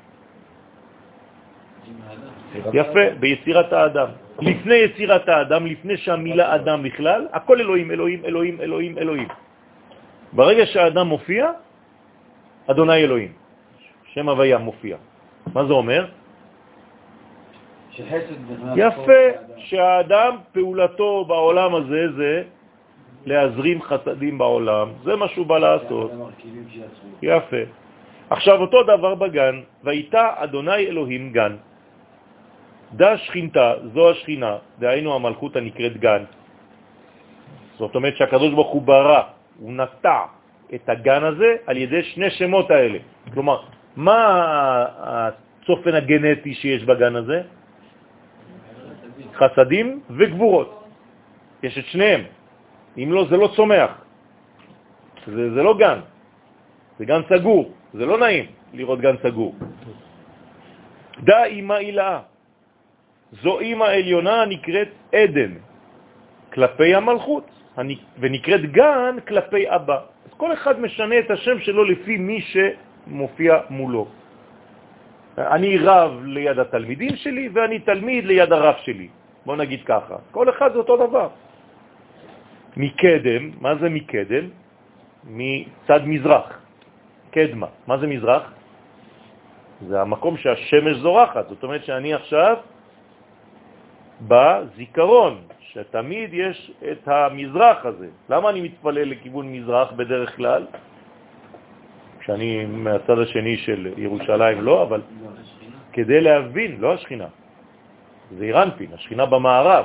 יפה, 2.72 3.04
ביצירת 3.20 3.72
האדם. 3.72 4.08
לפני 4.40 4.74
יצירת 4.74 5.28
האדם, 5.28 5.66
לפני 5.66 5.96
שהמילה 5.96 6.54
אדם 6.54 6.82
בכלל, 6.82 7.20
הכל 7.32 7.60
אלוהים, 7.60 7.90
אלוהים, 7.90 8.20
אלוהים, 8.24 8.56
אלוהים, 8.60 8.98
אלוהים. 8.98 9.28
ברגע 10.32 10.66
שהאדם 10.66 11.06
מופיע, 11.06 11.50
אדוני 12.66 12.96
אלוהים, 13.04 13.32
שם 14.14 14.28
הוויה 14.28 14.58
מופיע. 14.58 14.96
מה 15.54 15.64
זה 15.66 15.72
אומר? 15.72 16.06
יפה, 18.76 19.22
שהאדם, 19.56 20.32
פעולתו 20.52 21.24
בעולם 21.24 21.74
הזה 21.74 22.02
זה 22.16 22.42
להזרים 23.26 23.82
חסדים 23.82 24.38
בעולם, 24.38 24.88
זה 25.04 25.16
מה 25.16 25.28
שהוא 25.28 25.46
בא 25.46 25.58
לעשות. 25.58 26.10
יפה. 27.22 27.62
עכשיו 28.30 28.60
אותו 28.60 28.82
דבר 28.82 29.14
בגן, 29.14 29.60
והייתה 29.84 30.24
אדוני 30.36 30.86
אלוהים 30.90 31.32
גן. 31.32 31.56
דה 32.92 33.18
שכינתה, 33.18 33.72
זו 33.94 34.10
השכינה, 34.10 34.78
דהיינו 34.78 35.14
המלכות 35.14 35.56
הנקראת 35.56 35.96
גן. 35.96 36.22
זאת 37.78 37.94
אומרת 37.94 38.16
שהקדוש 38.16 38.50
ברוך 38.54 38.72
הוא 38.72 38.82
ברא, 38.82 39.22
הוא 39.58 39.72
נטע 39.72 40.20
את 40.74 40.88
הגן 40.88 41.22
הזה 41.24 41.50
על 41.66 41.76
ידי 41.76 42.02
שני 42.02 42.30
שמות 42.30 42.70
האלה. 42.70 42.98
כלומר, 43.34 43.58
מה 43.96 44.16
הצופן 44.98 45.94
הגנטי 45.94 46.54
שיש 46.54 46.84
בגן 46.84 47.16
הזה? 47.16 47.42
חסדים 49.34 50.00
וגבורות. 50.10 50.84
יש 51.62 51.78
את 51.78 51.84
שניהם. 51.84 52.22
אם 52.98 53.08
לא, 53.12 53.26
זה 53.30 53.36
לא 53.36 53.48
צומח. 53.56 53.90
זה, 55.26 55.54
זה 55.54 55.62
לא 55.62 55.78
גן. 55.78 55.98
זה 56.98 57.04
גן 57.04 57.20
סגור, 57.28 57.72
זה 57.94 58.06
לא 58.06 58.18
נעים 58.18 58.46
לראות 58.74 59.00
גן 59.00 59.16
סגור. 59.22 59.54
דא 61.20 61.44
אימא 61.44 61.74
אילאה, 61.74 62.20
זו 63.42 63.60
אימא 63.60 63.84
עליונה 63.84 64.44
נקראת 64.44 64.88
עדן, 65.12 65.52
כלפי 66.52 66.94
המלכות, 66.94 67.50
ונקראת 68.18 68.72
גן 68.72 69.16
כלפי 69.26 69.70
אבא. 69.70 69.98
אז 70.26 70.32
כל 70.36 70.52
אחד 70.52 70.80
משנה 70.80 71.18
את 71.18 71.30
השם 71.30 71.60
שלו 71.60 71.84
לפי 71.84 72.16
מי 72.16 72.40
שמופיע 73.06 73.58
מולו. 73.70 74.06
אני 75.38 75.78
רב 75.78 76.10
ליד 76.24 76.58
התלמידים 76.58 77.16
שלי 77.16 77.48
ואני 77.52 77.78
תלמיד 77.78 78.24
ליד 78.24 78.52
הרב 78.52 78.74
שלי. 78.82 79.08
בוא 79.46 79.56
נגיד 79.56 79.80
ככה. 79.84 80.16
כל 80.30 80.50
אחד 80.50 80.72
זה 80.72 80.78
אותו 80.78 80.96
דבר. 80.96 81.28
מקדם, 82.76 83.42
מה 83.60 83.74
זה 83.74 83.88
מקדם? 83.88 84.44
מצד 85.24 86.00
מזרח, 86.06 86.48
קדמה. 87.30 87.66
מה 87.86 87.98
זה 87.98 88.06
מזרח? 88.06 88.52
זה 89.88 90.00
המקום 90.00 90.36
שהשמש 90.36 90.96
זורחת. 90.96 91.48
זאת 91.48 91.62
אומרת 91.62 91.84
שאני 91.84 92.14
עכשיו 92.14 92.56
בזיכרון, 94.20 95.34
שתמיד 95.60 96.30
יש 96.34 96.72
את 96.92 97.08
המזרח 97.08 97.78
הזה. 97.86 98.08
למה 98.30 98.50
אני 98.50 98.60
מתפלל 98.60 99.08
לכיוון 99.10 99.52
מזרח 99.52 99.92
בדרך 99.92 100.36
כלל? 100.36 100.66
כשאני 102.24 102.64
מהצד 102.64 103.18
השני 103.18 103.56
של 103.68 103.92
ירושלים 104.00 104.64
לא, 104.64 104.82
אבל 104.82 105.00
כדי 105.92 106.20
להבין, 106.20 106.80
לא 106.80 106.94
השכינה, 106.96 107.28
זה 108.32 108.44
אירנפין, 108.44 108.90
השכינה 108.96 109.26
במערב. 109.28 109.84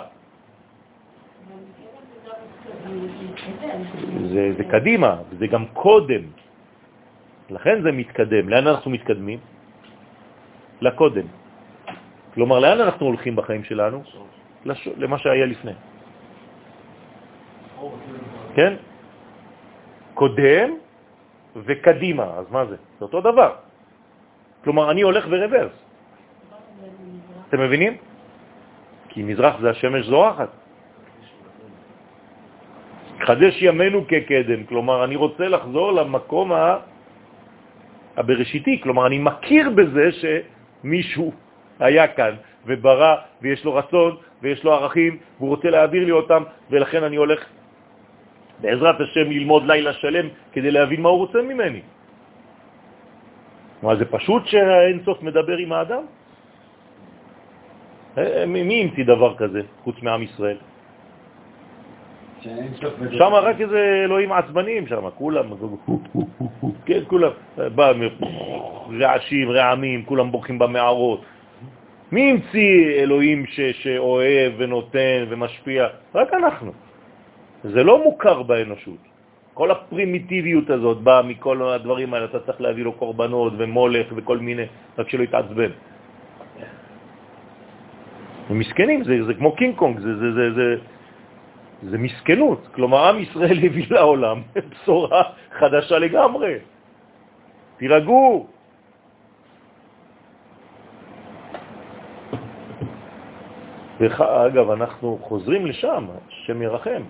זה, 4.32 4.44
זה 4.58 4.64
קדימה, 4.72 5.12
זה 5.40 5.48
גם 5.48 5.66
קודם. 5.76 6.24
לכן 7.50 7.76
זה 7.84 7.92
מתקדם. 7.92 8.50
לאן 8.50 8.68
אנחנו 8.68 8.88
מתקדמים? 8.92 9.40
לקודם. 10.82 11.28
כלומר, 12.34 12.60
לאן 12.60 12.80
אנחנו 12.88 13.04
הולכים 13.06 13.36
בחיים 13.36 13.64
שלנו? 13.68 14.04
לש... 14.66 14.88
למה 14.96 15.18
שהיה 15.18 15.46
לפני. 15.46 15.76
כן? 18.56 18.74
קודם 20.14 20.89
וקדימה, 21.56 22.24
אז 22.24 22.46
מה 22.52 22.66
זה? 22.66 22.76
זה 23.00 23.06
אותו 23.06 23.22
דבר. 23.22 23.52
כלומר, 24.64 24.92
אני 24.92 25.02
הולך 25.02 25.28
ברוורס. 25.28 25.72
אתם 27.50 27.60
מבינים? 27.62 27.98
כי 29.10 29.24
מזרח 29.24 29.56
זה 29.62 29.70
השמש 29.70 30.06
זורחת. 30.06 30.50
חדש 33.26 33.62
ימינו 33.62 34.08
כקדם, 34.08 34.64
כלומר, 34.64 35.04
אני 35.04 35.16
רוצה 35.16 35.48
לחזור 35.48 35.92
למקום 35.92 36.52
הבראשיתי, 38.18 38.82
כלומר, 38.82 39.08
אני 39.08 39.18
מכיר 39.18 39.70
בזה 39.70 40.06
שמישהו 40.12 41.34
היה 41.80 42.08
כאן 42.08 42.36
וברא 42.66 43.16
ויש 43.42 43.66
לו 43.66 43.76
רצון 43.76 44.18
ויש 44.42 44.64
לו 44.64 44.74
ערכים 44.74 45.18
והוא 45.38 45.50
רוצה 45.50 45.70
להעביר 45.70 46.06
לי 46.06 46.12
אותם, 46.12 46.44
ולכן 46.70 47.04
אני 47.04 47.16
הולך 47.16 47.40
בעזרת 48.62 49.02
השם 49.02 49.32
ללמוד 49.32 49.64
לילה 49.66 49.94
שלם 49.94 50.28
כדי 50.52 50.72
להבין 50.72 51.02
מה 51.02 51.10
הוא 51.10 51.18
רוצה 51.18 51.42
ממני. 51.42 51.82
מה, 53.84 53.96
זה 53.96 54.06
פשוט 54.06 54.48
שהאינסוף 54.48 55.24
מדבר 55.24 55.58
עם 55.58 55.72
האדם? 55.72 56.04
אה, 58.18 58.46
מי 58.46 58.82
המציא 58.82 59.06
דבר 59.06 59.36
כזה 59.38 59.62
חוץ 59.84 59.96
מעם 60.02 60.22
ישראל? 60.24 60.58
שם 63.12 63.34
רק 63.34 63.62
איזה 63.62 64.02
אלוהים 64.06 64.32
עצבנים 64.32 64.88
שם, 64.88 65.10
כולם, 65.16 65.46
כן, 66.86 67.00
כולם, 67.08 67.32
בא 67.58 67.92
רעשים, 69.00 69.52
רעמים, 69.52 70.06
כולם 70.06 70.32
בוכים 70.32 70.60
במערות. 70.60 71.22
מי 72.12 72.32
המציא 72.32 73.04
אלוהים 73.04 73.46
ש, 73.46 73.60
שאוהב 73.60 74.54
ונותן 74.58 75.26
ומשפיע? 75.30 75.88
רק 76.16 76.34
אנחנו. 76.34 76.89
זה 77.64 77.84
לא 77.84 78.04
מוכר 78.04 78.44
באנושות. 78.44 79.02
כל 79.54 79.72
הפרימיטיביות 79.72 80.70
הזאת 80.70 80.98
באה 81.04 81.22
מכל 81.22 81.62
הדברים 81.62 82.14
האלה, 82.14 82.26
אתה 82.26 82.40
צריך 82.40 82.62
להביא 82.62 82.84
לו 82.84 82.94
קורבנות 82.94 83.54
ומולך 83.58 84.08
וכל 84.16 84.38
מיני, 84.38 84.66
רק 84.98 85.10
שלא 85.10 85.24
יתעצבן. 85.24 85.72
ומסכנים, 88.50 89.04
זה, 89.04 89.26
זה 89.26 89.34
כמו 89.34 89.56
קינג 89.56 89.76
קונג, 89.76 90.00
זה, 90.00 90.12
זה, 90.18 90.32
זה, 90.32 90.46
זה, 90.56 90.68
זה 91.92 91.98
מסכנות. 91.98 92.68
כלומר, 92.72 93.10
עם 93.10 93.20
ישראל 93.20 93.58
הביא 93.66 93.86
לעולם 93.90 94.42
בשורה 94.56 95.24
חדשה 95.60 96.00
לגמרי. 96.00 96.54
תירגעו. 97.78 98.48
אגב, 104.48 104.70
אנחנו 104.72 105.20
חוזרים 105.22 105.66
לשם, 105.66 106.06
השם 106.28 106.62
ירחם. 106.62 107.04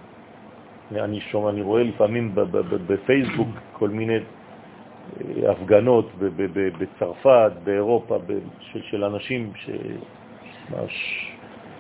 אני, 0.96 1.22
שומע, 1.22 1.50
אני 1.50 1.62
רואה 1.62 1.84
לפעמים 1.84 2.32
בפייסבוק 2.88 3.48
כל 3.74 3.90
מיני 3.90 4.18
אה, 4.18 5.52
הפגנות 5.52 6.12
בצרפת, 6.80 7.52
באירופה, 7.64 8.18
של, 8.60 8.82
של 8.82 9.04
אנשים 9.04 9.52
שממש 9.56 11.26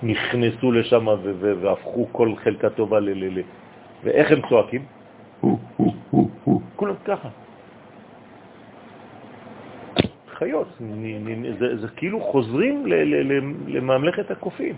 נכנסו 0.03 0.71
לשם 0.71 1.07
והפכו 1.39 2.07
כל 2.11 2.35
חלקה 2.35 2.69
טובה 2.69 2.99
ל... 2.99 3.09
ל, 3.09 3.39
ל 3.39 3.41
ואיך 4.03 4.31
הם 4.31 4.41
צועקים? 4.49 4.85
כולם 6.75 6.95
ככה. 7.05 7.29
חיות, 10.27 10.67
זה, 11.59 11.77
זה 11.77 11.87
כאילו 11.87 12.21
חוזרים 12.21 12.85
לממלכת 13.67 14.31
הקופים. 14.31 14.75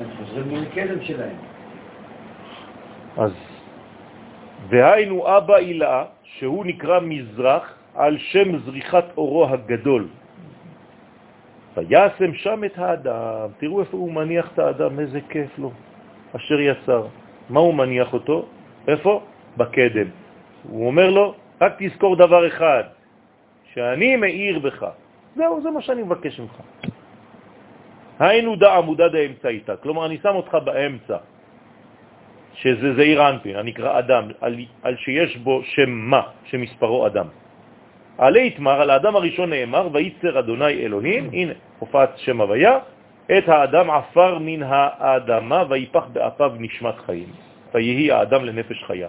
הם 0.00 0.06
חוזרים 0.18 0.62
לקדם 0.62 1.02
שלהם. 1.02 1.36
אז 3.18 3.32
והיינו 4.68 5.36
אבא 5.36 5.56
אילה, 5.56 6.04
שהוא 6.22 6.66
נקרא 6.66 7.00
מזרח, 7.00 7.74
על 7.94 8.18
שם 8.18 8.58
זריחת 8.58 9.04
אורו 9.16 9.48
הגדול. 9.48 10.08
וישם 11.76 12.34
שם 12.34 12.64
את 12.64 12.78
האדם, 12.78 13.48
תראו 13.58 13.80
איפה 13.80 13.96
הוא 13.96 14.12
מניח 14.12 14.46
את 14.52 14.58
האדם, 14.58 15.00
איזה 15.00 15.20
כיף 15.28 15.58
לו, 15.58 15.70
אשר 16.36 16.60
יצר. 16.60 17.06
מה 17.50 17.60
הוא 17.60 17.74
מניח 17.74 18.12
אותו? 18.12 18.46
איפה? 18.88 19.22
בקדם. 19.56 20.08
הוא 20.68 20.86
אומר 20.86 21.10
לו, 21.10 21.34
רק 21.60 21.74
תזכור 21.78 22.16
דבר 22.16 22.46
אחד, 22.46 22.84
שאני 23.74 24.16
מאיר 24.16 24.58
בך. 24.58 24.86
זהו, 25.36 25.62
זה 25.62 25.70
מה 25.70 25.80
שאני 25.82 26.02
מבקש 26.02 26.40
ממך. 26.40 26.56
היינו 28.18 28.56
דע 28.56 28.74
עמודה 28.74 29.08
דאמצעיתא, 29.08 29.74
כלומר 29.82 30.06
אני 30.06 30.18
שם 30.22 30.34
אותך 30.34 30.54
באמצע. 30.54 31.16
שזה 32.62 32.94
זעיר 32.94 33.28
אנפין, 33.28 33.56
הנקרא 33.56 33.98
אדם, 33.98 34.24
על, 34.40 34.54
על 34.82 34.96
שיש 34.96 35.36
בו 35.36 35.62
שם 35.64 35.90
מה, 35.90 36.22
שמספרו 36.44 37.06
אדם. 37.06 37.26
עלי 38.18 38.46
יתמר, 38.46 38.80
על 38.80 38.90
האדם 38.90 39.16
הראשון 39.16 39.50
נאמר, 39.50 39.88
וייצר 39.92 40.38
אדוני 40.38 40.72
אלוהים, 40.72 41.30
הנה, 41.32 41.52
הופעת 41.78 42.18
שם 42.18 42.40
הוויה, 42.40 42.78
את 43.38 43.48
האדם 43.48 43.90
עפר 43.90 44.38
מן 44.38 44.62
האדמה, 44.62 45.64
ויפח 45.68 46.04
באפיו 46.12 46.52
נשמת 46.58 46.98
חיים, 47.06 47.28
ויהי 47.74 48.12
האדם 48.12 48.44
לנפש 48.44 48.84
חיה. 48.84 49.08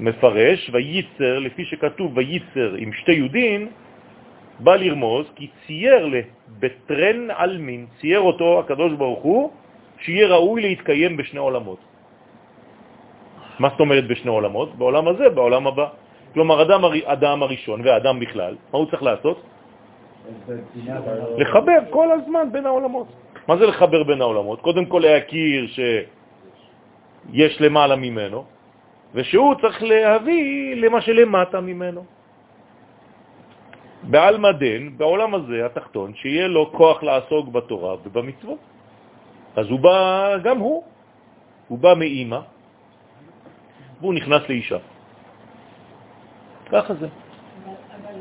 מפרש, 0.00 0.70
וייצר, 0.72 1.38
לפי 1.38 1.64
שכתוב 1.64 2.18
וייצר 2.18 2.74
עם 2.78 2.92
שתי 2.92 3.12
יודין, 3.12 3.68
בא 4.60 4.76
לרמוז 4.76 5.26
כי 5.36 5.48
צייר 5.66 6.06
לבטרן 6.06 7.30
אלמין, 7.30 7.86
צייר 8.00 8.20
אותו 8.20 8.60
הקדוש 8.60 8.92
ברוך 8.92 9.22
הוא, 9.22 9.50
שיהיה 10.02 10.26
ראוי 10.26 10.62
להתקיים 10.62 11.16
בשני 11.16 11.38
עולמות. 11.40 11.93
מה 13.58 13.68
זאת 13.68 13.80
אומרת 13.80 14.06
בשני 14.06 14.30
עולמות? 14.30 14.74
בעולם 14.74 15.08
הזה, 15.08 15.28
בעולם 15.28 15.66
הבא. 15.66 15.86
כלומר, 16.34 16.62
אדם, 16.62 16.80
אדם 17.04 17.42
הראשון 17.42 17.80
והאדם 17.80 18.20
בכלל, 18.20 18.54
מה 18.72 18.78
הוא 18.78 18.86
צריך 18.90 19.02
לעשות? 19.02 19.38
לחבר 21.38 21.78
כל 21.90 22.08
הזמן 22.10 22.52
בין 22.52 22.66
העולמות. 22.66 23.06
מה 23.48 23.56
זה 23.56 23.66
לחבר 23.66 24.02
בין 24.02 24.20
העולמות? 24.20 24.60
קודם 24.60 24.84
כל 24.86 25.02
להכיר 25.04 25.66
שיש 25.66 27.60
למעלה 27.60 27.96
ממנו, 27.96 28.44
ושהוא 29.14 29.54
צריך 29.60 29.82
להביא 29.82 30.74
למה 30.76 31.00
שלמטה 31.00 31.60
ממנו. 31.60 32.04
בעל 34.02 34.38
מדן, 34.38 34.96
בעולם 34.96 35.34
הזה, 35.34 35.66
התחתון, 35.66 36.14
שיהיה 36.14 36.48
לו 36.48 36.72
כוח 36.72 37.02
לעסוק 37.02 37.48
בתורה 37.48 37.94
ובמצוות. 38.04 38.58
אז 39.56 39.66
הוא 39.70 39.80
בא, 39.80 40.36
גם 40.44 40.58
הוא, 40.58 40.84
הוא 41.68 41.78
בא 41.78 41.94
מאימא, 41.94 42.40
והוא 44.04 44.14
נכנס 44.14 44.42
לאישה. 44.48 44.76
ככה 46.72 46.94
זה. 46.94 47.08
אבל 47.08 48.14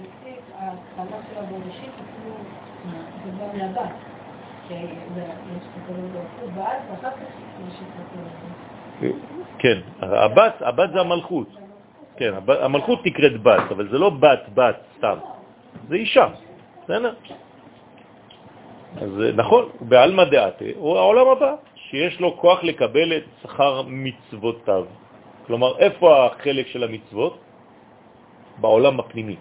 ההתחלה. 8.23 9.09
כן, 9.59 9.79
הבת, 9.99 10.53
הבת 10.61 10.89
זה 10.93 10.99
המלכות. 10.99 11.47
כן, 12.17 12.33
המלכות 12.47 13.05
נקראת 13.05 13.43
בת, 13.43 13.71
אבל 13.71 13.89
זה 13.89 13.97
לא 13.97 14.09
בת 14.09 14.49
בת 14.53 14.75
סתם, 14.97 15.17
זה 15.89 15.95
אישה, 15.95 16.27
בסדר? 16.83 17.13
אז 19.01 19.09
נכון, 19.35 19.69
בעלמא 19.81 20.23
דעתה 20.23 20.65
הוא 20.75 20.97
העולם 20.97 21.27
הבא, 21.27 21.55
שיש 21.75 22.19
לו 22.19 22.37
כוח 22.37 22.63
לקבל 22.63 23.17
את 23.17 23.23
שכר 23.41 23.81
מצוותיו. 23.87 25.02
כלומר, 25.47 25.77
איפה 25.77 26.25
החלק 26.25 26.67
של 26.67 26.83
המצוות? 26.83 27.37
בעולם 28.57 28.99
הפנימי. 28.99 29.35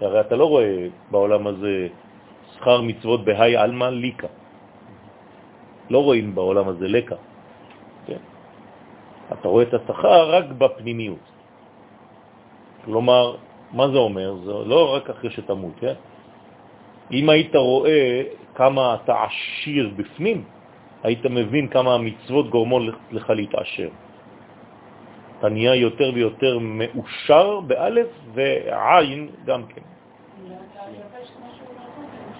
הרי 0.00 0.20
אתה 0.20 0.36
לא 0.36 0.44
רואה 0.44 0.86
בעולם 1.10 1.46
הזה 1.46 1.88
שכר 2.54 2.80
מצוות 2.80 3.24
בהי 3.24 3.56
אלמא 3.56 3.84
ליקה. 3.84 4.28
לא 5.90 5.98
רואים 6.04 6.34
בעולם 6.34 6.68
הזה 6.68 6.88
לקה. 6.88 7.16
כן? 8.06 8.22
אתה 9.32 9.48
רואה 9.48 9.62
את 9.62 9.74
השכר 9.74 10.30
רק 10.30 10.44
בפנימיות. 10.58 11.26
כלומר, 12.84 13.36
מה 13.72 13.88
זה 13.88 13.98
אומר? 13.98 14.28
זה 14.44 14.52
לא 14.52 14.94
רק 14.94 15.10
אחרי 15.10 15.30
שתמות, 15.30 15.72
כן? 15.80 15.94
אם 17.12 17.28
היית 17.28 17.54
רואה 17.56 18.22
כמה 18.54 18.94
אתה 18.94 19.14
עשיר 19.24 19.90
בפנים, 19.96 20.44
היית 21.02 21.26
מבין 21.26 21.68
כמה 21.68 21.94
המצוות 21.94 22.50
גורמות 22.50 22.82
לך 23.10 23.30
להתעשר. 23.30 23.88
אתה 25.40 25.48
נהיה 25.48 25.74
יותר 25.74 26.10
ויותר 26.14 26.58
מאושר 26.60 27.60
באלף 27.60 28.06
ועין 28.34 29.28
גם 29.48 29.62
כן. 29.72 29.80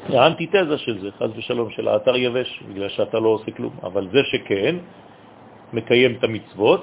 זה 0.09 0.21
האנטיתזה 0.21 0.79
של 0.79 1.01
זה, 1.01 1.09
חז 1.19 1.31
ושלום, 1.37 1.71
של 1.71 1.89
האתר 1.89 2.17
יבש, 2.17 2.63
בגלל 2.69 2.89
שאתה 2.89 3.19
לא 3.19 3.29
עושה 3.29 3.51
כלום. 3.57 3.73
אבל 3.83 4.09
זה 4.13 4.21
שכן, 4.33 4.77
מקיים 5.73 6.11
את 6.19 6.25
המצוות, 6.25 6.83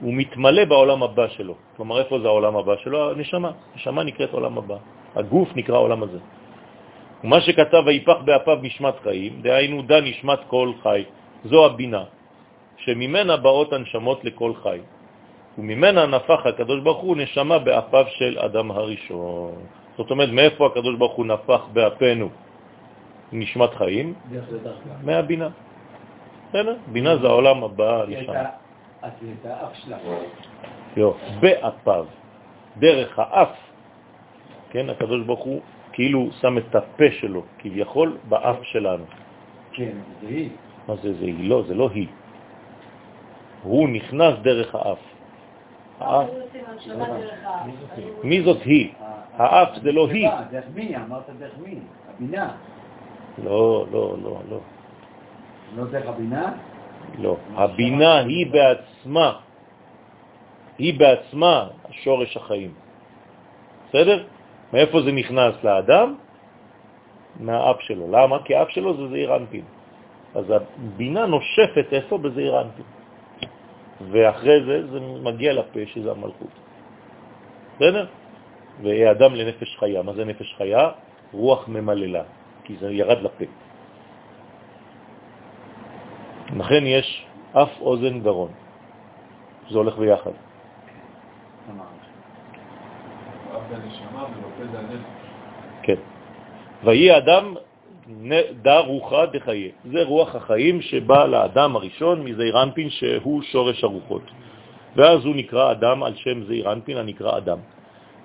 הוא 0.00 0.14
מתמלא 0.14 0.64
בעולם 0.64 1.02
הבא 1.02 1.28
שלו. 1.28 1.54
כלומר, 1.76 1.98
איפה 1.98 2.20
זה 2.20 2.26
העולם 2.26 2.56
הבא 2.56 2.74
שלו? 2.84 3.10
הנשמה. 3.10 3.50
נשמה 3.76 4.02
נקראת 4.04 4.32
עולם 4.32 4.58
הבא. 4.58 4.76
הגוף 5.16 5.48
נקרא 5.56 5.74
העולם 5.74 6.02
הזה. 6.02 6.18
ומה 7.24 7.40
שכתב 7.40 7.82
ויפח 7.86 8.18
באפיו 8.24 8.58
נשמת 8.62 8.94
חיים, 9.02 9.32
דהיינו 9.42 9.82
דה 9.82 10.00
נשמת 10.00 10.40
כל 10.48 10.72
חי, 10.82 11.04
זו 11.44 11.66
הבינה, 11.66 12.04
שממנה 12.76 13.36
באות 13.36 13.72
הנשמות 13.72 14.24
לכל 14.24 14.52
חי. 14.62 14.80
וממנה 15.58 16.06
נפח 16.06 16.46
הקדוש 16.46 16.80
ברוך 16.80 17.02
הוא 17.02 17.16
נשמה 17.16 17.58
באפיו 17.58 18.04
של 18.08 18.38
אדם 18.38 18.70
הראשון. 18.70 19.54
זאת 19.96 20.10
אומרת, 20.10 20.28
מאיפה 20.28 20.66
הקדוש 20.66 20.96
ברוך 20.96 21.12
הוא 21.12 21.26
נפח 21.26 21.60
באפינו 21.72 22.28
נשמת 23.32 23.74
חיים? 23.74 24.14
מהבינה. 25.02 25.48
בסדר? 26.48 26.76
בינה 26.92 27.16
זה 27.16 27.26
העולם 27.26 27.64
הבא, 27.64 28.04
נשמה. 28.08 28.34
אז 29.02 29.12
שלה. 29.74 29.98
לא, 30.96 31.14
באפיו, 31.40 32.06
דרך 32.76 33.18
האף, 33.18 33.54
כן, 34.70 34.90
הקדוש 34.90 35.22
ברוך 35.26 35.40
הוא 35.40 35.60
כאילו 35.92 36.28
שם 36.40 36.58
את 36.58 36.74
הפה 36.74 37.04
שלו, 37.20 37.42
כביכול, 37.58 38.18
באף 38.28 38.62
שלנו. 38.62 39.04
כן, 39.72 39.92
זה 40.20 40.28
היא. 40.28 40.50
מה 40.88 40.96
זה 40.96 41.12
זה? 41.14 41.24
היא 41.24 41.48
לא, 41.48 41.62
זה 41.66 41.74
לא 41.74 41.88
היא. 41.94 42.08
הוא 43.62 43.88
נכנס 43.88 44.34
דרך 44.42 44.74
האף. 44.74 45.09
האף. 46.00 46.28
מי 48.24 48.42
זאת 48.42 48.62
היא? 48.62 48.92
האף 49.36 49.68
זה 49.82 49.92
לא 49.92 50.08
היא. 50.08 50.28
סליחה, 50.28 50.42
דרך 50.50 50.64
מי? 50.74 50.96
אמרת 50.96 51.30
דרך 51.38 51.58
מי? 51.58 51.78
הבינה. 52.08 52.50
לא, 53.44 53.86
לא, 53.92 54.16
לא, 54.22 54.36
לא. 54.50 54.58
לא 55.76 55.84
דרך 55.84 56.06
הבינה? 56.06 56.52
לא. 57.18 57.36
הבינה 57.54 58.18
היא 58.18 58.52
בעצמה, 58.52 59.32
היא 60.78 60.98
בעצמה 60.98 61.68
שורש 61.90 62.36
החיים. 62.36 62.72
בסדר? 63.88 64.24
מאיפה 64.72 65.02
זה 65.02 65.12
נכנס 65.12 65.54
לאדם? 65.64 66.14
מהאף 67.40 67.80
שלו. 67.80 68.06
למה? 68.10 68.42
כי 68.44 68.54
האף 68.54 68.68
שלו 68.68 68.96
זה 68.96 69.08
זעיר 69.08 69.36
אנפין. 69.36 69.64
אז 70.34 70.44
הבינה 70.50 71.26
נושפת 71.26 71.86
איפה? 71.92 72.18
בזעיר 72.18 72.60
אנפין. 72.60 72.99
ואחרי 74.00 74.64
זה 74.64 74.86
זה 74.90 75.00
מגיע 75.00 75.52
לפה, 75.52 75.80
שזה 75.86 76.10
המלכות. 76.10 76.54
בסדר? 77.76 78.06
ואדם 78.82 79.34
לנפש 79.34 79.76
חיה. 79.78 80.02
מה 80.02 80.12
זה 80.12 80.24
נפש 80.24 80.54
חיה? 80.58 80.90
רוח 81.32 81.68
ממללה, 81.68 82.22
כי 82.64 82.76
זה 82.80 82.92
ירד 82.92 83.18
לפה. 83.22 83.44
לכן 86.56 86.82
יש 86.86 87.26
אף 87.52 87.80
אוזן 87.80 88.20
גרון. 88.20 88.52
זה 89.70 89.78
הולך 89.78 89.98
ביחד. 89.98 90.30
הנפש. 91.68 92.06
כן. 95.82 96.00
ויהי 96.84 97.16
אדם 97.16 97.54
דה 98.62 98.78
רוחה 98.78 99.26
דחייה. 99.26 99.70
זה 99.92 100.02
רוח 100.02 100.34
החיים 100.34 100.82
שבא 100.82 101.26
לאדם 101.26 101.76
הראשון 101.76 102.24
מזעיר 102.24 102.62
אנפין 102.62 102.90
שהוא 102.90 103.42
שורש 103.42 103.84
הרוחות. 103.84 104.22
ואז 104.96 105.24
הוא 105.24 105.36
נקרא 105.36 105.72
אדם 105.72 106.02
על 106.02 106.14
שם 106.16 106.44
זעיר 106.44 106.72
אנפין 106.72 106.96
הנקרא 106.96 107.36
אדם. 107.38 107.58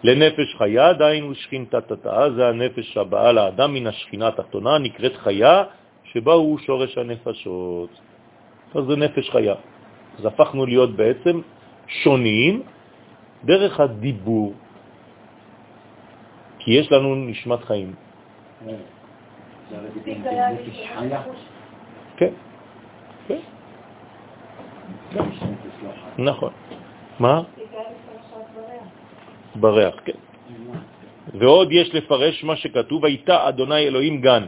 לנפש 0.03 0.55
חיה 0.57 0.93
דהיינו 0.93 1.35
שכינתה 1.35 1.81
תתאה, 1.81 2.31
זה 2.31 2.47
הנפש 2.47 2.97
הבאה 2.97 3.31
לאדם 3.31 3.73
מן 3.73 3.87
השכינה 3.87 4.27
התחתונה, 4.27 4.77
נקראת 4.77 5.15
חיה, 5.15 5.63
שבה 6.03 6.33
הוא 6.33 6.59
שורש 6.59 6.97
הנפשות. 6.97 7.89
אז 8.75 8.83
זה 8.85 8.95
נפש 8.95 9.29
חיה. 9.29 9.55
אז 10.19 10.25
הפכנו 10.25 10.65
להיות 10.65 10.95
בעצם 10.95 11.41
שונים 11.87 12.61
דרך 13.45 13.79
הדיבור, 13.79 14.53
כי 16.59 16.71
יש 16.71 16.91
לנו 16.91 17.15
נשמת 17.15 17.63
חיים. 17.63 17.93
כן, 22.17 22.33
כן, 23.27 23.39
לא. 25.15 25.23
נכון. 26.17 26.51
מה? 27.19 27.41
בריח, 29.55 29.95
כן. 30.05 30.19
ועוד 31.33 31.71
יש 31.71 31.95
לפרש 31.95 32.43
מה 32.43 32.55
שכתוב, 32.55 33.05
הייתה 33.05 33.49
אדוני 33.49 33.87
אלוהים 33.87 34.21
גן, 34.21 34.47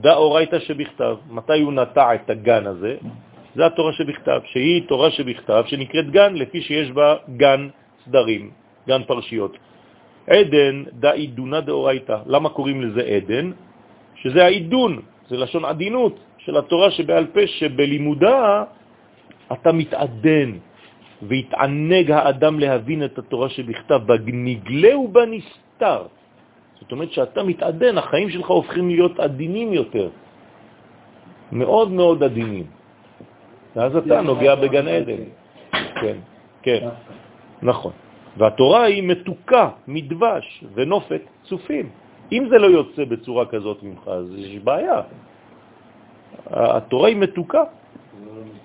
דא 0.00 0.14
אורייתא 0.14 0.58
שבכתב. 0.58 1.16
מתי 1.30 1.60
הוא 1.60 1.72
נטע 1.72 2.14
את 2.14 2.30
הגן 2.30 2.66
הזה? 2.66 2.96
זה 3.54 3.66
התורה 3.66 3.92
שבכתב, 3.92 4.40
שהיא 4.44 4.82
תורה 4.88 5.10
שבכתב, 5.10 5.64
שנקראת 5.66 6.10
גן, 6.10 6.34
לפי 6.34 6.62
שיש 6.62 6.90
בה 6.90 7.16
גן 7.36 7.68
סדרים, 8.04 8.50
גן 8.88 9.02
פרשיות. 9.06 9.56
עדן 10.26 10.84
דא 10.92 11.12
עידונא 11.12 11.60
דאורייתא. 11.60 12.16
למה 12.26 12.48
קוראים 12.48 12.82
לזה 12.82 13.02
עדן? 13.02 13.50
שזה 14.22 14.44
העידון, 14.44 15.02
זה 15.28 15.36
לשון 15.36 15.64
עדינות 15.64 16.14
של 16.38 16.56
התורה 16.56 16.90
שבעל 16.90 17.26
פה, 17.26 17.46
שבלימודה 17.46 18.64
אתה 19.52 19.72
מתעדן, 19.72 20.50
והתענג 21.22 22.10
האדם 22.10 22.60
להבין 22.60 23.04
את 23.04 23.18
התורה 23.18 23.48
שבכתב, 23.48 24.00
בנגלה 24.06 24.98
ובנסתר. 24.98 26.02
זאת 26.80 26.92
אומרת 26.92 27.12
שאתה 27.12 27.42
מתעדן, 27.42 27.98
החיים 27.98 28.30
שלך 28.30 28.46
הופכים 28.46 28.88
להיות 28.88 29.20
עדינים 29.20 29.72
יותר, 29.72 30.08
מאוד 31.52 31.90
מאוד 31.90 32.22
עדינים. 32.22 32.66
ואז 33.76 33.96
אתה 33.96 34.20
נוגע 34.20 34.54
בגן 34.54 34.88
עדן. 34.88 35.22
כן, 36.00 36.16
כן, 36.62 36.88
נכון. 37.62 37.92
והתורה 38.36 38.82
היא 38.82 39.02
מתוקה 39.02 39.70
מדבש 39.88 40.64
ונופת 40.74 41.22
צופים. 41.44 41.86
אם 42.32 42.48
זה 42.50 42.58
לא 42.58 42.66
יוצא 42.66 43.04
בצורה 43.04 43.46
כזאת 43.46 43.82
ממך, 43.82 44.08
אז 44.08 44.34
יש 44.36 44.58
בעיה. 44.58 45.00
התורה 46.46 47.08
היא 47.08 47.16
מתוקה. 47.16 47.62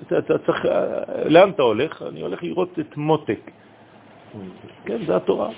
אתה, 0.08 0.18
אתה 0.18 0.38
צריך, 0.38 0.66
לאן 1.26 1.50
אתה 1.50 1.62
הולך? 1.64 2.02
אני 2.02 2.22
הולך 2.22 2.44
לראות 2.44 2.80
את 2.80 2.98
מותק. 2.98 3.52
כן, 4.86 5.06
זה 5.06 5.16
התורה. 5.16 5.50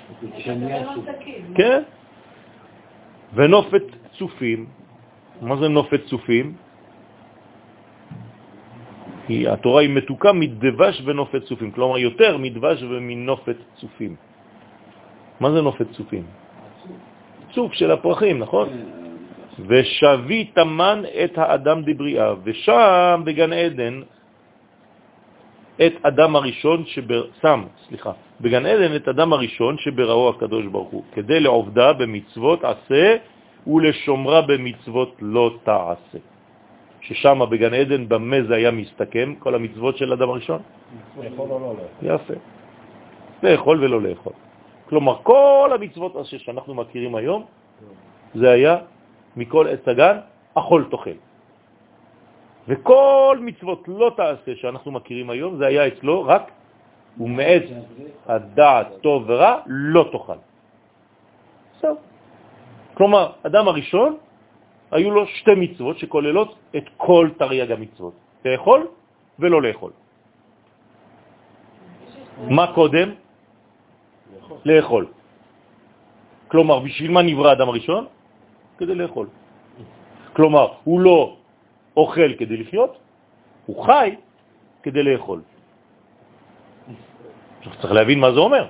כן. 1.54 1.82
ונופת 3.34 3.82
צופים, 4.18 4.66
מה 5.42 5.56
זה 5.56 5.68
נופת 5.68 6.00
צופים? 6.06 6.54
היא, 9.28 9.48
התורה 9.48 9.82
היא 9.82 9.90
מתוקה 9.90 10.32
מדבש 10.32 11.02
ונופת 11.04 11.42
צופים, 11.42 11.70
כלומר 11.70 11.98
יותר 11.98 12.36
מדבש 12.38 12.82
ומנופת 12.82 13.56
צופים. 13.74 14.16
מה 15.40 15.50
זה 15.50 15.60
נופת 15.62 15.90
צופים? 15.90 16.45
צוף 17.56 17.72
של 17.72 17.90
הפרחים, 17.90 18.38
נכון? 18.38 18.68
ושבי 19.66 20.44
תמן 20.44 21.02
את 21.24 21.38
האדם 21.38 21.82
דבריאה, 21.88 22.34
ושם 22.44 23.22
בגן 23.24 23.52
עדן 23.52 24.02
את 25.86 25.92
אדם 26.02 26.36
הראשון 26.36 26.84
שבר... 26.86 27.32
שם, 27.42 27.64
סליחה, 27.88 28.12
בגן 28.40 28.66
עדן 28.66 28.96
את 28.96 29.08
אדם 29.08 29.32
הראשון 29.32 29.78
שבראו 29.78 30.28
הקדוש 30.28 30.66
ברוך 30.66 30.90
הוא, 30.90 31.02
כדי 31.12 31.40
לעובדה 31.40 31.92
במצוות 31.92 32.60
עשה 32.64 33.16
ולשומרה 33.66 34.42
במצוות 34.42 35.16
לא 35.20 35.56
תעשה. 35.64 36.20
ששם 37.00 37.40
בגן 37.50 37.74
עדן, 37.74 38.08
במה 38.08 38.36
זה 38.48 38.54
היה 38.54 38.70
מסתכם, 38.70 39.34
כל 39.38 39.54
המצוות 39.54 39.96
של 39.96 40.12
אדם 40.12 40.28
הראשון? 40.28 40.60
לאכול 41.16 41.48
או 41.50 41.58
לא 41.60 41.72
לאכול? 41.72 42.14
יפה. 42.14 42.34
לאכול 43.42 43.84
ולא 43.84 44.02
לאכול. 44.02 44.32
כלומר, 44.88 45.16
כל 45.22 45.70
המצוות 45.74 46.12
שאנחנו 46.24 46.74
מכירים 46.74 47.14
היום, 47.14 47.44
זה 48.34 48.50
היה 48.50 48.76
מכל 49.36 49.68
עץ 49.68 49.88
הגן, 49.88 50.16
אכול 50.54 50.88
תאכל. 50.90 51.18
וכל 52.68 53.38
מצוות 53.40 53.82
לא 53.88 54.08
תעשה 54.16 54.52
שאנחנו 54.56 54.90
מכירים 54.92 55.30
היום, 55.30 55.56
זה 55.56 55.66
היה 55.66 55.86
אצלו 55.86 56.24
רק 56.26 56.50
ומעץ 57.20 57.62
הדעת 58.26 58.88
טוב 59.02 59.24
ורע 59.26 59.52
לא 59.66 60.02
תאכל. 60.12 60.40
זהו. 61.80 61.96
כלומר, 62.94 63.24
אדם 63.42 63.68
הראשון, 63.68 64.16
היו 64.90 65.10
לו 65.10 65.26
שתי 65.26 65.54
מצוות 65.56 65.98
שכוללות 65.98 66.50
את 66.76 66.86
כל 66.96 67.30
תרי"ג 67.38 67.72
המצוות, 67.72 68.14
לאכול 68.44 68.80
ולא 69.38 69.62
לאכול. 69.62 69.92
מה 72.48 72.72
קודם? 72.74 73.25
לאכול. 74.64 75.06
כלומר, 76.48 76.78
בשביל 76.80 77.10
מה 77.10 77.22
נברא 77.22 77.52
אדם 77.52 77.68
הראשון? 77.68 78.06
כדי 78.78 78.94
לאכול. 78.94 79.26
כלומר, 80.32 80.66
הוא 80.84 81.00
לא 81.00 81.36
אוכל 81.96 82.30
כדי 82.38 82.56
לחיות, 82.56 82.98
הוא 83.66 83.84
חי 83.84 84.16
כדי 84.82 85.02
לאכול. 85.02 85.40
צריך 87.80 87.92
להבין 87.92 88.20
מה 88.20 88.32
זה 88.32 88.40
אומר. 88.40 88.64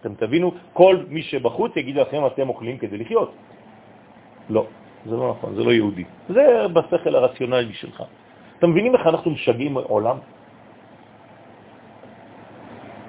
אתם 0.00 0.14
תבינו, 0.14 0.52
כל 0.72 0.96
מי 1.08 1.22
שבחוץ 1.22 1.72
יגיד 1.76 1.96
לכם, 1.96 2.26
אתם 2.26 2.48
אוכלים 2.48 2.76
כדי 2.78 2.98
לחיות. 2.98 3.32
לא, 4.50 4.66
זה 5.06 5.16
לא 5.16 5.30
נכון, 5.30 5.54
זה 5.54 5.64
לא 5.64 5.72
יהודי. 5.72 6.04
זה 6.28 6.68
בשכל 6.72 7.14
הרציונלי 7.14 7.74
שלך. 7.74 8.02
אתם 8.58 8.70
מבינים 8.70 8.94
איך 8.94 9.06
אנחנו 9.06 9.30
משגעים 9.30 9.78
עולם? 9.78 10.16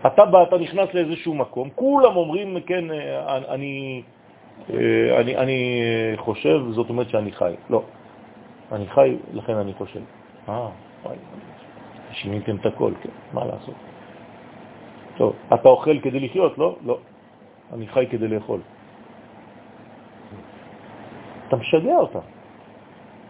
אתה 0.07 0.25
בא, 0.25 0.43
אתה 0.43 0.57
נכנס 0.57 0.93
לאיזשהו 0.93 1.33
מקום, 1.33 1.69
כולם 1.75 2.15
אומרים, 2.15 2.61
כן, 2.65 2.91
אה, 2.91 3.37
אני, 3.37 4.01
אה, 4.69 5.21
אני, 5.21 5.37
אני 5.37 5.59
חושב, 6.15 6.61
זאת 6.71 6.89
אומרת 6.89 7.09
שאני 7.09 7.31
חי. 7.31 7.53
לא, 7.69 7.83
אני 8.71 8.87
חי, 8.87 9.15
לכן 9.33 9.55
אני 9.55 9.73
חושב. 9.73 9.99
אה, 10.49 10.69
וואי, 11.03 11.17
שיניתם 12.11 12.55
את 12.55 12.65
הכל, 12.65 12.91
כן, 13.03 13.09
מה 13.33 13.45
לעשות? 13.45 13.75
טוב, 15.17 15.33
אתה 15.53 15.69
אוכל 15.69 15.99
כדי 15.99 16.19
לחיות, 16.19 16.57
לא? 16.57 16.75
לא. 16.85 16.97
אני 17.73 17.87
חי 17.87 18.05
כדי 18.11 18.27
לאכול. 18.27 18.59
אתה 21.47 21.55
משגע 21.55 21.97
אותה. 21.97 22.19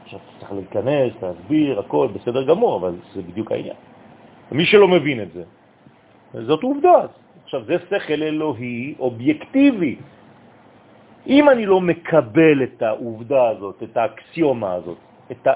עכשיו 0.04 0.20
צריך 0.40 0.52
להיכנס, 0.52 1.14
להסביר, 1.22 1.80
הכל 1.80 2.08
בסדר 2.14 2.44
גמור, 2.44 2.78
אבל 2.78 2.96
זה 3.14 3.22
בדיוק 3.22 3.52
העניין. 3.52 3.76
מי 4.52 4.66
שלא 4.66 4.88
מבין 4.88 5.22
את 5.22 5.32
זה, 5.34 5.44
זאת 6.44 6.64
עובדה. 6.64 7.00
עכשיו, 7.44 7.64
זה 7.66 7.76
שכל 7.90 8.24
אלוהי 8.24 8.96
אובייקטיבי. 9.00 9.96
אם 11.28 11.50
אני 11.50 11.66
לא 11.66 11.82
מקבל 11.82 12.64
את 12.64 12.82
העובדה 12.82 13.50
הזאת, 13.50 13.84
את 13.84 13.98
האקסיומה 13.98 14.74
הזאת, 14.74 14.98
את 15.32 15.48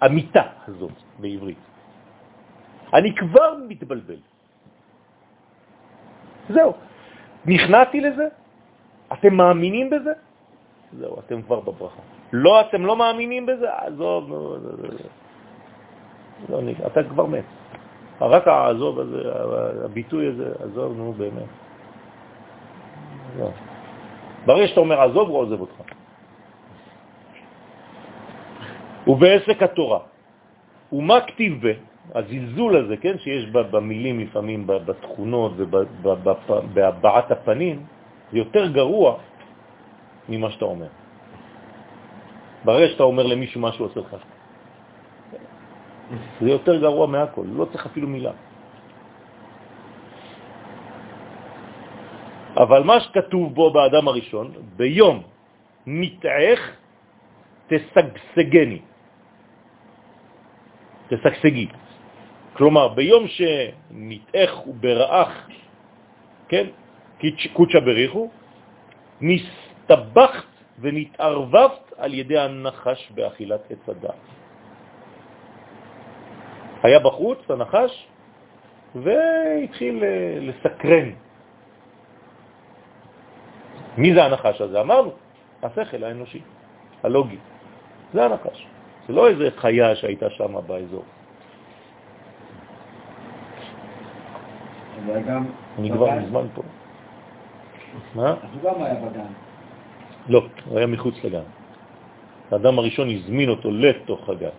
האמיתה 0.00 0.42
הזאת 0.68 0.96
בעברית, 1.18 1.58
אני 2.94 3.14
כבר 3.14 3.54
מתבלבל. 3.68 4.20
זהו. 6.48 6.72
נכנעתי 7.46 8.00
לזה? 8.00 8.28
אתם 9.12 9.34
מאמינים 9.34 9.90
בזה? 9.90 10.12
זהו, 10.92 11.18
אתם 11.18 11.42
כבר 11.42 11.60
בברכה. 11.60 12.02
לא, 12.32 12.60
אתם 12.60 12.86
לא 12.86 12.96
מאמינים 12.96 13.46
בזה? 13.46 13.66
עזוב, 13.76 14.30
לא, 14.30 14.56
לא, 16.48 16.62
לא, 16.62 16.72
אתה 16.86 17.00
כבר 17.02 17.26
מת. 17.26 17.44
רק 18.20 18.48
העזוב 18.48 19.00
הזה, 19.00 19.22
הביטוי 19.84 20.26
הזה, 20.26 20.52
עזוב, 20.64 20.96
נו 20.96 21.12
באמת. 21.12 21.50
לא. 23.38 23.48
ברגע 24.46 24.66
שאתה 24.66 24.80
אומר 24.80 25.00
עזוב, 25.00 25.28
הוא 25.28 25.38
עוזב 25.38 25.60
אותך. 25.60 25.78
ובעסק 29.06 29.62
התורה. 29.62 29.98
ומה 30.92 31.20
כתיב 31.20 31.66
ב? 31.66 31.72
הזלזול 32.14 32.76
הזה, 32.76 32.96
כן, 32.96 33.18
שיש 33.18 33.46
במילים 33.50 34.20
לפעמים, 34.20 34.66
בתכונות 34.66 35.52
ובהבעת 35.56 37.30
הפנים, 37.30 37.84
זה 38.32 38.38
יותר 38.38 38.66
גרוע 38.66 39.16
ממה 40.28 40.50
שאתה 40.50 40.64
אומר. 40.64 40.90
ברגע 42.64 42.86
שאתה 42.88 43.02
אומר 43.02 43.26
למישהו 43.26 43.60
משהו 43.60 43.84
עושה 43.84 44.00
לך. 44.00 44.16
זה 46.40 46.50
יותר 46.50 46.80
גרוע 46.80 47.06
מהכל, 47.06 47.44
לא 47.46 47.64
צריך 47.64 47.86
אפילו 47.86 48.08
מילה. 48.08 48.32
אבל 52.56 52.82
מה 52.82 53.00
שכתוב 53.00 53.54
בו 53.54 53.70
באדם 53.70 54.08
הראשון, 54.08 54.52
ביום 54.76 55.22
מתעך 55.86 56.60
תסגסגני, 57.66 58.82
תסגסגי. 61.08 61.68
כלומר, 62.58 62.88
ביום 62.88 63.24
שנתעך 63.28 64.66
וברעך, 64.66 65.32
כן, 66.48 66.66
קודשא 67.52 67.80
בריחו, 67.80 68.30
נסתבכת 69.20 70.50
ונתערבבת 70.80 71.92
על 71.96 72.14
ידי 72.14 72.38
הנחש 72.38 73.12
באכילת 73.14 73.60
עץ 73.70 73.88
הדעת. 73.88 74.39
היה 76.82 76.98
בחוץ, 76.98 77.38
הנחש, 77.50 78.06
והתחיל 78.94 80.04
אה, 80.04 80.38
לסקרן. 80.40 81.10
מי 83.96 84.14
זה 84.14 84.24
הנחש 84.24 84.60
הזה? 84.60 84.80
אמרנו, 84.80 85.10
השכל 85.62 86.04
האנושי, 86.04 86.40
הלוגי. 87.02 87.36
זה 88.14 88.24
הנחש. 88.24 88.66
זה 89.08 89.12
לא 89.12 89.28
איזה 89.28 89.48
חיה 89.56 89.96
שהייתה 89.96 90.30
שם 90.30 90.54
באזור. 90.66 91.04
אני 95.78 95.90
כבר 95.90 96.10
מזמן 96.10 96.46
פה. 96.54 96.62
מה? 98.14 98.30
אז 98.30 98.36
הוא 98.52 98.62
גם 98.62 98.82
היה 98.82 98.94
בגן. 98.94 99.32
לא, 100.28 100.46
הוא 100.64 100.78
היה 100.78 100.86
מחוץ 100.86 101.14
לגן. 101.24 101.46
האדם 102.50 102.78
הראשון 102.78 103.10
הזמין 103.10 103.48
אותו 103.48 103.70
לתוך 103.70 104.28
הגן. 104.28 104.56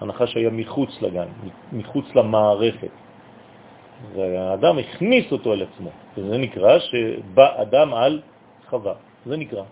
הנחש 0.00 0.36
היה 0.36 0.50
מחוץ 0.50 1.02
לגן, 1.02 1.28
מחוץ 1.72 2.14
למערכת. 2.14 2.90
והאדם 4.14 4.78
הכניס 4.78 5.32
אותו 5.32 5.52
אל 5.52 5.62
עצמו. 5.62 5.90
וזה 6.16 6.38
נקרא 6.38 6.78
שבא 6.78 7.62
אדם 7.62 7.94
על 7.94 8.22
חווה. 8.68 8.94
זה 9.26 9.36
נקרא. 9.36 9.62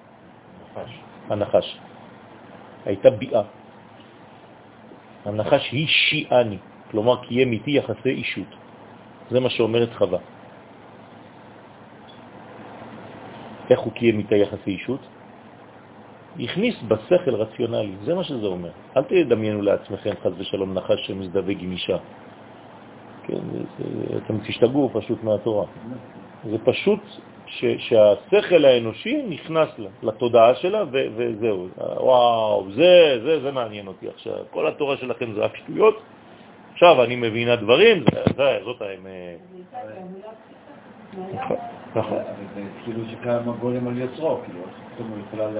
הנחש. 0.74 0.90
הנחש. 1.30 1.78
הייתה 2.84 3.10
ביאה. 3.10 3.42
הנחש 5.24 5.70
היא 5.72 5.86
שיעני, 5.86 6.58
כלומר 6.90 7.26
קיים 7.26 7.52
איתי 7.52 7.70
יחסי 7.70 8.10
אישות. 8.10 8.50
זה 9.30 9.40
מה 9.40 9.50
שאומרת 9.50 9.94
חווה. 9.94 10.18
איך 13.70 13.80
הוא 13.80 13.92
קיים 13.92 14.18
איתה 14.18 14.36
יחסי 14.36 14.70
אישות? 14.70 15.00
הכניס 16.40 16.74
בשכל 16.88 17.34
רציונלי, 17.34 17.92
זה 18.04 18.14
מה 18.14 18.24
שזה 18.24 18.46
אומר. 18.46 18.70
אל 18.96 19.02
תדמיינו 19.02 19.62
לעצמכם 19.62 20.10
חז 20.22 20.32
ושלום 20.38 20.74
נחש 20.74 21.06
שמזדווג 21.06 21.56
עם 21.60 21.72
אישה. 21.72 21.96
כן, 23.26 23.38
זה, 23.78 24.16
אתם 24.16 24.38
תשתגעו 24.38 24.90
פשוט 24.92 25.24
מהתורה. 25.24 25.66
זה 26.50 26.58
פשוט 26.64 27.00
ש, 27.46 27.64
שהשכל 27.78 28.64
האנושי 28.64 29.22
נכנס 29.28 29.68
לה, 29.78 29.88
לתודעה 30.02 30.54
שלה 30.54 30.84
ו, 30.92 30.96
וזהו. 31.16 31.68
וואו, 31.78 32.66
זה, 32.70 33.18
זה, 33.22 33.40
זה 33.40 33.52
מעניין 33.52 33.86
אותי 33.86 34.08
עכשיו. 34.08 34.32
כל 34.50 34.66
התורה 34.66 34.96
שלכם 34.96 35.32
זה 35.32 35.40
רק 35.40 35.56
שטויות, 35.56 36.02
עכשיו 36.72 37.04
אני 37.04 37.16
מבינה 37.16 37.56
דברים, 37.56 38.04
זה, 38.36 38.58
זאת 38.64 38.82
האמת. 38.82 39.38
נכון. 41.94 42.18
זה 42.54 42.62
כאילו 42.84 43.00
שקיים 43.10 43.48
הגולם 43.48 43.88
על 43.88 43.98
יוצרו, 43.98 44.38
כאילו, 44.44 44.60
פתאום 44.94 45.08
הוא 45.10 45.18
יכולה 45.28 45.50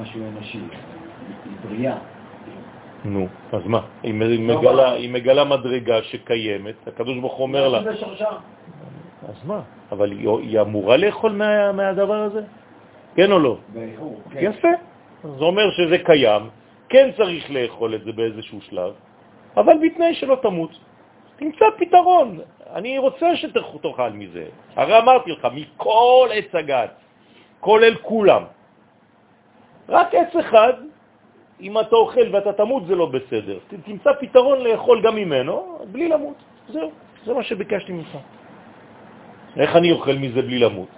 משהו 0.00 0.20
אנושי, 0.28 0.58
היא 0.58 1.56
בריאה. 1.68 1.96
נו, 3.04 3.26
אז 3.52 3.66
מה? 3.66 3.80
היא 4.02 4.14
מגלה, 4.40 4.92
היא 4.92 5.10
מגלה 5.10 5.44
מדרגה 5.44 6.02
שקיימת, 6.02 6.74
הקדוש 6.86 7.18
ברוך 7.18 7.32
הוא 7.32 7.42
אומר 7.42 7.68
לה... 7.68 7.78
אז 9.28 9.44
מה? 9.44 9.60
אבל 9.92 10.12
היא 10.12 10.60
אמורה 10.60 10.96
לאכול 10.96 11.32
מה, 11.32 11.72
מהדבר 11.72 12.22
הזה? 12.22 12.42
כן 13.16 13.32
או 13.32 13.38
לא? 13.38 13.56
באיחור, 13.68 14.20
כן. 14.30 14.38
יפה. 14.42 14.68
זה 15.22 15.44
אומר 15.44 15.70
שזה 15.70 15.98
קיים, 15.98 16.42
כן 16.88 17.10
צריך 17.16 17.50
לאכול 17.50 17.94
את 17.94 18.04
זה 18.04 18.12
באיזשהו 18.12 18.60
שלב, 18.60 18.92
אבל 19.56 19.74
בתנאי 19.82 20.14
שלא 20.14 20.38
תמות. 20.42 20.70
תמצא 21.36 21.64
פתרון. 21.78 22.38
אני 22.74 22.98
רוצה 22.98 23.36
שתאכל 23.36 24.10
מזה. 24.10 24.44
הרי 24.76 24.98
אמרתי 24.98 25.30
לך, 25.30 25.48
מכל 25.54 26.28
עץ 26.32 26.54
הגת, 26.54 26.94
כולל 27.60 27.94
כולם. 27.94 28.42
רק 29.88 30.14
עץ 30.14 30.36
אחד, 30.36 30.72
אם 31.60 31.80
אתה 31.80 31.96
אוכל 31.96 32.26
ואתה 32.32 32.52
תמות 32.52 32.86
זה 32.86 32.94
לא 32.94 33.06
בסדר. 33.06 33.58
תמצא 33.84 34.10
פתרון 34.20 34.58
לאכול 34.60 35.02
גם 35.02 35.16
ממנו, 35.16 35.78
בלי 35.92 36.08
למות. 36.08 36.36
זהו, 36.68 36.90
זה 37.24 37.34
מה 37.34 37.42
שביקשתי 37.42 37.92
ממך. 37.92 38.18
איך 39.56 39.76
אני 39.76 39.92
אוכל 39.92 40.14
מזה 40.14 40.42
בלי 40.42 40.58
למות? 40.58 40.88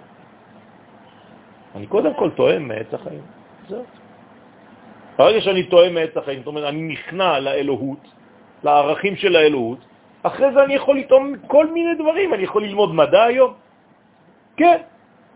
אני 1.75 1.87
קודם 1.87 2.13
כל 2.13 2.29
טועם 2.29 2.67
מעץ 2.67 2.93
החיים. 2.93 3.21
זהו. 3.69 3.83
ברגע 5.17 5.41
שאני 5.41 5.63
טועם 5.63 5.93
מעץ 5.93 6.17
החיים, 6.17 6.39
זאת 6.39 6.47
אומרת, 6.47 6.63
אני 6.69 6.81
נכנע 6.81 7.39
לאלוהות, 7.39 8.03
לערכים 8.63 9.15
של 9.15 9.35
האלוהות, 9.35 9.79
אחרי 10.23 10.53
זה 10.53 10.63
אני 10.63 10.73
יכול 10.73 10.97
לטעום 10.97 11.33
כל 11.47 11.67
מיני 11.67 11.95
דברים. 11.95 12.33
אני 12.33 12.43
יכול 12.43 12.63
ללמוד 12.63 12.95
מדע 12.95 13.23
היום? 13.23 13.53
כן. 14.57 14.77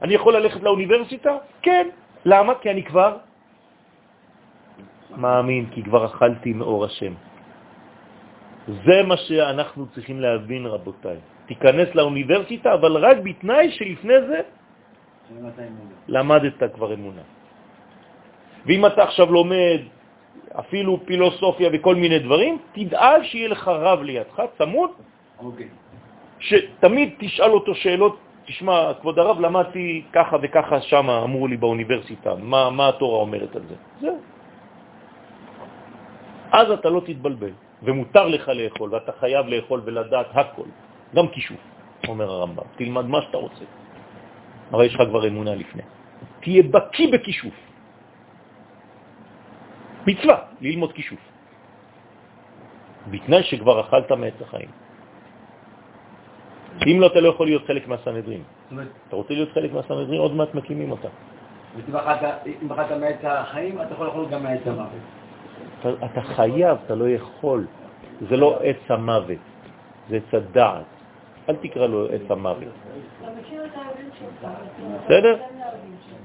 אני 0.01 0.13
יכול 0.13 0.35
ללכת 0.35 0.61
לאוניברסיטה? 0.63 1.37
כן. 1.61 1.87
למה? 2.25 2.53
כי 2.55 2.71
אני 2.71 2.83
כבר 2.83 3.17
מאמין, 5.19 5.65
כי 5.71 5.83
כבר 5.83 6.05
אכלתי 6.05 6.53
מאור 6.53 6.85
השם. 6.85 7.13
זה 8.67 9.03
מה 9.03 9.17
שאנחנו 9.17 9.85
צריכים 9.93 10.19
להבין, 10.19 10.65
רבותיי. 10.65 11.17
תיכנס 11.45 11.95
לאוניברסיטה, 11.95 12.73
אבל 12.73 12.97
רק 12.97 13.17
בתנאי 13.23 13.71
שלפני 13.71 14.17
זה 14.27 14.39
למדת 16.07 16.61
כבר 16.73 16.93
אמונה. 16.93 17.21
ואם 18.65 18.85
אתה 18.85 19.03
עכשיו 19.03 19.31
לומד 19.31 19.81
אפילו 20.59 20.99
פילוסופיה 21.05 21.69
וכל 21.73 21.95
מיני 21.95 22.19
דברים, 22.19 22.57
תדאג 22.73 23.23
שיהיה 23.23 23.47
לך 23.47 23.67
רב 23.67 23.99
לידך, 24.01 24.37
צמוד, 24.57 24.89
okay. 24.89 25.43
אוקיי. 25.43 25.67
שתמיד 26.39 27.09
תשאל 27.19 27.51
אותו 27.51 27.75
שאלות, 27.75 28.17
תשמע, 28.45 28.93
כבוד 29.01 29.19
הרב, 29.19 29.39
למדתי 29.39 30.03
ככה 30.13 30.37
וככה 30.41 30.81
שם, 30.81 31.09
אמרו 31.09 31.47
לי 31.47 31.57
באוניברסיטה, 31.57 32.35
מה, 32.35 32.69
מה 32.69 32.89
התורה 32.89 33.19
אומרת 33.19 33.55
על 33.55 33.61
זה? 33.69 33.75
זהו. 34.01 34.17
אז 36.51 36.71
אתה 36.71 36.89
לא 36.89 37.01
תתבלבל, 37.05 37.51
ומותר 37.83 38.27
לך 38.27 38.47
לאכול, 38.47 38.93
ואתה 38.93 39.11
חייב 39.19 39.45
לאכול 39.47 39.81
ולדעת 39.85 40.27
הכל, 40.33 40.69
גם 41.15 41.27
כישוף, 41.27 41.61
אומר 42.07 42.31
הרמב"ם. 42.31 42.63
תלמד 42.77 43.05
מה 43.05 43.21
שאתה 43.21 43.37
רוצה, 43.37 43.65
אבל 44.71 44.83
יש 44.85 44.95
לך 44.95 45.01
כבר 45.09 45.27
אמונה 45.27 45.55
לפני. 45.55 45.83
תהיה 46.41 46.63
בקי 46.63 47.07
בכישוף. 47.07 47.53
מצווה, 50.07 50.37
ללמוד 50.61 50.91
כישוף. 50.93 51.19
בתנאי 53.11 53.43
שכבר 53.43 53.81
אכלת 53.81 54.11
מעץ 54.11 54.33
החיים. 54.41 54.71
אם 56.87 56.97
לא, 57.01 57.07
אתה 57.07 57.19
לא 57.19 57.29
יכול 57.29 57.45
להיות 57.47 57.65
חלק 57.65 57.87
מהסנהדרין. 57.87 58.43
אתה 59.07 59.15
רוצה 59.15 59.33
להיות 59.33 59.51
חלק 59.51 59.73
מהסנהדרין, 59.73 60.19
עוד 60.19 60.33
מעט 60.35 60.53
מקימים 60.53 60.91
אותה. 60.91 61.07
אם 61.87 61.95
אכלת 62.71 62.91
מעץ 62.99 63.21
החיים, 63.23 63.81
אתה 63.81 63.93
יכול 63.93 64.05
לאכול 64.05 64.25
גם 64.31 64.43
מעץ 64.43 64.61
המוות. 64.65 65.18
אתה 65.79 66.21
חייב, 66.21 66.77
אתה 66.85 66.95
לא 66.95 67.09
יכול. 67.09 67.67
זה 68.29 68.37
לא 68.37 68.59
עץ 68.63 68.91
המוות, 68.91 69.37
זה 70.09 70.17
עץ 70.17 70.33
הדעת. 70.33 70.85
אל 71.49 71.55
תקרא 71.55 71.87
לו 71.87 72.05
עץ 72.05 72.31
המוות. 72.31 72.73
בסדר? 75.05 75.37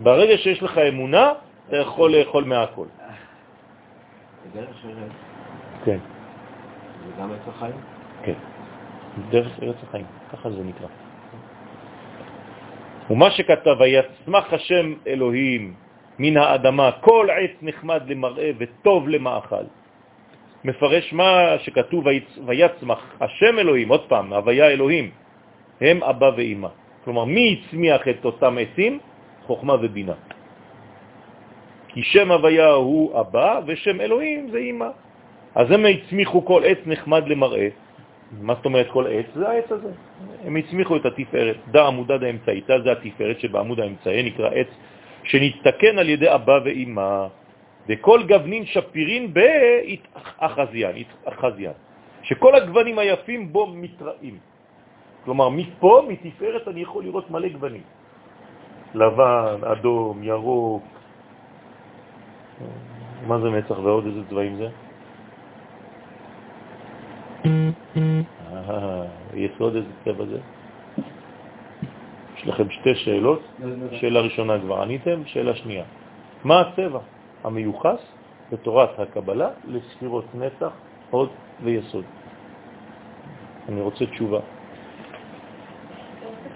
ברגע 0.02 0.39
שיש 0.39 0.62
לך 0.62 0.78
אמונה, 0.78 1.32
אתה 1.68 1.76
יכול 1.76 2.16
לאכול 2.16 2.44
מהכל. 2.44 2.86
כן. 5.85 5.98
זה 7.06 7.12
גם 7.20 7.32
עץ 7.32 7.48
החיים? 7.48 7.76
כן. 8.22 8.39
דרך 9.31 9.62
ארץ 9.62 9.76
החיים, 9.89 10.06
ככה 10.32 10.51
זה 10.51 10.62
נקרא. 10.64 10.89
ומה 13.10 13.31
שכתב, 13.31 13.76
ויצמח 13.81 14.52
השם 14.52 14.94
אלוהים 15.06 15.74
מן 16.19 16.36
האדמה, 16.36 16.91
כל 17.01 17.28
עץ 17.31 17.51
נחמד 17.62 18.03
למראה 18.07 18.51
וטוב 18.59 19.09
למאכל. 19.09 19.65
מפרש 20.65 21.12
מה 21.12 21.59
שכתוב, 21.59 22.05
ויצמח 22.47 23.01
השם 23.20 23.59
אלוהים, 23.59 23.89
עוד 23.89 24.05
פעם, 24.09 24.32
הוויה 24.32 24.69
אלוהים, 24.69 25.11
הם 25.81 26.03
אבא 26.03 26.31
ואימא. 26.36 26.69
כלומר, 27.05 27.24
מי 27.24 27.61
הצמיח 27.61 28.09
את 28.09 28.24
אותם 28.24 28.59
עצים? 28.61 28.99
חוכמה 29.47 29.74
ובינה. 29.82 30.16
כי 31.89 32.03
שם 32.03 32.32
הוויה 32.32 32.70
הוא 32.70 33.20
אבא 33.20 33.61
ושם 33.66 34.01
אלוהים 34.01 34.51
זה 34.51 34.59
אימא. 34.59 34.89
אז 35.55 35.70
הם 35.70 35.86
הצמיחו 35.86 36.45
כל 36.45 36.62
עץ 36.65 36.78
נחמד 36.86 37.28
למראה. 37.28 37.69
מה 38.41 38.55
זאת 38.55 38.65
אומרת 38.65 38.91
כל 38.91 39.07
עץ? 39.07 39.27
זה 39.35 39.49
העץ 39.49 39.73
הזה. 39.73 39.91
הם 40.45 40.57
הצמיחו 40.57 40.97
את 40.97 41.07
התפארת. 41.07 41.57
דא 41.70 41.86
עמודד 41.86 42.23
האמצעיתה 42.23 42.81
זה 42.85 42.93
התפארת 42.93 43.41
שבעמוד 43.41 43.81
האמצעי 43.81 44.23
נקרא 44.23 44.51
עץ 44.51 44.69
שנתתקן 45.24 45.98
על 45.98 46.09
ידי 46.09 46.34
אבא 46.34 46.59
ואימא. 46.64 47.26
וכל 47.88 48.20
גוונין 48.28 48.64
שפירין 48.66 49.34
באחזיין, 49.34 51.05
אחזיין, 51.24 51.76
שכל 52.22 52.55
הגוונים 52.55 52.98
היפים 52.98 53.52
בו 53.52 53.66
מתראים. 53.66 54.36
כלומר, 55.24 55.48
מפה, 55.48 55.92
מתפארת, 56.09 56.68
אני 56.68 56.80
יכול 56.80 57.05
לראות 57.05 57.30
מלא 57.30 57.48
גוונים. 57.48 57.84
לבן, 58.94 59.59
אדום, 59.64 60.22
ירוק, 60.22 60.84
מה 63.26 63.40
זה 63.40 63.51
מצח 63.51 63.78
ועוד 63.78 64.06
איזה 64.06 64.20
צבעים 64.28 64.56
זה? 64.56 64.68
יסוד 69.34 69.76
איזה 69.76 69.92
צבע 70.05 70.24
זה? 70.24 70.38
יש 72.45 72.49
לכם 72.49 72.71
שתי 72.71 72.95
שאלות, 72.95 73.43
שאלה 73.93 74.21
ראשונה 74.21 74.59
כבר 74.61 74.83
עניתם, 74.83 75.27
שאלה 75.27 75.55
שנייה. 75.55 75.85
מה 76.45 76.61
הצבע 76.61 76.99
המיוחס 77.45 78.01
בתורת 78.53 79.01
הקבלה 79.01 79.49
לספירות 79.69 80.25
נצח, 80.35 80.71
עוד 81.11 81.29
ויסוד? 81.62 82.05
אני 83.69 83.81
רוצה 83.81 84.07
תשובה. 84.07 84.41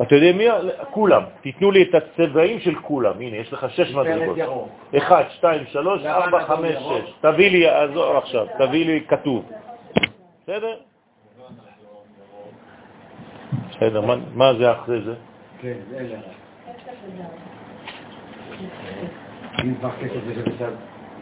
אתה 0.02 0.15
יודע 0.15 0.32
מי? 0.32 0.44
כולם. 0.90 1.23
תיתנו 1.40 1.70
לי 1.70 1.82
את 1.82 1.94
הצבעים 1.94 2.60
של 2.60 2.74
כולם. 2.74 3.20
הנה, 3.20 3.36
יש 3.36 3.52
לך 3.52 3.66
שש 3.70 3.94
מדרגות. 3.94 4.69
אחד, 4.97 5.24
שתיים, 5.31 5.66
שלוש, 5.66 6.05
ארבע, 6.06 6.44
חמש, 6.44 6.77
שש. 6.77 7.12
תביא 7.20 7.51
לי, 7.51 7.69
עזור 7.69 8.16
עכשיו, 8.16 8.47
תביא 8.59 8.86
לי 8.86 9.01
כתוב. 9.09 9.51
בסדר? 10.43 10.74
בסדר, 13.70 14.01
מה 14.35 14.55
זה 14.55 14.73
אחרי 14.73 15.01
זה? 15.02 15.15
כן, 15.60 15.72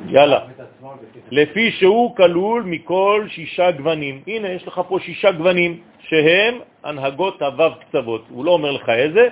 יאללה. 0.08 0.40
לפי 1.30 1.70
שהוא 1.70 2.16
כלול 2.16 2.62
מכל 2.62 3.26
שישה 3.28 3.70
גוונים. 3.70 4.22
הנה, 4.26 4.48
יש 4.48 4.68
לך 4.68 4.80
פה 4.88 4.98
שישה 5.00 5.32
גוונים 5.32 5.80
שהם 5.98 6.54
הנהגות 6.84 7.42
הוו 7.42 7.72
קצוות. 7.80 8.24
הוא 8.28 8.44
לא 8.44 8.50
אומר 8.50 8.72
לך 8.72 8.88
איזה, 8.88 9.28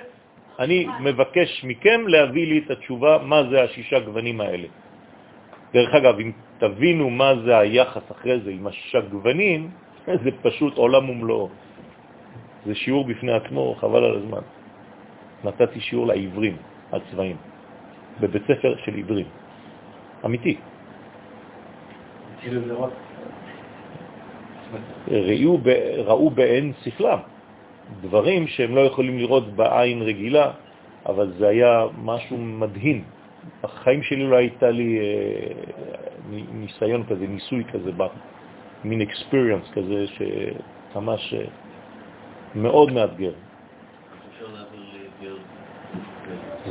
אני 0.59 0.87
מבקש 0.99 1.63
מכם 1.63 2.07
להביא 2.07 2.47
לי 2.47 2.57
את 2.65 2.71
התשובה 2.71 3.17
מה 3.23 3.43
זה 3.49 3.63
השישה 3.63 3.99
גוונים 3.99 4.41
האלה. 4.41 4.67
דרך 5.73 5.93
אגב, 5.93 6.19
אם 6.19 6.31
תבינו 6.57 7.09
מה 7.09 7.33
זה 7.45 7.57
היחס 7.57 8.11
אחרי 8.11 8.39
זה 8.39 8.51
עם 8.51 8.67
השישה 8.67 8.99
גוונים, 8.99 9.69
זה 10.23 10.31
פשוט 10.41 10.77
עולם 10.77 11.09
ומלואו. 11.09 11.49
זה 12.65 12.75
שיעור 12.75 13.05
בפני 13.05 13.33
עצמו, 13.33 13.75
חבל 13.79 14.03
על 14.03 14.15
הזמן. 14.17 14.54
נתתי 15.43 15.79
שיעור 15.79 16.07
לעברים, 16.07 16.57
על 16.91 17.01
צבעים, 17.11 17.37
בבית 18.21 18.43
ספר 18.43 18.75
של 18.85 18.95
עברים. 18.97 19.25
אמיתי. 20.25 20.57
ראו, 25.07 25.59
ראו 26.05 26.29
בעין 26.29 26.73
ספלם, 26.83 27.19
דברים 28.01 28.47
שהם 28.47 28.75
לא 28.75 28.81
יכולים 28.81 29.17
לראות 29.17 29.55
בעין 29.55 30.01
רגילה, 30.01 30.51
אבל 31.05 31.33
זה 31.37 31.47
היה 31.47 31.85
משהו 32.01 32.37
מדהים. 32.37 33.03
החיים 33.63 34.03
שלי 34.03 34.23
לא 34.23 34.35
הייתה 34.35 34.69
לי 34.71 34.99
אה, 34.99 35.03
ניסיון 36.53 37.03
כזה, 37.05 37.27
ניסוי 37.27 37.63
כזה, 37.63 37.91
מין 38.83 39.01
experience 39.01 39.67
כזה 39.73 40.05
שממש 40.07 41.33
אה, 41.33 41.45
מאוד 42.55 42.91
מאתגר. 42.93 43.33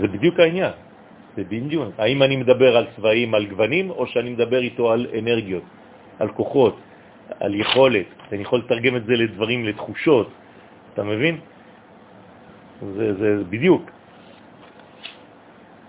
זה 0.00 0.06
בדיוק 0.08 0.40
העניין. 0.40 0.72
זה 1.36 1.42
בדיוק. 1.44 1.94
האם 1.98 2.22
אני 2.22 2.36
מדבר 2.36 2.76
על 2.76 2.86
צבעים, 2.96 3.34
על 3.34 3.44
גוונים, 3.46 3.90
או 3.90 4.06
שאני 4.06 4.30
מדבר 4.30 4.58
איתו 4.58 4.92
על 4.92 5.06
אנרגיות, 5.18 5.62
על 6.18 6.28
כוחות, 6.28 6.76
על 7.40 7.54
יכולת. 7.54 8.06
אני 8.32 8.42
יכול 8.42 8.58
לתרגם 8.58 8.96
את 8.96 9.04
זה 9.06 9.14
לדברים, 9.16 9.64
לתחושות. 9.64 10.28
אתה 10.94 11.02
מבין? 11.02 11.34
זה, 12.94 13.06
זה 13.14 13.28
בדיוק. 13.50 13.90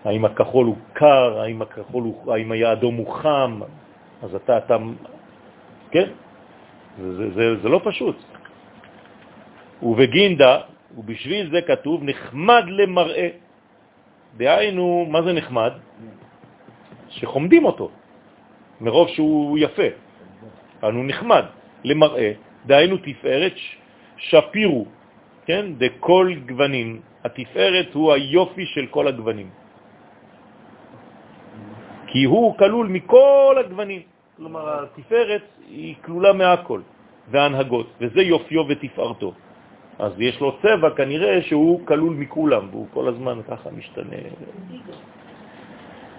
האם 0.06 0.26
הכחול 0.26 0.66
הוא 0.66 0.78
קר, 0.94 1.40
האם, 1.40 1.62
הכחול 1.62 2.04
הוא, 2.04 2.34
האם 2.34 2.52
האדום 2.52 2.96
הוא 2.96 3.10
חם, 3.14 3.60
אז 4.22 4.36
אתה, 4.36 4.58
אתה, 4.58 4.78
כן? 5.92 6.08
זה, 7.02 7.10
זה, 7.18 7.26
זה, 7.34 7.46
זה 7.62 7.70
לא 7.70 7.82
פשוט. 7.84 8.18
ובגינדה, 9.84 10.54
ובשביל 10.98 11.52
זה 11.52 11.62
כתוב, 11.62 12.04
נחמד 12.04 12.64
למראה. 12.68 13.45
דהיינו, 14.38 15.06
מה 15.10 15.22
זה 15.22 15.34
נחמד? 15.34 15.72
שחומדים 17.10 17.66
אותו, 17.66 17.90
מרוב 18.82 19.08
שהוא 19.08 19.58
יפה. 19.58 19.90
אנו 20.84 21.04
נחמד 21.04 21.44
למראה, 21.84 22.32
דהיינו 22.66 22.98
תפארת 22.98 23.54
שפירו, 24.18 24.86
כן? 25.46 25.66
דכל 25.78 26.34
גוונים. 26.46 27.02
התפארת 27.24 27.94
הוא 27.94 28.14
היופי 28.14 28.66
של 28.66 28.86
כל 28.88 29.08
הגוונים. 29.08 29.50
כי 32.08 32.24
הוא 32.24 32.58
כלול 32.58 32.88
מכל 32.88 33.56
הגוונים. 33.60 34.02
כלומר, 34.38 34.84
התפארת 34.84 35.44
היא 35.70 35.96
כלולה 36.06 36.34
מהכל, 36.34 36.82
והנהגות, 37.32 37.88
וזה 38.02 38.22
יופיו 38.22 38.64
ותפארתו. 38.68 39.34
אז 40.00 40.12
יש 40.20 40.42
לו 40.42 40.58
צבע 40.62 40.90
כנראה 40.90 41.42
שהוא 41.42 41.88
כלול 41.88 42.14
מכולם, 42.14 42.68
והוא 42.72 42.88
כל 42.94 43.08
הזמן 43.08 43.40
ככה 43.48 43.70
משתנה. 43.72 44.22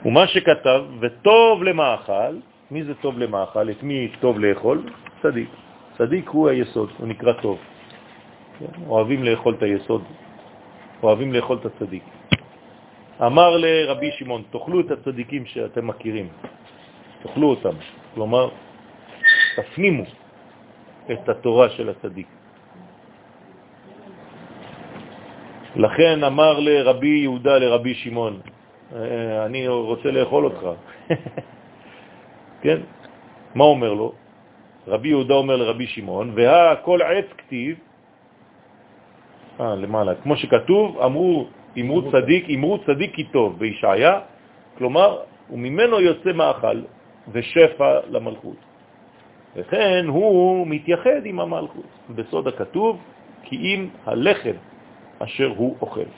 ומה 0.04 0.26
שכתב, 0.26 0.82
וטוב 1.00 1.62
למאכל, 1.62 2.34
מי 2.70 2.84
זה 2.84 2.94
טוב 2.94 3.18
למאכל? 3.18 3.70
את 3.70 3.82
מי 3.82 4.12
טוב 4.20 4.38
לאכול? 4.38 4.82
צדיק. 5.22 5.48
צדיק 5.98 6.28
הוא 6.28 6.48
היסוד, 6.48 6.90
הוא 6.98 7.08
נקרא 7.08 7.32
טוב. 7.32 7.58
אוהבים 8.88 9.24
לאכול 9.24 9.54
את 9.54 9.62
היסוד, 9.62 10.02
אוהבים 11.02 11.32
לאכול 11.32 11.56
את 11.60 11.66
הצדיק. 11.66 12.04
אמר 13.20 13.56
לרבי 13.56 14.10
שמעון, 14.12 14.42
תאכלו 14.50 14.80
את 14.80 14.90
הצדיקים 14.90 15.46
שאתם 15.46 15.86
מכירים, 15.86 16.28
תאכלו 17.22 17.50
אותם. 17.50 17.76
כלומר, 18.14 18.48
תפנימו 19.56 20.04
את 21.12 21.28
התורה 21.28 21.68
של 21.68 21.88
הצדיק. 21.88 22.26
לכן 25.76 26.24
אמר 26.24 26.60
לרבי 26.60 27.08
יהודה 27.08 27.58
לרבי 27.58 27.94
שמעון, 27.94 28.40
אה, 28.94 29.46
אני 29.46 29.68
רוצה 29.68 30.10
לאכול 30.10 30.44
אותך. 30.44 30.62
כן? 32.62 32.78
מה 33.54 33.64
אומר 33.64 33.92
לו? 33.94 34.12
רבי 34.86 35.08
יהודה 35.08 35.34
אומר 35.34 35.56
לרבי 35.56 35.86
שמעון, 35.86 36.32
והא 36.34 36.74
כל 36.82 37.02
עץ 37.02 37.24
כתיב, 37.38 37.76
אה, 39.60 39.74
למעלה, 39.74 40.14
כמו 40.14 40.36
שכתוב, 40.36 40.98
אמרו, 40.98 41.46
אמרו 41.80 42.10
צדיק, 42.12 42.50
אמרו 42.50 42.78
צדיק 42.86 43.14
כי 43.14 43.24
טוב 43.24 43.58
בישעיה, 43.58 44.20
כלומר, 44.78 45.18
וממנו 45.50 46.00
יוצא 46.00 46.32
מאכל 46.32 46.80
ושפע 47.32 47.98
למלכות. 48.08 48.56
וכן 49.56 50.04
הוא 50.08 50.66
מתייחד 50.66 51.20
עם 51.24 51.40
המלכות. 51.40 51.90
בסוד 52.10 52.48
הכתוב, 52.48 52.98
כי 53.42 53.56
אם 53.56 53.88
הלחם 54.06 54.56
אשר 55.18 55.52
הוא 55.56 55.76
אוכל. 55.80 56.10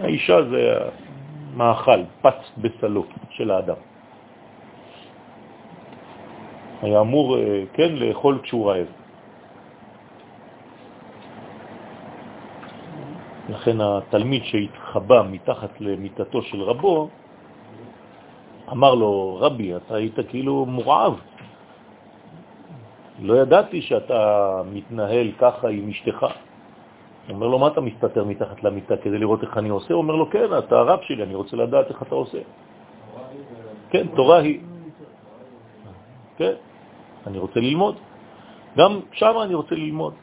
האישה 0.00 0.42
זה 0.50 0.78
מאכל, 1.56 2.00
פץ 2.22 2.50
בסלו 2.58 3.04
של 3.30 3.50
האדם. 3.50 3.80
היה 6.82 7.00
אמור, 7.00 7.38
אה, 7.38 7.62
כן, 7.72 7.92
לאכול 7.92 8.38
כשהוא 8.42 8.70
רעב. 8.70 8.86
לכן 13.48 13.80
התלמיד 13.80 14.42
שהתחבא 14.44 15.22
מתחת 15.30 15.80
למיטתו 15.80 16.42
של 16.42 16.62
רבו, 16.62 17.08
אמר 18.72 18.94
לו, 18.94 19.38
רבי, 19.40 19.76
אתה 19.76 19.94
היית 19.94 20.18
כאילו 20.28 20.66
מורעב. 20.66 21.20
לא 23.22 23.34
ידעתי 23.42 23.82
שאתה 23.82 24.20
מתנהל 24.72 25.32
ככה 25.38 25.68
עם 25.68 25.88
אשתך. 25.88 26.26
אומר 27.34 27.46
לו, 27.46 27.58
מה 27.58 27.66
אתה 27.66 27.80
מסתתר 27.80 28.24
מתחת 28.24 28.64
למיטה 28.64 28.96
כדי 28.96 29.18
לראות 29.18 29.42
איך 29.42 29.58
אני 29.58 29.68
עושה? 29.68 29.94
הוא 29.94 30.02
אומר 30.02 30.14
לו, 30.14 30.30
כן, 30.30 30.58
אתה 30.58 30.78
הרב 30.78 31.00
שלי, 31.02 31.22
אני 31.22 31.34
רוצה 31.34 31.56
לדעת 31.56 31.88
איך 31.88 32.02
אתה 32.02 32.14
עושה. 32.14 32.38
כן, 33.90 34.06
תורה 34.14 34.38
היא. 34.38 34.60
כן, 36.36 36.54
אני 37.26 37.38
רוצה 37.38 37.60
ללמוד. 37.60 37.94
גם 38.76 39.00
שם 39.12 39.34
אני 39.42 39.54
רוצה 39.54 39.74
ללמוד. 39.74 40.14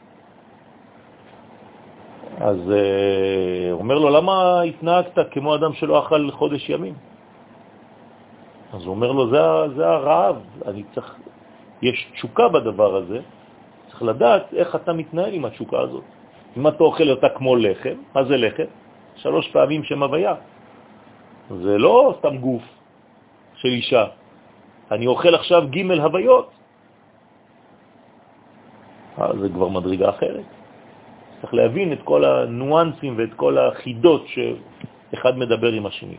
אז 2.40 2.56
uh, 2.56 3.72
אומר 3.72 3.98
לו, 3.98 4.10
למה 4.10 4.62
התנהגת 4.62 5.18
כמו 5.30 5.54
אדם 5.54 5.72
שלא 5.72 5.98
אכל 5.98 6.30
חודש 6.30 6.68
ימים? 6.68 6.94
אז 8.72 8.82
הוא 8.82 8.94
אומר 8.94 9.12
לו, 9.12 9.30
זה, 9.30 9.38
זה 9.76 9.86
הרעב, 9.86 10.36
אני 10.66 10.82
צריך, 10.94 11.16
יש 11.82 12.10
תשוקה 12.14 12.48
בדבר 12.48 12.96
הזה, 12.96 13.20
צריך 13.90 14.02
לדעת 14.02 14.54
איך 14.54 14.76
אתה 14.76 14.92
מתנהל 14.92 15.32
עם 15.34 15.44
התשוקה 15.44 15.80
הזאת. 15.80 16.04
אם 16.56 16.68
אתה 16.68 16.84
אוכל 16.84 17.10
אותה 17.10 17.28
כמו 17.28 17.56
לחם, 17.56 17.96
מה 18.14 18.24
זה 18.24 18.36
לחם? 18.36 18.70
שלוש 19.16 19.48
פעמים 19.48 19.84
שם 19.84 20.02
הוויה. 20.02 20.34
זה 21.50 21.78
לא 21.78 22.14
סתם 22.18 22.36
גוף 22.36 22.62
של 23.54 23.68
אישה. 23.68 24.04
אני 24.90 25.06
אוכל 25.06 25.34
עכשיו 25.34 25.62
ג' 25.70 25.90
הוויות. 25.90 26.50
אה, 29.18 29.38
זה 29.40 29.48
כבר 29.48 29.68
מדרגה 29.68 30.08
אחרת. 30.10 30.46
צריך 31.40 31.54
להבין 31.54 31.92
את 31.92 32.02
כל 32.04 32.24
הניואנסים 32.24 33.14
ואת 33.18 33.34
כל 33.36 33.58
החידות 33.58 34.24
שאחד 34.26 35.38
מדבר 35.38 35.72
עם 35.72 35.86
השני. 35.86 36.16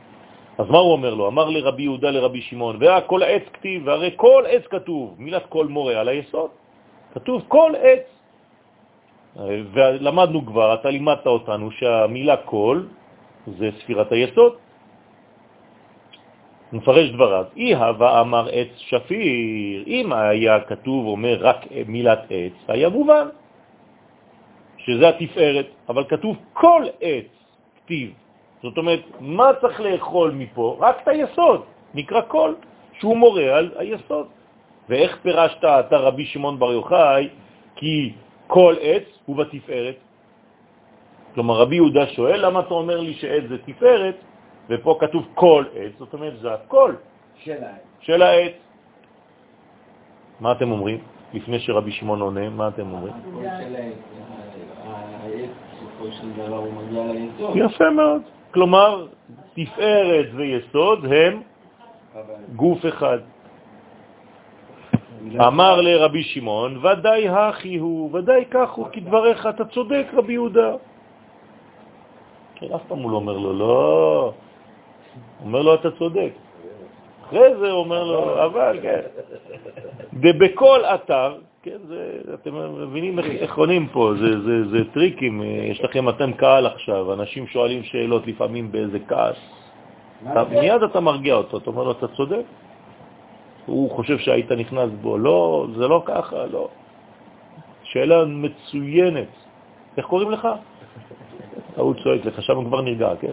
אז 0.58 0.70
מה 0.70 0.78
הוא 0.78 0.92
אומר 0.92 1.14
לו? 1.14 1.28
אמר 1.28 1.50
לרבי 1.50 1.84
יהודה 1.84 2.12
לרבי 2.12 2.42
שמעון, 2.42 2.78
והכל 2.80 3.24
עץ 3.24 3.44
כתיב, 3.54 3.88
והרי 3.88 4.12
כל 4.16 4.44
עץ 4.48 4.64
כתוב, 4.70 5.16
מילת 5.18 5.46
כל 5.50 5.68
מורה 5.68 6.00
על 6.00 6.08
היסוד. 6.08 6.50
כתוב 7.14 7.44
כל 7.48 7.72
עץ. 7.76 8.15
ולמדנו 9.36 10.46
כבר, 10.46 10.74
אתה 10.74 10.90
לימדת 10.90 11.28
אותנו 11.28 11.72
שהמילה 11.72 12.38
כל 12.38 12.82
זה 13.48 13.70
ספירת 13.80 14.12
היסוד. 14.12 14.54
מפרש 16.74 17.10
דבריו, 17.10 17.46
אי 17.56 17.76
הווה 17.76 18.22
אמר 18.22 18.48
עץ 18.52 18.68
שפיר, 18.78 19.84
אם 19.88 20.14
היה 20.14 20.60
כתוב 20.60 21.06
אומר 21.08 21.38
רק 21.40 21.66
מילת 21.88 22.20
עץ, 22.30 22.54
היה 22.68 22.90
מובן 22.90 23.28
שזה 24.78 25.10
התפארת, 25.10 25.68
אבל 25.90 26.04
כתוב 26.04 26.38
כל 26.54 26.84
עץ 27.02 27.32
כתיב. 27.78 28.14
זאת 28.64 28.78
אומרת, 28.78 29.00
מה 29.20 29.50
צריך 29.62 29.80
לאכול 29.82 30.32
מפה? 30.32 30.78
רק 30.80 30.96
את 31.04 31.08
היסוד, 31.08 31.62
נקרא 31.94 32.22
כל, 32.28 32.54
שהוא 33.00 33.18
מורה 33.18 33.58
על 33.58 33.72
היסוד. 33.78 34.28
ואיך 34.90 35.18
פירשת 35.22 35.64
אתה 35.64 35.98
רבי 35.98 36.26
שמעון 36.26 36.60
בר 36.60 36.72
יוחאי, 36.72 37.30
כי 37.76 38.14
כל 38.48 38.76
עץ 38.82 39.04
הוא 39.26 39.36
בתפארת? 39.36 39.96
כלומר, 41.34 41.56
רבי 41.56 41.76
יהודה 41.76 42.08
שואל, 42.08 42.46
למה 42.46 42.60
אתה 42.60 42.74
אומר 42.74 43.00
לי 43.00 43.14
שעץ 43.14 43.44
זה 43.50 43.58
תפארת, 43.66 44.16
ופה 44.70 44.98
כתוב 45.00 45.28
כל 45.34 45.64
עץ, 45.76 45.92
זאת 46.00 46.14
אומרת, 46.14 46.40
זה 46.40 46.54
הכל 46.54 46.96
של 47.36 47.64
העץ. 47.64 47.82
של 48.02 48.22
העץ. 48.22 48.54
מה 50.40 50.52
אתם 50.52 50.72
אומרים? 50.72 50.98
לפני 51.34 51.60
שרבי 51.60 51.92
שמעון 51.92 52.22
עונה, 52.22 52.50
מה 52.50 52.68
אתם 52.68 52.92
אומרים? 52.92 53.14
יפה 57.56 57.90
מאוד. 57.90 58.22
כלומר, 58.52 59.08
תפארת 59.54 60.28
ויסוד 60.36 61.06
הם 61.06 61.42
גוף 62.56 62.86
אחד. 62.86 63.20
אמר 65.48 65.82
לרבי 65.82 66.24
שמעון, 66.24 66.86
ודאי 66.86 67.30
הכי 67.30 67.78
הוא, 67.78 68.10
ודאי 68.14 68.46
כך 68.52 68.72
הוא, 68.72 68.88
כדבריך, 68.92 69.48
אתה 69.48 69.66
צודק, 69.66 70.06
רבי 70.14 70.34
יהודה. 70.34 70.72
כן, 72.56 72.68
אף 72.76 72.82
פעם 72.88 73.00
הוא 73.00 73.12
לא 73.12 73.16
אומר 73.16 73.38
לו, 73.38 73.54
לא. 73.54 74.34
אומר 75.46 75.62
לו, 75.62 75.74
אתה 75.74 75.92
צודק. 75.92 76.32
אחרי 77.26 77.56
זה 77.60 77.72
הוא 77.72 77.80
אומר 77.80 78.04
לו, 78.04 78.46
אבל, 78.46 78.80
כן. 78.82 79.00
ובכל 80.14 80.86
אתר, 80.86 81.36
כן, 81.64 81.78
זה, 81.88 82.20
אתם 82.34 82.52
מבינים 82.82 83.20
איך 83.20 83.58
עונים 83.58 83.88
פה, 83.88 84.14
זה, 84.20 84.42
זה, 84.42 84.70
זה 84.70 84.80
טריקים, 84.94 85.44
יש 85.44 85.82
לכם, 85.82 86.10
אתם 86.10 86.34
קהל 86.34 86.66
עכשיו, 86.66 87.14
אנשים 87.14 87.48
שואלים 87.48 87.84
שאלות 87.84 88.28
לפעמים 88.28 88.72
באיזה 88.72 89.00
כעס. 89.08 89.38
מיד 90.50 90.84
אתה 90.84 91.00
מרגיע 91.00 91.36
אותו, 91.36 91.58
אתה 91.58 91.70
אומר 91.70 91.84
לו, 91.84 91.92
אתה 91.92 92.08
צודק. 92.08 92.44
הוא 93.66 93.92
חושב 93.92 94.18
שהיית 94.18 94.52
נכנס 94.52 94.90
בו. 95.02 95.18
לא, 95.18 95.68
זה 95.76 95.88
לא 95.88 96.04
ככה, 96.06 96.46
לא. 96.46 96.68
שאלה 97.84 98.26
מצוינת. 98.26 99.28
איך 99.98 100.06
קוראים 100.06 100.32
לך? 100.32 100.48
הוא 101.76 101.94
צועק 102.04 102.26
לך, 102.26 102.42
שם 102.42 102.66
כבר 102.66 102.82
נרגע, 102.82 103.10
כן? 103.22 103.32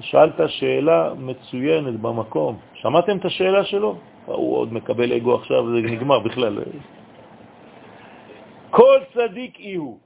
שאלת 0.00 0.40
שאלה 0.46 1.14
מצוינת 1.18 2.00
במקום. 2.00 2.58
שמעתם 2.74 3.16
את 3.16 3.24
השאלה 3.24 3.64
שלו? 3.64 3.96
הוא 4.26 4.56
עוד 4.56 4.72
מקבל 4.72 5.12
אגו 5.12 5.34
עכשיו, 5.34 5.66
זה 5.66 5.76
נגמר 5.76 6.18
בכלל. 6.18 6.58
כל 8.70 8.98
צדיק 9.14 9.58
הוא, 9.76 9.98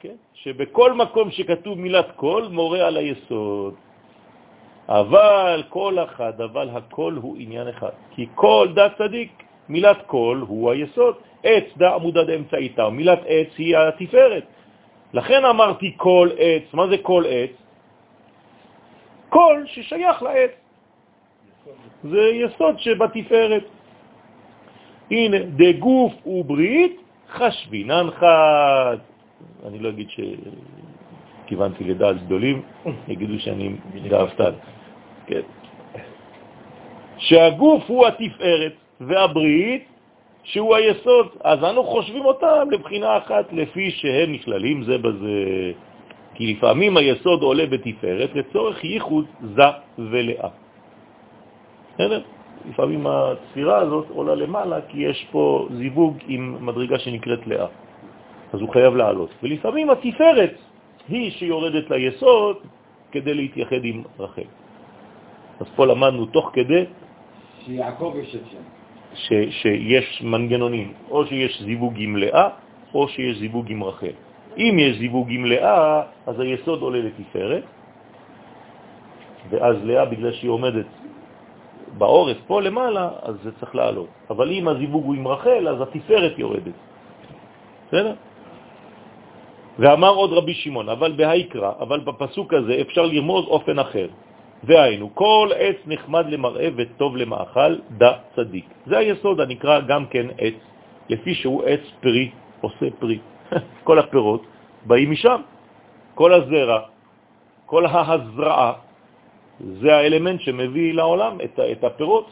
כן? 0.00 0.16
שבכל 0.34 0.92
מקום 0.92 1.30
שכתוב 1.30 1.78
מילת 1.78 2.06
כל, 2.16 2.44
מורה 2.50 2.86
על 2.86 2.96
היסוד. 2.96 3.74
אבל 4.88 5.62
כל 5.68 5.98
אחד, 6.04 6.40
אבל 6.40 6.68
הכל 6.70 7.18
הוא 7.22 7.36
עניין 7.38 7.68
אחד. 7.68 7.90
כי 8.10 8.26
כל 8.34 8.68
דת 8.74 8.92
צדיק, 8.98 9.42
מילת 9.68 10.06
כל 10.06 10.44
הוא 10.48 10.70
היסוד. 10.70 11.14
עץ 11.42 11.64
דה 11.76 11.94
עמודה 11.94 12.24
דאמצעיתה, 12.24 12.90
מילת 12.90 13.20
עץ 13.26 13.48
היא 13.58 13.76
התפארת. 13.76 14.44
לכן 15.12 15.44
אמרתי 15.44 15.94
כל 15.96 16.28
עץ, 16.38 16.62
מה 16.74 16.86
זה 16.88 16.98
כל 17.02 17.24
עץ? 17.28 17.50
כל 19.28 19.62
ששייך 19.66 20.22
לעץ. 20.22 20.50
זה 22.04 22.20
יסוד 22.20 22.78
שבתפארת. 22.78 23.64
הנה, 25.10 25.38
דגוף 25.38 26.26
וברית 26.26 26.96
חשבינן 27.30 28.06
חד. 28.10 28.96
אני 29.66 29.78
לא 29.78 29.88
אגיד 29.88 30.08
שכיוונתי 30.10 31.84
לדעת 31.84 32.26
גדולים, 32.26 32.62
יגידו 33.08 33.38
שאני 33.38 33.76
גאוותן. 34.08 34.52
כן. 35.26 35.40
שהגוף 37.18 37.82
הוא 37.86 38.06
התפארת 38.06 38.72
והברית 39.00 39.84
שהוא 40.42 40.74
היסוד, 40.76 41.28
אז 41.44 41.64
אנו 41.64 41.84
חושבים 41.84 42.24
אותם 42.24 42.68
לבחינה 42.70 43.18
אחת 43.18 43.52
לפי 43.52 43.90
שהם 43.90 44.32
נכללים 44.32 44.82
זה 44.82 44.98
בזה. 44.98 45.72
כי 46.34 46.52
לפעמים 46.52 46.96
היסוד 46.96 47.42
עולה 47.42 47.66
בתפארת 47.66 48.30
לצורך 48.34 48.84
ייחוד 48.84 49.24
זה 49.54 49.62
ולאה. 49.98 50.48
בסדר? 51.94 52.22
לפעמים 52.70 53.06
התפירה 53.06 53.78
הזאת 53.78 54.06
עולה 54.10 54.34
למעלה 54.34 54.78
כי 54.88 54.98
יש 54.98 55.26
פה 55.30 55.68
זיווג 55.70 56.16
עם 56.28 56.66
מדרגה 56.66 56.98
שנקראת 56.98 57.46
לאה. 57.46 57.66
אז 58.52 58.60
הוא 58.60 58.72
חייב 58.72 58.96
לעלות. 58.96 59.30
ולפעמים 59.42 59.90
התפארת 59.90 60.54
היא 61.08 61.30
שיורדת 61.30 61.90
ליסוד 61.90 62.56
כדי 63.12 63.34
להתייחד 63.34 63.84
עם 63.84 64.02
רחל. 64.18 64.48
אז 65.60 65.66
פה 65.76 65.86
למדנו 65.86 66.26
תוך 66.26 66.50
כדי 66.52 66.84
שיעקב 67.64 68.12
יושב 68.16 68.44
שם. 68.50 68.64
ש, 69.14 69.32
שיש 69.50 70.22
מנגנונים, 70.22 70.92
או 71.10 71.26
שיש 71.26 71.62
זיווג 71.62 71.94
עם 71.96 72.16
לאה, 72.16 72.48
או 72.94 73.08
שיש 73.08 73.36
זיווג 73.38 73.70
עם 73.70 73.84
רחל. 73.84 74.16
אם 74.58 74.74
יש 74.78 74.96
זיווג 74.96 75.26
עם 75.30 75.44
לאה, 75.44 76.02
אז 76.26 76.40
היסוד 76.40 76.80
עולה 76.82 76.98
לתפארת, 76.98 77.64
ואז 79.50 79.76
לאה, 79.84 80.04
בגלל 80.04 80.32
שהיא 80.32 80.50
עומדת 80.50 80.86
בעורף 81.98 82.36
פה 82.46 82.60
למעלה, 82.62 83.10
אז 83.22 83.34
זה 83.42 83.52
צריך 83.52 83.74
לעלות. 83.74 84.08
אבל 84.30 84.50
אם 84.50 84.68
הזיווג 84.68 85.04
הוא 85.04 85.14
עם 85.14 85.28
רחל, 85.28 85.68
אז 85.68 85.80
התפארת 85.80 86.38
יורדת. 86.38 86.76
בסדר? 87.88 88.14
ואמר 89.78 90.12
עוד 90.14 90.32
רבי 90.32 90.54
שמעון, 90.54 90.88
אבל 90.88 91.12
בהיקרא, 91.12 91.72
אבל 91.80 92.00
בפסוק 92.00 92.54
הזה 92.54 92.80
אפשר 92.80 93.06
לרמוז 93.06 93.44
אופן 93.46 93.78
אחר. 93.78 94.08
והיינו, 94.66 95.14
כל 95.14 95.50
עץ 95.56 95.76
נחמד 95.86 96.26
למראה 96.26 96.68
וטוב 96.76 97.16
למאכל, 97.16 97.72
דה 97.98 98.12
צדיק. 98.36 98.66
זה 98.86 98.98
היסוד 98.98 99.40
הנקרא 99.40 99.80
גם 99.80 100.06
כן 100.06 100.26
עץ, 100.38 100.58
לפי 101.08 101.34
שהוא 101.34 101.64
עץ 101.64 101.80
פרי, 102.00 102.30
עושה 102.60 102.86
פרי. 102.98 103.18
כל 103.86 103.98
הפירות 103.98 104.42
באים 104.86 105.10
משם. 105.10 105.40
כל 106.14 106.32
הזרע, 106.32 106.80
כל 107.66 107.86
ההזרעה, 107.86 108.72
זה 109.60 109.96
האלמנט 109.96 110.40
שמביא 110.40 110.94
לעולם 110.94 111.38
את, 111.44 111.60
את 111.60 111.84
הפירות, 111.84 112.26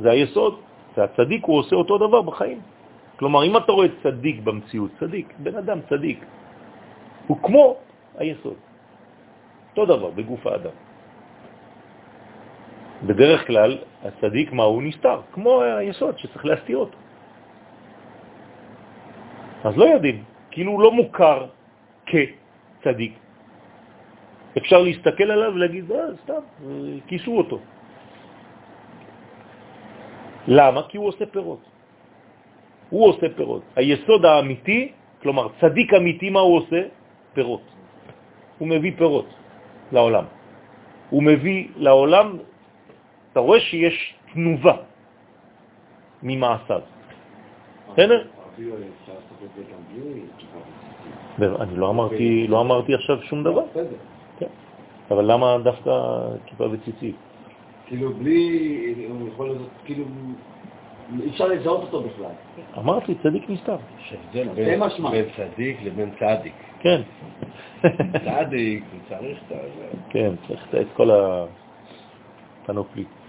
זה 0.00 0.10
היסוד. 0.10 0.54
והצדיק 0.96 1.44
הוא 1.44 1.58
עושה 1.58 1.76
אותו 1.76 1.98
דבר 1.98 2.22
בחיים. 2.22 2.60
כלומר, 3.16 3.44
אם 3.44 3.56
אתה 3.56 3.72
רואה 3.72 3.88
צדיק 4.02 4.40
במציאות, 4.44 4.90
צדיק, 5.00 5.34
בן 5.38 5.56
אדם 5.56 5.78
צדיק, 5.88 6.24
הוא 7.26 7.38
כמו 7.42 7.76
היסוד. 8.18 8.58
אותו 9.70 9.86
דבר 9.86 10.10
בגוף 10.10 10.46
האדם. 10.46 10.89
בדרך 13.02 13.46
כלל 13.46 13.78
הצדיק 14.04 14.52
מה 14.52 14.62
הוא 14.62 14.82
נסתר, 14.82 15.20
כמו 15.32 15.62
היסוד 15.62 16.18
שצריך 16.18 16.44
להסתיר 16.44 16.76
אותו. 16.76 16.98
אז 19.64 19.76
לא 19.76 19.84
יודעים, 19.84 20.24
כאילו 20.50 20.72
הוא 20.72 20.82
לא 20.82 20.92
מוכר 20.92 21.46
כצדיק. 22.06 23.14
אפשר 24.58 24.82
להסתכל 24.82 25.28
עליו 25.30 25.52
ולהגיד, 25.54 25.92
אה, 25.92 25.98
סתם, 26.24 26.42
כיסו 27.06 27.38
אותו. 27.38 27.58
למה? 30.48 30.80
כי 30.88 30.96
הוא 30.98 31.06
עושה 31.08 31.26
פירות. 31.26 31.62
הוא 32.90 33.08
עושה 33.08 33.26
פירות. 33.36 33.62
היסוד 33.76 34.24
האמיתי, 34.24 34.92
כלומר 35.22 35.48
צדיק 35.60 35.94
אמיתי, 35.94 36.30
מה 36.30 36.40
הוא 36.40 36.56
עושה? 36.56 36.80
פירות. 37.32 37.62
הוא 38.58 38.68
מביא 38.68 38.92
פירות 38.96 39.28
לעולם. 39.92 40.24
הוא 41.10 41.22
מביא 41.22 41.68
לעולם 41.76 42.26
אתה 43.32 43.40
רואה 43.40 43.60
שיש 43.60 44.14
תנובה 44.32 44.76
ממעשיו. 46.22 46.80
בסדר? 47.92 48.26
אני 51.38 51.76
לא 51.76 51.90
אמרתי, 51.90 52.46
לא 52.48 52.60
אמרתי 52.60 52.94
עכשיו 52.94 53.22
שום 53.22 53.44
דבר. 53.44 53.62
כן. 54.38 54.46
אבל 55.10 55.32
למה 55.32 55.58
דווקא 55.64 55.90
כיפה 56.46 56.64
וציצית? 56.72 57.16
כאילו 57.86 58.14
בלי, 58.14 59.06
הוא 59.08 59.28
יכול 59.28 59.46
להיות, 59.46 59.68
כאילו, 59.84 60.04
אי 61.22 61.30
אפשר 61.30 61.46
לזהות 61.46 61.80
אותו 61.80 62.02
בכלל. 62.02 62.32
אמרתי, 62.78 63.14
צדיק 63.22 63.50
נסתר. 63.50 63.76
יש 64.00 64.14
הבדל 64.28 64.48
בין 64.54 64.80
צדיק 65.36 65.76
לבין 65.84 66.10
צדיק. 66.18 66.54
כן. 66.80 67.00
צדיק, 68.24 68.84
צריך 69.08 69.38
את 69.42 69.48
זה. 69.48 69.98
כן, 70.10 70.34
צריך 70.48 70.74
את 70.74 70.86
כל 70.96 71.10
הפנופלית. 72.62 73.19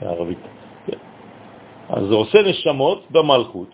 בערבית. 0.00 0.38
אז 1.88 2.06
זה 2.06 2.14
עושה 2.14 2.38
נשמות 2.42 3.10
במלכות, 3.10 3.70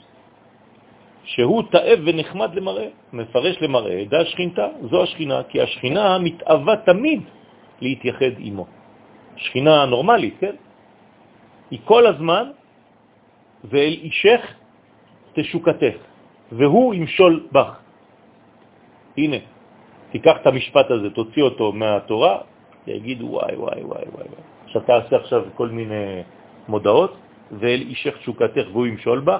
שהוא 1.24 1.62
תאב 1.70 1.98
ונחמד 2.04 2.54
למראה, 2.54 2.88
מפרש 3.12 3.56
למראה, 3.62 4.04
דה 4.08 4.24
שכינתה, 4.24 4.66
זו 4.90 5.02
השכינה, 5.02 5.42
כי 5.48 5.60
השכינה 5.60 6.18
מתאווה 6.18 6.76
תמיד 6.76 7.20
להתייחד 7.80 8.34
עמו. 8.38 8.66
שכינה 9.36 9.86
נורמלית, 9.86 10.34
כן? 10.40 10.54
היא 11.70 11.80
כל 11.84 12.06
הזמן, 12.06 12.50
ואל 13.64 13.96
אישך 14.02 14.40
תשוקתך, 15.34 15.96
והוא 16.52 16.94
ימשול 16.94 17.46
בך. 17.52 17.72
הנה, 19.18 19.36
תיקח 20.10 20.36
את 20.42 20.46
המשפט 20.46 20.90
הזה, 20.90 21.10
תוציא 21.10 21.42
אותו 21.42 21.72
מהתורה, 21.72 22.38
יגידו 22.86 23.26
וואי 23.26 23.56
וואי 23.56 23.82
וואי 23.82 24.04
וואי. 24.12 24.53
שאתה 24.74 24.94
עושה 24.94 25.16
עכשיו 25.16 25.42
כל 25.54 25.68
מיני 25.68 26.22
מודעות, 26.68 27.14
ואל 27.52 27.80
אישך 27.80 28.16
תשוקתך 28.16 28.66
והוא 28.72 28.86
ימשול 28.86 29.20
בה, 29.20 29.38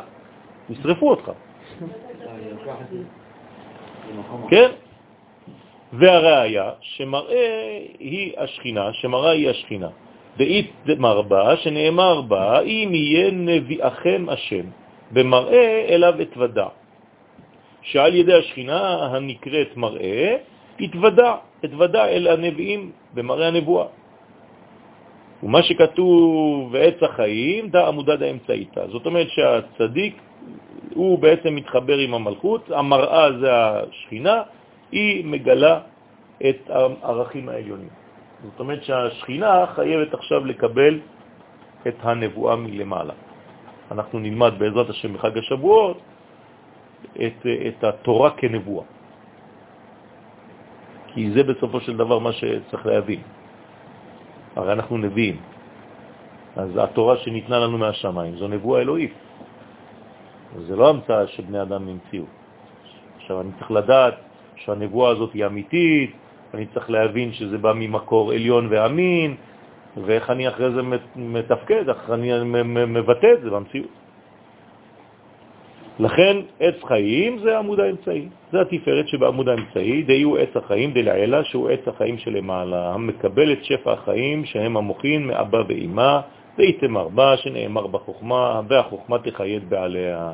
ישרפו 0.70 1.10
אותך. 1.10 1.30
כן? 4.48 4.70
והראיה 5.92 6.70
שמראה 6.80 7.78
היא 7.98 8.32
השכינה, 8.38 8.92
שמראה 8.92 9.30
היא 9.30 9.50
השכינה. 9.50 9.88
דאית 10.36 10.72
מרבה, 10.98 11.56
שנאמר 11.56 12.20
בה, 12.20 12.60
אם 12.60 12.90
יהיה 12.94 13.30
נביאכם 13.30 14.26
השם, 14.28 14.66
במראה 15.10 15.86
אליו 15.88 16.14
אתוודע. 16.22 16.68
שעל 17.82 18.14
ידי 18.14 18.34
השכינה 18.34 19.06
הנקראת 19.06 19.76
מראה, 19.76 20.36
התוודע, 20.80 21.34
התוודע 21.64 22.06
אל 22.08 22.26
הנביאים 22.26 22.92
במראה 23.14 23.48
הנבואה. 23.48 23.86
ומה 25.44 25.62
שכתוב 25.62 26.72
ועץ 26.72 27.02
החיים, 27.02 27.68
דה 27.68 27.88
עמודה 27.88 28.16
דה 28.16 28.26
אמצעיתה. 28.30 28.88
זאת 28.88 29.06
אומרת 29.06 29.28
שהצדיק 29.28 30.16
הוא 30.94 31.18
בעצם 31.18 31.54
מתחבר 31.54 31.98
עם 31.98 32.14
המלכות, 32.14 32.70
המראה 32.70 33.32
זה 33.40 33.50
השכינה, 33.52 34.42
היא 34.92 35.24
מגלה 35.24 35.80
את 36.48 36.70
הערכים 36.70 37.48
העליונים. 37.48 37.88
זאת 38.44 38.60
אומרת 38.60 38.84
שהשכינה 38.84 39.66
חייבת 39.74 40.14
עכשיו 40.14 40.44
לקבל 40.44 41.00
את 41.88 41.96
הנבואה 42.02 42.56
מלמעלה. 42.56 43.14
אנחנו 43.90 44.18
נלמד 44.18 44.52
בעזרת 44.58 44.90
השם 44.90 45.14
בחג 45.14 45.38
השבועות 45.38 45.98
את, 47.12 47.46
את 47.68 47.84
התורה 47.84 48.30
כנבואה. 48.30 48.84
כי 51.14 51.30
זה 51.30 51.42
בסופו 51.42 51.80
של 51.80 51.96
דבר 51.96 52.18
מה 52.18 52.32
שצריך 52.32 52.86
להבין. 52.86 53.33
הרי 54.56 54.72
אנחנו 54.72 54.98
נביאים. 54.98 55.36
אז 56.56 56.70
התורה 56.76 57.16
שניתנה 57.16 57.58
לנו 57.58 57.78
מהשמיים 57.78 58.36
זו 58.36 58.48
נבואה 58.48 58.80
אלוהית. 58.80 59.12
זה 60.66 60.76
לא 60.76 60.90
המצאה 60.90 61.26
שבני 61.26 61.62
אדם 61.62 61.88
המציאו. 61.88 62.24
עכשיו, 63.16 63.40
אני 63.40 63.50
צריך 63.58 63.70
לדעת 63.70 64.14
שהנבואה 64.56 65.10
הזאת 65.10 65.32
היא 65.32 65.46
אמיתית, 65.46 66.10
אני 66.54 66.66
צריך 66.66 66.90
להבין 66.90 67.32
שזה 67.32 67.58
בא 67.58 67.72
ממקור 67.72 68.32
עליון 68.32 68.66
ואמין, 68.70 69.34
ואיך 70.04 70.30
אני 70.30 70.48
אחרי 70.48 70.70
זה 70.72 70.82
מתפקד, 71.16 71.88
איך 71.88 72.10
אני 72.10 72.30
מבטא 72.86 73.26
את 73.34 73.42
זה 73.42 73.50
במציאות. 73.50 74.03
לכן 75.98 76.36
עץ 76.60 76.74
חיים 76.84 77.38
זה 77.38 77.58
עמוד 77.58 77.80
האמצעי, 77.80 78.28
זה 78.52 78.60
התפארת 78.60 79.08
שבעמוד 79.08 79.48
האמצעי, 79.48 80.02
די 80.02 80.22
הוא 80.22 80.38
עץ 80.38 80.56
החיים 80.56 80.92
דלעילה 80.92 81.44
שהוא 81.44 81.70
עץ 81.70 81.88
החיים 81.88 82.18
שלמעלה, 82.18 82.94
המקבל 82.94 83.52
את 83.52 83.64
שפע 83.64 83.92
החיים 83.92 84.44
שהם 84.44 84.76
המוחין 84.76 85.26
מאבא 85.26 85.62
ואימא, 85.68 86.20
ויתמר 86.58 87.08
בה 87.08 87.36
שנאמר 87.36 87.86
בחוכמה, 87.86 88.60
והחוכמה 88.68 89.18
תחייד 89.18 89.70
בעליה. 89.70 90.32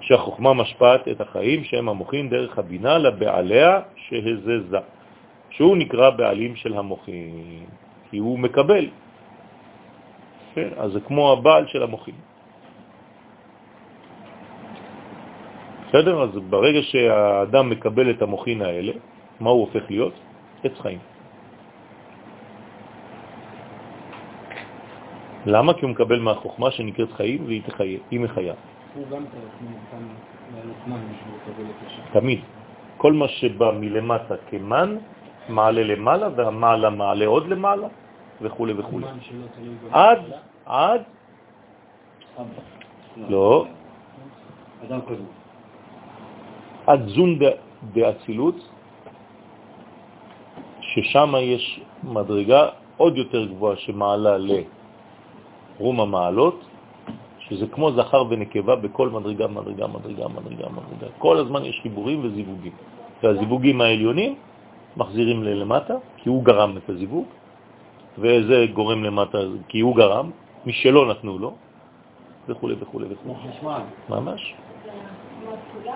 שהחוכמה 0.00 0.54
משפעת 0.54 1.08
את 1.08 1.20
החיים 1.20 1.64
שהם 1.64 1.88
המוחין 1.88 2.30
דרך 2.30 2.58
הבינה 2.58 2.98
לבעליה 2.98 3.80
שהזזה, 3.96 4.78
שהוא 5.50 5.76
נקרא 5.76 6.10
בעלים 6.10 6.56
של 6.56 6.74
המוחין, 6.74 7.64
כי 8.10 8.18
הוא 8.18 8.38
מקבל. 8.38 8.86
כן, 10.54 10.68
אז 10.76 10.92
זה 10.92 11.00
כמו 11.00 11.32
הבעל 11.32 11.66
של 11.66 11.82
המוחין. 11.82 12.14
בסדר? 15.94 16.22
אז 16.22 16.30
ברגע 16.50 16.82
שהאדם 16.82 17.70
מקבל 17.70 18.10
את 18.10 18.22
המוחין 18.22 18.62
האלה, 18.62 18.92
מה 19.40 19.50
הוא 19.50 19.60
הופך 19.60 19.90
להיות? 19.90 20.14
עץ 20.64 20.74
חיים. 20.82 20.98
למה? 25.46 25.74
כי 25.74 25.82
הוא 25.86 25.90
מקבל 25.90 26.18
מהחוכמה 26.18 26.70
שנקראת 26.70 27.12
חיים 27.12 27.46
והיא 27.46 27.62
תחיה, 27.62 27.98
היא 28.10 28.20
מחיה. 28.20 28.54
הוא 28.94 29.04
גם. 29.10 29.22
תמיד. 32.12 32.40
כל 32.96 33.12
מה 33.12 33.28
שבא 33.28 33.70
מלמטה 33.78 34.34
כמן, 34.50 34.96
מעלה 35.48 35.82
למעלה, 35.82 36.28
והמעלה 36.36 36.90
מעלה 36.90 37.26
עוד 37.26 37.46
למעלה, 37.46 37.88
וכו' 38.42 38.66
וכו'. 38.76 39.00
עד, 39.94 40.22
עד, 40.66 41.02
לא, 43.30 43.66
אדם 44.82 45.00
קודם. 45.00 45.43
עד 46.86 47.08
זון 47.08 47.38
ד- 47.38 47.58
דאצילות, 47.92 48.56
ששם 50.80 51.34
יש 51.40 51.80
מדרגה 52.04 52.68
עוד 52.96 53.16
יותר 53.16 53.44
גבוהה 53.44 53.76
שמעלה 53.76 54.38
לרום 54.38 56.00
המעלות, 56.00 56.64
שזה 57.48 57.66
כמו 57.66 57.92
זכר 57.92 58.24
ונקבה 58.30 58.76
בכל 58.76 59.08
מדרגה, 59.08 59.46
מדרגה, 59.46 59.86
מדרגה, 59.86 60.28
מדרגה, 60.28 60.66
מדרגה. 60.68 61.06
כל 61.18 61.36
הזמן 61.38 61.64
יש 61.64 61.80
חיבורים 61.82 62.20
וזיווגים. 62.24 62.72
והזיווגים 63.22 63.80
העליונים 63.80 64.34
מחזירים 64.96 65.44
ללמטה, 65.44 65.94
כי 66.16 66.28
הוא 66.28 66.44
גרם 66.44 66.76
את 66.76 66.88
הזיווג, 66.88 67.26
וזה 68.18 68.66
גורם 68.74 69.04
למטה, 69.04 69.38
כי 69.68 69.80
הוא 69.80 69.96
גרם, 69.96 70.30
משלו 70.66 71.04
נתנו 71.04 71.38
לו, 71.38 71.50
וכו' 72.48 72.68
וכו' 72.80 73.00
וכו'. 73.10 73.34
ממש. 74.08 74.54
זה? 75.82 75.90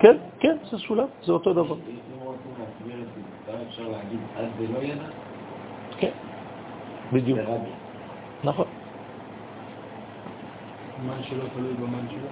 כן, 0.00 0.16
כן, 0.40 0.56
זה 0.70 0.78
סולם, 0.78 1.06
זה 1.24 1.32
אותו 1.32 1.52
דבר. 1.52 1.74
אם 1.74 2.18
רוצים 2.22 2.52
להסביר 2.58 3.02
את 3.02 3.08
זה, 3.14 3.20
גם 3.52 3.58
אפשר 3.68 3.88
להגיד, 3.88 4.20
אז 4.36 4.46
זה 4.58 4.66
לא 4.72 4.78
ידע? 4.78 5.08
כן, 5.98 6.12
בדיוק, 7.12 7.38
זה. 7.38 7.56
נכון. 8.44 8.66
הזמן 10.98 11.22
שלו 11.22 11.44
תלוי 11.54 11.74
במן 11.74 12.06
שלו. 12.10 12.28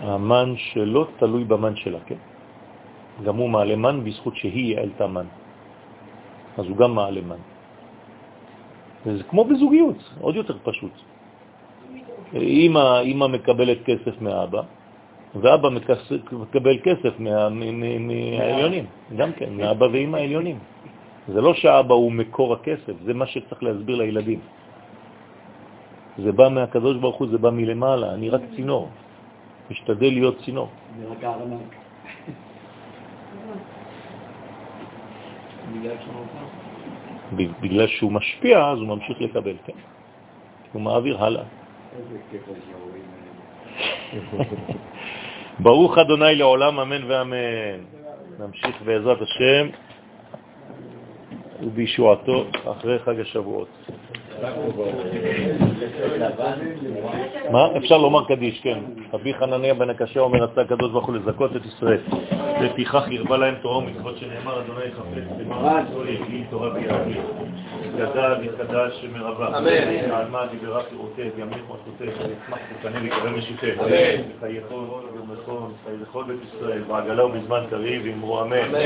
המן 0.00 0.56
שלו 0.56 1.04
תלוי 1.04 1.44
במן 1.44 1.76
שלה, 1.76 1.98
כן. 2.06 2.20
גם 3.24 3.36
הוא 3.36 3.50
מעלה 3.50 3.76
מן 3.76 4.04
בזכות 4.04 4.36
שהיא 4.36 4.78
העלתה 4.78 5.06
מן. 5.06 5.26
אז 6.58 6.66
הוא 6.66 6.76
גם 6.76 6.94
מעלה 6.94 7.20
מן. 7.20 7.42
וזה 9.06 9.22
כמו 9.24 9.44
בזוגיות, 9.44 10.00
עוד 10.20 10.34
יותר 10.36 10.56
פשוט. 10.62 10.92
אמא, 12.34 13.00
אמא 13.00 13.26
מקבלת 13.26 13.78
כסף 13.84 14.20
מאבא, 14.20 14.62
ואבא 15.34 15.68
מקבל 16.32 16.78
כסף 16.82 17.14
מהעליונים, 17.18 18.86
גם 19.16 19.32
כן, 19.32 19.50
מאבא 19.58 19.84
ואמא 19.92 20.16
העליונים. 20.16 20.58
זה 21.28 21.40
לא 21.40 21.54
שהאבא 21.54 21.94
הוא 21.94 22.12
מקור 22.12 22.54
הכסף, 22.54 22.92
זה 23.04 23.14
מה 23.14 23.26
שצריך 23.26 23.62
להסביר 23.62 23.96
לילדים. 23.96 24.40
זה 26.18 26.32
בא 26.32 26.48
מהקדוש 26.48 26.96
ברוך 26.96 27.16
הוא, 27.16 27.28
זה 27.28 27.38
בא 27.38 27.50
מלמעלה, 27.50 28.14
אני 28.14 28.30
רק 28.30 28.40
צינור. 28.56 28.88
משתדל 29.70 30.10
להיות 30.10 30.38
צינור. 30.44 30.68
זה 30.98 31.06
רק 31.08 31.24
הארנק. 31.24 31.70
בגלל 35.72 35.96
שהוא 36.02 36.14
נותן. 36.14 36.46
ב- 37.36 37.54
בגלל 37.62 37.86
שהוא 37.86 38.12
משפיע, 38.12 38.58
אז 38.70 38.78
הוא 38.78 38.86
ממשיך 38.88 39.20
לקבל, 39.20 39.56
כן. 39.64 39.78
הוא 40.72 40.82
מעביר 40.82 41.24
הלאה. 41.24 41.44
איזה 41.96 42.18
כיף. 42.30 42.42
ברוך 45.64 45.98
אדוני 45.98 46.34
לעולם, 46.34 46.80
אמן 46.80 47.10
ואמן. 47.10 47.36
נמשיך 48.38 48.82
בעזרת 48.84 49.22
השם 49.22 49.68
ובישועתו 51.62 52.44
אחרי 52.70 52.98
חג 52.98 53.20
השבועות. 53.20 53.68
מה? 57.50 57.76
אפשר 57.76 57.98
לומר 57.98 58.24
קדיש, 58.24 58.60
כן. 58.60 58.78
רבי 59.12 59.34
חנניה 59.34 59.74
בן 59.74 59.90
הקשה 59.90 60.20
אומר, 60.20 60.42
רצה 60.42 60.60
הקדוש 60.60 60.92
ברוך 60.92 61.06
הוא 61.06 61.14
לזכות 61.16 61.56
את 61.56 61.66
ישראל. 61.66 62.00
לפיכך 62.60 63.04
ירבה 63.10 63.36
להם 63.36 63.54
תורה 63.62 63.78
ומצוות 63.78 64.18
שנאמר, 64.18 64.60
אדוני 64.60 64.90
חפץ 64.92 65.40
למען 65.40 65.84
יגיל 66.08 66.44
תורה 66.50 66.74
ויעביר. 66.74 67.22
גדל 67.96 68.34
וקדש 68.42 69.00
שמרבה. 69.00 69.58
אמן. 69.58 70.08
נעלמה 70.08 70.46
דיברה 70.50 70.82
פירוטי, 70.82 71.22
ימליך 71.38 71.62
מלכותי, 71.70 72.04
ויצמח 72.04 72.58
וקנה 72.78 73.00
ויקרא 73.02 73.30
משוטה. 73.30 73.66
אמן. 73.66 74.22
חייכון 74.40 75.04
ומכון, 75.14 75.72
חי 75.84 75.90
לכל 76.02 76.24
בית 76.24 76.40
ישראל, 76.48 76.82
בעגלה 76.82 77.24
ובזמן 77.24 77.64
קריב, 77.70 78.06
אמרו 78.06 78.42
אמן. 78.42 78.58
אמן. 78.58 78.80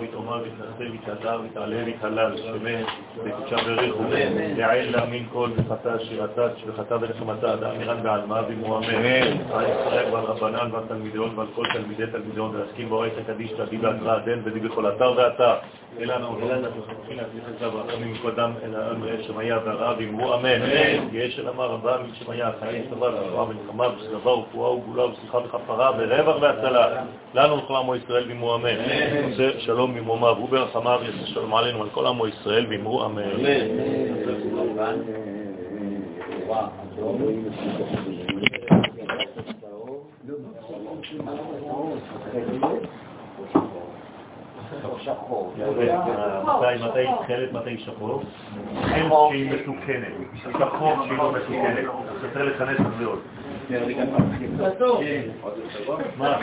ויתרומם 0.00 0.40
ויתנשא 0.42 0.92
ויתהדר 0.92 1.40
ויתעלה 1.42 1.84
ויתהלל, 1.84 2.36
שמן 2.36 2.82
וקודשה 3.24 3.56
בריחו, 3.56 4.02
יעל 4.56 4.90
להאמין 4.90 5.26
כל 5.32 5.50
וחטא 5.56 5.98
שירתה 5.98 6.46
וחטא 6.66 6.94
ונחמתה, 6.94 7.54
אדם 7.54 7.78
מירן 7.78 8.02
בעלמה 8.02 8.42
ואמרו 8.48 8.78
אמן. 8.78 9.52
על 9.52 9.64
ישראל 9.64 10.14
ועל 10.14 10.24
רבנן 10.24 10.72
ועל 10.72 10.82
תלמידיון 10.88 11.38
ועל 11.38 11.46
כל 11.54 11.64
תלמידי 11.72 12.06
תלמידיון, 12.12 12.56
ולהסכים 12.56 12.88
בורא 12.88 13.06
את 13.06 13.12
הקדיש 13.18 13.52
תדי 13.52 13.78
בהתראה 13.78 14.18
דן 14.18 14.40
ודי 14.44 14.60
בכל 14.64 14.88
אתר 14.88 15.12
ואתר. 15.16 15.54
אלא 16.00 16.18
נאו 16.18 16.38
אלא 16.42 16.56
נתחיל 16.56 17.16
להצליח 17.16 17.44
את 17.54 17.58
זה 17.58 17.68
ברחמים 17.68 18.12
מכל 18.12 18.30
דם 18.30 18.52
אלא 18.64 18.78
אמרי 18.90 19.24
שמיה 19.24 19.58
והרעה 19.64 19.94
ואמרו 19.98 20.34
אמן. 20.34 20.60
יש 21.12 21.38
אל 21.38 21.48
אמר 21.48 21.66
רבה 21.66 21.96
משמיה, 22.12 22.50
חיי 22.60 22.82
צבא 22.90 23.04
ורפואה 23.04 23.42
ומלחמה 23.42 23.88
ושלווה 23.96 24.32
ורפואה 24.32 24.70
וגאולה 24.70 25.04
ושמחה 25.04 25.38
וכפרה 25.38 25.90
ורווח 25.98 26.36
והצלה. 26.40 27.02
לנו 27.34 27.76
עמו 27.76 27.96
ישראל 27.96 28.24
ואמרו 28.28 28.54
אמן. 28.54 28.76
עושה 29.30 29.60
שלום 29.60 29.94
במרומיו 29.94 30.36
וברחמיו 30.44 31.00
יעשה 31.04 31.26
שלום 31.26 31.54
עלינו 31.54 31.78
ועל 31.78 31.88
כל 31.90 32.06
עמו 32.06 32.26
ישראל 32.26 32.66
ואמרו 32.70 33.06
אמן. 33.06 33.22
מתי 46.44 46.84
מתי 46.88 47.06
תכלת, 47.24 47.52
מתי 47.52 47.78
שחור? 47.78 48.22
אין 48.94 49.10
שהיא 49.30 49.50
מתוקנת. 49.50 50.14
שחור 50.42 50.94
שהיא 51.06 51.18
לא 51.18 51.32
מתוקנת. 51.32 51.88
צריך 52.32 52.36
לכנס 52.36 52.80
את 52.80 52.98
זה 52.98 53.04
עוד. 53.04 53.20
מה? 56.16 56.38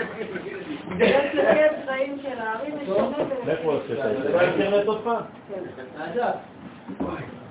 הוא 3.63 3.73
עושה 3.73 4.11
את 4.11 4.23
זה? 4.23 4.31
באינטרנט 4.31 4.87
עוד 4.87 5.01
פעם? 5.03 5.21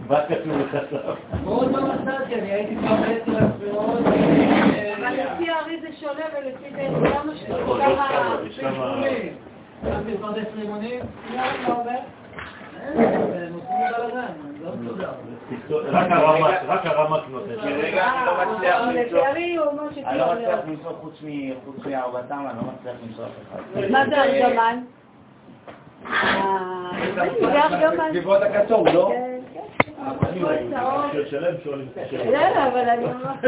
מה 0.09 0.21
כתוב 0.29 0.53
לך 0.59 0.79
שם? 0.91 0.97
אבל 4.97 5.13
לפי 5.13 5.51
הערים 5.51 5.81
זה 5.81 5.89
שונה 6.01 6.25
ולפי 6.33 6.71
זה 6.71 6.89
כמה 7.11 7.33
נכון, 7.49 7.81
כמה... 8.61 9.01
לא, 9.85 9.91
לא 11.69 11.75
אומר. 11.75 11.97
תכתוב- 15.51 15.83
רק 15.87 16.07
הרמ"ק, 16.11 16.55
רק 16.67 16.87
הרמ"ק 16.87 17.23
נותן. 17.31 17.51
רגע, 17.51 18.07
אני 18.07 18.27
לא 18.27 18.55
מצליח 18.55 18.77
אה, 18.77 18.93
למצוא. 18.93 19.19
לא 19.19 20.93
חוץ 21.65 21.87
מארבעתם, 21.87 22.35
אני 22.51 22.57
לא 22.57 22.73
מצליח 22.73 22.95
למצוא 23.07 23.25
אף 23.25 23.31
אחד. 23.53 23.91
מה 23.91 24.05
זה 24.09 24.23
ארגמן? 24.23 24.81
אה, 26.07 26.91
זה 27.15 27.23
ארגמן. 27.23 28.21
צבעות 28.21 28.43
הכתוב, 28.43 28.89
לא? 28.89 29.11
כן, 29.13 29.39
כן. 29.55 29.61
הכל 30.07 30.27
צהוב. 30.71 31.11
שיר 31.13 31.29
שלם 31.31 31.55
שואלים 31.65 31.89
את 31.93 31.99
השאלה. 32.07 32.25
לא, 32.25 32.61
לא, 32.61 32.67
אבל 32.67 32.89
אני 32.89 33.05
ממש... 33.05 33.45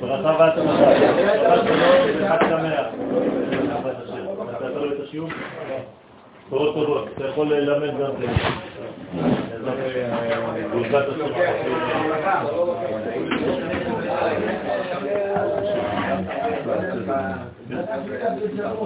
ברכה 0.00 0.36
והצלחה. 0.38 0.92
את 5.12 5.16
השיעור? 5.16 5.30
טובות. 6.74 7.08
אתה 7.14 7.24
יכול 7.26 7.54
ללמד 7.54 7.90
גם 8.00 8.10
זה. 8.18 8.26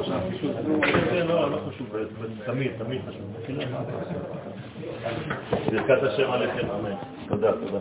השם. 0.00 0.20
לא, 1.28 1.50
לא 1.50 1.58
תמיד, 2.46 2.70
תמיד 2.78 3.00
חשוב. 3.08 3.22
ברכת 5.70 6.02
השם 6.02 6.30
עליכם, 6.30 6.70
אמן. 6.70 6.94
תודה, 7.28 7.52
תודה. 7.52 7.78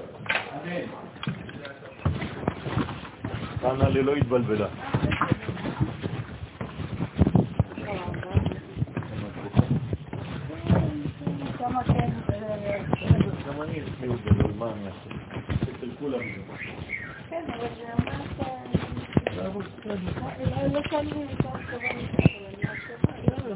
חנה 3.61 3.89
לי 3.89 4.03
לא 4.03 4.15
התבלבלה. 4.15 4.67
כמה 11.65 11.83
כן, 11.83 12.09
זה- 12.27 13.44
גם 13.55 13.61
אני 13.61 13.79
את 13.79 13.85
זה, 13.99 14.29
אבל 14.29 14.51
מה 14.57 14.71
אני 14.71 14.87
אעשה? 14.87 15.09
אצל 15.77 15.89
כולם. 15.99 16.19
כן, 17.29 17.43
אבל 17.47 17.67
זה 17.77 17.83
ממש... 17.99 18.27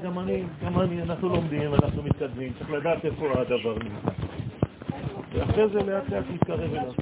גם 0.04 0.20
אני, 0.20 0.44
גם 0.66 0.80
אני, 0.80 1.02
אנחנו 1.02 1.30
לומדים, 1.30 1.74
אנחנו 1.74 2.04
מתקדמים, 2.04 2.54
צריך 2.58 2.72
לדעת 2.72 3.06
איפה 3.06 3.42
הדבר 3.42 3.74
נמצא. 3.74 4.12
ואחרי 5.34 5.70
זה 5.70 5.80
לאט 5.80 6.10
לאט 6.10 6.24
מתקרב 6.34 6.74
אליו. 6.74 6.94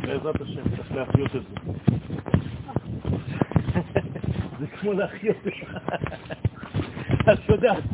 בעזרת 0.00 0.40
השם, 0.40 0.62
צריך 0.76 0.92
להחיות 0.92 1.36
את 1.36 1.42
זה. 1.42 1.72
זה 4.58 4.66
כמו 4.66 4.92
להחיות 4.92 5.36
את 5.36 5.52
זה. 5.60 5.76
את 7.32 7.48
יודעת. 7.48 7.84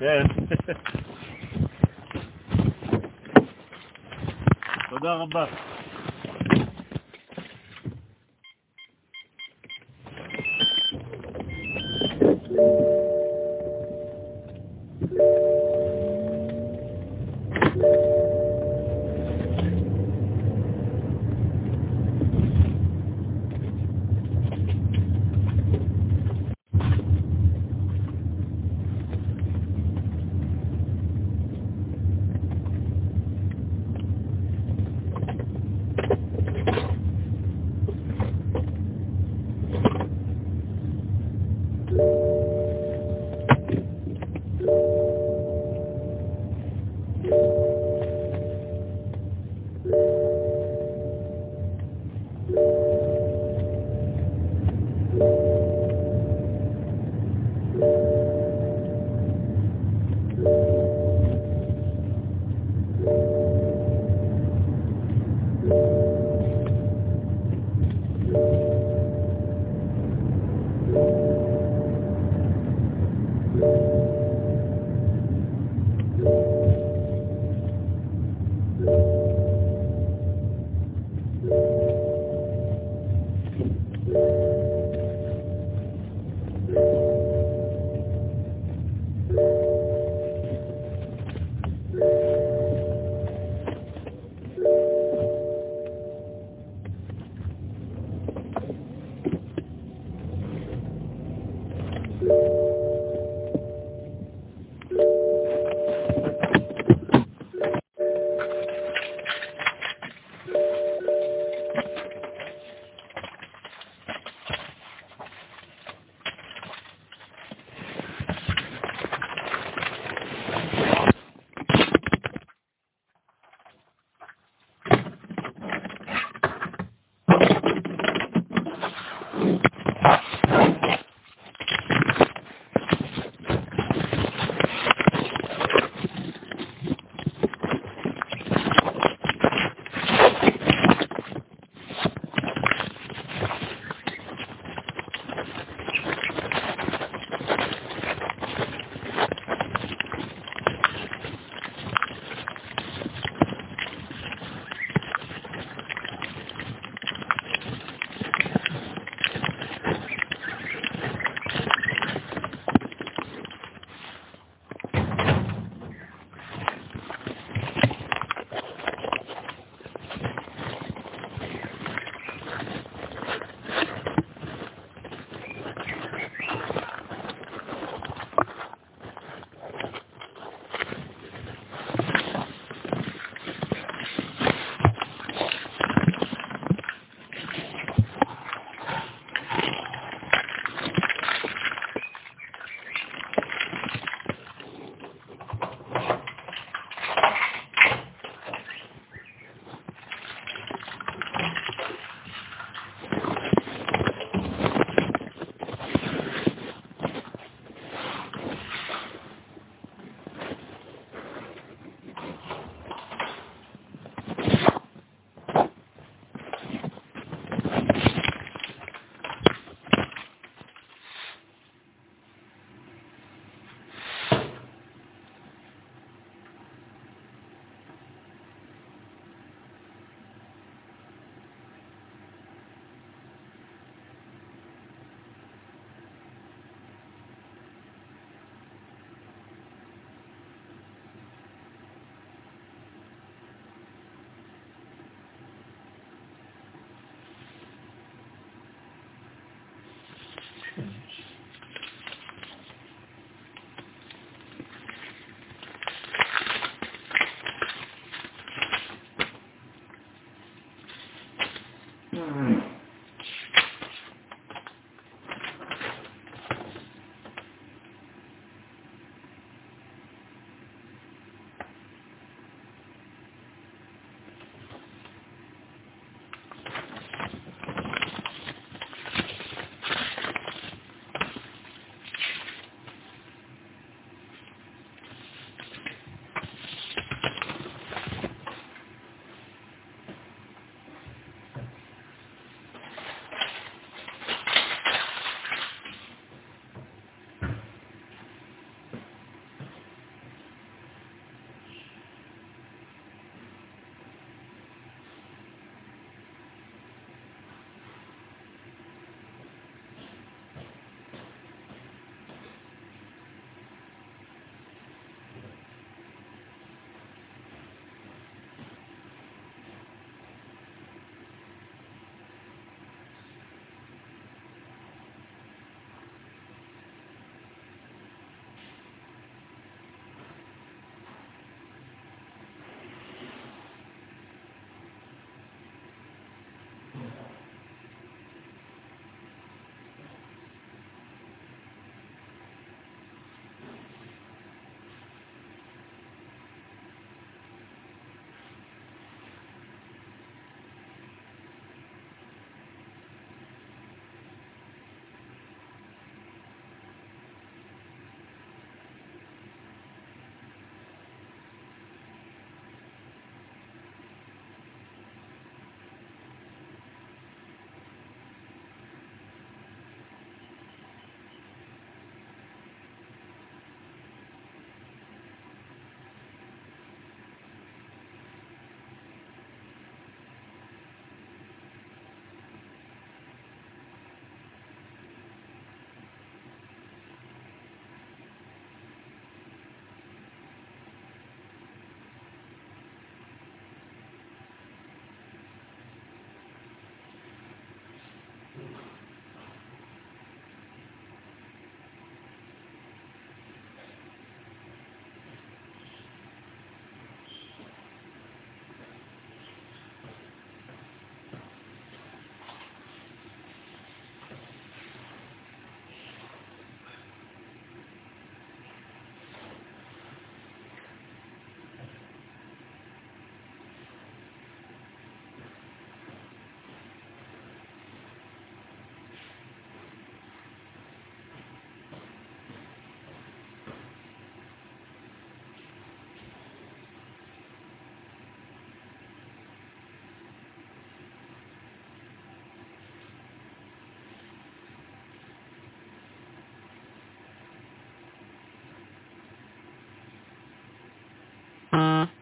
כן. 0.00 0.26
תודה 4.90 5.14
רבה. 5.14 5.46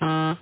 Uh-huh. 0.02 0.36